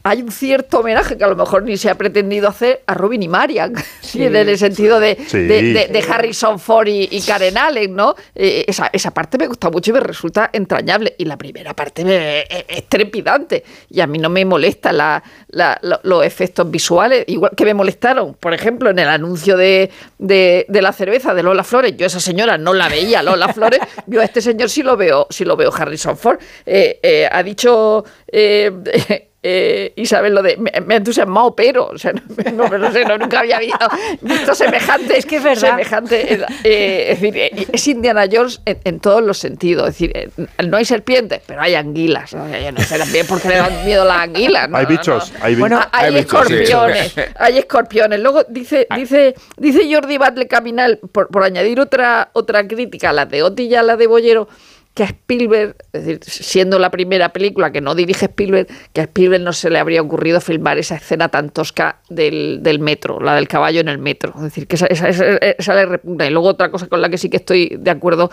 hay 0.03 0.23
un 0.23 0.31
cierto 0.31 0.81
homenaje 0.81 1.19
que 1.19 1.25
a 1.25 1.29
lo 1.29 1.37
mejor 1.37 1.63
ni 1.63 1.77
se 1.77 1.91
ha 1.91 1.95
pretendido 1.97 2.49
hacer 2.49 2.83
a 2.87 2.95
Robin 2.95 3.23
y 3.23 3.29
Marian, 3.29 3.75
sí, 4.01 4.25
en 4.25 4.35
el 4.35 4.59
sentido 4.59 4.99
de, 4.99 5.19
sí. 5.27 5.39
de, 5.39 5.63
de, 5.73 5.87
de, 5.89 6.05
Harrison 6.09 6.59
Ford 6.59 6.89
y, 6.89 7.09
y 7.11 7.21
Karen 7.21 7.59
Allen, 7.59 7.95
¿no? 7.95 8.15
Eh, 8.35 8.65
esa, 8.67 8.89
esa, 8.93 9.13
parte 9.13 9.37
me 9.37 9.47
gusta 9.47 9.71
mucho 9.71 9.91
y 9.91 9.95
me 9.95 10.01
resulta 10.01 10.51
entrañable. 10.53 11.15
Y 11.19 11.25
la 11.25 11.37
primera 11.37 11.75
parte 11.75 12.05
me, 12.05 12.41
es, 12.41 12.65
es, 12.69 12.89
trepidante. 12.89 13.65
Y 13.91 14.01
a 14.01 14.07
mí 14.07 14.19
no 14.19 14.31
me 14.31 14.45
molesta 14.45 14.93
la, 14.93 15.23
la, 15.49 15.79
la, 15.83 16.01
los 16.03 16.25
efectos 16.25 16.71
visuales, 16.71 17.25
igual 17.29 17.53
que 17.57 17.65
me 17.65 17.75
molestaron, 17.75 18.35
por 18.35 18.55
ejemplo, 18.55 18.91
en 18.91 18.99
el 18.99 19.09
anuncio 19.09 19.57
de, 19.57 19.91
la 20.19 20.93
cerveza 20.93 21.35
de 21.35 21.43
Lola 21.43 21.65
Flores. 21.65 21.97
Yo 21.97 22.07
a 22.07 22.09
esa 22.09 22.21
señora 22.21 22.57
no 22.57 22.73
la 22.73 22.89
veía, 22.89 23.23
Lola 23.23 23.53
Flores. 23.53 23.81
Yo 24.07 24.21
a 24.21 24.25
este 24.25 24.41
señor 24.41 24.71
sí 24.71 24.83
lo 24.83 24.97
veo, 24.97 25.27
sí 25.31 25.45
lo 25.45 25.57
veo 25.57 25.73
Harrison 25.75 26.17
Ford. 26.17 26.39
Eh, 26.65 26.99
eh, 27.03 27.29
ha 27.31 27.43
dicho 27.43 28.05
eh, 29.43 29.95
Isabel, 29.97 30.35
lo 30.35 30.43
de 30.43 30.59
me, 30.59 30.71
me, 30.85 30.97
entusiasmado, 30.97 31.57
pero, 31.57 31.87
o 31.87 31.99
sea, 31.99 32.13
no, 32.13 32.23
no, 32.69 32.79
no 32.79 32.93
sé, 32.93 33.05
no, 33.07 33.17
nunca 33.17 33.41
había 33.41 33.59
visto, 33.59 33.89
visto 34.21 34.55
semejante. 34.55 35.19
Es 35.19 35.25
que 35.25 35.37
es 35.37 35.43
verdad. 35.43 35.71
Semejante, 35.71 36.45
eh, 36.65 37.13
es 37.13 37.21
decir, 37.21 37.37
eh, 37.39 37.67
es 37.73 37.89
Indiana 37.89 38.27
Jones 38.31 38.61
en, 38.67 38.79
en, 38.85 39.01
todos 39.01 39.23
los 39.23 39.39
sentidos. 39.39 39.89
Es 39.89 39.95
decir, 39.95 40.13
eh, 40.15 40.29
no 40.67 40.77
hay 40.77 40.85
serpientes, 40.85 41.41
pero 41.47 41.63
hay 41.63 41.75
anguilas. 41.75 42.35
¿no? 42.35 42.47
Yo 42.51 42.73
no 42.73 42.81
sé 42.83 42.99
también 42.99 43.27
por 43.27 43.41
qué 43.41 43.49
le 43.49 43.57
dan 43.57 43.85
miedo 43.85 44.05
las 44.05 44.19
anguilas. 44.19 44.69
hay 44.73 44.87
bichos, 44.87 45.33
hay, 45.41 45.55
bueno, 45.55 45.81
hay, 45.91 46.15
hay 46.15 46.23
bichos, 46.23 46.51
escorpiones, 46.51 47.13
sí. 47.13 47.21
hay 47.37 47.59
escorpiones. 47.59 48.21
Luego 48.21 48.45
dice, 48.45 48.87
dice, 48.95 49.35
dice 49.57 49.91
Jordi 49.91 50.19
Batle 50.19 50.49
Caminal, 50.49 50.99
por, 51.13 51.29
por 51.29 51.45
añadir 51.45 51.81
otra, 51.81 52.29
otra 52.35 52.69
crítica, 52.69 53.11
a 53.11 53.13
la 53.15 53.25
de 53.25 53.43
Oti 53.43 53.65
y 53.65 53.75
a 53.75 53.83
la 53.83 53.97
de 53.97 54.07
Bollero 54.07 54.49
que 54.95 55.05
a 55.05 55.07
Spielberg, 55.07 55.77
es 55.93 56.05
decir, 56.05 56.21
siendo 56.25 56.79
la 56.79 56.91
primera 56.91 57.31
película 57.31 57.71
que 57.71 57.81
no 57.81 57.95
dirige 57.95 58.27
Spielberg, 58.27 58.67
que 58.93 59.01
a 59.01 59.05
Spielberg 59.05 59.43
no 59.43 59.53
se 59.53 59.71
le 59.71 59.79
habría 59.79 60.03
ocurrido 60.03 60.41
filmar 60.41 60.79
esa 60.79 60.97
escena 60.97 61.29
tan 61.29 61.51
tosca 61.51 62.01
del, 62.09 62.79
metro, 62.81 63.21
la 63.21 63.37
del 63.37 63.49
caballo 63.49 63.81
en 63.81 63.89
el 63.89 63.99
metro. 63.99 64.33
Es 64.37 64.43
decir, 64.43 64.67
que 64.67 64.77
esa, 64.77 64.87
esa, 64.87 65.09
esa, 65.09 65.25
esa 65.37 65.75
le 65.75 65.87
repugna. 65.87 66.27
Y 66.27 66.31
luego 66.31 66.49
otra 66.49 66.71
cosa 66.71 66.89
con 66.89 67.01
la 67.01 67.09
que 67.09 67.19
sí 67.19 67.31
que 67.31 67.37
estoy 67.37 67.77
de 67.79 67.91
acuerdo 67.91 68.31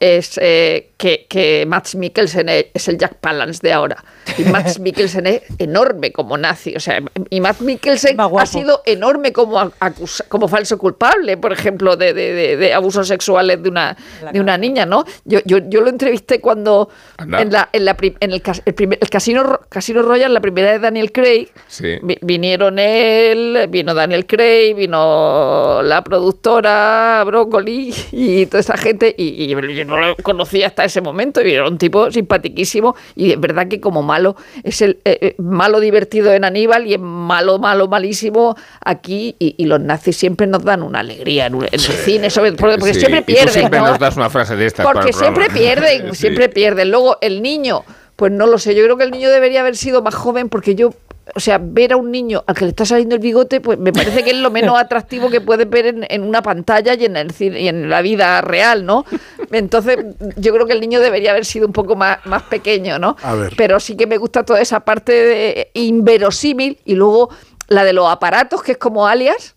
es 0.00 0.38
eh, 0.42 0.90
que, 0.96 1.26
que 1.28 1.64
Max 1.66 1.94
Mikkelsen 1.94 2.48
es 2.48 2.88
el 2.88 2.98
Jack 2.98 3.16
Palance 3.16 3.60
de 3.62 3.72
ahora. 3.72 4.04
Y 4.38 4.42
Max 4.50 4.78
Mikkelsen 4.78 5.26
es 5.26 5.42
enorme 5.58 6.12
como 6.12 6.36
nazi. 6.36 6.74
O 6.76 6.80
sea, 6.80 7.00
y 7.30 7.40
Max 7.40 7.60
Mikkelsen 7.60 8.18
ha 8.20 8.46
sido 8.46 8.82
enorme 8.84 9.32
como, 9.32 9.58
acusa, 9.58 10.24
como 10.28 10.48
falso 10.48 10.78
culpable, 10.78 11.36
por 11.36 11.52
ejemplo, 11.52 11.96
de, 11.96 12.12
de, 12.12 12.32
de, 12.32 12.56
de 12.56 12.74
abusos 12.74 13.08
sexuales 13.08 13.62
de 13.62 13.68
una, 13.68 13.96
de 14.32 14.40
una 14.40 14.58
niña, 14.58 14.86
¿no? 14.86 15.04
Yo, 15.24 15.40
yo, 15.44 15.58
yo 15.58 15.80
lo 15.80 15.88
entrevisté 15.88 16.40
cuando 16.40 16.90
en, 17.18 17.52
la, 17.52 17.68
en, 17.72 17.84
la, 17.84 17.96
en 18.00 18.32
el, 18.32 18.42
el, 18.64 18.74
primer, 18.74 18.98
el, 19.00 19.10
Casino, 19.10 19.60
Casino 19.68 20.02
Royal, 20.02 20.32
la 20.32 20.40
primera 20.40 20.72
de 20.72 20.78
Daniel 20.78 21.12
Craig, 21.12 21.48
sí. 21.68 21.98
vinieron 22.22 22.78
él, 22.78 23.66
vino 23.70 23.94
Daniel 23.94 24.26
Craig, 24.26 24.74
vino 24.74 25.82
la 25.82 26.02
productora 26.02 27.22
Broccoli 27.24 27.94
y 28.12 28.46
toda 28.46 28.60
esa 28.60 28.76
gente 28.76 29.14
y, 29.16 29.44
y 29.44 29.54
no 29.86 29.96
lo 29.96 30.16
conocía 30.16 30.66
hasta 30.66 30.84
ese 30.84 31.00
momento 31.00 31.40
y 31.42 31.52
era 31.52 31.68
un 31.68 31.78
tipo 31.78 32.10
simpatiquísimo 32.10 32.96
y 33.14 33.32
es 33.32 33.40
verdad 33.40 33.68
que 33.68 33.80
como 33.80 34.02
malo 34.02 34.36
es 34.62 34.82
el 34.82 34.98
eh, 35.04 35.34
malo 35.38 35.80
divertido 35.80 36.32
en 36.32 36.44
Aníbal 36.44 36.86
y 36.86 36.94
es 36.94 37.00
malo, 37.00 37.58
malo, 37.58 37.88
malísimo 37.88 38.56
aquí 38.84 39.36
y, 39.38 39.54
y 39.58 39.66
los 39.66 39.80
nazis 39.80 40.16
siempre 40.16 40.46
nos 40.46 40.64
dan 40.64 40.82
una 40.82 41.00
alegría 41.00 41.46
en, 41.46 41.54
en 41.54 41.78
sí, 41.78 41.92
el 41.92 41.98
cine, 41.98 42.30
sobre, 42.30 42.52
porque, 42.52 42.78
porque 42.78 42.94
sí. 42.94 43.00
siempre 43.00 43.22
pierden. 43.22 43.52
siempre 43.52 43.80
¿no? 43.80 43.88
nos 43.88 43.98
das 43.98 44.16
una 44.16 44.30
frase 44.30 44.56
de 44.56 44.66
estas. 44.66 44.86
Porque 44.86 45.12
siempre 45.12 45.48
pierden, 45.50 46.08
sí. 46.12 46.16
siempre 46.16 46.48
pierden. 46.48 46.90
Luego 46.90 47.18
el 47.20 47.42
niño, 47.42 47.84
pues 48.16 48.32
no 48.32 48.46
lo 48.46 48.58
sé, 48.58 48.74
yo 48.74 48.82
creo 48.84 48.96
que 48.96 49.04
el 49.04 49.10
niño 49.10 49.30
debería 49.30 49.60
haber 49.60 49.76
sido 49.76 50.02
más 50.02 50.14
joven 50.14 50.48
porque 50.48 50.74
yo 50.74 50.92
o 51.34 51.40
sea, 51.40 51.58
ver 51.60 51.92
a 51.92 51.96
un 51.96 52.10
niño 52.10 52.44
al 52.46 52.54
que 52.54 52.64
le 52.64 52.70
está 52.70 52.84
saliendo 52.84 53.14
el 53.16 53.20
bigote, 53.20 53.60
pues 53.60 53.78
me 53.78 53.92
parece 53.92 54.22
que 54.22 54.30
es 54.30 54.36
lo 54.36 54.50
menos 54.50 54.78
atractivo 54.78 55.28
que 55.28 55.40
puedes 55.40 55.68
ver 55.68 55.86
en, 55.86 56.06
en 56.08 56.22
una 56.22 56.42
pantalla 56.42 56.94
y 56.94 57.04
en, 57.04 57.16
el, 57.16 57.32
y 57.40 57.68
en 57.68 57.90
la 57.90 58.00
vida 58.02 58.40
real, 58.42 58.86
¿no? 58.86 59.04
Entonces, 59.50 59.98
yo 60.36 60.52
creo 60.52 60.66
que 60.66 60.72
el 60.72 60.80
niño 60.80 61.00
debería 61.00 61.32
haber 61.32 61.44
sido 61.44 61.66
un 61.66 61.72
poco 61.72 61.96
más, 61.96 62.24
más 62.26 62.42
pequeño, 62.44 62.98
¿no? 62.98 63.16
Pero 63.56 63.80
sí 63.80 63.96
que 63.96 64.06
me 64.06 64.18
gusta 64.18 64.44
toda 64.44 64.60
esa 64.60 64.80
parte 64.80 65.12
de 65.12 65.70
inverosímil 65.74 66.78
y 66.84 66.94
luego 66.94 67.30
la 67.68 67.84
de 67.84 67.92
los 67.92 68.08
aparatos, 68.08 68.62
que 68.62 68.72
es 68.72 68.78
como 68.78 69.06
alias, 69.06 69.56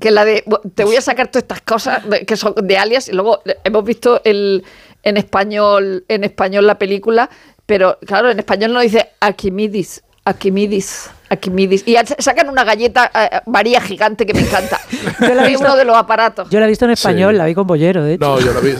que 0.00 0.08
es 0.08 0.14
la 0.14 0.24
de 0.24 0.44
te 0.74 0.84
voy 0.84 0.96
a 0.96 1.00
sacar 1.00 1.28
todas 1.28 1.44
estas 1.44 1.60
cosas 1.62 2.02
que 2.26 2.36
son 2.36 2.54
de 2.62 2.76
alias 2.76 3.08
y 3.08 3.12
luego 3.12 3.42
hemos 3.62 3.84
visto 3.84 4.20
el 4.24 4.64
en 5.02 5.16
español 5.16 6.04
en 6.08 6.24
español 6.24 6.66
la 6.66 6.78
película 6.78 7.30
pero 7.66 7.98
claro 8.04 8.30
en 8.30 8.38
español 8.38 8.72
no 8.72 8.80
dice 8.80 9.10
Arquimidis 9.20 10.02
Arquimidis 10.24 11.10
Arquimidis. 11.34 11.84
Y 11.86 11.96
sacan 12.18 12.48
una 12.48 12.64
galleta 12.64 13.10
uh, 13.14 13.50
María 13.50 13.80
gigante 13.80 14.26
que 14.26 14.34
me 14.34 14.40
encanta. 14.40 14.80
Yo 15.20 15.34
la 15.34 15.44
he 15.44 15.48
visto, 15.48 15.64
uno 15.64 15.76
de 15.76 15.84
los 15.84 15.96
aparatos. 15.96 16.48
Yo 16.50 16.60
la 16.60 16.66
he 16.66 16.68
visto 16.68 16.84
en 16.84 16.92
español, 16.92 17.34
sí. 17.34 17.38
la 17.38 17.46
vi 17.46 17.54
con 17.54 17.66
Bollero, 17.66 18.02
de 18.02 18.14
hecho. 18.14 18.24
No, 18.24 18.40
yo 18.40 18.52
la, 18.52 18.60
vi, 18.60 18.74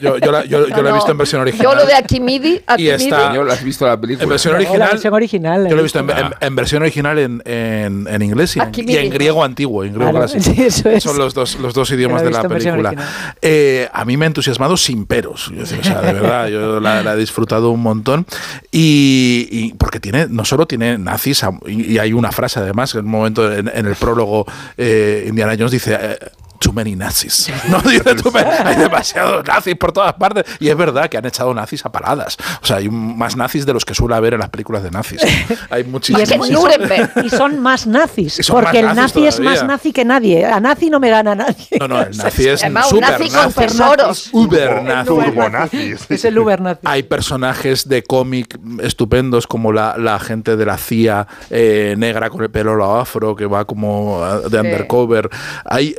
yo, 0.00 0.18
yo, 0.18 0.32
la, 0.32 0.44
yo, 0.44 0.60
no, 0.60 0.68
yo 0.68 0.82
la 0.82 0.90
he 0.90 0.92
visto 0.92 1.10
en 1.10 1.18
versión 1.18 1.42
original. 1.42 1.64
Yo 1.64 1.74
lo 1.74 1.86
de 1.86 1.94
Arquimidis. 1.94 2.60
Y 2.78 2.88
está, 2.88 3.34
¿Yo 3.34 3.42
has 3.50 3.64
visto 3.64 3.86
la 3.86 4.00
película? 4.00 4.24
En 4.24 4.28
versión 4.28 4.54
original. 4.54 4.78
No, 4.78 4.84
la 4.84 4.90
versión 4.92 5.14
original 5.14 5.68
yo 5.68 5.74
lo 5.74 5.80
he 5.80 5.82
visto 5.82 5.98
en, 5.98 6.10
en, 6.10 6.34
en 6.40 6.56
versión 6.56 6.82
original 6.82 7.18
en, 7.18 7.42
en, 7.44 8.06
en 8.08 8.22
inglés 8.22 8.56
y 8.56 8.60
en, 8.60 8.72
y 8.88 8.96
en, 8.96 9.10
griego 9.10 9.44
antiguo, 9.44 9.84
en 9.84 9.94
griego 9.94 10.10
claro, 10.10 10.28
sí, 10.28 10.54
eso 10.62 10.88
es. 10.88 11.02
Son 11.02 11.18
los 11.18 11.34
dos, 11.34 11.56
los 11.56 11.74
dos 11.74 11.90
idiomas 11.90 12.22
de 12.22 12.30
la 12.30 12.48
película. 12.48 12.94
Eh, 13.42 13.88
a 13.92 14.04
mí 14.04 14.16
me 14.16 14.26
ha 14.26 14.28
entusiasmado 14.28 14.76
sin 14.76 15.06
peros. 15.06 15.50
Yo, 15.54 15.62
o 15.62 15.66
sea, 15.66 16.00
de 16.00 16.12
verdad, 16.12 16.48
yo 16.48 16.80
la, 16.80 17.02
la, 17.02 17.14
he 17.14 17.16
disfrutado 17.16 17.70
un 17.70 17.80
montón. 17.80 18.26
Y, 18.70 19.48
y, 19.50 19.74
porque 19.74 20.00
tiene, 20.00 20.26
no 20.28 20.44
solo 20.44 20.66
tiene 20.66 20.98
nazis, 20.98 21.44
y, 21.66 21.92
y 21.92 21.98
hay 22.00 22.12
una 22.12 22.32
frase 22.32 22.60
además 22.60 22.94
en 22.94 23.04
un 23.04 23.10
momento 23.10 23.52
en, 23.52 23.68
el 23.68 23.94
prólogo, 23.94 24.46
eh, 24.76 25.24
Indiana 25.28 25.54
Jones 25.56 25.72
dice. 25.72 26.18
Too 26.60 26.74
many 26.74 26.94
nazis. 26.94 27.50
No 27.70 27.78
dice 27.80 28.14
too 28.16 28.30
many, 28.30 28.50
hay 28.64 28.76
demasiados 28.76 29.46
nazis 29.46 29.74
por 29.76 29.92
todas 29.92 30.12
partes. 30.14 30.44
Y 30.60 30.68
es 30.68 30.76
verdad 30.76 31.08
que 31.08 31.16
han 31.16 31.24
echado 31.24 31.54
nazis 31.54 31.86
a 31.86 31.90
paladas. 31.90 32.36
O 32.62 32.66
sea, 32.66 32.76
hay 32.76 32.90
más 32.90 33.34
nazis 33.34 33.64
de 33.64 33.72
los 33.72 33.86
que 33.86 33.94
suele 33.94 34.14
haber 34.14 34.34
en 34.34 34.40
las 34.40 34.50
películas 34.50 34.82
de 34.82 34.90
nazis. 34.90 35.22
Hay 35.70 35.84
muchísimos. 35.84 36.48
Y, 36.48 36.52
son, 36.52 37.24
y 37.24 37.30
son 37.30 37.60
más 37.60 37.86
nazis. 37.86 38.40
Son 38.42 38.56
porque 38.56 38.82
más 38.82 38.90
el 38.90 38.96
nazi 38.96 39.26
es 39.26 39.40
más 39.40 39.64
nazi 39.64 39.92
que 39.92 40.04
nadie. 40.04 40.44
A 40.44 40.60
nazi 40.60 40.90
no 40.90 41.00
me 41.00 41.08
gana 41.08 41.34
nadie. 41.34 41.66
No, 41.78 41.88
no, 41.88 42.02
el 42.02 42.16
nazi 42.16 42.48
es 42.48 42.62
Además, 42.62 42.88
super 42.88 43.10
nazi 43.10 43.30
con 43.30 43.52
tesoros. 43.52 44.28
Uber 44.32 44.82
nazi. 44.82 45.12
nazis. 45.50 46.06
Es 46.10 46.24
el 46.24 46.38
uber 46.38 46.60
nazi. 46.60 46.80
Hay 46.84 47.04
personajes 47.04 47.88
de 47.88 48.02
cómic 48.02 48.58
estupendos 48.82 49.46
como 49.46 49.72
la, 49.72 49.96
la 49.96 50.18
gente 50.18 50.56
de 50.56 50.66
la 50.66 50.76
CIA 50.76 51.26
eh, 51.50 51.94
negra 51.96 52.28
con 52.30 52.42
el 52.42 52.50
pelo 52.50 52.70
afro 52.84 53.36
que 53.36 53.46
va 53.46 53.64
como 53.64 54.24
de 54.50 54.60
undercover. 54.60 55.30
Hay 55.64 55.94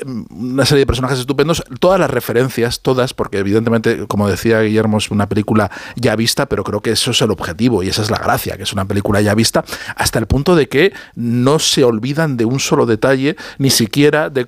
una 0.51 0.65
serie 0.65 0.81
de 0.81 0.85
personajes 0.85 1.19
estupendos, 1.19 1.63
todas 1.79 1.99
las 1.99 2.09
referencias, 2.09 2.81
todas, 2.81 3.13
porque 3.13 3.39
evidentemente, 3.39 4.07
como 4.07 4.27
decía 4.27 4.61
Guillermo, 4.61 4.97
es 4.97 5.11
una 5.11 5.27
película 5.27 5.71
ya 5.95 6.15
vista, 6.15 6.45
pero 6.47 6.63
creo 6.63 6.81
que 6.81 6.91
eso 6.91 7.11
es 7.11 7.21
el 7.21 7.31
objetivo 7.31 7.83
y 7.83 7.89
esa 7.89 8.01
es 8.01 8.11
la 8.11 8.17
gracia, 8.17 8.57
que 8.57 8.63
es 8.63 8.73
una 8.73 8.85
película 8.85 9.21
ya 9.21 9.33
vista, 9.35 9.63
hasta 9.95 10.19
el 10.19 10.27
punto 10.27 10.55
de 10.55 10.67
que 10.67 10.93
no 11.15 11.59
se 11.59 11.83
olvidan 11.83 12.37
de 12.37 12.45
un 12.45 12.59
solo 12.59 12.85
detalle, 12.85 13.35
ni 13.57 13.69
siquiera 13.69 14.29
de, 14.29 14.47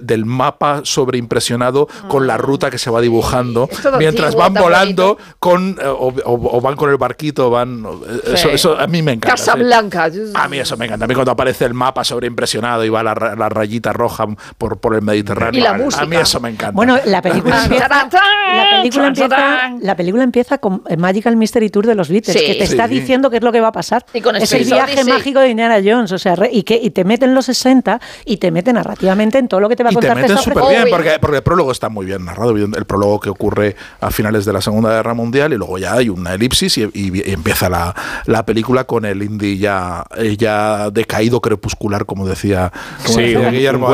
del 0.00 0.24
mapa 0.24 0.80
sobreimpresionado 0.84 1.88
con 2.08 2.26
la 2.26 2.36
ruta 2.36 2.70
que 2.70 2.78
se 2.78 2.90
va 2.90 3.00
dibujando, 3.00 3.68
mientras 3.98 4.34
van 4.34 4.54
volando 4.54 5.18
con, 5.38 5.78
eh, 5.80 5.84
o, 5.86 6.60
van 6.60 6.76
con 6.76 6.90
el 6.90 6.96
barquito, 6.96 7.50
van... 7.50 7.84
Eh, 8.26 8.50
eso, 8.52 8.78
a 8.78 8.86
mí 8.86 9.02
me 9.02 9.12
encanta. 9.12 9.36
Casablanca. 9.36 10.10
A 10.34 10.48
mí 10.48 10.58
eso 10.58 10.76
me 10.76 10.86
encanta. 10.86 11.04
A 11.04 11.08
mí 11.08 11.14
cuando 11.14 11.32
aparece 11.32 11.64
el 11.64 11.74
mapa 11.74 12.04
sobreimpresionado 12.04 12.84
y 12.84 12.88
va 12.88 13.02
la, 13.02 13.14
la 13.14 13.48
rayita 13.48 13.92
roja 13.92 14.26
por, 14.58 14.78
por 14.78 14.94
el 14.94 15.02
Mediterráneo. 15.02 15.35
Y 15.52 15.60
la 15.60 15.74
música. 15.74 16.04
A 16.04 16.06
mí 16.06 16.16
eso 16.16 16.40
me 16.40 16.50
encanta. 16.50 16.72
Bueno, 16.72 16.98
la 17.04 17.22
película 17.26 17.62
empieza, 17.62 17.88
la 17.88 18.70
película 18.76 19.06
empieza, 19.08 19.70
la 19.80 19.96
película 19.96 20.24
empieza 20.24 20.58
con 20.58 20.82
Magical 20.98 21.36
Mystery 21.36 21.70
Tour 21.70 21.86
de 21.86 21.94
los 21.94 22.08
Beatles, 22.08 22.36
que 22.36 22.54
te 22.54 22.64
está 22.64 22.88
diciendo 22.88 23.30
qué 23.30 23.38
es 23.38 23.42
lo 23.42 23.52
que 23.52 23.60
va 23.60 23.68
a 23.68 23.72
pasar. 23.72 24.04
es 24.12 24.52
el 24.52 24.64
viaje 24.64 25.04
mágico 25.04 25.40
de 25.40 25.50
Indiana 25.50 25.78
Jones, 25.84 26.12
o 26.12 26.18
sea, 26.18 26.36
y 26.50 26.62
que 26.62 26.76
y 26.76 26.90
te 26.90 27.04
meten 27.04 27.34
los 27.34 27.46
60 27.46 28.00
y 28.24 28.36
te 28.36 28.50
meten 28.50 28.74
narrativamente 28.74 29.38
en 29.38 29.48
todo 29.48 29.60
lo 29.60 29.68
que 29.68 29.76
te 29.76 29.82
va 29.82 29.90
a 29.90 29.92
contar. 29.92 30.18
Y 30.18 30.22
te 30.22 30.28
meten 30.28 30.38
súper 30.38 30.62
bien, 30.68 30.84
porque, 30.90 31.18
porque, 31.20 31.36
el 31.38 31.42
prólogo 31.42 31.72
está 31.72 31.88
muy 31.88 32.06
bien 32.06 32.24
narrado, 32.24 32.56
el 32.56 32.84
prólogo 32.84 33.20
que 33.20 33.30
ocurre 33.30 33.76
a 34.00 34.10
finales 34.10 34.44
de 34.44 34.52
la 34.52 34.60
Segunda 34.60 34.90
Guerra 34.90 35.14
Mundial 35.14 35.52
y 35.52 35.56
luego 35.56 35.78
ya 35.78 35.94
hay 35.94 36.08
una 36.08 36.34
elipsis 36.34 36.78
y, 36.78 37.22
empieza 37.30 37.68
la, 37.68 37.94
la, 38.26 38.44
película 38.44 38.84
con 38.84 39.04
el 39.04 39.22
indie 39.22 39.58
ya, 39.58 40.04
ya 40.38 40.90
decaído 40.90 41.40
crepuscular, 41.40 42.06
como 42.06 42.26
decía, 42.26 42.72
como 43.04 43.18
decía 43.18 43.50
Guillermo 43.50 43.88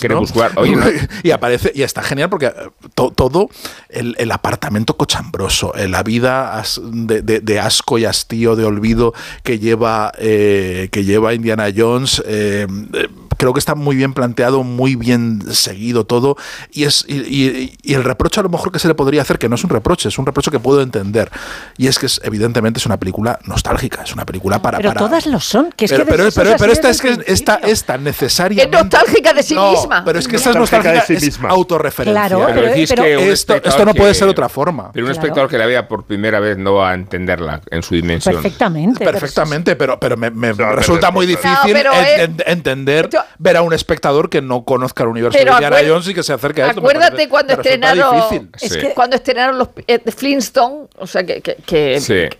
crepuscular. 0.00 0.52
y 1.22 1.30
aparece, 1.30 1.72
y 1.74 1.82
está 1.82 2.02
genial 2.02 2.30
porque 2.30 2.46
eh, 2.46 2.52
todo 2.94 3.48
el, 3.88 4.30
apartamento 4.30 4.96
cochambroso, 4.96 5.74
eh, 5.74 5.88
la 5.88 6.02
vida 6.02 6.62
de, 6.82 7.22
de, 7.22 7.60
asco 7.60 7.98
y 7.98 8.04
hastío, 8.04 8.56
de 8.56 8.64
olvido 8.64 9.14
que 9.42 9.58
lleva, 9.58 10.12
eh, 10.18 10.88
que 10.90 11.04
lleva 11.04 11.34
Indiana 11.34 11.66
Jones 11.74 12.22
creo 13.44 13.52
que 13.52 13.58
está 13.58 13.74
muy 13.74 13.94
bien 13.94 14.14
planteado, 14.14 14.62
muy 14.62 14.96
bien 14.96 15.42
seguido 15.52 16.06
todo. 16.06 16.38
Y, 16.72 16.84
es, 16.84 17.04
y, 17.06 17.76
el 17.84 18.02
reproche 18.02 18.40
a 18.40 18.42
lo 18.42 18.48
mejor 18.48 18.72
que 18.72 18.78
se 18.78 18.88
le 18.88 18.94
podría 18.94 19.20
hacer, 19.20 19.38
que 19.38 19.50
no 19.50 19.56
es 19.56 19.64
un 19.64 19.68
reproche, 19.68 20.08
es 20.08 20.18
un 20.18 20.24
reproche 20.24 20.50
que 20.50 20.58
puedo 20.58 20.80
entender. 20.80 21.30
Y 21.76 21.88
es 21.88 21.98
que 21.98 22.06
es, 22.06 22.22
evidentemente 22.24 22.78
es 22.78 22.86
una 22.86 22.98
película 22.98 23.38
nostálgica, 23.44 24.02
es 24.02 24.14
una 24.14 24.24
película 24.24 24.62
para. 24.62 24.78
Pero 24.78 24.94
todas 24.94 25.26
lo 25.26 25.40
son. 25.40 25.70
Que 25.76 25.84
es 25.84 25.90
pero, 25.90 26.06
que 26.06 26.10
pero, 26.12 26.30
pero, 26.58 26.72
esta 26.72 26.88
es 26.88 27.02
que 27.02 27.18
esta, 27.26 27.56
esta 27.56 27.98
necesariamente. 27.98 28.74
Es 28.74 28.82
nostálgica 28.82 29.34
de 29.34 29.42
sí 29.42 29.58
misma. 29.58 30.02
Pero 30.06 30.18
es 30.18 30.26
que 30.26 30.36
esta 30.36 30.50
es 30.50 30.56
nostálgica 30.56 30.92
de 30.94 31.00
sí 31.02 31.26
misma. 31.26 31.48
Es 31.48 31.54
autorreferencia. 31.54 32.26
Claro, 32.26 32.46
pero, 32.46 32.72
que 32.72 33.30
esto, 33.30 33.56
esto, 33.56 33.84
no 33.84 33.92
puede 33.92 34.14
ser 34.14 34.26
otra 34.26 34.48
forma. 34.48 34.90
Pero 34.90 35.04
un 35.04 35.12
espectador 35.12 35.50
que 35.50 35.58
la 35.58 35.66
vea 35.66 35.86
por 35.86 36.04
primera 36.04 36.40
vez 36.40 36.56
no 36.56 36.76
va 36.76 36.92
a 36.92 36.94
entenderla 36.94 37.60
en 37.70 37.82
su 37.82 37.94
dimensión. 37.94 38.36
Perfectamente. 38.36 39.04
Perfectamente, 39.04 39.76
pero, 39.76 40.00
pero 40.00 40.16
me, 40.16 40.30
resulta 40.54 41.10
muy 41.10 41.26
difícil 41.26 41.76
entender, 42.46 43.10
ver 43.38 43.56
a 43.56 43.62
un 43.62 43.72
espectador 43.72 44.30
que 44.30 44.42
no 44.42 44.64
conozca 44.64 45.02
el 45.02 45.10
universo 45.10 45.38
de 45.38 45.44
Indiana 45.44 45.78
Jones 45.86 46.08
y 46.08 46.14
que 46.14 46.22
se 46.22 46.32
acerque 46.32 46.62
a 46.62 46.68
esto. 46.68 46.80
Acuérdate 46.80 47.28
cuando 47.28 47.54
estrenaron 47.54 48.50
cuando 48.94 49.16
estrenaron 49.16 49.58
los 49.58 49.68
eh, 49.86 50.00
Flintstone, 50.10 50.86
o 50.96 51.06
sea 51.06 51.24
que, 51.24 51.40
que, 51.42 51.56
que, 51.66 52.30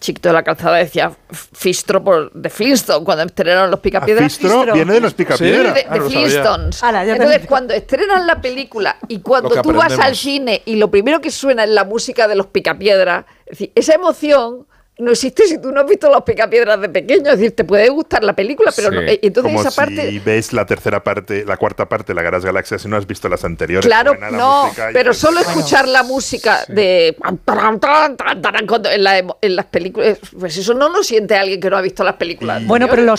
Chiquito 0.00 0.28
de 0.28 0.32
la 0.32 0.42
Calzada 0.42 0.76
decía 0.76 1.12
Fistro 1.30 2.02
por 2.02 2.32
de 2.32 2.50
Flintstone, 2.50 3.04
cuando 3.04 3.24
estrenaron 3.24 3.70
los 3.70 3.80
Picapiedras. 3.80 4.36
Fistro, 4.36 4.72
viene 4.72 4.94
de 4.94 5.00
los 5.00 5.14
Picapiedras. 5.14 5.74
de, 5.74 5.86
ah, 5.88 5.96
Flintstones. 6.00 6.82
Entonces, 6.82 7.46
cuando 7.46 7.74
estrenan 7.74 8.26
la 8.26 8.40
película 8.40 8.96
y 9.08 9.20
cuando 9.20 9.60
tú 9.62 9.72
vas 9.72 9.98
al 9.98 10.16
cine 10.16 10.62
y 10.64 10.76
lo 10.76 10.90
primero 10.90 11.20
que 11.20 11.30
suena 11.30 11.64
es 11.64 11.70
la 11.70 11.84
música 11.84 12.28
de 12.28 12.36
los 12.36 12.46
Picapiedras, 12.46 13.24
es 13.46 13.58
decir, 13.58 13.72
esa 13.74 13.94
emoción 13.94 14.66
no 14.98 15.10
existe 15.10 15.46
si 15.46 15.58
tú 15.58 15.72
no 15.72 15.80
has 15.80 15.86
visto 15.86 16.10
los 16.10 16.22
picapiedras 16.22 16.78
de 16.80 16.88
pequeño. 16.88 17.30
Es 17.30 17.38
decir, 17.38 17.56
te 17.56 17.64
puede 17.64 17.88
gustar 17.88 18.22
la 18.22 18.34
película, 18.34 18.72
pero 18.76 18.90
no, 18.90 19.00
eh, 19.00 19.18
entonces 19.22 19.60
esa 19.60 19.70
parte. 19.70 20.10
Si 20.10 20.18
ves 20.18 20.52
la 20.52 20.66
tercera 20.66 21.02
parte, 21.02 21.44
la 21.46 21.56
cuarta 21.56 21.88
parte, 21.88 22.12
la 22.12 22.22
Guerras 22.22 22.44
Galaxias, 22.44 22.84
y 22.84 22.88
no 22.88 22.96
has 22.96 23.06
visto 23.06 23.28
las 23.28 23.42
anteriores. 23.44 23.86
Claro, 23.86 24.14
no, 24.30 24.70
pero 24.92 25.14
solo 25.14 25.40
escuchar 25.40 25.88
la 25.88 26.02
música 26.02 26.64
de. 26.68 27.16
En, 29.42 29.56
las 29.56 29.66
películas, 29.66 30.18
pues 30.38 30.56
eso 30.56 30.74
no 30.74 30.88
lo 30.88 31.02
siente 31.02 31.36
alguien 31.36 31.60
que 31.60 31.70
no 31.70 31.76
ha 31.76 31.82
visto 31.82 32.04
las 32.04 32.14
películas. 32.14 32.64
Bueno, 32.66 32.86
pero 32.88 33.02
lo 33.02 33.14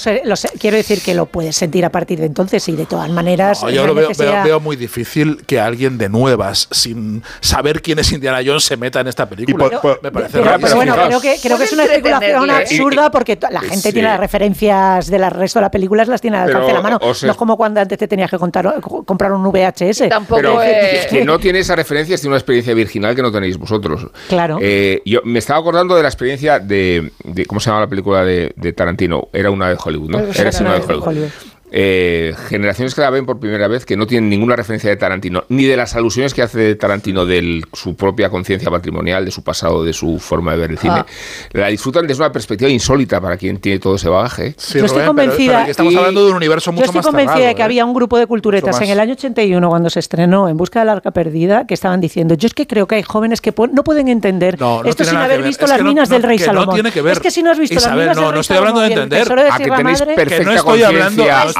quiero 0.59 0.77
decir 0.77 1.01
que 1.01 1.13
lo 1.13 1.25
puedes 1.25 1.55
sentir 1.55 1.85
a 1.85 1.89
partir 1.89 2.19
de 2.19 2.27
entonces 2.27 2.67
y 2.69 2.75
de 2.75 2.85
todas 2.85 3.09
maneras. 3.09 3.61
yo 3.71 3.87
lo 3.87 3.95
veo, 3.95 4.59
muy 4.59 4.75
difícil 4.75 5.43
que 5.45 5.59
alguien 5.59 5.97
de 5.97 6.07
nuevas, 6.07 6.67
sin 6.71 7.23
saber 7.41 7.81
quién 7.81 7.99
es 7.99 8.11
Indiana 8.11 8.39
Jones, 8.45 8.63
se 8.63 8.77
meta 8.77 8.99
en 8.99 9.07
esta 9.07 9.27
película. 9.27 9.81
me 10.01 10.11
parece 10.11 10.39
pero, 10.39 10.75
bueno, 10.75 10.95
creo 10.95 11.19
que, 11.19 11.37
creo 11.41 11.57
que 11.57 11.67
una 11.73 11.83
especulación 11.83 12.49
absurda 12.49 13.11
porque 13.11 13.37
la 13.49 13.61
gente 13.61 13.91
tiene 13.91 14.07
las 14.07 14.19
referencias 14.19 15.07
del 15.09 15.29
resto 15.31 15.59
de 15.59 15.61
las 15.61 15.71
películas, 15.71 16.07
las 16.07 16.21
tiene 16.21 16.37
al 16.37 16.47
alcance 16.47 16.67
de 16.67 16.73
la 16.73 16.81
mano. 16.81 16.99
No 17.01 17.11
es 17.11 17.37
como 17.37 17.57
cuando 17.57 17.81
antes 17.81 17.97
te 17.97 18.07
tenías 18.07 18.29
que 18.29 18.37
contar, 18.37 18.81
comprar 18.81 19.31
un 19.31 19.43
VHS. 19.43 20.09
Tampoco 20.09 20.61
es... 20.61 21.07
que 21.07 21.25
no 21.25 21.39
tiene 21.39 21.59
esa 21.59 21.75
referencia, 21.75 22.15
tiene 22.15 22.29
una 22.29 22.37
experiencia 22.37 22.73
virginal 22.73 23.15
que 23.15 23.21
no 23.21 23.31
tenéis 23.31 23.57
vosotros. 23.57 24.07
Claro. 24.29 24.57
Eh, 24.61 25.01
yo 25.05 25.21
me 25.23 25.39
estaba 25.39 25.59
acordando 25.59 25.95
de 25.95 26.01
la 26.01 26.09
experiencia 26.09 26.59
de, 26.59 27.11
¿cómo 27.47 27.59
se 27.59 27.69
llama 27.69 27.81
la 27.81 27.87
película 27.87 28.23
de, 28.23 28.73
Tarantino? 28.75 29.29
Era 29.33 29.51
una 29.51 29.69
de 29.69 29.77
Hollywood, 29.83 30.09
¿no? 30.09 30.19
Era, 30.19 30.51
una 30.59 30.79
de 30.79 30.93
Hollywood 30.93 31.29
eh, 31.75 32.35
generaciones 32.49 32.93
que 32.93 33.01
la 33.01 33.09
ven 33.09 33.25
por 33.25 33.39
primera 33.39 33.67
vez 33.67 33.83
que 33.83 33.97
no 33.97 34.05
tienen 34.05 34.29
ninguna 34.29 34.55
referencia 34.55 34.91
de 34.91 34.95
Tarantino, 34.95 35.43
ni 35.49 35.65
de 35.65 35.75
las 35.75 35.95
alusiones 35.95 36.35
que 36.35 36.43
hace 36.43 36.75
Tarantino 36.75 37.25
de 37.25 37.63
su 37.73 37.95
propia 37.95 38.29
conciencia 38.29 38.69
patrimonial, 38.69 39.25
de 39.25 39.31
su 39.31 39.43
pasado, 39.43 39.83
de 39.83 39.91
su 39.91 40.19
forma 40.19 40.51
de 40.51 40.59
ver 40.59 40.69
el 40.69 40.77
cine, 40.77 40.97
ah. 40.97 41.05
la 41.53 41.69
disfrutan 41.69 42.05
desde 42.05 42.21
una 42.21 42.31
perspectiva 42.31 42.69
insólita 42.69 43.19
para 43.19 43.37
quien 43.37 43.57
tiene 43.57 43.79
todo 43.79 43.95
ese 43.95 44.07
bagaje. 44.07 44.55
yo 44.71 44.85
estoy 44.85 45.03
convencida. 45.03 45.67
estamos 45.67 45.95
hablando 45.95 46.23
de 46.23 46.29
un 46.29 46.37
universo 46.37 46.71
mucho 46.71 46.85
Yo 46.85 46.99
estoy 46.99 47.11
convencida 47.11 47.47
de 47.47 47.55
que 47.55 47.61
¿eh? 47.61 47.65
había 47.65 47.85
un 47.85 47.93
grupo 47.95 48.19
de 48.19 48.27
culturetas 48.27 48.79
en 48.79 48.89
el 48.89 48.99
año 48.99 49.13
81 49.13 49.67
cuando 49.67 49.89
se 49.89 49.99
estrenó 49.99 50.47
En 50.49 50.57
Busca 50.57 50.81
del 50.81 50.89
Arca 50.89 51.09
Perdida 51.09 51.65
que 51.65 51.73
estaban 51.73 51.99
diciendo: 52.01 52.35
Yo 52.35 52.45
es 52.45 52.53
que 52.53 52.67
creo 52.67 52.85
que 52.85 52.95
hay 52.95 53.03
jóvenes 53.03 53.41
que 53.41 53.51
no 53.71 53.83
pueden 53.83 54.09
entender 54.09 54.59
esto 54.85 55.03
sin 55.05 55.17
haber 55.17 55.41
visto 55.41 55.65
las 55.65 55.81
minas 55.81 56.07
del 56.07 56.21
Rey 56.21 56.37
Salomón. 56.37 56.85
Es 56.85 57.19
que 57.19 57.31
si 57.31 57.41
no 57.41 57.49
has 57.49 57.57
visto 57.57 57.79
las 57.79 57.91
minas 57.91 58.15
del 58.15 58.25
Rey 58.25 58.33
no 58.33 58.39
estoy 58.41 58.57
hablando 58.57 58.81
de 58.81 58.93
entender. 58.93 59.27
A 59.51 59.57
que 59.57 59.71
tenéis 59.71 60.01
perfecta 60.01 60.63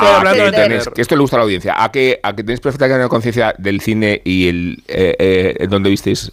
conciencia 0.03 0.91
que 0.93 1.01
esto 1.01 1.15
le 1.15 1.21
gusta 1.21 1.37
a 1.37 1.39
la 1.39 1.43
audiencia. 1.43 1.75
¿A 1.77 1.91
que, 1.91 2.19
a 2.21 2.35
que 2.35 2.43
tenéis 2.43 2.59
perfecta 2.59 3.09
conciencia 3.09 3.53
del 3.57 3.81
cine 3.81 4.21
y 4.23 4.47
el 4.47 4.83
eh, 4.87 5.55
eh, 5.59 5.67
donde 5.67 5.89
visteis 5.89 6.31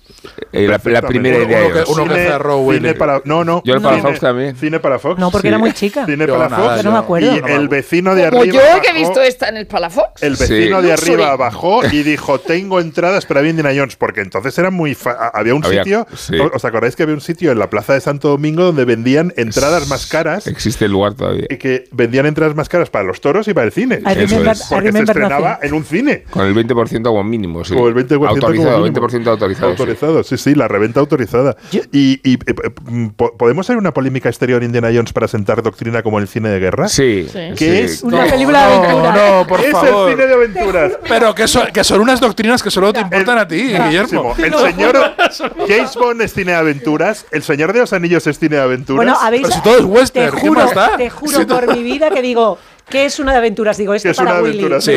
eh, 0.53 0.67
la, 0.67 0.79
primera 0.79 1.39
idea? 1.39 1.67
Uno, 1.67 1.85
que, 1.85 1.91
uno 1.91 2.05
que 2.05 2.15
cerró 2.15 2.73
cine 2.73 2.95
para, 2.95 3.23
No, 3.25 3.45
no. 3.45 3.63
Yo 3.65 3.81
para 3.81 3.99
Fox 3.99 4.21
también. 4.21 4.57
Cine 4.57 4.81
para 4.81 4.99
Fox. 4.99 5.19
No, 5.19 5.31
porque 5.31 5.49
era 5.49 5.59
muy 5.59 5.73
chica. 5.73 6.07
Cine 6.07 6.27
para 6.27 6.49
Fox. 6.49 6.85
no 6.85 6.93
me 6.93 6.99
acuerdo. 6.99 7.35
Y 7.35 7.51
el 7.51 7.69
vecino 7.69 8.15
de 8.15 8.27
arriba. 8.27 8.45
yo 8.45 8.81
que 8.83 8.91
he 8.91 8.95
visto 8.95 9.21
esta 9.21 9.49
en 9.49 9.57
el 9.57 9.67
Palafox. 9.67 10.23
El 10.23 10.37
vecino 10.37 10.83
de 10.83 10.93
arriba 10.93 11.37
bajó 11.37 11.85
y 11.91 12.03
dijo: 12.03 12.39
Tengo 12.41 12.81
entradas 12.81 13.27
para 13.27 13.47
Indiana 13.47 13.73
Jones. 13.75 13.97
Porque 13.97 14.21
entonces 14.21 14.57
era 14.59 14.71
muy. 14.71 14.97
Había 15.33 15.55
un 15.55 15.65
sitio. 15.65 16.07
¿Os 16.53 16.65
acordáis 16.65 16.97
que 16.97 17.03
había 17.03 17.15
un 17.15 17.21
sitio 17.21 17.53
en 17.53 17.59
la 17.59 17.71
plaza 17.71 17.95
de 17.95 18.01
Santo 18.01 18.29
Domingo 18.29 18.65
donde 18.65 18.85
vendían 18.85 19.33
entradas 19.37 19.89
más 19.89 20.07
caras? 20.07 20.47
Existe 20.47 20.87
el 20.87 20.93
lugar 20.93 21.15
todavía. 21.15 21.47
Y 21.49 21.57
que 21.57 21.85
vendían 21.93 22.27
entradas 22.27 22.55
más 22.55 22.69
caras 22.69 22.91
para 22.91 23.05
los 23.05 23.21
toros 23.21 23.49
y 23.49 23.55
para 23.55 23.60
el 23.65 23.73
cine. 23.73 23.99
Porque 23.99 24.93
se 24.93 24.99
estrenaba 25.01 25.59
en 25.62 25.74
un 25.74 25.85
cine. 25.85 26.24
Con 26.31 26.47
el 26.47 26.55
20% 26.55 27.03
como 27.03 27.24
mínimo, 27.24 27.65
sí. 27.65 27.74
Con 27.74 27.89
el 27.89 27.95
20% 27.95 28.28
autorizado, 28.28 28.87
20% 28.87 29.27
autorizado. 29.27 29.70
Autorizado, 29.70 30.23
sí, 30.23 30.37
sí, 30.37 30.55
la 30.55 30.69
reventa 30.69 31.01
autorizada. 31.01 31.57
Y, 31.73 32.20
y, 32.23 32.35
eh, 32.35 32.39
eh, 32.47 33.11
¿podemos 33.39 33.66
hacer 33.66 33.77
una 33.77 33.93
polémica 33.93 34.28
exterior 34.28 34.62
Indiana 34.62 34.89
Jones 34.95 35.12
para 35.12 35.28
sentar 35.28 35.62
doctrina 35.62 36.03
como 36.03 36.19
el 36.19 36.28
cine 36.28 36.49
de 36.49 36.59
guerra? 36.59 36.89
Sí. 36.89 37.27
¿Qué 37.57 37.85
es? 37.85 38.03
Una 38.03 38.24
película 38.24 38.69
de 38.69 38.74
aventuras. 38.74 39.16
No, 39.16 39.47
por 39.47 39.61
es 39.61 39.73
favor. 39.73 40.11
el 40.11 40.16
cine 40.16 40.27
de 40.27 40.35
aventuras. 40.35 40.93
Pero 41.09 41.35
que 41.35 41.49
son, 41.49 41.66
que 41.69 41.85
son 41.85 42.01
unas 42.01 42.20
doctrinas 42.20 42.62
que 42.62 42.70
solo 42.70 42.93
te 42.93 43.01
importan 43.01 43.39
a 43.39 43.49
ti, 43.49 43.62
Guillermo. 43.62 44.35
El 44.39 44.55
señor 44.55 44.97
James 45.69 45.95
Bond 45.95 46.23
es 46.23 46.32
cine 46.32 46.53
de 46.53 46.59
aventuras, 46.59 47.27
el 47.31 47.43
señor 47.43 47.73
de 47.73 47.81
los 47.81 47.93
anillos 47.93 48.27
es 48.27 48.39
cine 48.39 48.57
de 48.57 48.62
aventuras. 48.62 48.97
Bueno, 48.97 49.16
habéis, 49.20 49.43
Pero 49.43 49.55
si 49.55 49.62
todo 49.62 49.78
es 49.78 49.85
western, 49.85 50.35
te 50.35 50.41
juro, 50.41 50.66
Te 50.97 51.11
juro 51.11 51.47
por 51.47 51.77
mi 51.77 51.82
vida 51.82 52.11
que 52.11 52.23
digo, 52.23 52.59
¿Qué 52.91 53.05
es 53.05 53.21
una 53.21 53.33
de 53.33 53.39
aventuras? 53.39 53.77
Digo, 53.77 53.95
esto 53.95 54.12
para 54.15 54.43
Willy. 54.43 54.69
Sí, 54.81 54.93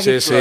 sí, 0.00 0.20
sí, 0.20 0.34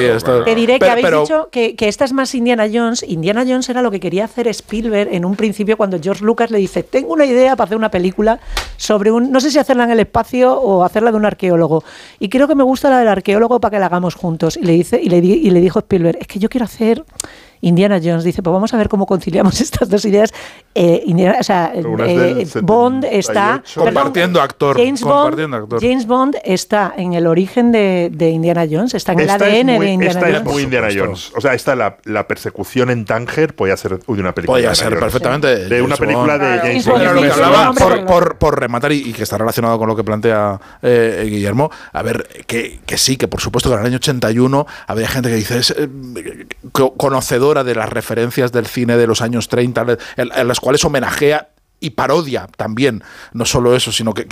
Te 0.44 0.56
diré 0.56 0.80
que 0.80 0.90
habéis 0.90 1.08
dicho 1.08 1.50
que, 1.52 1.76
que, 1.76 1.88
esta 1.88 2.04
es 2.04 2.14
más 2.14 2.34
Indiana 2.34 2.68
Jones. 2.72 3.06
Indiana 3.08 3.44
Jones 3.48 3.70
era 3.70 3.82
lo 3.82 3.92
que 3.92 4.00
quería 4.00 4.26
hacer 4.26 4.48
Spielberg 4.48 5.14
en 5.14 5.24
un 5.24 5.36
principio 5.36 5.78
cuando 5.78 6.00
George 6.02 6.26
Lucas 6.26 6.50
le 6.50 6.58
dice, 6.58 6.84
tengo 6.84 7.14
una 7.14 7.26
idea 7.26 7.56
para 7.56 7.66
hacer 7.66 7.78
una 7.78 7.92
película 7.92 8.40
sobre 8.78 9.12
un, 9.12 9.32
no 9.32 9.40
sé 9.40 9.52
si 9.52 9.60
hacerla 9.60 9.84
en 9.84 9.92
el 9.92 10.00
espacio 10.00 10.54
o 10.54 10.84
hacerla 10.84 11.12
de 11.12 11.18
un 11.18 11.26
arqueólogo. 11.26 11.84
Y 12.20 12.30
creo 12.30 12.48
que 12.48 12.56
me 12.56 12.64
gusta 12.64 12.90
la 12.90 13.00
del 13.00 13.08
arqueólogo 13.08 13.60
para 13.60 13.72
que 13.72 13.80
la 13.80 13.86
hagamos 13.86 14.16
juntos. 14.16 14.58
Y 14.58 14.64
le, 14.64 14.74
dice, 14.74 15.00
y 15.02 15.10
le, 15.10 15.18
y 15.18 15.50
le 15.52 15.62
dijo 15.62 15.80
Spielberg, 15.80 16.18
es 16.20 16.28
que 16.28 16.40
yo 16.40 16.50
quiero 16.50 16.66
hacer 16.66 17.04
Indiana 17.66 18.00
Jones 18.02 18.24
dice, 18.24 18.44
pues 18.44 18.54
vamos 18.54 18.74
a 18.74 18.78
ver 18.78 18.90
cómo 18.90 19.08
conciliamos 19.08 19.60
estas 19.62 19.90
dos 19.90 20.06
ideas. 20.06 20.32
Eh, 20.76 21.04
o 21.40 21.44
sea, 21.44 21.72
eh, 21.74 22.48
Bond 22.62 23.06
está... 23.06 23.64
Compartiendo 23.74 24.40
actor. 24.40 24.78
James, 24.78 25.02
compartiendo 25.02 25.58
Bond, 25.58 25.74
actor. 25.74 25.82
James 25.82 26.06
Bond 26.06 26.38
está 26.44 26.94
en 26.96 27.14
el 27.14 27.26
origen 27.26 27.72
de, 27.72 28.12
de 28.14 28.30
Indiana 28.30 28.66
Jones, 28.70 28.94
está 28.94 29.14
en 29.14 29.22
el 29.22 29.30
ADN 29.30 29.80
de 29.80 29.92
Indiana 29.92 30.06
esta 30.06 30.20
Jones. 30.22 30.38
Es 30.38 30.44
muy 30.44 30.64
Indiana 30.64 30.90
Jones. 30.96 31.32
O 31.36 31.42
sea, 31.42 31.56
está 31.56 31.76
la, 31.76 31.98
la 32.04 32.28
persecución 32.28 32.92
en 32.92 33.06
Tanger, 33.06 33.56
podía 33.56 33.76
ser 33.78 34.00
de 34.00 34.04
una 34.08 34.36
película. 34.36 34.58
Podía 34.58 34.76
ser 34.76 35.00
perfectamente. 35.00 35.68
De 35.68 35.82
una 35.82 35.96
película 35.96 36.38
de 36.38 36.60
James 36.60 36.88
Bond. 36.88 37.80
por, 37.80 38.06
por, 38.06 38.38
por, 38.38 38.60
rematar 38.60 38.92
y, 38.92 39.12
que 39.12 39.24
está 39.24 39.40
relacionado 39.40 39.80
con 39.80 39.88
lo 39.88 39.96
que 39.96 40.04
plantea 40.04 40.60
eh, 40.84 41.26
Guillermo, 41.28 41.72
a 41.94 42.04
ver, 42.04 42.28
que, 42.46 42.80
que, 42.86 42.98
sí, 42.98 43.18
que 43.18 43.28
por 43.28 43.42
supuesto 43.42 43.70
que 43.70 43.76
en 43.76 43.82
el 43.82 43.88
año 43.88 43.98
81 43.98 44.68
había 44.86 45.08
gente 45.08 45.30
que 45.30 45.36
dice, 45.36 45.58
es 45.58 45.72
eh, 45.72 45.90
conocedora 46.72 47.55
de 47.64 47.76
las 47.76 47.90
referencias 47.90 48.52
del 48.52 48.68
cine 48.68 48.98
de 48.98 49.08
los 49.08 49.22
años 49.22 49.48
30, 49.48 49.98
en 50.18 50.48
las 50.48 50.60
cuales 50.60 50.84
homenajea 50.86 51.50
y 51.80 51.92
parodia 51.92 52.48
también, 52.56 53.04
no 53.34 53.46
solo 53.46 53.76
eso, 53.76 53.92
sino 53.92 54.14
que, 54.14 54.26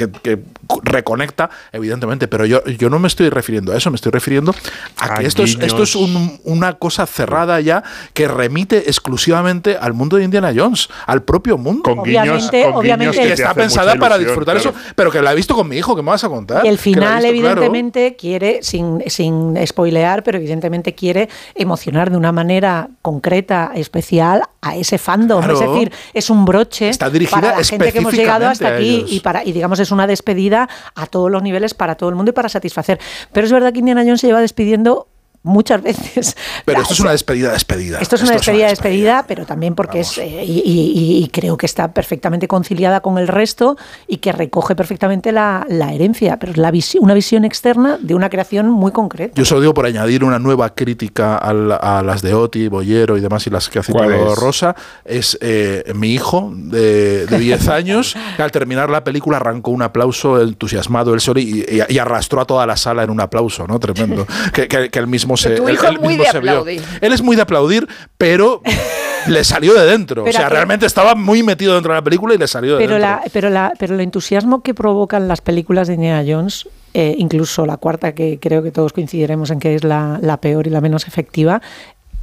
reconecta, 0.83 1.49
evidentemente, 1.71 2.27
pero 2.27 2.45
yo, 2.45 2.63
yo 2.65 2.89
no 2.89 2.99
me 2.99 3.07
estoy 3.07 3.29
refiriendo 3.29 3.73
a 3.73 3.77
eso, 3.77 3.91
me 3.91 3.95
estoy 3.95 4.11
refiriendo 4.11 4.55
a 4.97 5.15
que 5.15 5.25
esto 5.25 5.43
es, 5.43 5.57
esto 5.59 5.83
es 5.83 5.95
una 5.95 6.73
cosa 6.73 7.05
cerrada 7.05 7.59
ya 7.59 7.83
que 8.13 8.27
remite 8.27 8.89
exclusivamente 8.89 9.77
al 9.79 9.93
mundo 9.93 10.17
de 10.17 10.23
Indiana 10.23 10.51
Jones, 10.55 10.89
al 11.05 11.23
propio 11.23 11.57
mundo. 11.57 11.83
Con 11.83 11.99
obviamente, 11.99 12.65
obviamente 12.65 13.17
que 13.17 13.33
está 13.33 13.53
pensada 13.53 13.95
para 13.95 14.17
disfrutar 14.17 14.57
eso, 14.57 14.73
pero 14.95 15.11
que 15.11 15.21
la 15.21 15.33
he 15.33 15.35
visto 15.35 15.53
con 15.53 15.67
mi 15.67 15.77
hijo, 15.77 15.95
que 15.95 16.01
me 16.01 16.09
vas 16.09 16.23
a 16.23 16.29
contar. 16.29 16.65
Y 16.65 16.69
el 16.69 16.77
final, 16.77 17.25
evidentemente, 17.25 18.15
quiere, 18.15 18.63
sin, 18.63 19.03
sin 19.07 19.55
spoilear, 19.67 20.23
pero 20.23 20.37
evidentemente 20.37 20.95
quiere 20.95 21.29
emocionar 21.55 22.09
de 22.09 22.17
una 22.17 22.31
manera 22.31 22.89
concreta, 23.01 23.71
especial, 23.75 24.43
a 24.61 24.75
ese 24.75 24.97
fandom. 24.97 25.43
Es 25.51 25.59
decir, 25.59 25.91
es 26.13 26.29
un 26.29 26.45
broche. 26.45 26.89
Está 26.89 27.09
dirigida 27.09 27.32
para 27.41 27.57
la 27.57 27.63
gente 27.63 27.91
que 27.91 27.97
hemos 27.97 28.13
llegado 28.13 28.47
hasta 28.47 28.75
aquí 28.75 29.05
y 29.07 29.19
para 29.19 29.43
y 29.43 29.51
digamos 29.51 29.79
es 29.79 29.91
una 29.91 30.07
despedida 30.07 30.69
a 30.95 31.07
todos 31.07 31.31
los 31.31 31.41
niveles 31.43 31.73
para 31.73 31.95
todo 31.95 32.09
el 32.09 32.15
mundo 32.15 32.31
y 32.31 32.33
para 32.33 32.49
satisfacer. 32.49 32.99
Pero 33.31 33.45
es 33.45 33.51
verdad 33.51 33.73
que 33.73 33.79
Indiana 33.79 34.01
Jones 34.01 34.21
se 34.21 34.27
lleva 34.27 34.41
despidiendo 34.41 35.07
muchas 35.43 35.81
veces. 35.81 36.35
Pero 36.65 36.81
esto 36.81 36.93
es 36.93 36.99
una 37.01 37.11
despedida, 37.11 37.51
despedida. 37.51 37.99
Esto 37.99 38.15
es 38.15 38.23
una 38.23 38.31
despedida, 38.31 38.67
despedida, 38.67 39.25
pero 39.27 39.45
también 39.45 39.75
porque 39.75 39.99
es, 39.99 40.17
eh, 40.17 40.43
y, 40.45 41.29
creo 41.31 41.57
que 41.57 41.65
está 41.65 41.93
perfectamente 41.93 42.47
conciliada 42.47 43.01
con 43.01 43.17
el 43.17 43.27
resto 43.27 43.77
y 44.07 44.17
que 44.17 44.31
recoge 44.31 44.75
perfectamente 44.75 45.31
la, 45.31 45.65
herencia, 45.69 46.37
pero 46.39 46.51
es 46.51 46.57
la 46.57 46.71
una 46.99 47.13
visión 47.13 47.45
externa 47.45 47.97
de 47.99 48.15
una 48.15 48.29
creación 48.29 48.69
muy 48.69 48.91
concreta. 48.91 49.33
Yo 49.35 49.45
solo 49.45 49.61
digo 49.61 49.73
por 49.73 49.85
añadir 49.85 50.23
una 50.23 50.39
nueva 50.39 50.73
crítica 50.73 51.37
a, 51.37 52.01
las 52.01 52.21
de 52.21 52.33
Oti, 52.33 52.67
Boyero 52.67 53.17
y 53.17 53.21
demás, 53.21 53.45
y 53.45 53.49
las 53.49 53.69
que 53.69 53.79
ha 53.79 53.83
citado 53.83 54.35
Rosa, 54.35 54.75
es 55.05 55.37
eh, 55.41 55.91
mi 55.93 56.13
hijo 56.13 56.51
de, 56.55 57.27
10 57.27 57.67
años, 57.67 58.15
que 58.35 58.41
al 58.41 58.51
terminar 58.51 58.89
la 58.89 59.03
película 59.03 59.37
arrancó 59.37 59.71
un 59.71 59.81
aplauso 59.81 60.41
entusiasmado, 60.41 61.13
él 61.13 61.19
solo, 61.19 61.39
y, 61.39 61.65
y, 61.89 61.97
arrastró 61.99 62.41
a 62.41 62.45
toda 62.45 62.65
la 62.65 62.77
sala 62.77 63.03
en 63.03 63.09
un 63.09 63.19
aplauso, 63.19 63.67
¿no? 63.67 63.79
Tremendo. 63.79 64.25
que, 64.53 64.67
que, 64.67 64.89
que 64.89 64.99
el 64.99 65.07
mismo 65.07 65.32
tu 65.37 65.69
hijo 65.69 65.87
es 65.87 65.99
muy 65.99 66.17
de 66.17 66.27
aplaudir. 66.27 66.83
Él 67.01 67.13
es 67.13 67.21
muy 67.21 67.35
de 67.35 67.41
aplaudir, 67.41 67.87
pero 68.17 68.61
le 69.27 69.43
salió 69.43 69.73
de 69.73 69.85
dentro. 69.85 70.23
o 70.23 70.31
sea, 70.31 70.49
realmente 70.49 70.85
estaba 70.85 71.15
muy 71.15 71.43
metido 71.43 71.73
dentro 71.73 71.93
de 71.93 71.99
la 71.99 72.03
película 72.03 72.33
y 72.33 72.37
le 72.37 72.47
salió 72.47 72.77
de 72.77 72.83
pero 72.83 72.95
dentro. 72.95 73.09
La, 73.09 73.23
pero, 73.31 73.49
la, 73.49 73.73
pero 73.77 73.95
el 73.95 74.01
entusiasmo 74.01 74.61
que 74.61 74.73
provocan 74.73 75.27
las 75.27 75.41
películas 75.41 75.87
de 75.87 75.95
Indiana 75.95 76.23
Jones, 76.27 76.67
eh, 76.93 77.15
incluso 77.17 77.65
la 77.65 77.77
cuarta, 77.77 78.13
que 78.13 78.39
creo 78.39 78.63
que 78.63 78.71
todos 78.71 78.93
coincidiremos 78.93 79.51
en 79.51 79.59
que 79.59 79.75
es 79.75 79.83
la, 79.83 80.37
peor 80.41 80.67
y 80.67 80.69
la 80.69 80.81
menos 80.81 81.07
efectiva, 81.07 81.61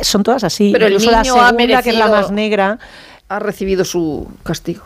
son 0.00 0.22
todas 0.22 0.44
así. 0.44 0.70
Pero 0.72 0.86
incluso 0.86 1.10
la 1.10 1.24
segunda, 1.24 1.82
que 1.82 1.90
es 1.90 1.96
la 1.96 2.08
más 2.08 2.30
negra. 2.30 2.78
Ha 3.28 3.38
recibido 3.38 3.84
su 3.84 4.28
castigo. 4.42 4.84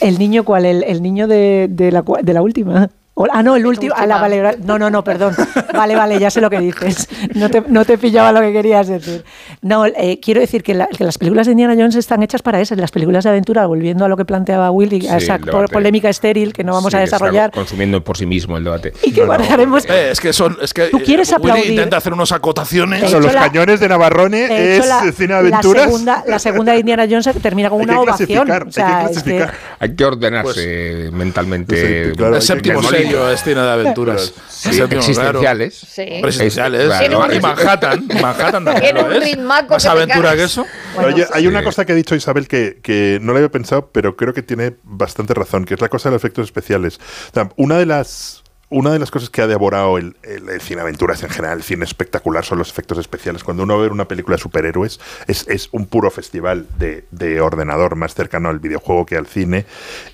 ¿El 0.00 0.18
niño 0.18 0.44
cuál? 0.44 0.64
El, 0.64 0.84
el 0.84 1.02
niño 1.02 1.26
de, 1.26 1.66
de, 1.68 1.90
la, 1.90 2.04
de 2.22 2.32
la 2.32 2.42
última. 2.42 2.88
Ah, 3.32 3.42
no, 3.42 3.56
el 3.56 3.66
último. 3.66 3.94
Ah, 3.96 4.06
la, 4.06 4.20
vale, 4.20 4.58
no, 4.64 4.78
no, 4.78 4.90
no, 4.90 5.04
perdón. 5.04 5.34
Vale, 5.72 5.96
vale, 5.96 6.18
ya 6.18 6.30
sé 6.30 6.40
lo 6.40 6.50
que 6.50 6.58
dices. 6.58 7.08
No 7.34 7.48
te, 7.48 7.62
no 7.66 7.84
te 7.84 7.96
pillaba 7.96 8.32
lo 8.32 8.40
que 8.40 8.52
querías 8.52 8.88
decir. 8.88 9.24
No, 9.62 9.86
eh, 9.86 10.18
quiero 10.20 10.40
decir 10.40 10.62
que, 10.62 10.74
las 10.74 11.16
películas 11.16 11.46
de 11.46 11.52
Indiana 11.52 11.74
Jones 11.74 11.94
están 11.96 12.22
hechas 12.22 12.42
para 12.42 12.60
eso. 12.60 12.74
Las 12.74 12.90
películas 12.90 13.24
de 13.24 13.30
aventura, 13.30 13.66
volviendo 13.66 14.04
a 14.04 14.08
lo 14.08 14.16
que 14.16 14.26
planteaba 14.26 14.70
Willy, 14.70 15.08
a 15.08 15.16
esa 15.16 15.38
polémica 15.38 16.10
estéril 16.10 16.52
que 16.52 16.64
no 16.64 16.74
vamos 16.74 16.92
a 16.92 17.00
desarrollar. 17.00 17.50
Consumiendo 17.50 18.02
por 18.04 18.18
sí 18.18 18.26
mismo 18.26 18.58
el 18.58 18.64
debate. 18.64 18.92
Y 19.02 19.12
que 19.12 19.24
guardaremos. 19.24 19.84
Eh, 19.86 20.10
es 20.10 20.20
que 20.20 20.32
son. 20.32 20.58
Es 20.60 20.74
que, 20.74 20.88
Tú 20.88 21.00
quieres 21.02 21.30
eh, 21.30 21.36
aplaudir. 21.36 21.62
Willy 21.62 21.74
intenta 21.76 21.96
hacer 21.96 22.12
unas 22.12 22.32
acotaciones. 22.32 23.10
Son 23.10 23.22
los 23.22 23.32
cañones 23.32 23.80
de 23.80 23.88
Navarrone 23.88 24.50
es 24.50 24.84
cine 25.16 25.34
de 25.34 25.34
aventuras. 25.34 25.86
La 25.86 25.90
segunda, 25.90 26.24
la 26.26 26.38
segunda 26.38 26.72
de 26.72 26.78
Indiana 26.80 27.06
Jones 27.08 27.28
termina 27.42 27.70
con 27.70 27.80
una 27.80 28.00
ovación. 28.00 28.50
O 28.50 28.72
sea, 28.72 29.06
hay, 29.06 29.14
que 29.14 29.46
hay 29.78 29.94
que 29.94 30.04
ordenarse 30.04 30.98
pues, 31.02 31.12
mentalmente. 31.12 32.12
el 32.12 32.42
séptimo 32.42 32.80
es 33.32 33.42
cine 33.42 33.60
de 33.60 33.70
aventuras 33.70 34.32
existenciales. 34.64 35.74
Sí. 35.74 36.02
Existenciales. 36.02 36.92
Y 37.02 37.40
Manhattan. 37.40 38.08
Manhattan 38.20 38.64
Tiene 38.80 39.02
un 39.02 39.10
ritmaco 39.20 39.74
Más 39.74 39.86
aventura 39.86 40.36
que 40.36 40.44
eso. 40.44 40.66
Oye, 40.96 41.26
hay 41.32 41.46
una 41.46 41.62
cosa 41.62 41.84
que 41.84 41.92
ha 41.92 41.96
dicho 41.96 42.14
Isabel 42.14 42.48
que, 42.48 42.78
que, 42.82 43.18
no 43.22 43.32
le 43.32 43.38
había 43.38 43.50
pensado, 43.50 43.90
pero 43.92 44.16
creo 44.16 44.34
que 44.34 44.42
tiene 44.42 44.76
bastante 44.82 45.34
razón, 45.34 45.64
que 45.64 45.74
es 45.74 45.80
la 45.80 45.88
cosa 45.88 46.08
de 46.08 46.14
los 46.14 46.20
efectos 46.20 46.44
especiales. 46.44 47.00
una 47.56 47.78
de 47.78 47.86
las 47.86 48.42
una 48.70 48.92
de 48.92 49.00
las 49.00 49.10
cosas 49.10 49.30
que 49.30 49.42
ha 49.42 49.46
devorado 49.46 49.98
el, 49.98 50.16
el, 50.22 50.60
cine 50.60 50.80
aventuras 50.80 51.22
en 51.22 51.28
general, 51.28 51.58
el 51.58 51.64
cine 51.64 51.84
espectacular, 51.84 52.44
son 52.44 52.58
los 52.58 52.70
efectos 52.70 52.98
especiales. 52.98 53.42
Cuando 53.44 53.64
uno 53.64 53.78
ve 53.78 53.88
una 53.88 54.06
película 54.06 54.36
de 54.36 54.42
superhéroes, 54.42 55.00
es, 55.26 55.68
un 55.72 55.86
puro 55.86 56.10
festival 56.10 56.66
de, 56.78 57.04
de, 57.10 57.40
ordenador 57.40 57.96
más 57.96 58.14
cercano 58.14 58.48
al 58.48 58.60
videojuego 58.60 59.06
que 59.06 59.16
al 59.16 59.26
cine, 59.26 59.66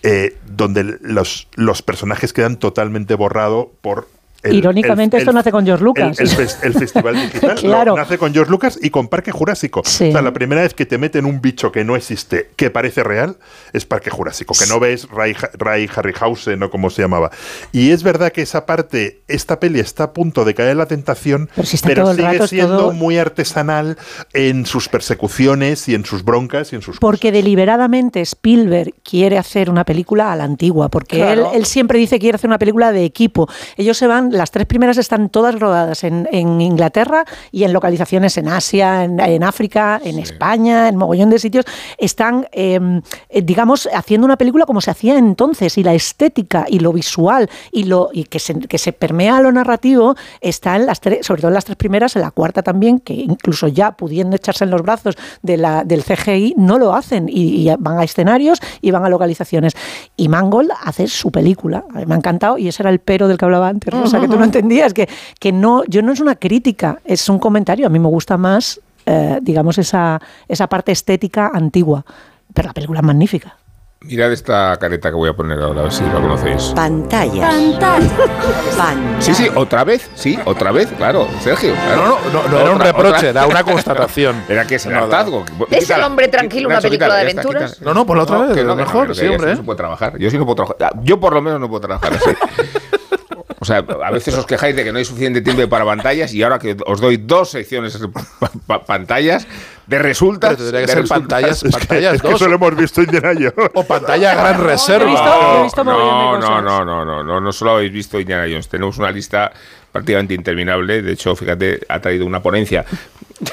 eh, 0.03 0.37
donde 0.47 0.99
los 1.03 1.83
personajes 1.83 2.33
quedan 2.33 2.57
totalmente 2.57 3.15
borrados 3.15 3.69
por 3.83 4.09
Irónicamente, 4.53 5.17
esto 5.17 5.33
nace 5.33 5.51
con 5.51 5.65
George 5.65 5.85
Lucas. 5.85 6.19
El, 6.19 6.75
Festival 6.75 7.15
Digital 7.23 7.55
claro. 7.57 7.97
nace 7.97 8.19
con 8.19 8.33
George 8.33 8.51
Lucas 8.51 8.79
y 8.81 8.91
con 8.91 9.09
Parque 9.09 9.33
Jurásico. 9.33 9.81
O 9.81 9.85
sea, 9.85 10.23
la 10.23 10.33
primera 10.33 10.63
vez 10.63 10.75
que 10.75 10.87
te 10.87 10.99
meten 10.99 11.25
un 11.25 11.41
bicho 11.41 11.73
que 11.73 11.85
no 11.85 11.97
existe, 11.97 12.51
que 12.57 12.71
parece 12.71 13.03
real, 13.03 13.37
es 13.73 13.85
Parque 13.85 14.11
Jurásico, 14.11 14.55
que 14.59 14.67
no 14.67 14.81
ves 14.81 15.09
Ray, 15.11 15.35
Ray 15.55 15.89
Harryhausen 15.95 16.63
o 16.63 16.71
como 16.71 16.91
se 16.91 17.03
llamaba. 17.03 17.31
Y 17.73 17.91
es 17.91 18.03
verdad 18.03 18.33
que 18.33 18.43
esa 18.43 18.67
parte, 18.67 19.21
esta 19.29 19.61
peli 19.61 19.81
está 19.81 20.05
a 20.05 20.13
punto 20.13 20.45
de 20.45 20.55
caer 20.55 20.71
en 20.71 20.79
la 20.79 20.87
tentación, 20.87 21.49
pero, 21.85 22.15
sigue 22.15 22.49
siendo 22.49 22.93
muy 22.93 23.19
artesanal 23.19 23.97
en 24.33 24.67
sus 24.67 24.89
persecuciones 24.89 25.89
y 25.89 25.95
en 25.95 26.05
sus 26.05 26.25
broncas 26.25 26.73
y 26.73 26.77
en 26.77 26.83
sus 26.83 26.99
Porque 26.99 27.33
deliberadamente 27.33 28.21
Spielberg 28.21 28.95
quiere 29.03 29.39
hacer 29.39 29.71
una 29.71 29.85
película 29.85 30.33
a 30.33 30.37
la 30.37 30.45
antigua, 30.45 30.89
porque 30.89 31.33
él, 31.33 31.43
él 31.55 31.67
siempre 31.67 31.99
dice 31.99 32.17
que 32.17 32.21
quiere 32.21 32.37
hacer 32.37 32.49
una 32.49 32.59
película 32.59 32.93
de 32.93 33.05
equipo. 33.05 33.49
Ellos 33.77 33.97
se 33.97 34.07
van 34.07 34.36
las 34.37 34.51
tres 34.51 34.67
primeras 34.67 34.99
están 34.99 35.29
todas 35.29 35.59
rodadas 35.59 36.05
en, 36.05 36.27
Inglaterra 36.61 37.25
y 37.51 37.65
en 37.65 37.73
localizaciones 37.73 38.37
en 38.39 38.49
Asia, 38.49 39.05
en, 39.05 39.43
África, 39.43 40.01
en 40.03 40.19
España, 40.19 40.89
en 40.89 40.97
mogollón 40.97 41.31
de 41.31 41.39
sitios. 41.39 41.65
Están, 41.99 42.47
em, 42.53 43.03
eh, 43.29 43.43
digamos, 43.43 43.89
haciendo 43.93 44.25
una 44.25 44.37
película 44.37 44.67
como 44.67 44.81
se 44.81 44.91
hacía 44.91 45.19
entonces 45.19 45.79
y 45.79 45.83
la 45.83 45.95
estética 45.95 46.67
y 46.69 46.79
lo 46.81 46.93
visual 46.93 47.49
y 47.73 47.85
lo 47.85 48.11
y 48.13 48.25
que, 48.25 48.39
se, 48.39 48.59
que 48.61 48.79
se 48.79 48.93
permea 48.93 49.39
a 49.39 49.41
lo 49.41 49.53
narrativo 49.53 50.17
está 50.41 50.77
en 50.77 50.87
las 50.87 51.01
tres, 51.01 51.27
sobre 51.27 51.41
todo 51.41 51.49
en 51.49 51.55
las 51.55 51.65
tres 51.65 51.77
primeras, 51.77 52.17
en 52.17 52.23
la 52.23 52.31
cuarta 52.31 52.63
también, 52.63 53.01
que 53.01 53.15
incluso 53.15 53.69
ya 53.69 53.93
pudiendo 53.93 54.37
echarse 54.37 54.65
en 54.65 54.71
los 54.71 54.83
brazos 54.83 55.17
de 55.43 55.57
la, 55.57 55.85
del 55.85 56.03
CGI, 56.03 56.55
no 56.57 56.79
lo 56.79 56.95
hacen 56.95 57.27
y, 57.29 57.69
van 57.79 57.99
a 57.99 58.05
escenarios 58.05 58.61
y 58.81 58.91
van 58.91 59.05
a 59.05 59.09
localizaciones. 59.09 59.75
Y 60.17 60.29
Mangold 60.29 60.71
hace 60.83 61.07
su 61.07 61.31
película. 61.31 61.85
Me 62.07 62.15
ha 62.15 62.19
encantado 62.19 62.59
y 62.59 62.69
ese 62.69 62.83
era 62.83 62.91
el 62.91 62.99
pero 62.99 63.29
del 63.29 63.39
que 63.39 63.45
hablaba 63.45 63.69
antes, 63.69 63.93
Rosa, 63.93 64.19
que 64.27 64.33
tú 64.33 64.39
no 64.39 64.45
entendías, 64.45 64.93
que, 64.93 65.09
que 65.39 65.53
no, 65.53 65.85
yo 65.85 66.03
no 66.03 66.13
es 66.13 66.21
una 66.21 66.37
crítica, 66.37 67.01
es 67.05 67.29
un 67.29 67.39
comentario. 67.39 67.87
A 67.87 67.91
mí 67.91 67.99
me 67.99 68.09
gusta 68.09 68.37
más, 68.37 68.81
eh, 69.05 69.39
digamos, 69.43 69.79
esa, 69.79 70.21
esa 70.49 70.67
parte 70.67 70.93
estética 70.93 71.51
antigua. 71.53 72.05
Pero 72.53 72.69
la 72.69 72.75
película 72.75 73.01
es 73.01 73.07
magnífica. 73.07 73.57
Mirad 74.03 74.31
esta 74.31 74.77
careta 74.79 75.09
que 75.09 75.17
voy 75.17 75.31
a 75.31 75.33
poner 75.33 75.59
ahora, 75.59 75.81
a 75.81 75.83
ver 75.85 75.93
si 75.93 76.05
la 76.05 76.13
conocéis. 76.13 76.73
Pantalla. 76.77 77.49
Pantalla. 77.49 78.11
Sí, 79.19 79.35
sí, 79.35 79.49
otra 79.55 79.85
vez, 79.85 80.09
sí, 80.15 80.39
otra 80.45 80.71
vez, 80.71 80.89
claro, 80.97 81.27
Sergio. 81.41 81.75
No, 81.97 82.19
no, 82.31 82.49
no, 82.49 82.61
era 82.61 82.71
un 82.73 82.79
reproche, 82.79 83.31
era 83.31 83.47
una 83.47 83.65
constatación. 83.65 84.45
Era 84.49 84.67
que 84.67 84.77
es 84.77 84.87
el 84.87 84.95
hartazgo. 84.95 85.45
¿Es 85.71 85.89
el 85.91 86.03
hombre 86.03 86.29
tranquilo 86.29 86.69
una 86.69 86.81
película 86.81 87.15
de 87.17 87.23
aventuras? 87.23 87.81
No, 87.81 87.95
no, 87.95 88.07
por 88.07 88.19
la 88.19 88.25
otra 88.25 88.39
vez, 88.39 88.55
que 88.55 88.63
lo 88.63 88.77
mejor, 88.77 89.17
sí, 89.17 89.27
hombre. 89.27 89.53
No 89.53 89.57
se 89.57 89.63
puede 89.63 89.77
trabajar. 89.79 90.19
Yo 90.19 90.31
sí 90.31 90.39
no 90.39 90.45
puedo 90.45 90.57
trabajar. 90.57 91.03
Yo 91.03 91.19
por 91.19 91.33
lo 91.33 91.43
menos 91.43 91.59
no 91.59 91.69
puedo 91.69 91.81
trabajar 91.81 92.13
así. 92.15 92.31
O 93.59 93.65
sea, 93.65 93.79
a 93.79 94.11
veces 94.11 94.35
os 94.35 94.45
quejáis 94.45 94.77
de 94.77 94.85
que 94.85 94.93
no 94.93 94.99
hay 94.99 95.05
suficiente 95.05 95.41
tiempo 95.41 95.67
para 95.69 95.85
pantallas 95.85 96.33
y 96.35 96.43
ahora 96.43 96.59
que 96.59 96.77
os 96.85 97.01
doy 97.01 97.17
dos 97.17 97.51
secciones 97.51 97.99
pantallas, 98.87 99.47
de 99.87 99.99
resulta 99.99 100.55
que 100.55 100.87
ser 100.87 101.07
pantallas, 101.09 101.63
pantallas 101.73 102.15
es 102.15 102.23
que, 102.23 102.33
eso 102.33 102.49
lo 102.49 102.57
hemos 102.57 102.77
visto 102.77 103.03
Indiana 103.03 103.33
Jones. 103.33 103.71
O 103.75 103.85
pantalla 103.85 104.35
gran 104.37 104.63
reserva. 104.63 105.71
no, 105.85 106.39
no, 106.39 106.61
no, 106.61 106.85
no, 106.85 107.05
no, 107.05 107.23
no, 107.23 107.41
no 107.41 107.53
solo 107.53 107.73
habéis 107.73 107.93
visto 107.93 108.21
Indiana 108.21 108.45
Jones. 108.45 108.69
Tenemos 108.69 108.99
una 108.99 109.11
lista 109.11 109.53
prácticamente 109.91 110.35
interminable. 110.35 111.01
De 111.01 111.13
hecho, 111.13 111.35
fíjate, 111.35 111.81
ha 111.89 112.01
traído 112.01 112.27
una 112.27 112.43
ponencia 112.43 112.85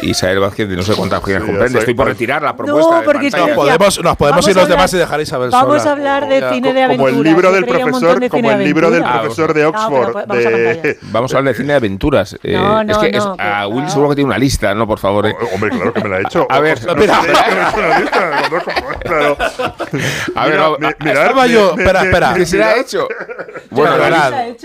Isabel 0.02 0.40
Vázquez 0.40 0.70
de 0.70 0.78
no 0.78 0.84
sé 0.84 0.94
cuántas 0.96 1.20
páginas 1.20 1.42
sí, 1.44 1.48
comprende. 1.48 1.80
Estoy 1.80 1.94
por 1.94 2.08
retirar 2.08 2.42
la 2.42 2.56
propuesta. 2.56 3.00
No, 3.00 3.04
porque 3.04 3.30
nos 3.30 3.50
podemos, 3.50 4.04
nos 4.04 4.18
podemos 4.18 4.48
ir 4.48 4.56
los 4.56 4.68
demás 4.68 4.94
y 4.94 4.98
dejar 4.98 5.20
a 5.20 5.24
Isabel 5.24 5.50
Vamos 5.50 5.86
a 5.86 5.92
hablar 5.92 6.28
de 6.28 6.50
cine 6.54 6.74
de 6.74 6.84
aventura. 6.84 7.12
Como 7.12 7.20
el 7.20 7.24
libro 7.24 7.52
del 7.52 7.66
profesor, 7.66 8.20
de 8.20 8.30
como 8.30 8.52
el 8.52 8.64
libro 8.64 8.92
del 8.92 9.04
profesor 9.04 9.54
de 9.54 9.66
Oxford. 9.66 10.18
Eh, 10.34 10.98
vamos. 11.04 11.34
A 11.34 11.38
hablar 11.38 11.54
de 11.54 11.58
cine 11.58 11.74
de 11.74 11.78
aventuras. 11.78 12.38
Eh, 12.44 12.54
no, 12.54 12.84
no, 12.84 12.92
es 13.02 13.12
que 13.12 13.18
a 13.18 13.66
pues, 13.66 13.76
Will 13.76 13.90
seguro 13.90 14.10
que 14.10 14.16
tiene 14.16 14.30
una 14.30 14.38
lista, 14.38 14.74
¿no? 14.74 14.88
Por 14.88 15.00
favor. 15.00 15.28
Eh. 15.28 15.36
Hombre, 15.54 15.70
claro 15.72 15.94
que 15.94 16.04
me 16.04 16.10
la 16.10 16.20
he 16.20 16.22
hecho. 16.22 16.48
A, 16.54 16.60
ver, 16.60 16.78
espera. 16.78 17.20
A 20.36 20.48
ver, 20.48 20.58
estaba 21.06 21.48
yo. 21.48 21.76
Espera, 21.78 22.04
espera. 22.04 22.34
¿Qué 22.36 22.46
se 22.46 22.64
ha 22.64 22.78
hecho? 22.78 23.08
Bueno, 23.74 23.98
verdad. 23.98 24.56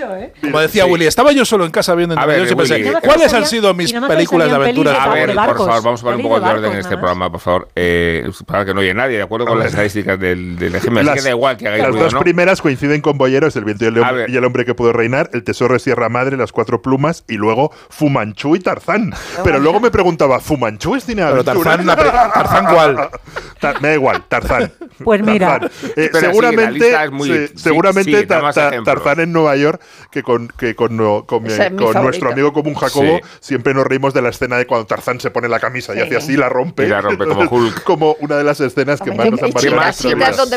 Como 0.43 0.61
decía 0.61 0.85
Willy, 0.85 1.07
estaba 1.07 1.33
yo 1.33 1.45
solo 1.47 1.65
en 1.65 1.71
casa 1.71 1.95
viendo 1.95 2.15
en 2.15 3.01
¿cuáles 3.01 3.33
han 3.33 3.47
sido 3.47 3.73
mis 3.73 3.91
películas 3.93 4.51
de 4.51 4.55
aventuras? 4.55 5.08
por 5.09 5.57
favor, 5.57 5.83
vamos 5.83 6.01
a 6.01 6.05
poner 6.05 6.17
un 6.17 6.23
poco 6.23 6.41
de 6.41 6.51
orden 6.51 6.73
en 6.73 6.79
este 6.79 6.97
programa, 6.97 7.31
por 7.31 7.41
favor. 7.41 7.69
Eh, 7.75 8.31
para 8.47 8.65
que 8.65 8.75
no 8.75 8.81
oye 8.81 8.95
nadie, 8.95 9.17
de 9.17 9.23
acuerdo 9.23 9.47
con 9.47 9.59
las 9.59 9.69
estadísticas 9.69 10.19
del, 10.19 10.57
del 10.59 10.75
ejemplo. 10.75 11.03
Las, 11.03 11.15
Así 11.15 11.19
que 11.19 11.25
da 11.25 11.31
igual 11.31 11.57
que 11.57 11.69
hagáis 11.69 11.83
Las 11.83 11.95
dos 11.95 12.15
primeras 12.17 12.63
coinciden 12.63 13.01
con 13.01 13.19
Boyeros, 13.19 13.55
el 13.57 13.65
viento 13.65 13.85
y 13.85 13.89
el, 13.89 13.99
hombre, 13.99 14.27
y 14.29 14.37
el, 14.37 14.45
hombre 14.45 14.65
que 14.65 14.75
pudo 14.75 14.93
reinar, 14.93 15.31
el 15.33 15.45
tesoro 15.45 15.75
de 15.75 15.81
Sierra 15.81 16.09
Madre, 16.09 16.37
las 16.37 16.53
cuatro 16.53 16.83
plumas 16.83 17.25
y 17.29 17.35
luego 17.35 17.73
Fumanchu 17.91 18.57
y 18.57 18.61
Tarzán. 18.61 19.13
Pero 19.45 19.59
luego 19.59 19.81
me 19.81 19.91
preguntaba, 19.91 20.41
¿Fumanchu 20.41 20.97
es 20.97 21.07
Dina 21.07 21.31
Pero 21.31 21.45
Tarzán, 21.45 21.87
Tarzán 21.87 22.67
cuál? 22.67 23.11
Tar 23.61 23.81
me 23.83 23.89
da 23.89 23.95
igual, 23.95 24.25
Tarzán. 24.29 24.73
Pues 25.03 25.23
mira. 25.23 25.61
Eh, 25.97 26.11
seguramente, 26.13 26.93
sí, 27.23 27.49
seguramente 27.57 28.27
Tarzán 28.27 29.21
en 29.21 29.33
Nueva 29.33 29.57
York, 29.57 29.81
que 30.11 30.23
con, 30.23 30.49
que 30.49 30.75
con, 30.75 30.97
nuestro 30.97 32.31
amigo 32.31 32.53
común 32.53 32.75
Jacobo, 32.75 33.21
siempre 33.41 33.75
nos 33.75 33.87
reímos 33.87 34.15
de 34.15 34.23
la 34.23 34.29
escena 34.29 34.57
de 34.57 34.67
cuando 34.67 34.87
Tarzán 34.99 35.21
se 35.21 35.31
pone 35.31 35.49
la 35.49 35.61
camisa 35.61 35.95
y 35.95 36.01
hace 36.01 36.17
así, 36.17 36.37
la 36.37 36.49
rompe. 36.49 36.85
Y 36.85 36.89
la 36.89 37.01
rompe 37.01 37.25
como 37.27 37.43
Hulk. 37.49 37.85
Como 37.85 38.17
una 38.21 38.37
de 38.37 38.45
las 38.45 38.61
escenas 38.61 39.01
que 39.01 39.13
más 39.13 39.31
nos 39.31 39.41
han 39.43 39.53
parecido. 39.53 40.17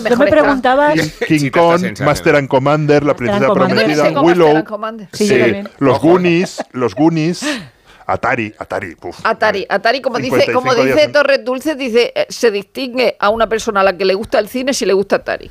Yo 0.09 0.18
me 0.18 0.27
preguntaba... 0.27 0.93
King 1.27 1.51
Kong, 1.51 1.99
Master 2.03 2.35
and 2.35 2.47
Commander, 2.47 3.03
La 3.03 3.15
Princesa 3.15 3.53
Prometida, 3.53 4.22
Willow, 4.22 4.63
los 5.80 5.99
Goonies, 5.99 6.63
los 6.72 6.95
Goonies... 6.95 7.45
Atari, 8.03 8.53
Atari, 8.57 8.95
puf, 8.95 9.19
Atari, 9.23 9.65
Atari, 9.69 10.01
como 10.01 10.18
dice, 10.18 10.51
como 10.51 10.73
dice 10.76 11.07
Torres 11.09 11.45
Dulce, 11.45 11.76
dice, 11.76 12.11
eh, 12.13 12.26
se 12.27 12.51
distingue 12.51 13.15
a 13.18 13.30
una 13.30 13.47
persona 13.47 13.81
a 13.81 13.84
la 13.84 13.95
que 13.95 14.03
le 14.03 14.15
gusta 14.15 14.38
el 14.39 14.49
cine 14.49 14.73
si 14.73 14.85
le 14.85 14.91
gusta 14.91 15.18
Atari. 15.18 15.49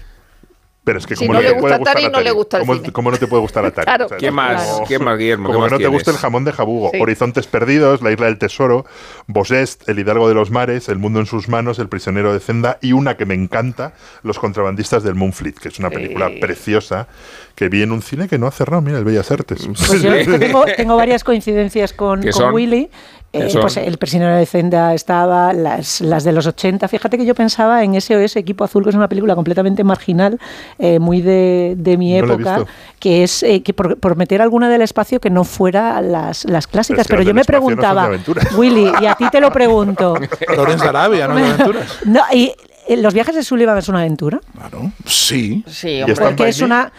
Pero 0.82 0.98
es 0.98 1.06
que 1.06 1.14
si 1.14 1.26
como 1.26 1.34
no, 1.38 1.42
le 1.42 1.52
gusta 1.52 1.74
Atari, 1.74 2.08
no 2.08 2.20
le 2.20 2.30
gusta 2.30 2.56
el 2.58 2.66
¿Cómo, 2.66 2.80
¿Cómo 2.92 3.10
no 3.10 3.18
te 3.18 3.26
puede 3.26 3.42
gustar 3.42 3.66
Atari? 3.66 3.84
claro. 3.84 4.06
o 4.06 4.16
¿Qué, 4.16 4.30
más, 4.30 4.64
como, 4.64 4.86
¿Qué 4.86 4.98
más, 4.98 5.18
Guillermo? 5.18 5.52
Como 5.52 5.68
no 5.68 5.78
te 5.78 5.86
gusta 5.88 6.10
el 6.10 6.16
jamón 6.16 6.44
de 6.44 6.52
jabugo. 6.52 6.90
Horizontes 6.98 7.46
perdidos, 7.46 8.00
la 8.00 8.12
isla 8.12 8.26
del 8.26 8.38
tesoro, 8.38 8.86
Bosest, 9.26 9.88
el 9.88 9.98
hidalgo 9.98 10.28
de 10.28 10.34
los 10.34 10.50
mares, 10.50 10.88
el 10.88 10.98
mundo 10.98 11.20
en 11.20 11.26
sus 11.26 11.48
manos, 11.48 11.78
el 11.78 11.88
prisionero 11.88 12.32
de 12.32 12.40
Zenda 12.40 12.78
y 12.80 12.92
una 12.92 13.16
que 13.16 13.26
me 13.26 13.34
encanta, 13.34 13.92
Los 14.22 14.38
contrabandistas 14.38 15.02
del 15.02 15.14
Moonfleet, 15.14 15.58
que 15.58 15.68
es 15.68 15.78
una 15.78 15.90
película 15.90 16.30
preciosa 16.40 17.08
que 17.54 17.68
vi 17.68 17.82
en 17.82 17.92
un 17.92 18.00
cine 18.00 18.26
que 18.26 18.38
no 18.38 18.46
ha 18.46 18.50
cerrado, 18.50 18.80
mira, 18.80 18.98
el 18.98 19.04
Bellas 19.04 19.30
Artes. 19.30 19.68
Pues 19.86 20.02
yo 20.02 20.12
tengo, 20.38 20.64
tengo, 20.64 20.96
varias 20.96 21.24
coincidencias 21.24 21.92
con 21.92 22.22
Willy. 22.52 22.90
Eh, 23.32 23.48
pues 23.60 23.76
el 23.76 23.96
prisionero 23.96 24.36
de 24.36 24.44
Zenda 24.44 24.92
estaba, 24.92 25.52
las, 25.52 26.00
las, 26.00 26.24
de 26.24 26.32
los 26.32 26.46
80. 26.48 26.88
Fíjate 26.88 27.16
que 27.16 27.24
yo 27.24 27.36
pensaba 27.36 27.84
en 27.84 28.00
SOS, 28.00 28.34
Equipo 28.34 28.64
Azul, 28.64 28.82
que 28.82 28.90
es 28.90 28.96
una 28.96 29.08
película 29.08 29.36
completamente 29.36 29.84
marginal, 29.84 30.40
eh, 30.80 30.98
muy 30.98 31.20
de, 31.20 31.74
de 31.78 31.96
mi 31.96 32.18
época, 32.18 32.64
que 32.98 33.22
es 33.22 33.44
eh, 33.44 33.62
que 33.62 33.72
por, 33.72 33.98
por, 33.98 34.16
meter 34.16 34.42
alguna 34.42 34.68
del 34.68 34.82
espacio 34.82 35.20
que 35.20 35.30
no 35.30 35.44
fuera 35.44 36.00
las, 36.00 36.44
las 36.44 36.66
clásicas. 36.66 37.06
Pero, 37.06 37.22
yo 37.22 37.32
me 37.32 37.44
preguntaba, 37.44 38.08
no 38.08 38.18
Willy, 38.56 38.90
y 39.00 39.06
a 39.06 39.14
ti 39.14 39.26
te 39.30 39.40
lo 39.40 39.52
pregunto. 39.52 40.14
Lorenz 40.56 40.82
Arabia, 40.82 41.28
¿no? 41.28 41.34
no 42.06 42.22
y, 42.32 42.52
¿Los 42.96 43.14
viajes 43.14 43.36
de 43.36 43.44
Sullivan 43.44 43.78
es 43.78 43.88
una 43.88 44.00
aventura? 44.00 44.40
Claro, 44.52 44.90
sí. 45.06 45.62
Sí, 45.68 46.02
hombre. 46.02 46.16
Porque 46.16 46.48
es 46.48 46.60
una... 46.60 46.92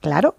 Claro, 0.00 0.34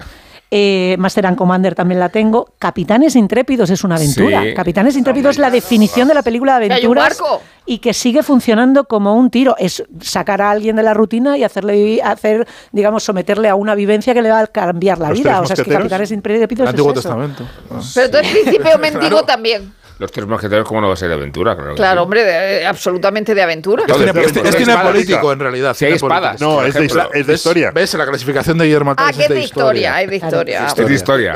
eh, 0.51 0.95
Master 0.99 1.25
and 1.25 1.37
Commander 1.37 1.75
también 1.75 1.99
la 1.99 2.09
tengo. 2.09 2.53
Capitanes 2.59 3.15
Intrépidos 3.15 3.69
es 3.69 3.83
una 3.83 3.95
aventura. 3.95 4.43
Capitanes 4.55 4.95
Intrépidos 4.95 5.31
es 5.31 5.39
la 5.39 5.49
definición 5.49 6.07
de 6.07 6.13
la 6.13 6.23
película 6.23 6.59
de 6.59 6.67
aventuras 6.71 7.21
y 7.65 7.79
que 7.79 7.93
sigue 7.93 8.23
funcionando 8.23 8.85
como 8.85 9.15
un 9.15 9.29
tiro. 9.29 9.55
Es 9.57 9.83
sacar 10.01 10.41
a 10.41 10.51
alguien 10.51 10.75
de 10.75 10.83
la 10.83 10.93
rutina 10.93 11.37
y 11.37 11.43
hacerle 11.43 12.01
hacer, 12.01 12.47
digamos, 12.71 13.03
someterle 13.03 13.49
a 13.49 13.55
una 13.55 13.75
vivencia 13.75 14.13
que 14.13 14.21
le 14.21 14.29
va 14.29 14.41
a 14.41 14.47
cambiar 14.47 14.99
la 14.99 15.11
vida. 15.11 15.41
O 15.41 15.45
sea, 15.45 15.55
es 15.55 15.63
que 15.63 15.71
Capitanes 15.71 16.11
Intrépidos 16.11 16.73
es 16.73 16.79
eso. 16.79 17.11
Ah, 17.11 17.81
Pero 17.95 18.11
tú 18.11 18.17
eres 18.17 18.31
sí. 18.31 18.37
principio 18.43 18.77
mendigo 18.79 19.09
claro. 19.09 19.25
también. 19.25 19.73
Los 19.97 20.11
tres 20.11 20.27
mosqueteros, 20.27 20.67
¿cómo 20.67 20.81
no 20.81 20.87
va 20.87 20.93
a 20.93 20.97
ser 20.97 21.07
de 21.07 21.15
aventura? 21.15 21.55
Claro, 21.55 21.75
claro 21.75 22.01
sí. 22.01 22.03
hombre, 22.03 22.23
de, 22.25 22.61
eh, 22.61 22.65
absolutamente 22.65 23.33
de 23.33 23.41
aventura. 23.41 23.85
No, 23.87 23.97
de, 23.97 24.09
es, 24.09 24.35
es, 24.35 24.35
es 24.35 24.55
cine 24.55 24.77
político, 24.77 25.31
en 25.31 25.39
realidad. 25.39 25.73
Si 25.73 25.85
hay 25.85 25.93
espadas. 25.93 26.41
No, 26.41 26.63
es 26.63 26.73
de, 26.73 26.85
es 27.13 27.27
de, 27.27 27.33
historia. 27.33 27.71
¿Ves? 27.71 27.93
La 27.93 28.05
clasificación 28.05 28.57
de 28.57 28.65
Guillermo 28.65 28.93
Ah, 28.97 29.11
que 29.15 29.23
es 29.23 29.29
de 29.29 29.39
historia. 29.41 30.01
Es 30.01 30.09
de 30.09 30.15
historia. 30.17 30.65
Es 30.67 30.75
de 30.75 30.93
historia. 30.93 31.33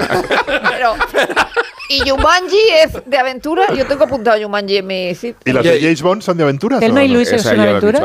Pero, 0.72 0.94
Y 1.89 2.07
Jumanji 2.07 2.61
es 2.83 3.01
de 3.03 3.17
aventura. 3.17 3.73
Yo 3.73 3.87
tengo 3.87 4.03
apuntado 4.03 4.39
Jumanji 4.39 4.77
en 4.77 4.87
mi 4.87 5.15
sitio. 5.15 5.39
¿Y 5.43 5.51
las 5.51 5.63
de 5.63 5.81
James 5.81 6.01
Bond 6.03 6.21
son 6.21 6.37
de 6.37 6.43
aventuras? 6.43 6.79
¿Telma 6.79 7.01
no? 7.01 7.13
Luis 7.15 7.31
es 7.31 7.43
una 7.45 7.63
aventura? 7.63 7.99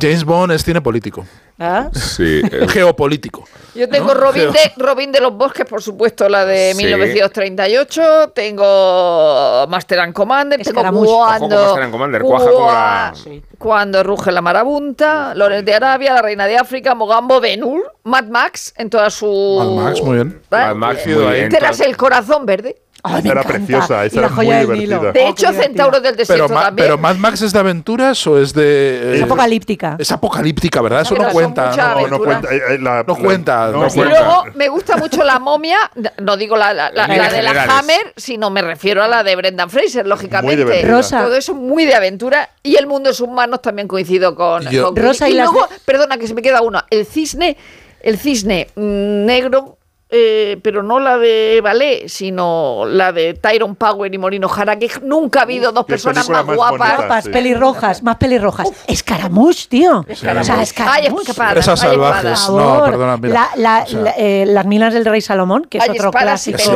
James 0.00 0.24
Bond 0.24 0.52
es 0.52 0.64
cine 0.64 0.80
político. 0.80 1.24
¿Ah? 1.56 1.88
Sí. 1.92 2.42
Geopolítico. 2.68 3.44
Yo 3.76 3.88
tengo. 3.88 4.12
Robin, 4.14 4.50
de, 4.50 4.72
Robin 4.76 5.12
de 5.12 5.20
los 5.20 5.36
Bosques, 5.36 5.64
por 5.64 5.80
supuesto, 5.80 6.28
la 6.28 6.44
de 6.44 6.72
sí. 6.72 6.78
1938. 6.84 8.32
Tengo 8.34 9.64
Master 9.68 10.00
and 10.00 10.12
Commander. 10.12 10.60
Es 10.60 10.66
tengo 10.66 10.80
cuando, 10.80 11.76
and 11.76 11.92
Commander. 11.92 12.22
Cuaja 12.22 12.50
cuaja, 12.50 13.10
la... 13.10 13.14
sí. 13.14 13.42
cuando 13.58 14.02
ruge 14.02 14.32
la 14.32 14.42
marabunta. 14.42 15.32
Lorenz 15.36 15.64
de 15.64 15.74
Arabia, 15.74 16.14
la 16.14 16.22
reina 16.22 16.46
de 16.46 16.56
África, 16.56 16.96
Mogambo, 16.96 17.40
Benur, 17.40 17.92
Mad 18.02 18.24
Max 18.24 18.74
en 18.76 18.90
toda 18.90 19.08
su. 19.10 19.56
Mad 19.76 19.84
Max, 19.84 20.02
muy 20.02 20.16
bien. 20.16 20.40
¿Eh? 20.42 20.46
Mad 20.50 20.74
Max, 20.74 21.02
eh, 21.06 21.14
muy 21.14 21.32
bien. 21.34 21.48
Tras 21.50 21.80
el 21.80 21.96
corazón 21.96 22.46
verde. 22.46 22.83
Ay, 23.06 23.22
era 23.26 23.42
preciosa, 23.42 24.02
esa 24.06 24.20
era 24.20 24.28
muy 24.30 24.46
divertida. 24.46 25.12
De 25.12 25.20
oh, 25.20 25.28
hecho, 25.28 25.48
oh, 25.50 25.52
Centauros 25.52 26.02
del 26.02 26.16
Desierto 26.16 26.46
pero 26.46 26.60
también. 26.60 26.86
Pero 26.86 26.96
Mad 26.96 27.16
Max 27.16 27.42
es 27.42 27.52
de 27.52 27.58
aventuras 27.58 28.26
o 28.26 28.38
es 28.38 28.54
de. 28.54 29.16
Es 29.16 29.20
eh, 29.20 29.24
apocalíptica. 29.24 29.96
Es 29.98 30.10
apocalíptica, 30.10 30.80
¿verdad? 30.80 31.02
Eso 31.02 31.14
no 31.14 31.28
cuenta. 31.28 31.66
No, 32.08 32.18
cuenta. 32.18 33.02
No 33.02 33.14
cuenta. 33.14 33.70
Y 33.94 33.98
luego 33.98 34.44
me 34.54 34.68
gusta 34.68 34.96
mucho 34.96 35.22
la 35.22 35.38
momia, 35.38 35.76
no 36.22 36.38
digo 36.38 36.56
la, 36.56 36.72
de 36.72 37.42
la 37.42 37.78
Hammer, 37.78 38.14
sino 38.16 38.48
me 38.48 38.62
refiero 38.62 39.02
a 39.02 39.08
la 39.08 39.22
de 39.22 39.36
Brendan 39.36 39.68
Fraser, 39.68 40.06
lógicamente. 40.06 40.82
Rosa. 40.82 41.24
Todo 41.24 41.36
eso 41.36 41.54
muy 41.54 41.84
de 41.84 41.94
aventura. 41.94 42.48
Y 42.62 42.76
el 42.76 42.86
mundo 42.86 43.10
de 43.10 43.14
sus 43.14 43.28
también 43.60 43.86
coincido 43.86 44.34
con. 44.34 44.62
Yo. 44.70 44.86
con 44.86 44.96
Rosa 44.96 45.28
y, 45.28 45.32
y 45.32 45.36
luego, 45.36 45.68
perdona 45.84 46.16
que 46.16 46.26
se 46.26 46.32
me 46.32 46.40
queda 46.40 46.62
uno. 46.62 46.82
El 46.88 47.04
cisne, 47.04 47.58
el 48.00 48.18
cisne 48.18 48.68
mm, 48.74 49.26
negro 49.26 49.76
eh, 50.16 50.60
pero 50.62 50.84
no 50.84 51.00
la 51.00 51.18
de 51.18 51.60
ballet, 51.60 52.06
sino 52.06 52.84
la 52.86 53.10
de 53.10 53.34
Tyron 53.34 53.74
Power 53.74 54.14
y 54.14 54.16
Morino 54.16 54.48
Jara, 54.48 54.78
que 54.78 54.88
nunca 55.02 55.40
ha 55.40 55.42
habido 55.42 55.72
dos 55.72 55.84
personas 55.86 56.30
más, 56.30 56.46
más, 56.46 56.54
guapas. 56.54 56.78
Bonita, 56.78 56.96
guapas 56.98 57.24
sí. 57.24 57.30
pelirrojas, 57.30 58.02
más 58.04 58.16
pelirrojas. 58.16 58.68
Uf. 58.68 58.76
Escaramuz, 58.86 59.68
tío. 59.68 60.04
Escaramuz. 60.06 60.42
O 60.42 60.52
sea, 60.52 60.62
escaramuz. 60.62 61.28
Esas 61.56 61.80
salvajes. 61.80 62.48
No, 62.48 62.84
perdona, 62.84 63.16
mira. 63.16 63.34
La, 63.34 63.50
la, 63.56 63.82
o 63.82 63.86
sea, 63.88 64.00
la, 64.02 64.14
eh, 64.16 64.44
las 64.46 64.64
minas 64.66 64.94
del 64.94 65.04
rey 65.04 65.20
Salomón, 65.20 65.66
que 65.68 65.78
es 65.78 65.88
otro 65.88 66.12
clásico. 66.12 66.58
Sí. 66.58 66.70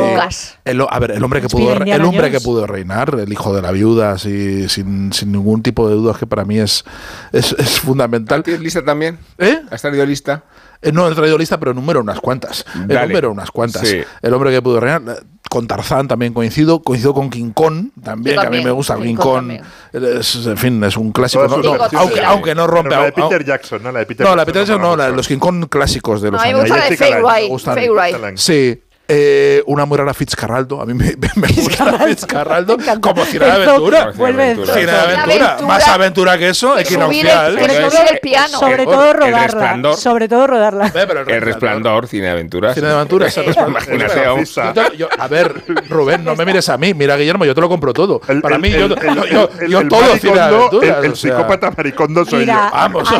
El, 0.65 0.81
a 0.81 0.99
ver, 0.99 1.11
el 1.11 1.23
hombre, 1.23 1.39
que 1.39 1.47
pudo, 1.47 1.71
el 1.73 2.03
hombre 2.03 2.31
que 2.31 2.41
pudo 2.41 2.67
reinar, 2.67 3.15
el 3.17 3.31
hijo 3.31 3.55
de 3.55 3.61
la 3.61 3.71
viuda, 3.71 4.11
así, 4.11 4.67
sin, 4.67 5.13
sin, 5.13 5.31
ningún 5.31 5.63
tipo 5.63 5.87
de 5.87 5.95
dudas, 5.95 6.17
que 6.17 6.27
para 6.27 6.43
mí 6.43 6.59
es, 6.59 6.83
es, 7.31 7.55
es 7.57 7.79
fundamental. 7.79 8.43
¿Tienes 8.43 8.61
lista 8.61 8.83
también? 8.83 9.17
¿Eh? 9.37 9.61
¿Has 9.71 9.79
salido 9.79 10.05
lista? 10.05 10.43
Eh, 10.81 10.91
no 10.91 11.09
he 11.09 11.15
traído 11.15 11.37
lista, 11.37 11.59
pero 11.59 11.73
número 11.73 11.99
unas 11.99 12.19
cuantas. 12.19 12.65
El 12.75 12.87
número 12.87 13.31
unas 13.31 13.51
cuantas. 13.51 13.83
El 14.21 14.33
hombre 14.33 14.51
que 14.51 14.61
pudo 14.61 14.79
reinar. 14.79 15.23
Con 15.49 15.65
Tarzán 15.65 16.07
también 16.07 16.31
coincido. 16.31 16.81
Coincido 16.83 17.13
con 17.13 17.29
King 17.31 17.51
Kong 17.51 17.89
también, 18.03 18.35
sí, 18.35 18.41
que 18.41 18.47
a 18.47 18.49
mí 18.51 18.63
me 18.63 18.69
gusta. 18.69 18.95
King, 18.95 19.03
King 19.03 19.15
Kong. 19.15 19.51
En 19.93 20.57
fin, 20.57 20.83
es 20.83 20.95
un 20.95 21.11
clásico. 21.11 21.47
No, 21.47 21.55
aunque, 21.97 22.21
aunque, 22.23 22.53
no 22.53 22.67
rompe. 22.67 22.89
Pero 22.89 23.01
la 23.01 23.05
de 23.07 23.11
Peter 23.13 23.45
Jackson, 23.45 23.81
¿no? 23.81 23.91
La 23.91 23.99
de 23.99 24.05
Peter, 24.05 24.27
Jackson, 24.27 24.79
no. 24.79 24.95
La 24.95 25.09
los 25.09 25.27
King 25.27 25.39
Kong 25.39 25.65
clásicos 25.67 26.21
de 26.21 26.31
los 26.31 26.41
años. 26.41 26.53
Me 26.53 26.61
gusta 26.61 26.77
la 26.77 26.89
de 26.89 26.97
Fay 26.97 27.89
Wright. 27.89 28.37
Sí. 28.37 28.79
Eh, 29.11 29.63
una 29.65 29.85
muy 29.85 29.97
rara 29.97 30.13
Fitzcarraldo. 30.13 30.79
A 30.79 30.85
mí 30.85 30.93
me, 30.93 31.15
me, 31.17 31.29
me 31.35 31.47
gusta 31.47 31.97
Fitzcarraldo. 32.05 32.77
Como 33.01 33.25
Cira 33.25 33.47
de 33.47 33.63
Aventura. 33.63 34.11
Vuelve 34.15 34.55
de 34.55 34.91
aventura. 34.91 35.57
Más 35.63 35.87
aventura 35.87 36.37
que 36.37 36.49
eso, 36.49 36.77
equinoccial. 36.77 37.53
Sobre, 37.53 37.73
sobre 37.73 37.89
todo 37.89 38.07
el 38.11 38.19
piano. 38.19 38.59
Sobre 38.59 38.85
todo 38.85 39.13
rodarla. 39.13 39.93
Sobre 39.95 40.27
todo 40.27 40.45
rodarla. 40.45 40.91
El 41.27 41.41
resplandor, 41.41 42.07
Cine 42.07 42.25
de 42.25 42.31
Aventura. 42.31 42.73
Cine 42.75 42.87
de 42.87 42.93
Aventura, 42.93 43.27
Imagínate 43.67 44.25
a 44.25 45.23
A 45.23 45.27
ver, 45.27 45.63
Rubén, 45.89 46.23
no 46.23 46.35
me 46.35 46.45
mires 46.45 46.69
a 46.69 46.77
mí. 46.77 46.93
Mira, 46.93 47.17
Guillermo, 47.17 47.45
yo 47.45 47.55
te 47.55 47.61
lo 47.61 47.69
compro 47.69 47.93
todo. 47.93 48.19
Para 48.19 48.59
mí, 48.59 48.69
yo 48.69 49.87
todo 49.87 50.17
Cine 50.17 50.33
de 50.33 50.41
Aventura. 50.41 50.99
El 50.99 51.15
psicópata 51.15 51.71
maricondo 51.75 52.25
soy 52.25 52.45
yo. 52.45 52.53
Vamos. 52.53 53.09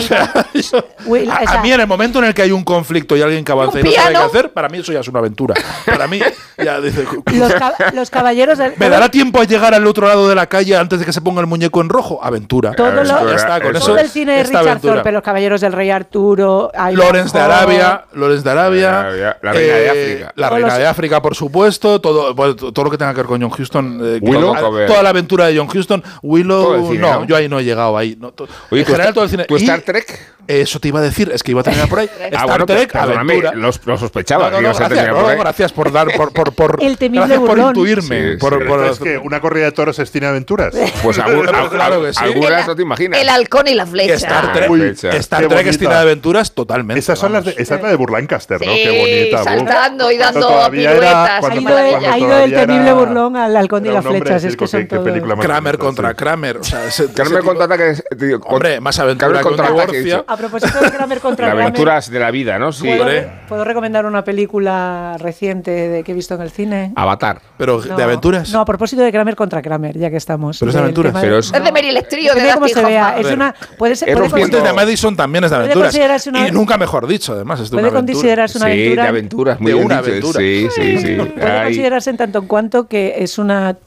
A 1.48 1.62
mí, 1.62 1.72
en 1.72 1.80
el 1.82 1.88
momento 1.88 2.20
en 2.20 2.26
el 2.26 2.34
que 2.34 2.44
hay 2.44 2.52
un 2.52 2.64
conflicto 2.64 3.18
y 3.18 3.22
alguien 3.22 3.44
que 3.44 3.52
avanza 3.52 3.80
y 3.80 3.84
no 3.84 3.92
sabe 3.92 4.12
qué 4.12 4.18
hacer, 4.18 4.52
para 4.52 4.70
mí 4.70 4.80
eso 4.80 4.92
ya 4.92 5.00
es 5.00 5.08
una 5.08 5.20
aventura 5.20 5.56
para 5.86 6.08
mí, 6.08 6.20
ya 6.58 6.82
dice. 6.82 7.06
Los, 7.94 8.10
caballeros 8.10 8.58
del. 8.58 8.74
¿Me 8.78 8.90
dará 8.90 9.10
tiempo 9.10 9.40
a 9.40 9.44
llegar 9.44 9.74
al 9.74 9.86
otro 9.88 10.08
lado 10.08 10.28
de 10.28 10.36
la 10.36 10.48
calle 10.48 10.76
antes 10.76 11.00
de 11.00 11.06
que 11.06 11.14
se 11.14 11.22
ponga 11.22 11.42
el 11.42 11.48
muñeco 11.48 11.82
en 11.82 11.90
rojo? 11.90 12.20
Aventura. 12.24 12.74
Todo, 12.74 12.92
lo, 12.92 13.04
ya 13.04 13.36
está, 13.36 13.62
con 13.62 13.76
eso. 13.76 13.98
el 13.98 14.10
cine 14.10 14.38
de 14.38 14.44
Richard 14.44 14.80
Thorpe, 14.82 15.12
los 15.12 15.24
caballeros 15.24 15.62
del 15.62 15.74
Rey 15.74 15.90
Arturo. 15.90 16.72
Lorenz 16.94 17.34
de 17.34 17.40
Arabia, 17.40 18.06
Lorenz 18.14 18.44
de 18.44 18.52
Arabia. 18.52 19.38
La 19.42 19.52
reina 19.54 19.74
de 19.76 19.86
eh, 19.86 19.90
África. 19.90 20.34
La 20.36 20.50
reina 20.50 20.78
de 20.78 20.88
África, 20.88 21.22
por 21.22 21.36
supuesto. 21.36 22.02
Todo, 22.02 22.34
todo 22.34 22.84
lo 22.84 22.92
que 22.92 22.98
tenga 22.98 23.14
que 23.14 23.18
ver 23.18 23.28
con 23.28 23.42
John 23.42 23.52
Huston. 23.58 24.00
Eh, 24.04 24.22
toda, 24.88 25.04
la 25.04 25.10
aventura 25.10 25.48
de 25.48 25.58
John 25.58 25.70
Huston. 25.74 26.04
Willow. 26.22 26.94
no, 26.94 27.26
yo 27.26 27.36
ahí 27.36 27.48
no 27.48 27.60
he 27.60 27.64
llegado 27.64 27.98
ahí. 27.98 28.18
Oye, 28.70 28.82
en 28.82 28.86
general, 28.86 29.14
todo 29.14 29.24
el 29.24 29.30
cine. 29.30 29.46
¿Tu 29.46 29.56
Star 29.58 29.82
Trek? 29.82 30.40
Eso 30.50 30.80
te 30.80 30.88
iba 30.88 31.00
a 31.00 31.04
decir, 31.04 31.30
es 31.32 31.44
que 31.44 31.52
iba 31.52 31.62
a 31.62 31.64
terminar 31.64 31.88
por 31.88 32.00
ahí. 32.00 32.10
ah, 32.36 32.48
bueno, 32.48 32.66
Trek, 32.66 32.96
aventura. 32.96 33.52
Lo, 33.54 33.70
lo 33.86 33.98
sospechaba. 33.98 34.50
No, 34.50 34.60
no, 34.60 34.70
no, 34.70 34.76
gracias, 34.76 35.10
por, 35.10 35.38
gracias, 35.38 35.69
por 35.72 35.92
dar, 35.92 36.08
por, 36.16 36.32
por, 36.34 36.54
por 36.54 36.84
el 36.84 36.98
gracias 36.98 37.40
por 37.40 37.58
intuirme. 37.58 38.34
Sí, 38.34 38.38
por, 38.38 38.66
por, 38.66 38.86
es 38.86 39.00
que 39.00 39.18
una 39.18 39.40
corrida 39.40 39.66
de 39.66 39.72
toros 39.72 40.00
es 40.00 40.12
cine 40.12 40.28
aventuras. 40.28 40.76
Pues 41.04 41.20
algunas, 41.20 41.70
claro 41.70 42.02
que 42.02 42.14
sí. 42.14 42.20
algunas 42.24 42.68
no 42.68 42.76
te 42.76 42.82
imaginas. 42.82 43.22
El 43.22 43.30
halcón 43.30 43.68
y 43.68 43.76
la 43.76 43.86
flecha. 43.86 44.14
Star 44.16 44.54
Trek, 44.54 44.70
Uy, 44.70 44.96
Star 45.02 45.48
Trek 45.48 45.68
es 45.68 45.78
cine 45.78 45.94
de 45.94 46.00
aventuras 46.00 46.52
totalmente. 46.54 47.00
Esas 47.00 47.20
son 47.20 47.34
las 47.34 47.46
de, 47.46 47.56
esa 47.58 47.76
es 47.76 47.82
la 47.82 47.90
de 47.90 47.96
Burlancaster, 47.96 48.60
¿no? 48.60 48.74
Qué 48.74 49.32
bonita. 49.32 49.44
Saltando 49.44 50.12
y 50.12 50.18
dando 50.18 50.70
piruetas. 50.72 51.44
Ha 51.44 52.18
ido 52.18 52.40
el 52.40 52.54
temible 52.54 52.94
burlón 52.94 53.36
al 53.36 53.56
halcón 53.56 53.86
y 53.86 53.90
las 53.90 54.06
flechas. 54.06 54.44
Es 54.44 54.56
que 54.56 54.68
son 54.68 54.88
Kramer 54.88 55.78
contra 55.78 56.14
Kramer. 56.14 56.60
Kramer 57.14 57.44
contra 57.44 57.66
ataque. 57.66 57.96
Hombre, 58.46 58.80
más 58.80 59.00
aventura 59.00 59.42
contra 59.42 59.68
divorcio. 59.68 60.26
A 60.28 60.38
propósito 60.38 60.80
de 60.80 60.92
Kramer 60.92 61.20
contra 61.20 61.52
Aventuras 61.52 62.10
de 62.10 62.20
la 62.20 62.32
vida, 62.32 62.60
¿no? 62.60 62.72
Sí. 62.72 62.90
¿Puedo, 63.48 63.64
recomendar 63.64 64.06
una 64.06 64.24
película 64.24 65.16
reciente 65.60 65.90
de 65.90 66.04
que 66.04 66.12
he 66.12 66.16
visto 66.16 66.36
en 66.36 66.42
el 66.42 66.52
cine? 66.52 66.92
Avatar. 66.96 67.42
¿Pero 67.58 67.82
de 67.82 68.04
aventuras? 68.04 68.52
No, 68.52 68.62
a 68.62 68.66
propósito 68.66 69.02
de 69.02 69.12
Kramer 69.12 69.36
contra 69.36 69.62
Kramer, 69.62 69.98
ya 69.98 70.10
que 70.10 70.18
estamos. 70.18 70.60
¿Pero 70.60 70.70
es 70.70 70.76
de 70.76 70.82
aventuras? 70.82 71.14
Pero 71.20 71.40
es, 71.40 71.52
de 71.52 71.72
Meryl 71.72 71.98
Streep 71.98 72.34
de 72.34 72.54
cómo 72.54 72.68
se 72.68 72.84
vea. 72.84 73.20
Es 73.20 73.32
una, 73.32 73.54
puede 73.78 73.96
ser, 73.96 74.16
puede 74.16 74.48
de 74.48 74.74
Madison 74.74 75.16
también 75.16 75.44
es 75.44 75.52
de 75.52 75.58
aventuras. 75.58 76.28
Y 76.28 76.52
nunca 76.52 76.78
mejor 76.78 77.08
dicho, 77.08 77.34
además. 77.34 77.60
Es 77.60 77.70
de 77.70 77.78
puede 77.78 77.92
considerarse 77.92 78.58
una 78.58 78.68
aventura. 78.68 78.90
Sí, 78.90 78.96
de 78.96 79.08
aventuras. 79.08 79.60
Muy 79.60 79.72
de 79.72 79.76
una 79.76 79.98
aventura. 79.98 80.40
Sí, 80.40 80.68
sí, 80.74 80.98
sí. 80.98 81.16
Puede 81.16 81.64
considerarse 81.64 82.10
en 82.10 82.18
tanto 82.18 82.40
en 82.40 82.48
cuanto 82.48 82.88
que 82.88 83.16
es 83.18 83.38
una 83.38 83.78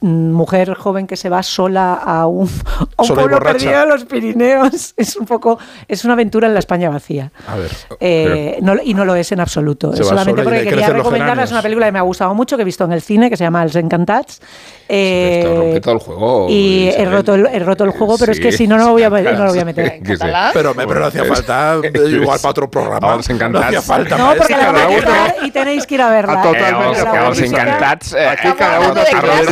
mujer 0.00 0.74
joven 0.74 1.06
que 1.06 1.16
se 1.16 1.28
va 1.28 1.42
sola 1.42 1.94
a 1.94 2.26
un, 2.26 2.48
pueblo 2.96 3.38
perdido 3.38 3.80
de 3.80 3.86
los 3.86 4.04
Pirineos. 4.04 4.94
Es 5.00 5.16
un 5.16 5.26
poco 5.26 5.58
es 5.88 6.04
una 6.04 6.12
aventura 6.14 6.46
en 6.46 6.54
la 6.54 6.58
España 6.58 6.90
vacía. 6.90 7.32
A 7.48 7.56
ver, 7.56 7.70
eh, 8.00 8.60
y 8.84 8.94
no 8.94 9.04
lo 9.04 9.14
es 9.14 9.32
en 9.32 9.40
absoluto. 9.40 9.96
solamente 9.96 10.42
porque 10.42 10.64
quería 10.64 10.88
recomendarles 10.88 11.46
es 11.46 11.52
una 11.52 11.62
película 11.62 11.86
que 11.86 11.92
me 11.92 11.98
ha 11.98 12.02
gustado 12.02 12.34
mucho 12.34 12.56
que 12.56 12.62
he 12.62 12.64
visto 12.64 12.84
en 12.84 12.92
el 12.92 13.00
cine 13.00 13.30
que 13.30 13.36
se 13.36 13.44
llama 13.44 13.62
Els 13.62 13.76
Encantats. 13.76 14.40
Eh, 14.88 15.80
todo 15.82 15.94
el 15.94 16.00
juego 16.00 16.46
y 16.50 16.88
he 16.88 17.04
roto 17.04 17.34
el, 17.34 17.46
he 17.46 17.60
roto 17.60 17.84
el 17.84 17.90
juego 17.90 18.16
pero 18.18 18.32
es 18.32 18.40
que 18.40 18.50
si 18.50 18.66
no 18.66 18.76
no, 18.76 18.86
lo 18.86 18.92
voy 18.92 19.04
a, 19.04 19.10
no 19.10 19.44
lo 19.44 19.50
voy 19.50 19.58
a 19.60 19.64
meter 19.64 19.92
en 19.94 20.02
catalán. 20.02 20.50
Pero, 20.52 20.74
pero 20.74 21.00
no 21.00 21.06
hacía 21.06 21.24
falta 21.24 21.76
igual 21.94 22.38
para 22.40 22.50
otro 22.50 22.70
programa. 22.70 23.14
Els 23.14 23.30
Encantats 23.30 23.60
no 23.60 23.66
hacía 23.66 23.82
falta 23.82 24.18
no 24.18 24.34
porque 24.36 24.56
la 24.56 24.72
voy 24.72 24.80
a 24.80 24.88
quitar 24.88 25.36
y 25.42 25.50
tenéis 25.50 25.86
que 25.86 25.94
ir 25.94 26.02
a 26.02 26.10
verla. 26.10 26.42
Totalmente 26.42 27.00
Els 27.00 27.40
Encantats 27.40 28.14
aquí 28.14 28.48
cada 28.58 28.80
uno 28.80 29.00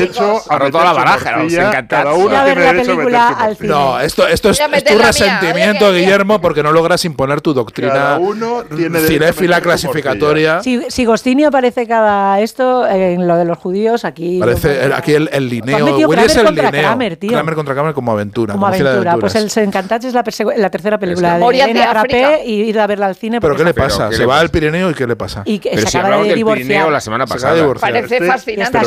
derecho 0.09 0.43
ha 0.49 0.59
roto 0.59 0.83
la 0.83 0.93
baraja, 0.93 1.37
los 1.39 1.53
Cada 1.89 2.15
uno 2.15 2.45
tiene 2.45 2.61
derecho 2.61 2.93
a 2.93 2.97
meterse 2.97 3.67
No, 3.67 4.01
esto, 4.01 4.27
esto 4.27 4.51
es, 4.51 4.61
es 4.61 4.85
tu 4.85 4.99
resentimiento, 4.99 5.93
Guillermo, 5.93 6.41
porque 6.41 6.63
no 6.63 6.73
logras 6.73 7.05
imponer 7.05 7.41
tu 7.41 7.55
doctrina 7.55 7.89
cada 7.89 8.19
uno 8.19 8.65
tiene 8.65 9.01
cinéfila 9.01 9.61
clasificatoria. 9.61 10.63
Si, 10.63 10.83
si 10.89 11.05
Gostini 11.05 11.45
aparece 11.45 11.87
cada 11.87 12.41
esto 12.41 12.87
en 12.87 13.27
lo 13.27 13.37
de 13.37 13.45
los 13.45 13.59
judíos, 13.59 14.05
aquí. 14.05 14.39
Parece 14.39 14.93
aquí 14.95 15.15
el, 15.15 15.29
el 15.33 15.49
lineo. 15.49 16.09
Willy 16.09 16.25
es 16.25 16.37
el 16.37 16.55
lineo. 16.55 16.71
Kramer, 16.71 17.17
tío. 17.17 17.31
Kramer 17.31 17.55
contra 17.55 17.75
Kramer 17.75 17.95
como 17.95 18.13
aventura. 18.13 18.55
Como, 18.55 18.67
aventura. 18.67 19.17
Pues 19.17 19.35
el 19.35 19.51
Encantats 19.65 20.05
es 20.05 20.15
la, 20.15 20.25
la 20.57 20.71
tercera 20.71 20.99
película 20.99 21.39
de 21.39 21.61
Elena 21.61 21.93
Rapé 21.93 22.43
y 22.45 22.63
ir 22.63 22.79
a 22.79 22.87
verla 22.87 23.07
al 23.07 23.17
cine. 23.17 23.41
¿Pero 23.41 23.57
qué 23.57 23.65
le 23.65 23.75
pasa? 23.75 24.13
Se 24.13 24.27
va 24.27 24.41
al 24.41 24.51
Pirineo 24.51 24.91
y 24.91 24.95
¿qué 24.95 25.07
le 25.07 25.17
pasa? 25.17 25.43
Y 25.45 25.61
se 25.61 25.99
acaba 25.99 26.23
de 26.23 26.35
divorciar. 26.35 26.91
la 26.91 27.01
semana 27.01 27.27
pasada. 27.27 27.75
Parece 27.81 28.21
fascinante. 28.27 28.79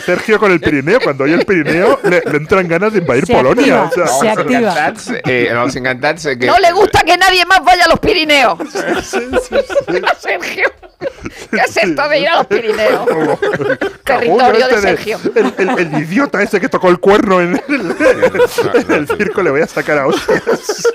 Sergio 0.00 0.38
con 0.38 0.52
el 0.54 0.60
Pirineo 0.60 1.00
cuando 1.00 1.24
oye 1.24 1.34
el 1.34 1.44
Pirineo 1.44 2.00
le, 2.04 2.22
entran 2.36 2.68
ganas 2.68 2.92
de 2.92 3.00
invadir 3.00 3.26
Polonia. 3.26 3.90
se 4.20 4.28
activa. 4.28 4.92
Eh, 5.24 5.50
los 5.52 5.76
encantats, 5.76 6.26
eh, 6.26 6.38
que, 6.38 6.46
no 6.46 6.58
le 6.58 6.72
gusta 6.72 7.02
que 7.02 7.16
nadie 7.16 7.44
más 7.46 7.62
vaya 7.64 7.84
a 7.84 7.88
los 7.88 7.98
Pirineos. 7.98 8.58
Sergio. 10.18 10.72
¿Qué 11.50 11.56
es 11.56 11.76
esto 11.76 12.08
de 12.08 12.18
ir 12.20 12.28
a 12.28 12.36
los 12.36 12.46
Pirineos? 12.46 13.08
Territorio 14.04 14.68
de 14.68 14.80
Sergio. 14.80 15.18
El, 15.34 15.98
idiota 15.98 16.42
ese 16.42 16.60
que 16.60 16.68
tocó 16.68 16.88
el 16.88 16.98
cuerno 16.98 17.40
en 17.40 17.60
el, 17.68 19.06
circo 19.06 19.42
le 19.42 19.50
voy 19.50 19.62
a 19.62 19.66
sacar 19.66 19.98
a 19.98 20.06
hostias. 20.06 20.86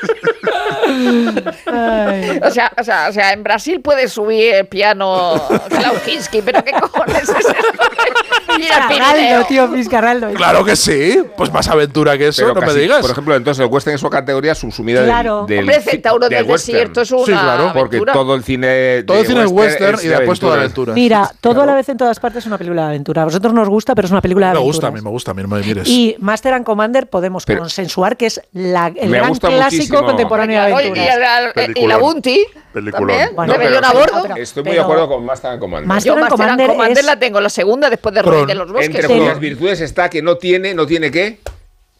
O 2.42 2.52
sea, 2.52 2.72
o, 2.78 2.84
sea, 2.84 3.08
o 3.10 3.14
sea, 3.14 3.34
en 3.34 3.44
Brasil 3.44 3.82
puede 3.82 4.08
subir 4.08 4.56
el 4.56 4.68
piano 4.68 5.42
Klaus 5.70 6.00
Kinski, 6.00 6.42
pero 6.42 6.64
¿qué 6.64 6.72
cojones 6.72 7.24
es 7.24 7.30
esto? 7.30 7.54
Fiscarraldo, 8.62 9.48
tío, 9.48 9.68
Fiscarraldo. 9.72 10.30
Claro 10.34 10.64
que 10.64 10.76
sí, 10.76 11.24
pues 11.38 11.52
más 11.52 11.68
aventura 11.68 12.18
que 12.18 12.28
eso, 12.28 12.54
no 12.54 12.62
me 12.62 12.74
digas. 12.74 13.02
Por 13.02 13.12
ejemplo, 13.12 13.36
entonces 13.36 13.64
el 13.64 13.72
western 13.72 13.94
en 13.94 14.00
su 14.00 14.10
categoría 14.10 14.56
subsumida 14.56 15.04
claro. 15.04 15.46
del, 15.48 15.48
del, 15.48 15.60
Hombre, 15.60 15.82
Centauro 15.82 16.30
del, 16.30 16.48
Desierto 16.48 17.02
es 17.02 17.12
una 17.12 17.26
Sí, 17.26 17.32
claro. 17.32 17.72
Porque 17.74 18.02
todo 18.02 18.36
el 18.36 18.44
cine 18.44 19.04
Todo 19.04 19.20
el 19.20 19.28
cine 19.28 19.44
es 19.44 19.52
western 19.52 20.00
y 20.04 20.08
después 20.08 20.40
toda 20.40 20.58
aventura. 20.58 20.94
Mira, 20.94 21.32
todo 21.42 21.62
a 21.62 21.66
la 21.66 21.76
vez 21.76 21.90
en 21.90 21.98
todas 21.98 22.20
partes 22.20 22.44
es 22.44 22.48
una 22.48 22.58
película 22.58 22.84
de 22.84 22.88
aventura. 22.90 23.24
A 23.24 23.26
vosotros 23.26 23.54
nos 23.54 23.70
gusta, 23.70 23.96
pero 23.96 24.06
es 24.06 24.12
una 24.12 24.22
película 24.22 24.48
de 24.48 24.52
aventura. 24.52 24.66
Me 24.66 24.70
gusta, 24.70 24.88
a 24.88 24.92
mí 24.92 25.02
me 25.02 25.10
gusta, 25.10 25.32
a 25.32 25.34
mí 25.34 25.42
no 25.42 25.48
me 25.48 25.62
mires. 25.62 25.88
Y 25.88 26.16
Master 26.20 26.54
and 26.54 26.66
Commander 26.66 27.10
podemos 27.10 27.46
consensuar 27.46 28.18
que 28.18 28.28
es 28.28 28.42
la, 28.54 28.92
el 28.96 29.12
gran 29.12 29.36
clásico 29.36 30.04
contemporáneo 30.04 30.66
de 30.66 30.74
aventuras. 30.74 31.54
Y 31.76 31.88
la 31.88 31.98
Bounty. 31.98 32.46
Película. 32.74 33.32
Bueno, 33.36 33.54
Rebelión 33.54 33.84
a 33.84 33.94
bordo. 33.94 34.36
Estoy 34.36 34.64
muy 34.64 34.74
de 34.74 34.80
acuerdo 34.80 35.08
con 35.08 35.26
Master 35.26 35.52
and 35.52 35.60
Commander. 35.60 35.88
Master 35.88 36.18
and 36.18 36.30
Commander, 36.30 36.68
Commander 36.68 37.04
la 37.04 37.18
tengo 37.18 37.42
la 37.42 37.50
segunda 37.50 37.90
después 37.90 38.14
de 38.14 38.22
Rey 38.22 38.46
de 38.50 38.56
los 38.56 38.72
Bosques. 38.72 38.96
Entre 38.96 39.08
cuyas 39.08 39.40
virtudes 39.40 39.82
está 39.82 40.10
que 40.10 40.22
no 40.22 40.38
tiene, 40.38 40.74
no 40.74 40.86
tiene 40.86 41.12
qué 41.12 41.40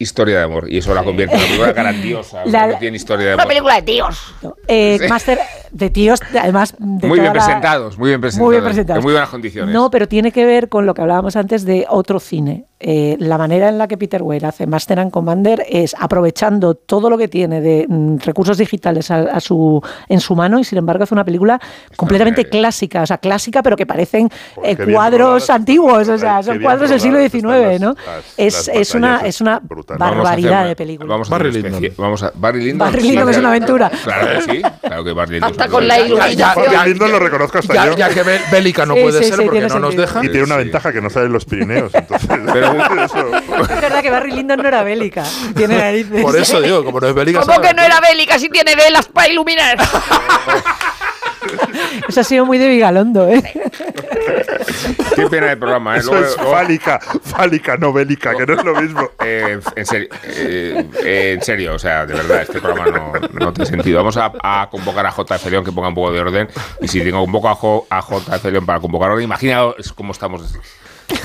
historia 0.00 0.38
de 0.38 0.44
amor. 0.44 0.66
Y 0.68 0.78
eso 0.78 0.94
la 0.94 1.04
convierte 1.04 1.34
en 1.36 1.40
una 1.40 1.46
película 1.46 1.72
grandiosa 1.72 2.44
la, 2.46 2.66
no 2.68 2.78
tiene 2.78 2.96
historia 2.96 3.26
de 3.26 3.32
amor. 3.32 3.44
una 3.44 3.48
película 3.48 3.74
de 3.76 3.82
tíos. 3.82 4.34
Eh, 4.66 4.98
Master 5.08 5.38
de 5.72 5.90
tíos 5.90 6.20
además 6.38 6.74
de 6.78 7.06
muy 7.06 7.20
bien 7.20 7.32
presentados 7.32 7.98
muy 7.98 8.08
bien 8.08 8.20
presentados 8.20 8.46
muy 8.46 8.54
bien 8.54 8.64
presentados 8.64 8.98
en 8.98 9.04
muy 9.04 9.12
buenas 9.12 9.30
condiciones 9.30 9.74
no 9.74 9.90
pero 9.90 10.08
tiene 10.08 10.32
que 10.32 10.44
ver 10.44 10.68
con 10.68 10.86
lo 10.86 10.94
que 10.94 11.02
hablábamos 11.02 11.36
antes 11.36 11.64
de 11.64 11.86
otro 11.88 12.20
cine 12.20 12.66
eh, 12.82 13.16
la 13.18 13.36
manera 13.36 13.68
en 13.68 13.76
la 13.76 13.86
que 13.86 13.98
Peter 13.98 14.22
Weir 14.22 14.46
hace 14.46 14.66
Master 14.66 15.00
and 15.00 15.10
Commander 15.10 15.66
es 15.68 15.94
aprovechando 15.98 16.74
todo 16.74 17.10
lo 17.10 17.18
que 17.18 17.28
tiene 17.28 17.60
de 17.60 17.84
mm, 17.86 18.20
recursos 18.24 18.56
digitales 18.56 19.10
a, 19.10 19.38
su, 19.38 19.82
en 20.08 20.18
su 20.18 20.34
mano 20.34 20.58
y 20.58 20.64
sin 20.64 20.78
embargo 20.78 21.04
hace 21.04 21.12
una 21.12 21.24
película 21.24 21.60
completamente 21.94 22.46
clásica, 22.46 23.02
o 23.02 23.06
sea, 23.06 23.18
clásica 23.18 23.62
pero 23.62 23.76
que 23.76 23.84
parecen 23.84 24.30
eh, 24.64 24.78
cuadros 24.78 25.50
antiguos, 25.50 26.08
o 26.08 26.16
sea, 26.16 26.42
son 26.42 26.58
cuadros 26.58 26.88
del 26.88 27.00
siglo 27.00 27.18
XIX, 27.20 27.78
¿no? 27.80 27.94
es, 28.38 28.70
es, 28.72 28.94
una, 28.94 29.26
es 29.26 29.42
una 29.42 29.60
barbaridad 29.98 30.66
de 30.66 30.74
película. 30.74 31.06
Vamos 31.06 31.28
a 31.28 31.32
Barry 31.32 31.52
Lyndon. 31.52 31.82
Vamos 31.98 32.22
a, 32.22 32.32
Barry 32.34 32.64
Lyndon. 32.64 32.90
Barry 32.90 33.02
Lyndon 33.02 33.28
es 33.28 33.36
una 33.36 33.48
aventura. 33.50 33.90
Claro 34.02 34.26
que 34.26 34.52
sí, 34.52 34.62
claro 34.80 35.04
que 35.04 35.12
Barry 35.12 35.32
Lyndon. 35.34 35.52
Hasta 35.60 35.70
con 35.70 35.86
la 35.86 36.00
iluminación. 36.00 37.10
Lo 37.10 37.18
reconozco 37.18 37.58
hasta 37.58 37.74
ya, 37.74 37.86
yo. 37.86 37.96
Ya 37.96 38.08
que 38.08 38.22
Bélica 38.50 38.86
no 38.86 38.94
puede 38.94 39.22
ser 39.24 39.44
porque 39.44 39.60
no 39.60 39.78
nos 39.78 39.96
deja. 39.96 40.24
Y 40.24 40.28
tiene 40.28 40.44
una 40.44 40.56
ventaja 40.56 40.92
que 40.92 41.00
no 41.00 41.10
sale 41.10 41.26
en 41.26 41.32
los 41.32 41.44
Pirineos, 41.44 41.94
entonces... 41.94 42.28
Es 43.70 43.80
verdad 43.80 44.02
que 44.02 44.10
Barry 44.10 44.32
Lyndon 44.32 44.62
no 44.62 44.68
era 44.68 44.82
bélica. 44.82 45.24
Tiene 45.54 45.76
narices. 45.78 46.22
Por 46.22 46.36
eso 46.36 46.60
digo, 46.60 46.84
como 46.84 47.00
no 47.00 47.08
es 47.08 47.14
bélica. 47.14 47.40
¿Cómo 47.40 47.60
que 47.60 47.74
no 47.74 47.82
era 47.82 48.00
bélica 48.00 48.38
si 48.38 48.48
tiene 48.48 48.74
velas 48.74 49.06
para 49.06 49.28
iluminar? 49.28 49.78
Eso 52.08 52.20
ha 52.20 52.24
sido 52.24 52.46
muy 52.46 52.58
de 52.58 52.68
Vigalondo, 52.68 53.28
¿eh? 53.28 53.42
Qué 55.14 55.26
pena 55.26 55.46
de 55.48 55.56
programa, 55.56 55.96
¿eh? 55.96 56.00
Eso 56.00 56.16
es 56.18 56.36
fálica, 56.36 57.00
fálica, 57.22 57.76
no 57.76 57.92
bélica, 57.92 58.34
que 58.34 58.46
no 58.46 58.54
es 58.54 58.64
lo 58.64 58.74
mismo. 58.80 59.10
Eh, 59.24 59.60
en, 59.76 59.86
serio, 59.86 60.08
eh, 60.24 61.34
en 61.34 61.42
serio, 61.42 61.74
o 61.74 61.78
sea, 61.78 62.06
de 62.06 62.14
verdad, 62.14 62.42
este 62.42 62.60
programa 62.60 62.90
no, 62.90 63.12
no 63.32 63.52
tiene 63.52 63.70
sentido. 63.70 63.98
Vamos 63.98 64.16
a, 64.16 64.32
a, 64.42 64.68
convocar 64.70 65.06
a 65.06 65.10
JF 65.10 65.46
León 65.46 65.64
que 65.64 65.72
ponga 65.72 65.88
un 65.88 65.94
poco 65.94 66.12
de 66.12 66.20
orden. 66.20 66.48
Y 66.80 66.88
si 66.88 67.00
tengo 67.00 67.20
convoco 67.20 67.48
a, 67.48 67.54
jo, 67.54 67.86
a 67.90 68.00
JF 68.00 68.44
León 68.46 68.66
para 68.66 68.80
convocar 68.80 69.10
orden, 69.10 69.24
imaginaos 69.24 69.92
cómo 69.94 70.12
estamos 70.12 70.52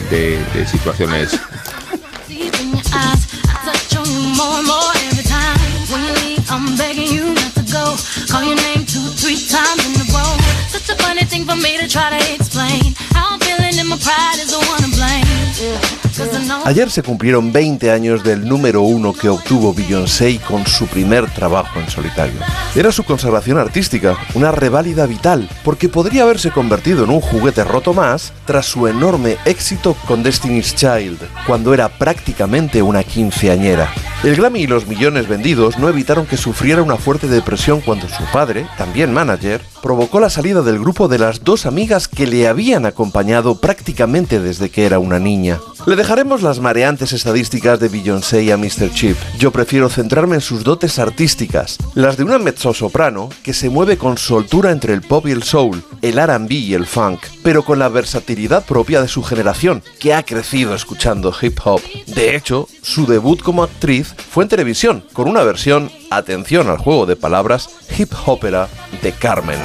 de, 0.10 0.40
de 0.54 0.66
situaciones. 0.66 1.40
Ayer 16.66 16.90
se 16.90 17.04
cumplieron 17.04 17.54
20 17.54 17.92
años 17.92 18.24
del 18.24 18.50
número 18.50 18.82
uno 18.82 19.14
que 19.14 19.30
obtuvo 19.30 19.72
Beyoncé 19.72 20.40
con 20.40 20.66
su 20.66 20.88
primer 20.88 21.30
trabajo 21.30 21.80
en 21.80 21.88
solitario. 21.92 22.40
Era 22.76 22.92
su 22.92 23.04
conservación 23.04 23.60
artística, 23.60 24.18
una 24.34 24.52
reválida 24.52 25.06
vital, 25.06 25.48
porque 25.64 25.90
podría 25.90 26.24
haberse 26.24 26.50
convertido 26.50 27.04
en 27.04 27.12
un 27.12 27.22
juguete 27.22 27.64
roto 27.64 27.94
más 27.94 28.34
tras 28.46 28.66
su 28.66 28.88
enorme 28.88 29.38
éxito 29.46 29.96
con 30.08 30.24
Destiny's 30.24 30.74
Child, 30.74 31.20
cuando 31.46 31.72
era 31.72 31.88
prácticamente 31.88 32.82
una 32.82 33.04
quinceañera. 33.04 33.88
El 34.24 34.36
Grammy 34.36 34.62
y 34.62 34.68
los 34.68 34.88
millones 34.88 35.28
vendidos 35.28 35.78
no 35.78 35.88
evitaron 35.88 36.26
que 36.26 36.36
sufriera 36.36 36.82
una 36.82 36.98
fuerte 36.98 37.28
depresión 37.28 37.80
cuando 37.82 38.10
su 38.10 38.24
padre, 38.34 38.66
también 38.76 39.14
manager, 39.14 39.62
provocó 39.84 40.20
la 40.20 40.32
salida 40.32 40.64
del 40.64 40.80
grupo 40.80 41.08
de 41.08 41.20
las 41.20 41.44
dos 41.44 41.68
amigas 41.68 42.08
que 42.08 42.26
le 42.26 42.48
habían 42.48 42.88
acompañado 42.88 43.62
prácticamente 43.62 44.40
desde 44.40 44.72
que 44.72 44.88
era 44.88 44.98
una 44.98 45.20
niña. 45.20 45.60
Le 45.86 45.96
dejaremos 45.96 46.42
las 46.42 46.60
mareantes 46.60 47.14
estadísticas 47.14 47.80
de 47.80 47.90
Beyoncé 47.90 48.52
a 48.52 48.58
Mr. 48.58 48.92
Chip. 48.92 49.16
Yo 49.38 49.52
prefiero 49.52 49.88
centrarme 49.88 50.34
en 50.34 50.42
sus 50.42 50.64
dotes 50.64 50.98
artísticas, 50.98 51.78
las 51.94 52.18
de 52.18 52.24
una 52.24 52.40
mezzosoprano 52.40 53.30
que 53.44 53.54
se 53.54 53.70
mueve 53.70 53.96
con 53.96 54.18
soltura 54.18 54.72
entre 54.72 54.94
el 54.94 55.04
pop 55.04 55.28
y 55.28 55.32
el 55.32 55.44
soul, 55.44 55.84
el 56.02 56.20
RB 56.20 56.52
y 56.52 56.74
el 56.74 56.88
funk, 56.88 57.20
pero 57.44 57.64
con 57.64 57.78
la 57.78 57.90
versatilidad 57.90 58.66
propia 58.66 59.00
de 59.00 59.08
su 59.08 59.22
generación, 59.22 59.84
que 60.00 60.16
ha 60.16 60.24
crecido 60.24 60.74
escuchando 60.74 61.32
hip 61.40 61.60
hop. 61.64 61.82
De 62.08 62.36
hecho, 62.36 62.68
su 62.82 63.06
debut 63.06 63.44
como 63.44 63.62
actriz 63.62 64.16
fue 64.32 64.44
en 64.44 64.50
televisión, 64.50 65.04
con 65.14 65.30
una 65.30 65.44
versión, 65.44 65.92
atención 66.10 66.68
al 66.68 66.80
juego 66.80 67.06
de 67.06 67.16
palabras, 67.16 67.70
hip 67.96 68.12
hopera 68.26 68.70
de 69.04 69.12
Carmen. 69.12 69.60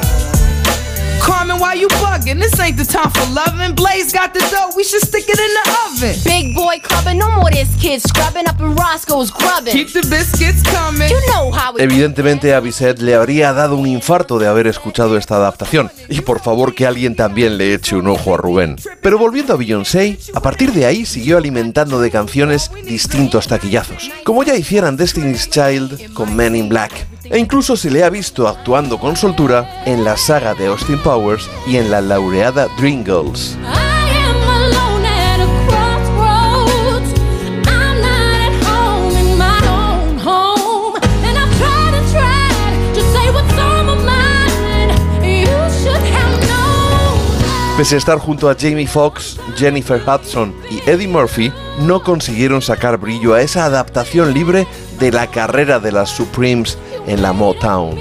Carmen, 1.20 1.58
why 1.58 1.74
you 1.74 1.88
bugging? 2.02 2.40
This 2.40 2.58
ain't 2.58 2.76
the 2.76 2.84
time 2.84 3.10
for 3.10 3.26
loving. 3.32 3.74
Blaze 3.74 4.12
got 4.12 4.32
the 4.32 4.40
dough, 4.50 4.70
we 4.76 4.84
should 4.84 5.02
stick 5.02 5.28
it 5.28 5.38
in 5.38 5.52
the 5.58 5.64
oven. 5.84 6.16
Big 6.24 6.54
boy 6.54 6.80
clubbing, 6.82 7.18
no 7.18 7.30
more 7.30 7.50
this 7.50 7.68
kid 7.80 8.00
scrubbing 8.00 8.48
up 8.48 8.58
in 8.60 8.74
Roscoe's 8.74 9.30
grubbing. 9.30 9.72
Keep 9.72 9.92
the 9.92 10.06
biscuits 10.08 10.62
coming. 10.62 11.10
You 11.10 11.20
know 11.28 11.52
how 11.52 11.76
it 11.76 11.82
Evidentemente 11.82 12.54
a 12.54 12.60
Bisset 12.60 13.00
le 13.00 13.14
habría 13.14 13.52
dado 13.52 13.76
un 13.76 13.86
infarto 13.86 14.38
de 14.38 14.48
haber 14.48 14.66
escuchado 14.66 15.16
esta 15.16 15.36
adaptación. 15.36 15.90
Y 16.08 16.22
por 16.22 16.40
favor 16.40 16.74
que 16.74 16.86
alguien 16.86 17.14
también 17.14 17.58
le 17.58 17.74
eche 17.74 17.96
un 17.96 18.08
ojo 18.08 18.34
a 18.34 18.38
Rubén. 18.38 18.76
Pero 19.02 19.18
volviendo 19.18 19.52
a 19.52 19.56
Beyoncé, 19.56 20.18
a 20.34 20.40
partir 20.40 20.72
de 20.72 20.86
ahí 20.86 21.04
siguió 21.04 21.36
alimentando 21.36 22.00
de 22.00 22.10
canciones 22.10 22.70
distintos 22.84 23.46
taquillazos. 23.46 24.10
Como 24.24 24.42
ya 24.42 24.56
hicieran 24.56 24.96
Destiny's 24.96 25.50
Child 25.50 26.14
con 26.14 26.34
Men 26.34 26.56
in 26.56 26.68
Black. 26.68 27.06
E 27.30 27.38
incluso 27.38 27.76
se 27.76 27.90
le 27.90 28.02
ha 28.02 28.10
visto 28.10 28.48
actuando 28.48 28.98
con 28.98 29.14
soltura 29.14 29.84
en 29.86 30.02
la 30.02 30.16
saga 30.16 30.52
de 30.54 30.66
Austin 30.66 30.98
Powers 30.98 31.48
y 31.64 31.76
en 31.76 31.88
la 31.88 32.00
laureada 32.00 32.66
Dreamgirls. 32.76 33.56
Pese 47.80 47.94
a 47.94 47.98
estar 47.98 48.18
junto 48.18 48.50
a 48.50 48.54
Jamie 48.54 48.86
Foxx, 48.86 49.38
Jennifer 49.56 50.02
Hudson 50.06 50.54
y 50.70 50.86
Eddie 50.90 51.08
Murphy, 51.08 51.50
no 51.78 52.02
consiguieron 52.02 52.60
sacar 52.60 52.98
brillo 52.98 53.32
a 53.32 53.40
esa 53.40 53.64
adaptación 53.64 54.34
libre 54.34 54.66
de 54.98 55.10
la 55.10 55.28
carrera 55.28 55.78
de 55.80 55.90
las 55.90 56.10
Supremes 56.10 56.76
en 57.06 57.22
la 57.22 57.32
Motown. 57.32 57.96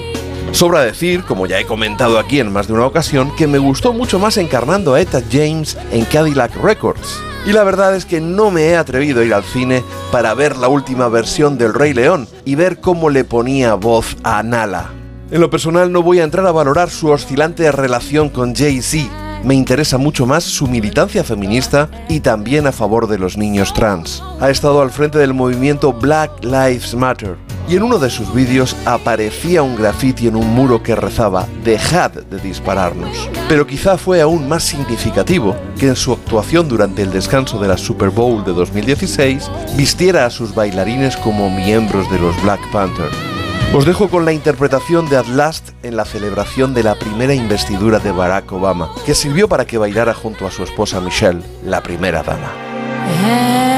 Sobra 0.51 0.81
decir, 0.81 1.23
como 1.23 1.45
ya 1.45 1.59
he 1.59 1.65
comentado 1.65 2.17
aquí 2.17 2.39
en 2.39 2.51
más 2.51 2.67
de 2.67 2.73
una 2.73 2.85
ocasión, 2.85 3.33
que 3.35 3.47
me 3.47 3.59
gustó 3.59 3.93
mucho 3.93 4.19
más 4.19 4.37
encarnando 4.37 4.93
a 4.93 5.01
Etta 5.01 5.21
James 5.31 5.77
en 5.91 6.05
Cadillac 6.05 6.55
Records. 6.55 7.19
Y 7.45 7.53
la 7.53 7.63
verdad 7.63 7.95
es 7.95 8.05
que 8.05 8.19
no 8.19 8.51
me 8.51 8.63
he 8.63 8.75
atrevido 8.75 9.21
a 9.21 9.25
ir 9.25 9.33
al 9.33 9.43
cine 9.43 9.83
para 10.11 10.33
ver 10.33 10.57
la 10.57 10.67
última 10.67 11.07
versión 11.07 11.57
del 11.57 11.73
Rey 11.73 11.93
León 11.93 12.27
y 12.45 12.55
ver 12.55 12.79
cómo 12.79 13.09
le 13.09 13.23
ponía 13.23 13.75
voz 13.75 14.17
a 14.23 14.43
Nala. 14.43 14.91
En 15.31 15.39
lo 15.39 15.49
personal 15.49 15.91
no 15.91 16.01
voy 16.01 16.19
a 16.19 16.23
entrar 16.23 16.45
a 16.47 16.51
valorar 16.51 16.89
su 16.89 17.09
oscilante 17.09 17.71
relación 17.71 18.29
con 18.29 18.55
Jay-Z. 18.55 19.28
Me 19.43 19.55
interesa 19.55 19.97
mucho 19.97 20.25
más 20.25 20.43
su 20.43 20.67
militancia 20.67 21.23
feminista 21.23 21.89
y 22.09 22.19
también 22.19 22.67
a 22.67 22.71
favor 22.71 23.07
de 23.07 23.17
los 23.17 23.37
niños 23.37 23.73
trans. 23.73 24.21
Ha 24.39 24.49
estado 24.49 24.81
al 24.81 24.91
frente 24.91 25.17
del 25.17 25.33
movimiento 25.33 25.93
Black 25.93 26.43
Lives 26.43 26.93
Matter 26.93 27.37
y 27.69 27.75
en 27.75 27.83
uno 27.83 27.99
de 27.99 28.09
sus 28.09 28.33
vídeos 28.33 28.75
aparecía 28.85 29.61
un 29.61 29.75
graffiti 29.75 30.27
en 30.27 30.35
un 30.35 30.47
muro 30.55 30.81
que 30.81 30.95
rezaba 30.95 31.47
Dejad 31.63 32.11
de 32.11 32.39
dispararnos. 32.39 33.29
Pero 33.47 33.67
quizá 33.67 33.97
fue 33.97 34.21
aún 34.21 34.49
más 34.49 34.63
significativo 34.63 35.55
que 35.79 35.87
en 35.87 35.95
su 35.95 36.13
actuación 36.13 36.67
durante 36.67 37.03
el 37.03 37.11
descanso 37.11 37.59
de 37.59 37.67
la 37.67 37.77
Super 37.77 38.09
Bowl 38.09 38.43
de 38.43 38.53
2016 38.53 39.49
vistiera 39.77 40.25
a 40.25 40.31
sus 40.31 40.53
bailarines 40.55 41.15
como 41.15 41.49
miembros 41.49 42.09
de 42.11 42.19
los 42.19 42.41
Black 42.41 42.59
Panther. 42.71 43.38
Os 43.71 43.85
dejo 43.85 44.09
con 44.09 44.25
la 44.25 44.33
interpretación 44.33 45.07
de 45.09 45.17
At 45.17 45.27
Last 45.27 45.69
en 45.83 45.95
la 45.95 46.03
celebración 46.03 46.73
de 46.73 46.81
la 46.81 46.95
primera 46.95 47.35
investidura 47.35 47.99
de 47.99 48.11
Barack 48.11 48.51
Obama, 48.51 48.89
que 49.05 49.13
sirvió 49.13 49.47
para 49.47 49.65
que 49.65 49.77
bailara 49.77 50.15
junto 50.15 50.47
a 50.47 50.51
su 50.51 50.63
esposa 50.63 50.99
Michelle, 50.99 51.43
la 51.63 51.83
primera 51.83 52.23
dama. 52.23 53.68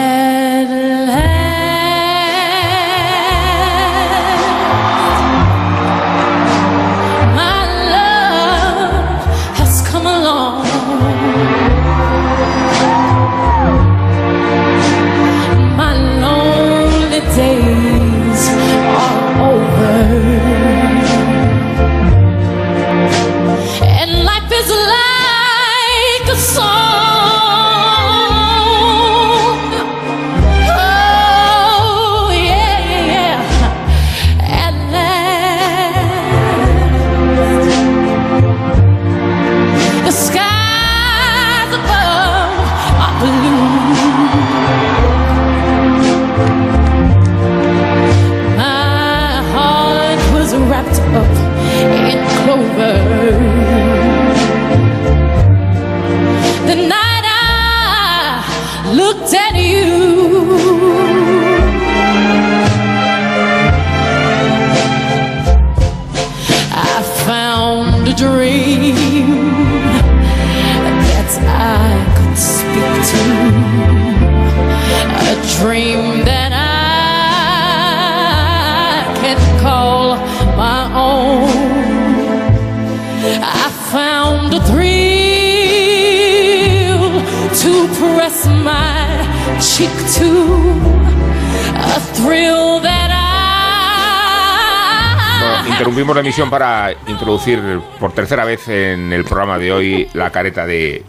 La 96.14 96.20
emisión 96.20 96.50
para 96.50 96.92
introducir 97.08 97.80
por 98.00 98.12
tercera 98.12 98.44
vez 98.44 98.68
en 98.68 99.14
el 99.14 99.24
programa 99.24 99.58
de 99.58 99.72
hoy 99.72 100.10
la 100.14 100.30
careta 100.30 100.66
de... 100.66 101.04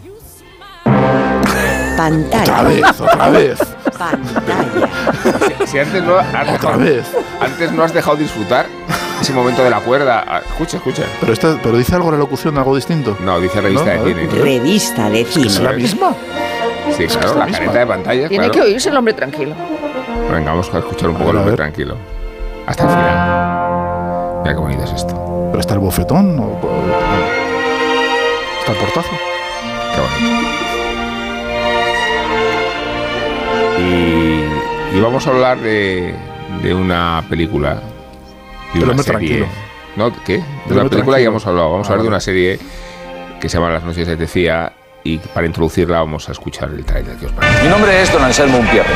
Pantalla. 1.97 2.41
Otra 2.41 2.63
vez, 2.63 3.01
otra 3.01 3.29
vez. 3.29 3.59
Pantalla. 3.97 4.89
Si, 5.59 5.67
si 5.67 5.79
antes 5.79 6.03
no 6.03 6.15
has 6.17 6.51
dejado, 6.51 6.79
vez. 6.79 7.05
antes 7.39 7.71
no 7.73 7.83
has 7.83 7.93
dejado 7.93 8.15
disfrutar 8.17 8.65
ese 9.21 9.33
momento 9.33 9.63
de 9.63 9.69
la 9.69 9.79
cuerda. 9.81 10.23
Ah, 10.27 10.41
Escucha, 10.45 10.77
escucha. 10.77 11.03
Pero, 11.19 11.33
esta, 11.33 11.59
pero 11.61 11.77
dice 11.77 11.95
algo 11.95 12.09
la 12.11 12.17
locución, 12.17 12.57
algo 12.57 12.75
distinto. 12.75 13.15
No, 13.19 13.39
dice 13.39 13.61
revista 13.61 13.95
No, 13.95 14.03
de 14.05 14.13
cine. 14.13 14.41
Revista 14.41 15.09
de 15.09 15.25
cine. 15.25 15.47
¿Es 15.47 15.59
la 15.59 15.71
misma? 15.73 16.15
Sí, 16.97 17.05
claro, 17.07 17.35
la 17.39 17.47
careta 17.47 17.79
de 17.79 17.85
pantalla. 17.87 18.27
Tiene 18.29 18.45
claro. 18.49 18.51
que 18.51 18.61
oírse 18.71 18.89
el 18.89 18.97
hombre 18.97 19.13
tranquilo. 19.13 19.53
Venga, 20.31 20.51
vamos 20.51 20.73
a 20.73 20.79
escuchar 20.79 21.09
un 21.09 21.17
poco 21.17 21.31
el 21.31 21.37
hombre 21.37 21.55
tranquilo. 21.55 21.97
Hasta 22.65 22.83
el 22.83 22.89
final. 22.89 23.52
Mira 24.43 24.55
qué 24.55 24.59
bonito 24.61 24.83
es 24.83 24.91
esto. 24.91 25.47
¿Pero 25.51 25.59
está 25.59 25.73
el 25.73 25.79
bofetón? 25.79 26.39
o- 26.39 26.43
o- 26.61 26.83
¿Está 28.59 28.71
el 28.73 28.77
portazo? 28.77 29.09
Qué 29.95 30.01
bonito. 30.01 30.49
Y, 33.79 34.97
y 34.97 35.01
vamos 35.01 35.25
a 35.27 35.29
hablar 35.31 35.59
de, 35.59 36.13
de 36.61 36.73
una 36.73 37.23
película. 37.29 37.75
De 37.75 37.81
Pero 38.73 38.83
una 38.85 38.91
hombre, 38.91 39.03
serie. 39.03 39.27
tranquilo. 39.37 39.45
¿No? 39.95 40.11
¿Qué? 40.23 40.37
De 40.37 40.43
Pero 40.67 40.81
una 40.81 40.89
película 40.89 41.17
ya 41.17 41.23
tranquilo. 41.23 41.29
hemos 41.31 41.47
hablado. 41.47 41.71
Vamos 41.71 41.87
Ah, 41.87 41.89
a 41.89 41.93
hablar 41.93 42.03
de 42.03 42.09
una 42.09 42.19
serie 42.19 42.59
que 43.39 43.49
se 43.49 43.57
llama 43.57 43.69
Las 43.71 43.83
noches 43.83 44.07
de 44.07 44.17
Tecía 44.17 44.73
y 45.03 45.17
para 45.17 45.45
introducirla 45.45 45.99
vamos 45.99 46.29
a 46.29 46.31
escuchar 46.31 46.69
el 46.69 46.83
trailer 46.85 47.15
que 47.17 47.25
os 47.27 47.31
parece. 47.33 47.63
Mi 47.63 47.69
nombre 47.69 48.01
es 48.01 48.11
Don 48.11 48.23
Anselmo 48.23 48.57
Umpierre. 48.59 48.93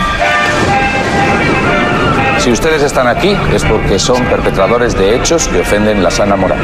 Si 2.39 2.51
ustedes 2.51 2.83
están 2.83 3.07
aquí 3.07 3.35
es 3.53 3.63
porque 3.63 3.99
son 3.99 4.23
perpetradores 4.25 4.95
de 4.95 5.15
hechos 5.15 5.47
que 5.47 5.61
ofenden 5.61 6.03
la 6.03 6.11
sana 6.11 6.35
moral. 6.35 6.59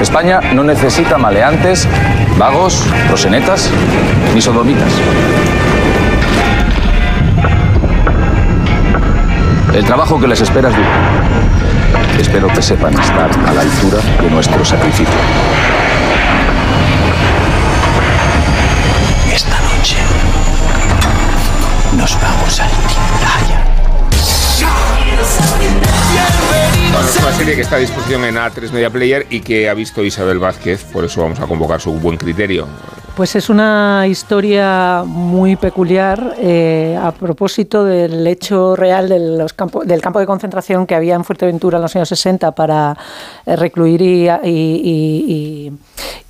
España 0.00 0.40
no 0.52 0.62
necesita 0.62 1.16
maleantes, 1.16 1.88
vagos, 2.38 2.84
prosenetas 3.08 3.70
ni 4.34 4.40
sodomitas. 4.40 4.92
El 9.74 9.84
trabajo 9.84 10.20
que 10.20 10.28
les 10.28 10.40
espera 10.40 10.68
es 10.68 10.76
duro. 10.76 10.88
Espero 12.20 12.48
que 12.48 12.62
sepan 12.62 12.94
estar 12.94 13.30
a 13.46 13.52
la 13.52 13.62
altura 13.62 13.98
de 14.22 14.30
nuestro 14.30 14.64
sacrificio. 14.64 15.14
Serie 27.44 27.56
que 27.56 27.62
está 27.62 27.76
a 27.76 27.78
disposición 27.78 28.24
en 28.24 28.36
A3 28.36 28.70
Media 28.70 28.88
Player 28.88 29.26
y 29.28 29.40
que 29.40 29.68
ha 29.68 29.74
visto 29.74 30.02
Isabel 30.02 30.38
Vázquez, 30.38 30.82
por 30.84 31.04
eso 31.04 31.20
vamos 31.20 31.38
a 31.40 31.46
convocar 31.46 31.78
su 31.78 31.92
buen 31.92 32.16
criterio. 32.16 32.66
Pues 33.14 33.36
es 33.36 33.50
una 33.50 34.06
historia 34.08 35.02
muy 35.04 35.54
peculiar 35.56 36.36
eh, 36.38 36.98
a 37.00 37.12
propósito 37.12 37.84
del 37.84 38.26
hecho 38.26 38.74
real 38.74 39.10
de 39.10 39.44
campo- 39.54 39.84
del 39.84 40.00
campo 40.00 40.20
de 40.20 40.26
concentración 40.26 40.86
que 40.86 40.94
había 40.94 41.14
en 41.16 41.22
Fuerteventura 41.24 41.76
en 41.76 41.82
los 41.82 41.94
años 41.94 42.08
60 42.08 42.52
para 42.52 42.96
eh, 43.44 43.56
recluir 43.56 44.00
y- 44.00 45.70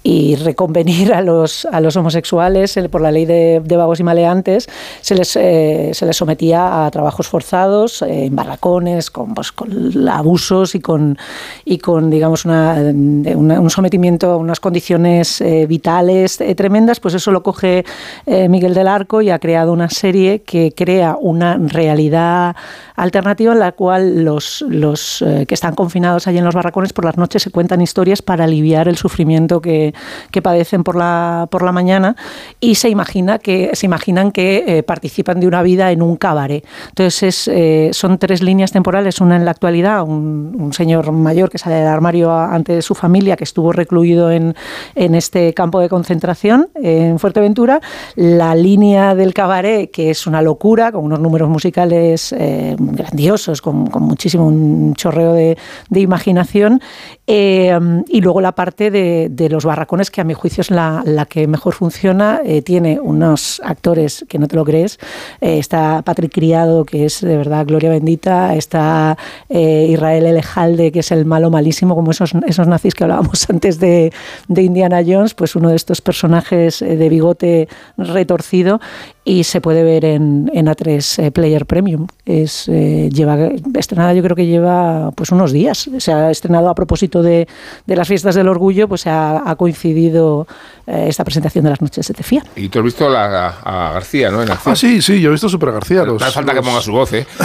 y- 0.04 0.36
reconvenir 0.36 1.12
a 1.14 1.22
los, 1.22 1.64
a 1.64 1.80
los 1.80 1.96
homosexuales 1.96 2.78
por 2.90 3.00
la 3.00 3.10
ley 3.10 3.24
de, 3.24 3.60
de 3.64 3.76
vagos 3.76 4.00
y 4.00 4.02
maleantes. 4.02 4.68
Se 5.00 5.14
les, 5.14 5.34
eh, 5.36 5.90
se 5.94 6.06
les 6.06 6.16
sometía 6.16 6.84
a 6.84 6.90
trabajos 6.90 7.26
forzados 7.26 8.02
eh, 8.02 8.26
en 8.26 8.36
barracones, 8.36 9.10
con, 9.10 9.34
pues, 9.34 9.50
con 9.50 10.06
abusos 10.08 10.74
y 10.74 10.80
con, 10.80 11.16
y 11.64 11.78
con 11.78 12.10
digamos, 12.10 12.44
una, 12.44 12.74
un 12.74 13.70
sometimiento 13.70 14.32
a 14.32 14.36
unas 14.36 14.60
condiciones 14.60 15.40
eh, 15.40 15.66
vitales 15.66 16.38
tremendas, 16.56 17.00
pues 17.00 17.14
eso 17.14 17.30
lo 17.30 17.42
coge 17.42 17.84
Miguel 18.26 18.74
del 18.74 18.88
Arco 18.88 19.22
y 19.22 19.30
ha 19.30 19.38
creado 19.38 19.72
una 19.72 19.88
serie 19.88 20.42
que 20.42 20.72
crea 20.76 21.16
una 21.18 21.56
realidad 21.56 22.54
alternativa 22.96 23.52
en 23.54 23.60
la 23.60 23.72
cual 23.72 24.24
los, 24.24 24.62
los 24.68 25.24
que 25.48 25.54
están 25.54 25.74
confinados 25.74 26.26
allí 26.26 26.38
en 26.38 26.44
los 26.44 26.54
barracones 26.54 26.92
por 26.92 27.06
las 27.06 27.16
noches 27.16 27.42
se 27.42 27.50
cuentan 27.50 27.80
historias 27.80 28.20
para 28.20 28.44
aliviar 28.44 28.88
el 28.88 28.96
sufrimiento 28.96 29.60
que, 29.60 29.93
que 30.30 30.42
padecen 30.42 30.84
por 30.84 30.96
la, 30.96 31.48
por 31.50 31.62
la 31.62 31.72
mañana 31.72 32.16
y 32.60 32.76
se 32.76 32.88
imagina 32.88 33.38
que 33.38 33.70
se 33.74 33.86
imaginan 33.86 34.32
que 34.32 34.64
eh, 34.66 34.82
participan 34.82 35.40
de 35.40 35.46
una 35.46 35.62
vida 35.62 35.92
en 35.92 36.02
un 36.02 36.16
cabaret. 36.16 36.64
Entonces 36.88 37.22
es, 37.22 37.48
eh, 37.48 37.90
son 37.92 38.18
tres 38.18 38.42
líneas 38.42 38.72
temporales, 38.72 39.20
una 39.20 39.36
en 39.36 39.44
la 39.44 39.50
actualidad, 39.50 40.02
un, 40.02 40.56
un 40.58 40.72
señor 40.72 41.12
mayor 41.12 41.50
que 41.50 41.58
sale 41.58 41.76
del 41.76 41.88
armario 41.88 42.32
ante 42.32 42.82
su 42.82 42.94
familia 42.94 43.36
que 43.36 43.44
estuvo 43.44 43.72
recluido 43.72 44.30
en, 44.30 44.54
en 44.94 45.14
este 45.14 45.54
campo 45.54 45.80
de 45.80 45.88
concentración 45.88 46.68
eh, 46.74 47.08
en 47.10 47.18
Fuerteventura, 47.18 47.80
la 48.16 48.54
línea 48.54 49.14
del 49.14 49.34
cabaret 49.34 49.90
que 49.90 50.10
es 50.10 50.26
una 50.26 50.42
locura 50.42 50.92
con 50.92 51.04
unos 51.04 51.20
números 51.20 51.48
musicales 51.48 52.34
grandiosos, 52.34 53.60
con, 53.60 53.86
con 53.86 54.02
muchísimo 54.02 54.46
un 54.46 54.94
chorreo 54.94 55.32
de, 55.32 55.56
de 55.88 56.00
imaginación 56.00 56.80
y 57.26 58.20
luego 58.20 58.40
la 58.40 58.52
parte 58.52 58.90
de, 58.90 59.28
de 59.30 59.48
los 59.48 59.64
barracones 59.84 60.10
que 60.10 60.20
a 60.22 60.24
mi 60.24 60.32
juicio 60.32 60.62
es 60.62 60.70
la, 60.70 61.02
la 61.04 61.26
que 61.26 61.46
mejor 61.46 61.74
funciona, 61.74 62.40
eh, 62.44 62.62
tiene 62.62 62.98
unos 63.00 63.60
actores 63.62 64.24
que 64.28 64.38
no 64.38 64.48
te 64.48 64.56
lo 64.56 64.64
crees, 64.64 64.98
eh, 65.42 65.58
está 65.58 66.00
Patrick 66.02 66.32
Criado 66.32 66.86
que 66.86 67.04
es 67.04 67.20
de 67.20 67.36
verdad 67.36 67.66
gloria 67.66 67.90
bendita, 67.90 68.54
está 68.54 69.18
eh, 69.50 69.88
Israel 69.90 70.24
Elejalde 70.26 70.90
que 70.90 71.00
es 71.00 71.12
el 71.12 71.26
malo 71.26 71.50
malísimo 71.50 71.94
como 71.94 72.12
esos, 72.12 72.32
esos 72.46 72.66
nazis 72.66 72.94
que 72.94 73.04
hablábamos 73.04 73.46
antes 73.50 73.78
de, 73.78 74.10
de 74.48 74.62
Indiana 74.62 75.02
Jones, 75.06 75.34
pues 75.34 75.54
uno 75.54 75.68
de 75.68 75.76
estos 75.76 76.00
personajes 76.00 76.80
de 76.80 77.08
bigote 77.10 77.68
retorcido 77.98 78.80
y 79.26 79.44
se 79.44 79.60
puede 79.62 79.82
ver 79.82 80.04
en, 80.04 80.50
en 80.52 80.66
A3 80.66 81.22
eh, 81.24 81.30
Player 81.30 81.64
Premium. 81.64 82.06
Es, 82.26 82.68
eh, 82.68 83.08
lleva 83.12 83.36
estrenada, 83.78 84.12
yo 84.12 84.22
creo 84.22 84.36
que 84.36 84.46
lleva 84.46 85.10
pues 85.12 85.30
unos 85.32 85.50
días. 85.52 85.88
Se 85.98 86.12
ha 86.12 86.30
estrenado 86.30 86.68
a 86.68 86.74
propósito 86.74 87.22
de, 87.22 87.48
de 87.86 87.96
las 87.96 88.06
fiestas 88.06 88.34
del 88.34 88.48
orgullo, 88.48 88.86
pues 88.88 89.06
ha, 89.06 89.48
ha 89.48 89.56
coincidido 89.56 90.46
eh, 90.86 91.06
esta 91.08 91.24
presentación 91.24 91.64
de 91.64 91.70
las 91.70 91.80
noches 91.80 92.06
de 92.06 92.12
Tefía. 92.14 92.44
Y 92.56 92.68
tú 92.68 92.80
has 92.80 92.84
visto 92.84 93.08
la- 93.08 93.48
a, 93.64 93.92
García, 93.94 94.30
¿no? 94.30 94.42
En 94.42 94.50
acción. 94.50 94.72
Ah, 94.72 94.76
sí, 94.76 95.00
sí, 95.00 95.20
yo 95.20 95.30
he 95.30 95.32
visto 95.32 95.48
Super 95.48 95.72
García. 95.72 96.04
Los, 96.04 96.20
no 96.20 96.26
hace 96.26 96.34
falta 96.34 96.52
que 96.52 96.56
los- 96.58 96.66
ponga 96.66 96.80
su 96.82 96.92
voz, 96.92 97.12
¿eh? 97.14 97.26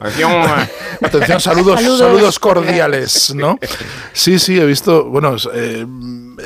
Atención, 0.00 0.32
Atención, 1.02 1.40
saludos, 1.40 1.80
Saludos. 1.80 1.98
saludos, 1.98 2.38
cordiales, 2.38 3.34
¿no? 3.34 3.58
Sí, 4.12 4.38
sí, 4.38 4.58
he 4.60 4.64
visto, 4.66 5.06
bueno, 5.06 5.34
es, 5.36 5.48
eh, 5.52 5.86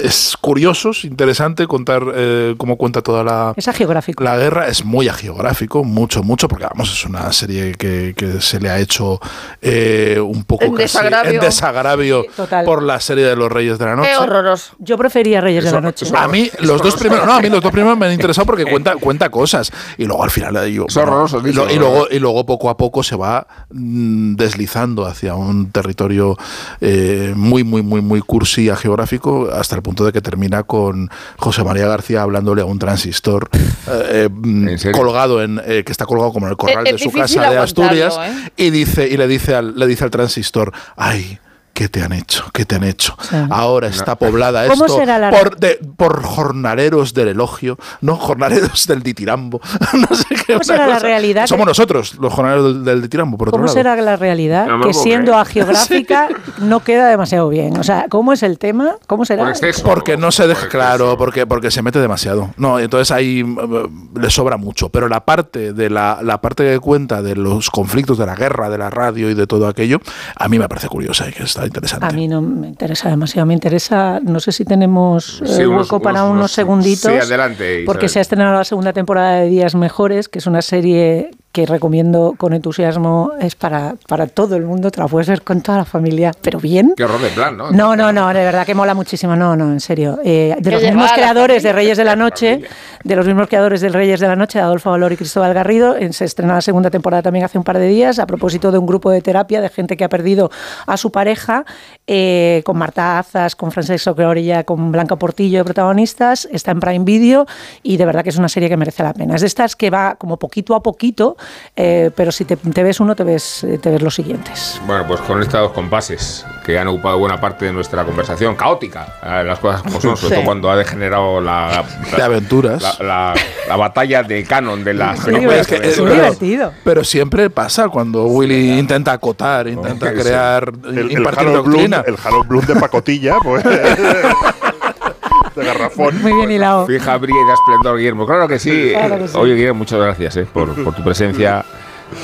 es 0.03 0.37
curioso, 0.41 0.91
es 0.91 1.05
interesante 1.05 1.67
contar 1.67 2.03
eh, 2.15 2.55
cómo 2.57 2.77
cuenta 2.77 3.03
toda 3.03 3.23
la, 3.25 3.53
Es 3.57 3.69
geográfico. 3.75 4.23
la 4.25 4.37
guerra, 4.37 4.69
es 4.69 4.85
muy 4.85 5.09
agiográfico, 5.09 5.85
mucho, 5.85 6.23
mucho, 6.23 6.49
porque 6.49 6.65
vamos, 6.67 6.93
es 6.93 7.05
una 7.05 7.33
serie 7.33 7.73
que, 7.73 8.15
que 8.17 8.41
se 8.41 8.61
le 8.61 8.71
ha 8.71 8.79
hecho 8.79 9.21
eh, 9.61 10.19
un 10.21 10.45
poco 10.45 10.65
En 10.65 10.73
casi 10.73 10.83
desagravio. 10.99 11.31
en 11.33 11.41
desagravio 11.41 12.25
por 12.65 12.83
la 12.83 13.01
serie 13.01 13.25
de 13.27 13.37
los 13.37 13.51
Reyes 13.51 13.79
de 13.79 13.85
la 13.87 13.97
Noche. 13.97 14.11
Qué 14.11 14.17
horroroso. 14.17 14.77
Yo 14.79 14.97
prefería 14.97 15.41
Reyes 15.41 15.65
de 15.65 15.73
la 15.73 15.81
Noche. 15.81 16.07
A 16.17 16.29
mí 16.29 16.51
los 16.61 16.83
dos 16.83 16.97
primeros, 16.97 17.27
no, 17.27 17.35
a 17.35 17.41
mí 17.41 17.49
los 17.49 17.61
dos 17.63 17.73
primeros 17.73 17.99
me 17.99 18.07
han 18.07 18.13
interesado 18.13 18.47
porque 18.47 18.65
cuenta, 18.65 18.97
cuenta 18.97 19.29
cosas 19.31 19.71
y 19.99 20.05
luego 20.05 20.23
al 20.25 20.31
final 20.31 20.57
eh, 20.57 20.73
yo, 20.73 20.87
Es 20.89 20.97
horroroso, 20.97 21.41
y, 21.41 21.45
dicho, 21.45 21.65
lo- 21.65 21.73
y 21.73 21.77
luego 21.79 22.07
y 22.11 22.19
luego 22.19 22.47
poco 22.47 22.71
a 22.71 22.77
poco 22.77 23.03
se 23.03 23.17
va 23.17 23.47
mm, 23.71 24.35
deslizando 24.37 25.07
hacia 25.07 25.35
un 25.35 25.71
territorio 25.71 26.37
eh, 26.81 27.33
muy 27.37 27.65
muy 27.65 27.83
muy 27.83 28.01
muy 28.01 28.21
cursi 28.21 28.69
a 28.71 28.77
geográfico 28.77 29.49
hasta 29.53 29.77
el 29.77 29.83
punto 29.83 30.05
de 30.05 30.13
que 30.13 30.21
termina 30.21 30.63
con 30.63 31.11
José 31.39 31.65
María 31.65 31.87
García 31.89 32.23
hablándole 32.23 32.63
a 32.63 32.65
un 32.65 32.79
transistor 32.79 33.49
eh, 33.89 34.29
mm, 34.31 34.69
colgado 34.93 35.43
en 35.43 35.61
eh, 35.67 35.83
que 35.85 35.93
está 35.93 36.07
colgado 36.07 36.33
como 36.33 36.47
en 36.47 36.51
el 36.53 36.57
corral 36.57 36.87
Es- 36.87 36.93
de 36.93 36.97
es 36.97 37.03
su 37.03 37.13
casa 37.13 37.51
de 37.51 37.59
Asturias 37.59 38.19
¿eh? 38.21 38.51
y 38.57 38.71
dice 38.71 39.09
y 39.09 39.17
le 39.17 39.27
dice 39.29 39.55
al 39.55 39.79
le 39.79 39.87
dice 39.87 40.05
al 40.05 40.11
transistor 40.11 40.73
ay 40.97 41.39
¿Qué 41.75 41.89
te 41.89 42.03
han 42.03 42.13
hecho? 42.13 42.45
¿Qué 42.53 42.65
te 42.65 42.77
han 42.77 42.85
hecho? 42.85 43.17
Ahora 43.51 43.89
está 43.89 44.15
poblada 44.17 44.67
¿Cómo 44.69 44.87
esto 44.87 44.97
será 44.99 45.19
la- 45.19 45.31
por, 45.31 45.57
de- 45.59 45.79
por 45.97 46.23
jornaleros 46.23 47.15
del 47.15 47.29
elogio, 47.29 47.77
no 48.01 48.15
jornaleros 48.17 48.87
del 48.87 49.03
ditirambo. 49.03 49.61
no 49.93 50.17
sé 50.17 50.25
qué 50.47 50.53
¿Cómo 50.53 50.63
será 50.65 50.87
la 50.87 51.01
realidad? 51.01 51.47
Somos 51.49 51.67
nosotros 51.67 52.15
los 52.21 52.33
jornaleros 52.33 52.75
del, 52.75 52.85
del 52.85 53.03
ditirambo, 53.03 53.37
por 53.37 53.49
otro 53.49 53.57
¿Cómo 53.59 53.65
lado. 53.67 53.75
será 53.75 53.97
la 53.97 54.15
realidad? 54.17 54.67
No 54.69 54.81
que 54.87 54.95
siendo 54.95 55.33
creer. 55.33 55.41
agiográfica 55.47 56.29
no 56.59 56.81
queda 56.85 57.09
demasiado 57.09 57.49
bien. 57.49 57.77
O 57.77 57.83
sea, 57.83 58.07
¿cómo 58.09 58.33
es 58.33 58.45
el 58.45 58.59
tema? 58.59 58.93
¿Cómo 59.09 59.25
será? 59.25 59.53
Porque 59.85 60.17
no 60.17 60.31
se 60.31 60.47
deja 60.47 60.69
claro, 60.69 61.17
porque, 61.19 61.45
porque 61.45 61.73
se 61.73 61.83
mete 61.83 61.99
demasiado. 61.99 62.51
No, 62.57 62.79
entonces 62.79 63.11
ahí 63.11 63.41
eh, 63.41 63.89
le 64.21 64.31
sobra 64.31 64.57
mucho. 64.57 64.91
Pero 64.91 65.09
la 65.09 65.25
parte 65.25 65.73
de 65.73 65.91
la, 65.91 66.21
la 66.23 66.41
parte 66.41 66.63
que 66.65 66.79
cuenta 66.79 67.21
de 67.21 67.35
los 67.35 67.69
conflictos 67.71 68.17
de 68.17 68.27
la 68.27 68.37
guerra, 68.37 68.71
de 68.71 68.79
la 68.79 68.91
radio 68.91 69.29
y 69.29 69.35
de 69.35 69.49
todo 69.49 69.67
aquello, 69.67 69.99
a 70.37 70.49
mí 70.49 70.59
me 70.61 70.69
parece 70.69 70.87
curiosa 70.89 71.29
y 71.29 71.33
que 71.33 71.43
está 71.43 71.64
interesante. 71.67 72.07
A 72.07 72.11
mí 72.11 72.29
no 72.29 72.41
me 72.43 72.69
interesa 72.69 73.09
demasiado. 73.09 73.47
Me 73.47 73.55
interesa, 73.55 74.21
no 74.23 74.41
sé 74.41 74.53
si 74.53 74.65
tenemos 74.65 75.41
eh, 75.43 75.47
Sí, 75.47 75.65
unos- 75.65 75.83
hueco 75.91 76.01
para 76.03 76.25
unos- 76.25 76.53
segunditos. 76.53 77.11
sí, 77.13 77.19
adelante, 77.19 77.83
Porque 77.87 78.09
se 78.09 78.19
ha 78.19 78.23
estrenado 78.23 78.55
la 78.55 78.65
segunda 78.65 78.93
temporada 78.93 79.41
de 79.41 79.49
Días 79.49 79.75
Mejores, 79.75 80.29
que 80.29 80.39
es 80.39 80.47
una 80.47 80.63
serie 80.63 81.31
que 81.55 81.67
recomiendo 81.67 82.35
con 82.37 82.53
entusiasmo. 82.53 83.31
Es 83.41 83.55
para, 83.55 83.95
para 84.09 84.27
todo 84.27 84.57
el 84.57 84.65
mundo, 84.65 84.91
te 84.91 84.99
la 84.99 85.07
puedes 85.07 85.29
ver 85.29 85.43
con 85.43 85.61
toda 85.61 85.79
la 85.79 85.85
familia, 85.85 86.33
pero 86.43 86.59
bien. 86.59 86.95
Qué 86.97 87.05
horror 87.05 87.23
de 87.23 87.29
plan, 87.29 87.57
¿no? 87.57 87.71
No, 87.71 87.95
no, 87.95 88.13
no, 88.13 88.27
de 88.27 88.35
verdad 88.45 88.67
que 88.67 88.75
mola 88.75 88.93
muchísimo. 88.93 89.37
No, 89.37 89.55
no, 89.55 89.71
en 89.71 89.79
serio. 89.79 90.19
Eh, 90.25 90.57
de 90.59 90.71
los 90.73 90.83
mismos 90.83 91.13
creadores 91.13 91.63
de 91.63 91.73
Reyes 91.73 91.97
de 91.97 92.03
la 92.03 92.17
Noche, 92.25 92.61
de 93.05 93.15
los 93.17 93.25
mismos 93.25 93.47
creadores 93.47 93.81
del 93.81 93.93
Reyes 93.93 94.19
de 94.19 94.27
la 94.27 94.35
Noche, 94.35 94.59
Adolfo 94.59 94.91
Valor 94.91 95.13
y 95.13 95.17
Cristóbal 95.17 95.55
Garrido, 95.55 95.97
en- 95.97 96.13
se 96.13 96.25
estrena 96.25 96.55
la 96.55 96.61
segunda 96.61 96.91
temporada 96.91 97.23
también 97.23 97.45
hace 97.45 97.57
un 97.57 97.63
par 97.63 97.79
de 97.79 97.87
días, 97.87 98.19
a 98.19 98.27
propósito 98.27 98.73
de 98.73 98.79
un 98.79 98.87
grupo 98.87 99.13
de 99.13 99.23
terapia 99.23 99.61
de 99.61 99.69
gente 99.69 99.97
que 99.97 100.03
ha 100.03 100.09
perdido 100.09 100.51
a 100.89 100.97
su 100.97 101.13
pareja 101.13 101.65
eh, 102.07 102.63
con 102.65 102.77
Marta 102.77 103.19
Azas, 103.19 103.57
con 103.57 103.73
Francesco 103.73 104.15
Creorilla, 104.15 104.65
con 104.65 104.93
Blanca 104.93 105.17
Portillo 105.17 105.59
de 105.59 105.65
protagonistas. 105.65 106.47
Está 106.53 106.71
en 106.73 106.81
Prime 106.81 107.05
Video 107.05 107.47
y 107.83 107.97
de 107.97 108.05
verdad 108.05 108.23
que 108.23 108.31
es 108.31 108.37
una 108.37 108.49
serie 108.49 108.69
que 108.69 108.77
merece 108.77 109.03
la 109.03 109.13
pena. 109.15 109.35
Es 109.37 109.41
de 109.41 109.47
estas 109.47 109.77
que 109.77 109.91
va 109.91 110.17
como 110.17 110.39
poquito 110.39 110.75
a 110.75 110.83
poquito, 110.83 111.37
eh, 111.77 112.11
pero 112.15 112.31
si 112.33 112.45
te, 112.45 112.57
te 112.57 112.83
ves 112.83 113.01
uno, 113.01 113.15
te 113.17 113.25
ves, 113.25 113.67
te 113.81 113.91
ves 113.91 114.03
los 114.03 114.15
siguientes. 114.15 114.81
Bueno, 114.87 115.07
pues 115.07 115.21
con 115.23 115.41
estos 115.41 115.61
dos 115.61 115.73
compases 115.73 116.45
que 116.65 116.79
han 116.79 116.89
ocupado 116.89 117.19
buena 117.19 117.41
parte 117.41 117.65
de 117.67 117.73
nuestra 117.73 118.05
conversación, 118.05 118.55
caótica, 118.57 119.15
eh, 119.23 119.45
las 119.45 119.59
cosas 119.59 119.83
como 119.83 120.01
son, 120.01 120.17
sobre 120.17 120.29
Sí. 120.31 120.35
todo 120.37 120.45
cuando 120.45 120.71
ha 120.71 120.77
degenerado 120.77 121.41
la, 121.41 121.85
De 122.17 122.23
aventuras. 122.23 122.83
la, 122.83 123.05
la- 123.05 123.35
la 123.69 123.77
batalla 123.77 124.23
de 124.23 124.45
canon 124.45 124.85
de 124.85 124.93
las 124.95 125.19
Sí, 125.21 125.25
películas. 125.27 125.61
es 125.61 125.67
que 125.67 125.89
es 125.89 125.99
muy 126.01 126.11
divertido. 126.11 126.73
Pero 126.85 127.03
siempre 127.03 127.49
pasa 127.49 127.89
cuando 127.89 128.27
Willy 128.27 128.79
intenta 128.79 129.13
acotar, 129.13 129.67
intenta 129.69 130.11
sí. 130.11 130.17
crear, 130.21 130.71
El, 130.87 130.99
el 130.99 131.13
impartir 131.13 131.49
Harold 131.49 131.65
El 132.07 132.17
Harold 132.23 132.49
Bloom 132.49 132.67
de 132.67 132.77
pacotilla, 132.77 133.37
pues. 133.43 133.63
de 135.55 135.65
garrafón. 135.65 136.21
Muy 136.23 136.33
bien 136.33 136.51
hilado. 136.51 136.87
Fija, 136.87 137.17
brilla 137.19 137.39
y 137.45 137.47
da 137.49 137.55
esplendor, 137.55 137.97
Guillermo. 137.99 138.27
Claro 138.27 138.49
que 138.49 138.59
sí. 138.59 138.91
Claro 138.93 139.19
que 139.19 139.29
sí. 139.29 139.37
Oye, 139.37 139.55
Guillermo, 139.55 139.79
muchas 139.79 140.01
gracias 140.01 140.37
eh, 140.37 140.47
por, 140.53 140.75
por 140.83 140.95
tu 140.95 141.03
presencia. 141.05 141.65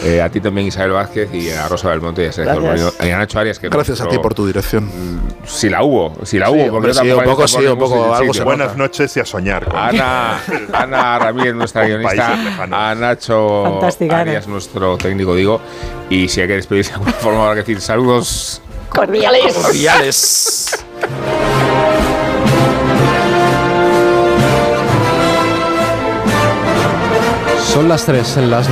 Eh, 0.04 0.20
a 0.20 0.28
ti 0.28 0.40
también, 0.40 0.68
Isabel 0.68 0.92
Vázquez, 0.92 1.32
y 1.34 1.50
a 1.50 1.66
Rosa 1.66 1.88
Belmonte 1.88 2.22
y 2.22 2.26
a 2.26 2.32
Sergio. 2.32 2.60
Moreno, 2.60 2.92
y 3.00 3.10
a 3.10 3.18
Nacho 3.18 3.40
Arias. 3.40 3.58
Que 3.58 3.68
Gracias 3.68 4.00
a 4.00 4.08
ti 4.08 4.18
por 4.18 4.34
tu 4.34 4.46
dirección. 4.46 4.88
Si 5.44 5.68
la 5.68 5.82
hubo, 5.82 6.14
si 6.24 6.38
la 6.38 6.46
Sí, 6.46 6.52
hubo. 6.52 6.58
porque 6.70 6.76
hombre, 6.76 6.92
yo 6.92 7.00
sí, 7.02 7.10
un 7.10 7.24
poco 7.24 7.48
sí, 7.48 7.66
un 7.66 7.78
poco, 7.78 8.14
algo 8.14 8.34
se 8.34 8.44
Buenas 8.44 8.76
noches 8.76 9.16
y 9.16 9.20
a 9.20 9.24
soñar. 9.24 9.64
con- 9.64 9.76
Ana, 9.76 10.38
Ana 10.72 11.18
Ramírez, 11.18 11.54
nuestra 11.54 11.86
guionista, 11.86 12.34
a 12.70 12.94
Nacho 12.94 13.62
Fantástica, 13.64 14.14
Ana. 14.20 14.30
Arias, 14.30 14.46
nuestro 14.46 14.96
técnico, 14.96 15.34
digo, 15.34 15.60
y 16.08 16.28
si 16.28 16.40
hay 16.42 16.46
que 16.46 16.54
despedirse 16.54 16.90
de 16.90 16.94
alguna 16.96 17.12
forma, 17.14 17.40
habrá 17.44 17.54
que 17.54 17.60
decir 17.60 17.80
saludos. 17.80 18.62
Cordiales. 18.90 19.54
Cordiales. 19.54 20.84
Son 27.72 27.88
las 27.88 28.04
3, 28.04 28.36
en 28.38 28.50
las 28.50 28.66
2. 28.66 28.68